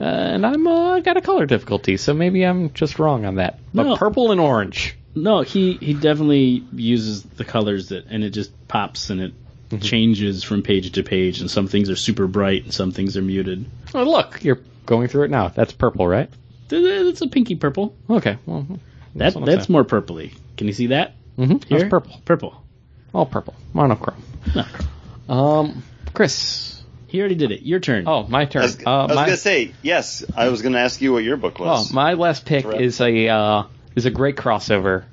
Uh, 0.00 0.04
and 0.04 0.46
I'm 0.46 0.66
uh, 0.66 1.00
got 1.00 1.16
a 1.16 1.20
color 1.20 1.46
difficulty, 1.46 1.96
so 1.96 2.12
maybe 2.14 2.44
I'm 2.44 2.72
just 2.72 2.98
wrong 2.98 3.24
on 3.24 3.36
that. 3.36 3.58
But 3.74 3.84
No. 3.84 3.96
purple 3.96 4.30
and 4.32 4.40
orange. 4.40 4.96
No, 5.14 5.42
he 5.42 5.74
he 5.74 5.92
definitely 5.94 6.64
uses 6.72 7.22
the 7.22 7.44
colors 7.44 7.88
that, 7.90 8.06
and 8.06 8.24
it 8.24 8.30
just 8.30 8.50
pops 8.68 9.10
and 9.10 9.20
it 9.20 9.32
changes 9.80 10.42
from 10.42 10.62
page 10.62 10.92
to 10.92 11.02
page. 11.02 11.40
And 11.40 11.50
some 11.50 11.66
things 11.68 11.90
are 11.90 11.96
super 11.96 12.26
bright, 12.26 12.64
and 12.64 12.72
some 12.74 12.92
things 12.92 13.16
are 13.16 13.22
muted. 13.22 13.64
Oh, 13.94 14.04
look, 14.04 14.42
you're 14.42 14.60
going 14.86 15.08
through 15.08 15.24
it 15.24 15.30
now. 15.30 15.48
That's 15.48 15.72
purple, 15.72 16.06
right? 16.08 16.30
It's 16.70 17.20
a 17.20 17.26
pinky 17.28 17.54
purple. 17.56 17.94
Okay, 18.08 18.38
well, 18.46 18.66
That 19.16 19.34
what 19.34 19.42
I'm 19.42 19.46
that's 19.46 19.66
saying. 19.66 19.72
more 19.72 19.84
purpley. 19.84 20.32
Can 20.56 20.66
you 20.66 20.72
see 20.72 20.86
that? 20.88 21.14
mm-hmm. 21.38 21.56
Here? 21.68 21.80
That's 21.80 21.90
purple. 21.90 22.20
Purple. 22.24 22.62
All 23.12 23.26
purple. 23.26 23.54
Monochrome. 23.74 24.22
No. 24.54 24.64
Um, 25.34 25.82
Chris, 26.14 26.71
He 27.12 27.20
already 27.20 27.34
did 27.34 27.52
it. 27.52 27.60
Your 27.60 27.78
turn. 27.78 28.04
Oh, 28.08 28.26
my 28.26 28.46
turn. 28.46 28.62
I 28.62 28.64
was, 28.64 28.86
uh, 28.86 28.90
I 28.90 29.02
was 29.02 29.16
my, 29.16 29.24
gonna 29.26 29.36
say 29.36 29.74
yes. 29.82 30.24
I 30.34 30.48
was 30.48 30.62
gonna 30.62 30.78
ask 30.78 31.02
you 31.02 31.12
what 31.12 31.22
your 31.22 31.36
book 31.36 31.58
was. 31.58 31.90
Oh, 31.90 31.94
my 31.94 32.14
last 32.14 32.46
pick 32.46 32.64
Correct. 32.64 32.80
is 32.80 33.02
a 33.02 33.28
uh, 33.28 33.64
is 33.94 34.06
a 34.06 34.10
great 34.10 34.36
crossover. 34.36 35.04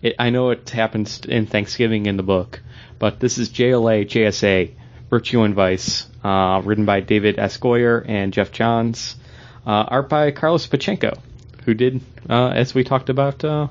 It, 0.00 0.16
I 0.18 0.30
know 0.30 0.48
it 0.48 0.70
happens 0.70 1.20
in 1.26 1.44
Thanksgiving 1.44 2.06
in 2.06 2.16
the 2.16 2.22
book, 2.22 2.62
but 2.98 3.20
this 3.20 3.36
is 3.36 3.50
JLA 3.50 4.06
JSA 4.06 4.70
Virtue 5.10 5.42
and 5.42 5.54
Vice, 5.54 6.06
uh, 6.24 6.62
written 6.64 6.86
by 6.86 7.00
David 7.00 7.38
S. 7.38 7.58
Goyer 7.58 8.02
and 8.08 8.32
Geoff 8.32 8.50
Johns, 8.50 9.16
uh, 9.66 9.84
art 9.88 10.08
by 10.08 10.30
Carlos 10.30 10.66
Pacheco, 10.66 11.18
who 11.66 11.74
did, 11.74 12.00
uh, 12.30 12.48
as 12.48 12.74
we 12.74 12.82
talked 12.82 13.10
about, 13.10 13.44
uh, 13.44 13.68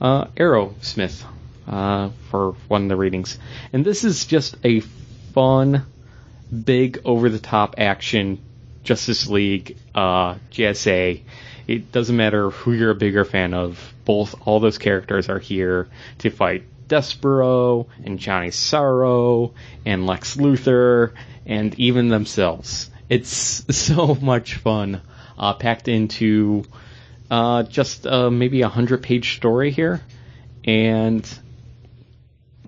uh, 0.00 0.24
Arrowsmith 0.38 1.22
uh, 1.68 2.08
for 2.30 2.52
one 2.68 2.84
of 2.84 2.88
the 2.88 2.96
readings. 2.96 3.38
And 3.74 3.84
this 3.84 4.04
is 4.04 4.24
just 4.24 4.56
a 4.64 4.80
fun, 5.34 5.84
big, 6.62 7.00
over 7.04 7.28
the 7.28 7.38
top 7.38 7.74
action 7.78 8.40
Justice 8.82 9.28
League 9.28 9.76
uh, 9.94 10.34
JSA. 10.52 11.22
It 11.66 11.92
doesn't 11.92 12.16
matter 12.16 12.50
who 12.50 12.72
you're 12.72 12.90
a 12.90 12.94
bigger 12.94 13.24
fan 13.24 13.54
of. 13.54 13.92
Both 14.04 14.34
all 14.46 14.60
those 14.60 14.78
characters 14.78 15.28
are 15.28 15.38
here 15.38 15.88
to 16.18 16.30
fight 16.30 16.64
Despero 16.88 17.86
and 18.04 18.18
Johnny 18.18 18.50
Sorrow 18.50 19.54
and 19.86 20.06
Lex 20.06 20.36
Luthor 20.36 21.12
and 21.46 21.78
even 21.78 22.08
themselves. 22.08 22.90
It's 23.08 23.30
so 23.76 24.14
much 24.14 24.54
fun, 24.54 25.00
uh, 25.38 25.54
packed 25.54 25.88
into 25.88 26.64
uh, 27.30 27.62
just 27.64 28.06
uh, 28.06 28.30
maybe 28.30 28.62
a 28.62 28.68
hundred 28.68 29.02
page 29.02 29.36
story 29.36 29.70
here, 29.70 30.00
and 30.64 31.26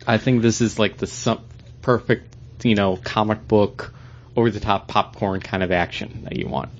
I 0.06 0.18
think 0.18 0.42
this 0.42 0.60
is 0.60 0.78
like 0.78 0.96
the 0.96 1.40
perfect, 1.82 2.35
you 2.62 2.74
know, 2.74 2.96
comic 2.96 3.46
book, 3.46 3.92
over 4.36 4.50
the 4.50 4.60
top 4.60 4.86
popcorn 4.88 5.40
kind 5.40 5.62
of 5.62 5.72
action 5.72 6.22
that 6.24 6.36
you 6.36 6.46
want. 6.46 6.70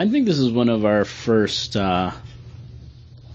I 0.00 0.08
think 0.08 0.26
this 0.26 0.38
is 0.38 0.50
one 0.50 0.68
of 0.68 0.84
our 0.84 1.04
first. 1.04 1.76
Uh, 1.76 2.10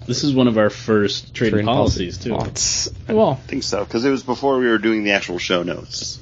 this 0.05 0.23
is 0.23 0.33
one 0.33 0.47
of 0.47 0.57
our 0.57 0.69
first 0.69 1.33
trading 1.33 1.53
Trading 1.53 1.67
policies 1.67 2.17
policy. 2.17 2.29
too. 2.29 2.35
Well, 2.35 2.45
it's, 2.47 2.89
well, 3.07 3.31
I 3.43 3.47
think 3.47 3.63
so 3.63 3.83
because 3.83 4.05
it 4.05 4.09
was 4.09 4.23
before 4.23 4.57
we 4.57 4.67
were 4.67 4.77
doing 4.77 5.03
the 5.03 5.11
actual 5.11 5.37
show 5.37 5.63
notes. 5.63 6.19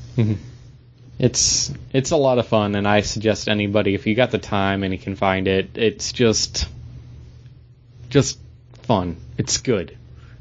it's 1.19 1.73
it's 1.93 2.11
a 2.11 2.17
lot 2.17 2.39
of 2.39 2.47
fun, 2.47 2.75
and 2.75 2.87
I 2.87 3.01
suggest 3.01 3.47
anybody 3.47 3.95
if 3.95 4.05
you 4.07 4.15
got 4.15 4.31
the 4.31 4.37
time 4.37 4.83
and 4.83 4.93
you 4.93 4.99
can 4.99 5.15
find 5.15 5.47
it, 5.47 5.77
it's 5.77 6.11
just 6.11 6.67
just 8.09 8.39
fun. 8.83 9.17
It's 9.37 9.57
good. 9.59 9.97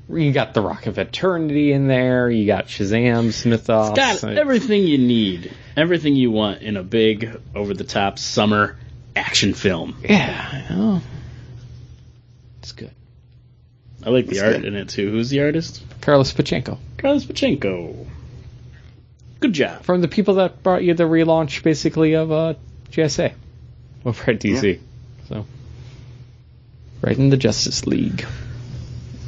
You 0.08 0.32
got 0.32 0.52
the 0.52 0.60
Rock 0.60 0.86
of 0.86 0.98
Eternity 0.98 1.72
in 1.72 1.88
there. 1.88 2.30
You 2.30 2.46
got 2.46 2.66
Shazam's 2.66 3.44
mythos. 3.46 3.96
It's 3.96 4.20
got 4.22 4.36
everything 4.36 4.82
you 4.86 4.98
need, 4.98 5.50
everything 5.76 6.14
you 6.14 6.30
want 6.30 6.60
in 6.62 6.76
a 6.76 6.82
big, 6.82 7.40
over-the-top 7.54 8.18
summer 8.18 8.76
action 9.16 9.54
film. 9.54 9.96
Yeah, 10.02 10.64
I 10.68 10.74
know. 10.74 11.00
It's 12.60 12.72
good. 12.72 12.90
I 14.04 14.10
like 14.10 14.26
the 14.26 14.32
It's 14.32 14.42
art 14.42 14.56
good. 14.56 14.64
in 14.66 14.74
it 14.74 14.90
too. 14.90 15.10
Who's 15.10 15.30
the 15.30 15.40
artist? 15.40 15.82
Carlos 16.02 16.32
Pacheco. 16.32 16.78
Carlos 16.98 17.24
Pacheco. 17.24 18.06
Good 19.40 19.52
job. 19.54 19.82
from 19.84 20.00
the 20.02 20.08
people 20.08 20.34
that 20.34 20.62
brought 20.62 20.82
you 20.84 20.92
the 20.94 21.04
relaunch, 21.04 21.62
basically 21.62 22.14
of 22.14 22.30
uh, 22.30 22.54
JSA 22.90 23.32
over 24.04 24.30
at 24.30 24.40
DC. 24.40 24.80
So, 25.28 25.46
right 27.00 27.16
in 27.18 27.30
the 27.30 27.36
Justice 27.38 27.86
League. 27.86 28.26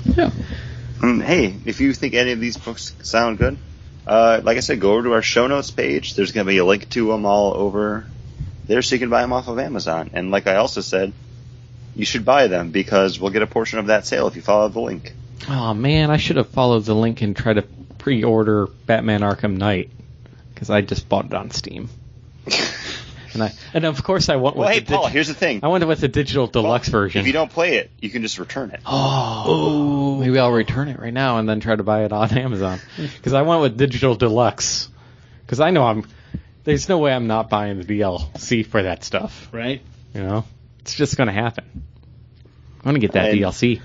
Yeah. 0.05 0.31
Um, 1.03 1.21
hey, 1.21 1.55
if 1.65 1.81
you 1.81 1.93
think 1.93 2.15
any 2.15 2.33
of 2.33 2.41
these 2.41 2.57
books 2.57 2.95
sound 3.03 3.39
good, 3.39 3.59
uh, 4.07 4.41
like 4.43 4.57
I 4.57 4.61
said, 4.61 4.81
go 4.81 4.93
over 4.93 5.03
to 5.05 5.13
our 5.13 5.23
show 5.23 5.47
notes 5.47 5.71
page. 5.71 6.15
There's 6.15 6.33
going 6.33 6.47
to 6.47 6.51
be 6.51 6.59
a 6.59 6.65
link 6.65 6.89
to 6.91 7.09
them 7.09 7.27
all 7.27 7.55
over 7.55 8.07
there, 8.67 8.83
so 8.83 8.95
you 8.95 8.99
can 8.99 9.11
buy 9.11 9.23
them 9.23 9.33
off 9.33 9.49
of 9.49 9.59
Amazon. 9.59 10.11
And 10.13 10.31
like 10.31 10.47
I 10.47 10.57
also 10.57 10.81
said, 10.81 11.13
you 11.95 12.05
should 12.05 12.25
buy 12.25 12.47
them 12.47 12.71
because 12.71 13.19
we'll 13.19 13.33
get 13.33 13.43
a 13.43 13.47
portion 13.47 13.79
of 13.79 13.87
that 13.87 14.07
sale 14.07 14.27
if 14.29 14.37
you 14.37 14.43
follow 14.43 14.69
the 14.69 14.81
link. 14.81 15.13
Oh 15.49 15.75
man, 15.75 16.11
I 16.11 16.17
should 16.17 16.37
have 16.37 16.51
followed 16.51 16.85
the 16.85 16.95
link 16.95 17.23
and 17.23 17.37
tried 17.37 17.55
to 17.55 17.63
pre-order 17.99 18.67
Batman 18.67 19.21
Arkham 19.21 19.57
Knight 19.57 19.91
because 20.55 20.71
I 20.71 20.81
just 20.81 21.09
bought 21.09 21.27
it 21.27 21.35
on 21.35 21.51
Steam. 21.51 21.89
and 23.35 23.43
I 23.43 23.53
and 23.75 23.85
of 23.85 24.03
course 24.03 24.29
I 24.29 24.37
went 24.37 24.57
with 24.57 24.67
Well, 24.67 24.75
hey, 24.75 24.81
Paul, 24.81 25.07
here's 25.07 25.29
the 25.29 25.35
thing. 25.35 25.61
I 25.63 25.69
went 25.69 25.87
with 25.87 26.01
the 26.01 26.09
digital 26.09 26.47
deluxe 26.47 26.89
version. 26.89 27.21
If 27.21 27.27
you 27.27 27.33
don't 27.33 27.51
play 27.51 27.77
it, 27.77 27.91
you 28.01 28.11
can 28.11 28.23
just 28.23 28.39
return 28.39 28.71
it. 28.71 28.81
Oh, 28.87 29.45
maybe 30.27 30.39
I'll 30.39 30.53
return 30.53 30.89
it 30.89 30.99
right 30.99 31.13
now 31.15 31.39
and 31.39 31.49
then 31.49 31.61
try 31.61 31.77
to 31.77 31.83
buy 31.83 32.05
it 32.05 32.13
on 32.13 32.31
Amazon. 32.37 32.81
Because 32.97 33.33
I 33.33 33.43
went 33.43 33.61
with 33.63 33.77
digital 33.77 34.15
deluxe. 34.15 34.89
Because 35.43 35.61
I 35.61 35.71
know 35.71 35.85
I'm. 35.85 36.07
There's 36.65 36.89
no 36.89 36.99
way 36.99 37.13
I'm 37.13 37.29
not 37.29 37.49
buying 37.49 37.79
the 37.81 37.85
DLC 37.85 38.67
for 38.67 38.83
that 38.83 39.05
stuff. 39.05 39.49
Right. 39.53 39.83
You 40.15 40.23
know, 40.23 40.45
it's 40.81 40.95
just 40.95 41.17
gonna 41.17 41.33
happen. 41.33 41.65
I'm 42.81 42.85
gonna 42.85 42.99
get 42.99 43.13
that 43.13 43.31
And- 43.31 43.39
DLC. 43.39 43.81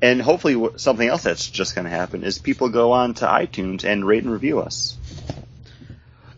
And 0.00 0.20
hopefully, 0.20 0.60
something 0.78 1.06
else 1.08 1.22
that's 1.22 1.48
just 1.48 1.76
going 1.76 1.84
to 1.84 1.90
happen 1.90 2.24
is 2.24 2.40
people 2.40 2.68
go 2.70 2.90
on 2.90 3.14
to 3.14 3.24
iTunes 3.24 3.84
and 3.84 4.04
rate 4.04 4.24
and 4.24 4.32
review 4.32 4.58
us. 4.58 4.96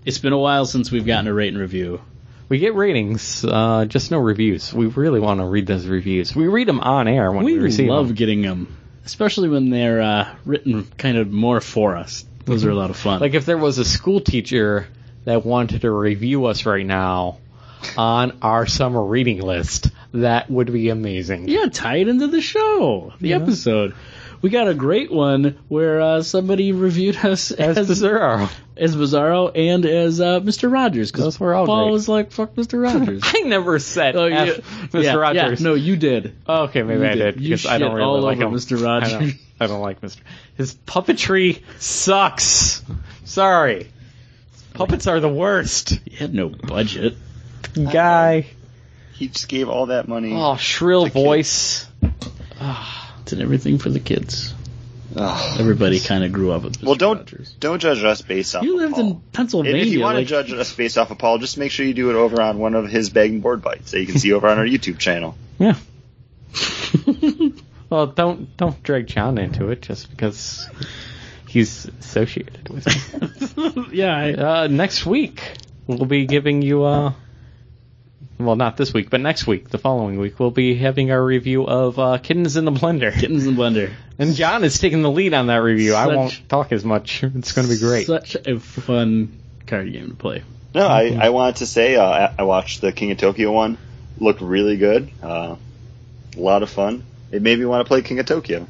It's 0.04 0.18
been 0.18 0.34
a 0.34 0.38
while 0.38 0.66
since 0.66 0.90
we've 0.92 1.06
gotten 1.06 1.28
a 1.28 1.32
rate 1.32 1.48
and 1.48 1.58
review. 1.58 2.02
We 2.50 2.58
get 2.58 2.74
ratings, 2.74 3.42
uh, 3.42 3.86
just 3.86 4.10
no 4.10 4.18
reviews. 4.18 4.74
We 4.74 4.84
really 4.88 5.18
want 5.18 5.40
to 5.40 5.46
read 5.46 5.66
those 5.66 5.86
reviews. 5.86 6.36
We 6.36 6.46
read 6.46 6.68
them 6.68 6.80
on 6.80 7.08
air 7.08 7.32
when 7.32 7.42
we, 7.46 7.54
we 7.54 7.58
receive 7.60 7.88
love 7.88 8.14
getting 8.14 8.42
them, 8.42 8.76
especially 9.04 9.48
when 9.48 9.70
they're 9.70 10.00
uh, 10.02 10.34
written 10.44 10.84
kind 10.98 11.16
of 11.18 11.30
more 11.30 11.60
for 11.60 11.96
us. 11.96 12.24
Those 12.44 12.64
are 12.64 12.70
a 12.70 12.74
lot 12.74 12.90
of 12.90 12.96
fun. 12.96 13.20
Like 13.20 13.34
if 13.34 13.46
there 13.46 13.56
was 13.58 13.78
a 13.78 13.84
school 13.84 14.20
teacher 14.20 14.86
that 15.24 15.44
wanted 15.46 15.80
to 15.82 15.90
review 15.90 16.44
us 16.46 16.66
right 16.66 16.84
now 16.84 17.38
on 17.96 18.38
our 18.42 18.66
summer 18.66 19.02
reading 19.02 19.40
list, 19.40 19.88
that 20.12 20.50
would 20.50 20.72
be 20.72 20.88
amazing. 20.90 21.48
yeah, 21.48 21.66
tie 21.72 21.96
it 21.96 22.08
into 22.08 22.26
the 22.26 22.40
show, 22.40 23.12
the 23.20 23.28
Yeah. 23.30 23.36
episode. 23.36 23.94
We 24.44 24.50
got 24.50 24.68
a 24.68 24.74
great 24.74 25.10
one 25.10 25.56
where 25.68 26.02
uh, 26.02 26.22
somebody 26.22 26.72
reviewed 26.72 27.16
us 27.16 27.50
As 27.50 27.78
as 27.78 27.88
Bizarro. 27.88 28.50
as 28.76 28.94
Bizarro 28.94 29.50
and 29.54 29.86
as 29.86 30.20
uh, 30.20 30.40
Mr. 30.40 30.70
Rogers 30.70 31.10
because 31.10 31.24
Those 31.24 31.40
were 31.40 31.54
all 31.54 31.64
Paul 31.64 31.84
great. 31.86 31.92
was 31.92 32.08
like, 32.10 32.30
"Fuck 32.30 32.54
Mr. 32.54 32.82
Rogers." 32.82 33.22
I 33.24 33.40
never 33.46 33.78
said 33.78 34.14
Oh, 34.16 34.24
F 34.26 34.48
yeah. 34.48 34.54
Mr. 34.88 35.02
Yeah, 35.02 35.14
Rogers. 35.14 35.62
Yeah, 35.62 35.64
no, 35.66 35.72
you 35.72 35.96
did. 35.96 36.36
Oh, 36.46 36.64
okay, 36.64 36.82
maybe 36.82 37.00
You 37.00 37.06
I 37.06 37.14
did. 37.14 37.34
did 37.36 37.42
because 37.42 37.64
I 37.64 37.78
don't 37.78 37.94
really 37.94 38.04
all 38.06 38.20
like 38.20 38.36
over 38.36 38.48
him. 38.48 38.52
Mr. 38.52 38.78
I 38.78 38.84
Rogers. 38.84 39.12
don't, 39.12 39.34
I 39.60 39.66
don't 39.66 39.80
like 39.80 40.02
Mr. 40.02 40.18
His 40.56 40.74
puppetry 40.74 41.62
sucks. 41.78 42.82
Sorry, 43.24 43.88
puppets 44.74 45.06
are 45.06 45.20
the 45.20 45.28
worst. 45.30 45.88
He 46.04 46.16
had 46.16 46.34
no 46.34 46.50
budget. 46.50 47.16
Guy, 47.72 48.44
He 49.14 49.28
just 49.28 49.48
gave 49.48 49.70
all 49.70 49.86
that 49.86 50.06
money. 50.06 50.34
oh 50.34 50.56
shrill 50.58 51.04
The 51.04 51.10
kid. 51.12 51.24
voice. 51.24 51.86
Did 53.26 53.40
everything 53.40 53.78
for 53.78 53.88
the 53.90 54.00
kids. 54.00 54.54
Ugh. 55.16 55.60
Everybody 55.60 56.00
kind 56.00 56.24
of 56.24 56.32
grew 56.32 56.52
up 56.52 56.64
with 56.64 56.78
Mr. 56.80 56.84
Well, 56.84 56.94
don't 56.96 57.18
Rogers. 57.18 57.54
don't 57.60 57.78
judge 57.78 58.02
us 58.02 58.22
based 58.22 58.54
off. 58.54 58.64
You 58.64 58.74
of 58.74 58.80
lived 58.80 58.94
Paul. 58.94 59.10
in 59.10 59.20
Pennsylvania. 59.32 59.82
If 59.82 59.88
you 59.88 60.00
want 60.00 60.16
like, 60.16 60.26
to 60.26 60.30
judge 60.30 60.52
us 60.52 60.74
based 60.74 60.98
off 60.98 61.10
of 61.10 61.18
Paul, 61.18 61.38
just 61.38 61.56
make 61.56 61.70
sure 61.70 61.86
you 61.86 61.94
do 61.94 62.10
it 62.10 62.16
over 62.16 62.40
on 62.42 62.58
one 62.58 62.74
of 62.74 62.88
his 62.88 63.10
begging 63.10 63.40
board 63.40 63.62
bites 63.62 63.92
that 63.92 64.00
you 64.00 64.06
can 64.06 64.18
see 64.18 64.32
over 64.32 64.48
on 64.48 64.58
our 64.58 64.64
YouTube 64.66 64.98
channel. 64.98 65.36
Yeah. 65.58 65.76
well, 67.90 68.06
don't 68.08 68.56
don't 68.56 68.82
drag 68.82 69.06
John 69.06 69.38
into 69.38 69.70
it 69.70 69.82
just 69.82 70.10
because 70.10 70.68
he's 71.48 71.86
associated 72.00 72.68
with 72.68 72.86
it. 72.86 73.88
yeah, 73.92 74.16
I, 74.16 74.32
Uh, 74.32 74.66
next 74.68 75.06
week 75.06 75.56
we'll 75.86 76.06
be 76.06 76.26
giving 76.26 76.62
you 76.62 76.82
uh 76.84 77.12
well 78.38 78.56
not 78.56 78.76
this 78.76 78.92
week 78.92 79.10
but 79.10 79.20
next 79.20 79.46
week 79.46 79.68
the 79.68 79.78
following 79.78 80.18
week 80.18 80.38
we'll 80.40 80.50
be 80.50 80.74
having 80.74 81.10
our 81.10 81.24
review 81.24 81.64
of 81.66 81.98
uh, 81.98 82.18
Kittens 82.18 82.56
in 82.56 82.64
the 82.64 82.72
Blender 82.72 83.12
kittens 83.12 83.46
in 83.46 83.54
the 83.54 83.62
blender. 83.62 83.92
and 84.18 84.34
John 84.34 84.64
is 84.64 84.78
taking 84.78 85.02
the 85.02 85.10
lead 85.10 85.34
on 85.34 85.46
that 85.48 85.58
review 85.58 85.94
I 85.94 86.08
won't 86.08 86.42
talk 86.48 86.72
as 86.72 86.84
much 86.84 87.22
it's 87.22 87.52
going 87.52 87.68
to 87.68 87.72
be 87.74 87.78
great 87.80 88.06
Such 88.06 88.34
a 88.34 88.58
fun 88.58 89.38
card 89.66 89.92
game 89.92 90.10
to 90.10 90.14
play. 90.16 90.42
No, 90.74 90.86
I, 90.86 91.16
I 91.20 91.28
wanted 91.30 91.56
to 91.56 91.66
say 91.66 91.94
uh, 91.96 92.04
I- 92.04 92.34
I 92.40 92.42
watched 92.42 92.80
the 92.80 92.90
King 92.92 93.12
of 93.12 93.18
Tokyo 93.18 93.52
one. 93.52 93.78
Looked 94.18 94.40
really 94.40 94.76
good. 94.76 95.08
Uh, 95.22 95.54
a 96.36 96.40
lot 96.40 96.62
of 96.64 96.70
fun. 96.70 97.04
It 97.30 97.42
made 97.42 97.58
me 97.58 97.64
want 97.64 97.84
to 97.84 97.88
play 97.88 98.02
King 98.02 98.18
of 98.18 98.26
Tokyo. 98.26 98.66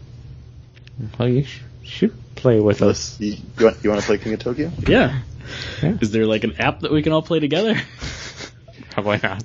well 1.18 1.28
you 1.28 1.44
sh- 1.44 1.60
should 1.82 2.14
play 2.36 2.60
with 2.60 2.82
us 2.82 3.18
You, 3.18 3.36
you, 3.58 3.64
want, 3.64 3.78
you 3.82 3.88
want 3.90 4.02
to 4.02 4.06
play 4.06 4.18
King 4.18 4.34
of 4.34 4.40
Tokyo? 4.40 4.70
Yeah. 4.86 5.20
Yeah. 5.82 5.96
Is 6.00 6.10
there 6.10 6.26
like 6.26 6.44
an 6.44 6.56
app 6.58 6.80
that 6.80 6.92
we 6.92 7.02
can 7.02 7.12
all 7.12 7.22
play 7.22 7.40
together? 7.40 7.74
probably 8.94 9.18
not 9.22 9.42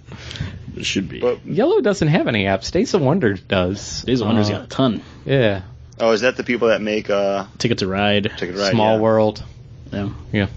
There 0.74 0.84
should 0.84 1.10
be. 1.10 1.20
But, 1.20 1.46
IELLO 1.46 1.82
doesn't 1.84 2.08
have 2.08 2.28
any 2.28 2.46
apps 2.46 2.72
Days 2.72 2.94
of 2.94 3.02
Wonder 3.02 3.34
does 3.34 4.04
Days 4.04 4.22
of 4.22 4.28
Wonder's 4.28 4.50
Uh, 4.50 4.54
got 4.54 4.64
a 4.66 4.68
ton. 4.68 5.02
yeah 5.26 5.64
oh, 6.00 6.12
is 6.12 6.22
that 6.22 6.38
the 6.38 6.44
people 6.44 6.70
that 6.70 6.82
make 6.82 7.10
uh, 7.10 7.46
Ticket 7.58 7.80
to 7.80 7.88
Ride. 7.88 8.24
Ticket 8.38 8.56
to 8.56 8.62
Ride? 8.62 8.72
Small 8.72 8.96
yeah. 8.96 9.02
World 9.02 9.44
Yeah. 9.92 10.10
Yeah. 10.32 10.48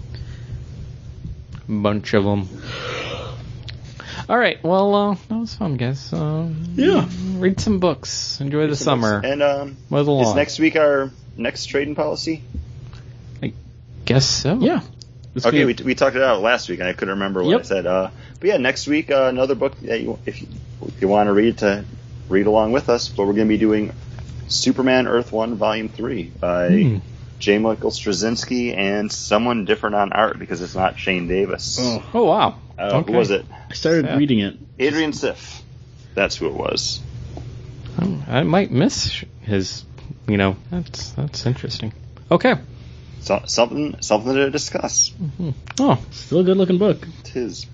Bunch 1.67 2.13
of 2.13 2.23
them. 2.23 2.47
All 4.29 4.37
right. 4.37 4.61
Well, 4.63 4.95
uh, 4.95 5.15
that 5.27 5.37
was 5.37 5.53
fun, 5.55 5.75
guys. 5.75 6.13
Um, 6.13 6.73
Yeah. 6.75 7.07
Read 7.35 7.59
some 7.59 7.79
books. 7.79 8.39
Enjoy 8.39 8.67
the 8.67 8.75
summer. 8.75 9.21
And 9.23 9.43
um, 9.43 9.77
Mow 9.89 10.03
the 10.03 10.29
is 10.29 10.35
next 10.35 10.59
week 10.59 10.75
our 10.75 11.11
next 11.35 11.65
trading 11.65 11.95
policy? 11.95 12.43
I 13.41 13.53
guess 14.05 14.25
so. 14.25 14.59
Yeah. 14.59 14.81
It's 15.35 15.45
Okay, 15.45 15.65
we, 15.65 15.75
we 15.83 15.95
talked 15.95 16.15
it 16.15 16.21
out 16.21 16.41
last 16.41 16.69
week, 16.69 16.79
and 16.79 16.87
I 16.87 16.93
couldn't 16.93 17.15
remember 17.15 17.41
what 17.43 17.49
Yep. 17.51 17.59
I 17.59 17.63
said. 17.63 17.85
Uh, 17.87 18.09
but 18.39 18.47
yeah, 18.49 18.57
next 18.57 18.87
week 18.87 19.09
uh, 19.11 19.23
another 19.25 19.55
book 19.55 19.79
that 19.81 20.01
you, 20.01 20.19
if 20.25 20.41
you 20.41 20.47
if 20.85 21.01
you 21.01 21.07
want 21.07 21.27
to 21.27 21.33
read 21.33 21.57
to 21.59 21.85
read 22.29 22.45
along 22.47 22.71
with 22.71 22.89
us. 22.89 23.09
But 23.09 23.25
we're 23.25 23.33
going 23.33 23.47
to 23.47 23.53
be 23.53 23.57
doing 23.57 23.93
Superman 24.47 25.07
Earth 25.07 25.31
One 25.31 25.55
Volume 25.55 25.89
Three 25.89 26.25
by 26.39 26.69
Hmm. 26.69 26.97
J. 27.39 27.57
Michael 27.57 27.89
Straczynski 27.91 28.77
and 28.77 29.11
someone 29.11 29.65
different 29.65 29.95
on 29.95 30.13
art 30.13 30.39
because 30.39 30.61
it's 30.61 30.75
not 30.75 30.97
Shane 30.97 31.27
Davis. 31.27 31.77
Oh, 31.81 32.03
Oh 32.13 32.23
wow. 32.25 32.55
Uh, 32.79 32.99
okay. 32.99 33.11
Who 33.11 33.17
was 33.17 33.31
it? 33.31 33.45
I 33.69 33.73
started 33.73 34.05
Yeah. 34.05 34.17
reading 34.17 34.39
it. 34.39 34.57
Adrian 34.79 35.11
Syaf. 35.11 35.61
That's 36.15 36.37
who 36.37 36.47
it 36.47 36.53
was. 36.53 37.01
Oh, 38.01 38.23
I 38.29 38.43
might 38.43 38.71
miss 38.71 39.23
his. 39.41 39.83
You 40.27 40.37
know, 40.37 40.55
that's 40.71 41.11
that's 41.11 41.45
interesting. 41.45 41.91
Okay. 42.31 42.55
So, 43.23 43.41
something 43.45 43.95
something 44.01 44.33
to 44.33 44.49
discuss. 44.51 45.13
Mm-hmm. 45.17 45.51
Oh, 45.79 46.05
Still 46.11 46.39
a 46.39 46.43
good 46.43 46.57
looking 46.57 46.77
book. 46.77 47.07
Tis. 47.23 47.65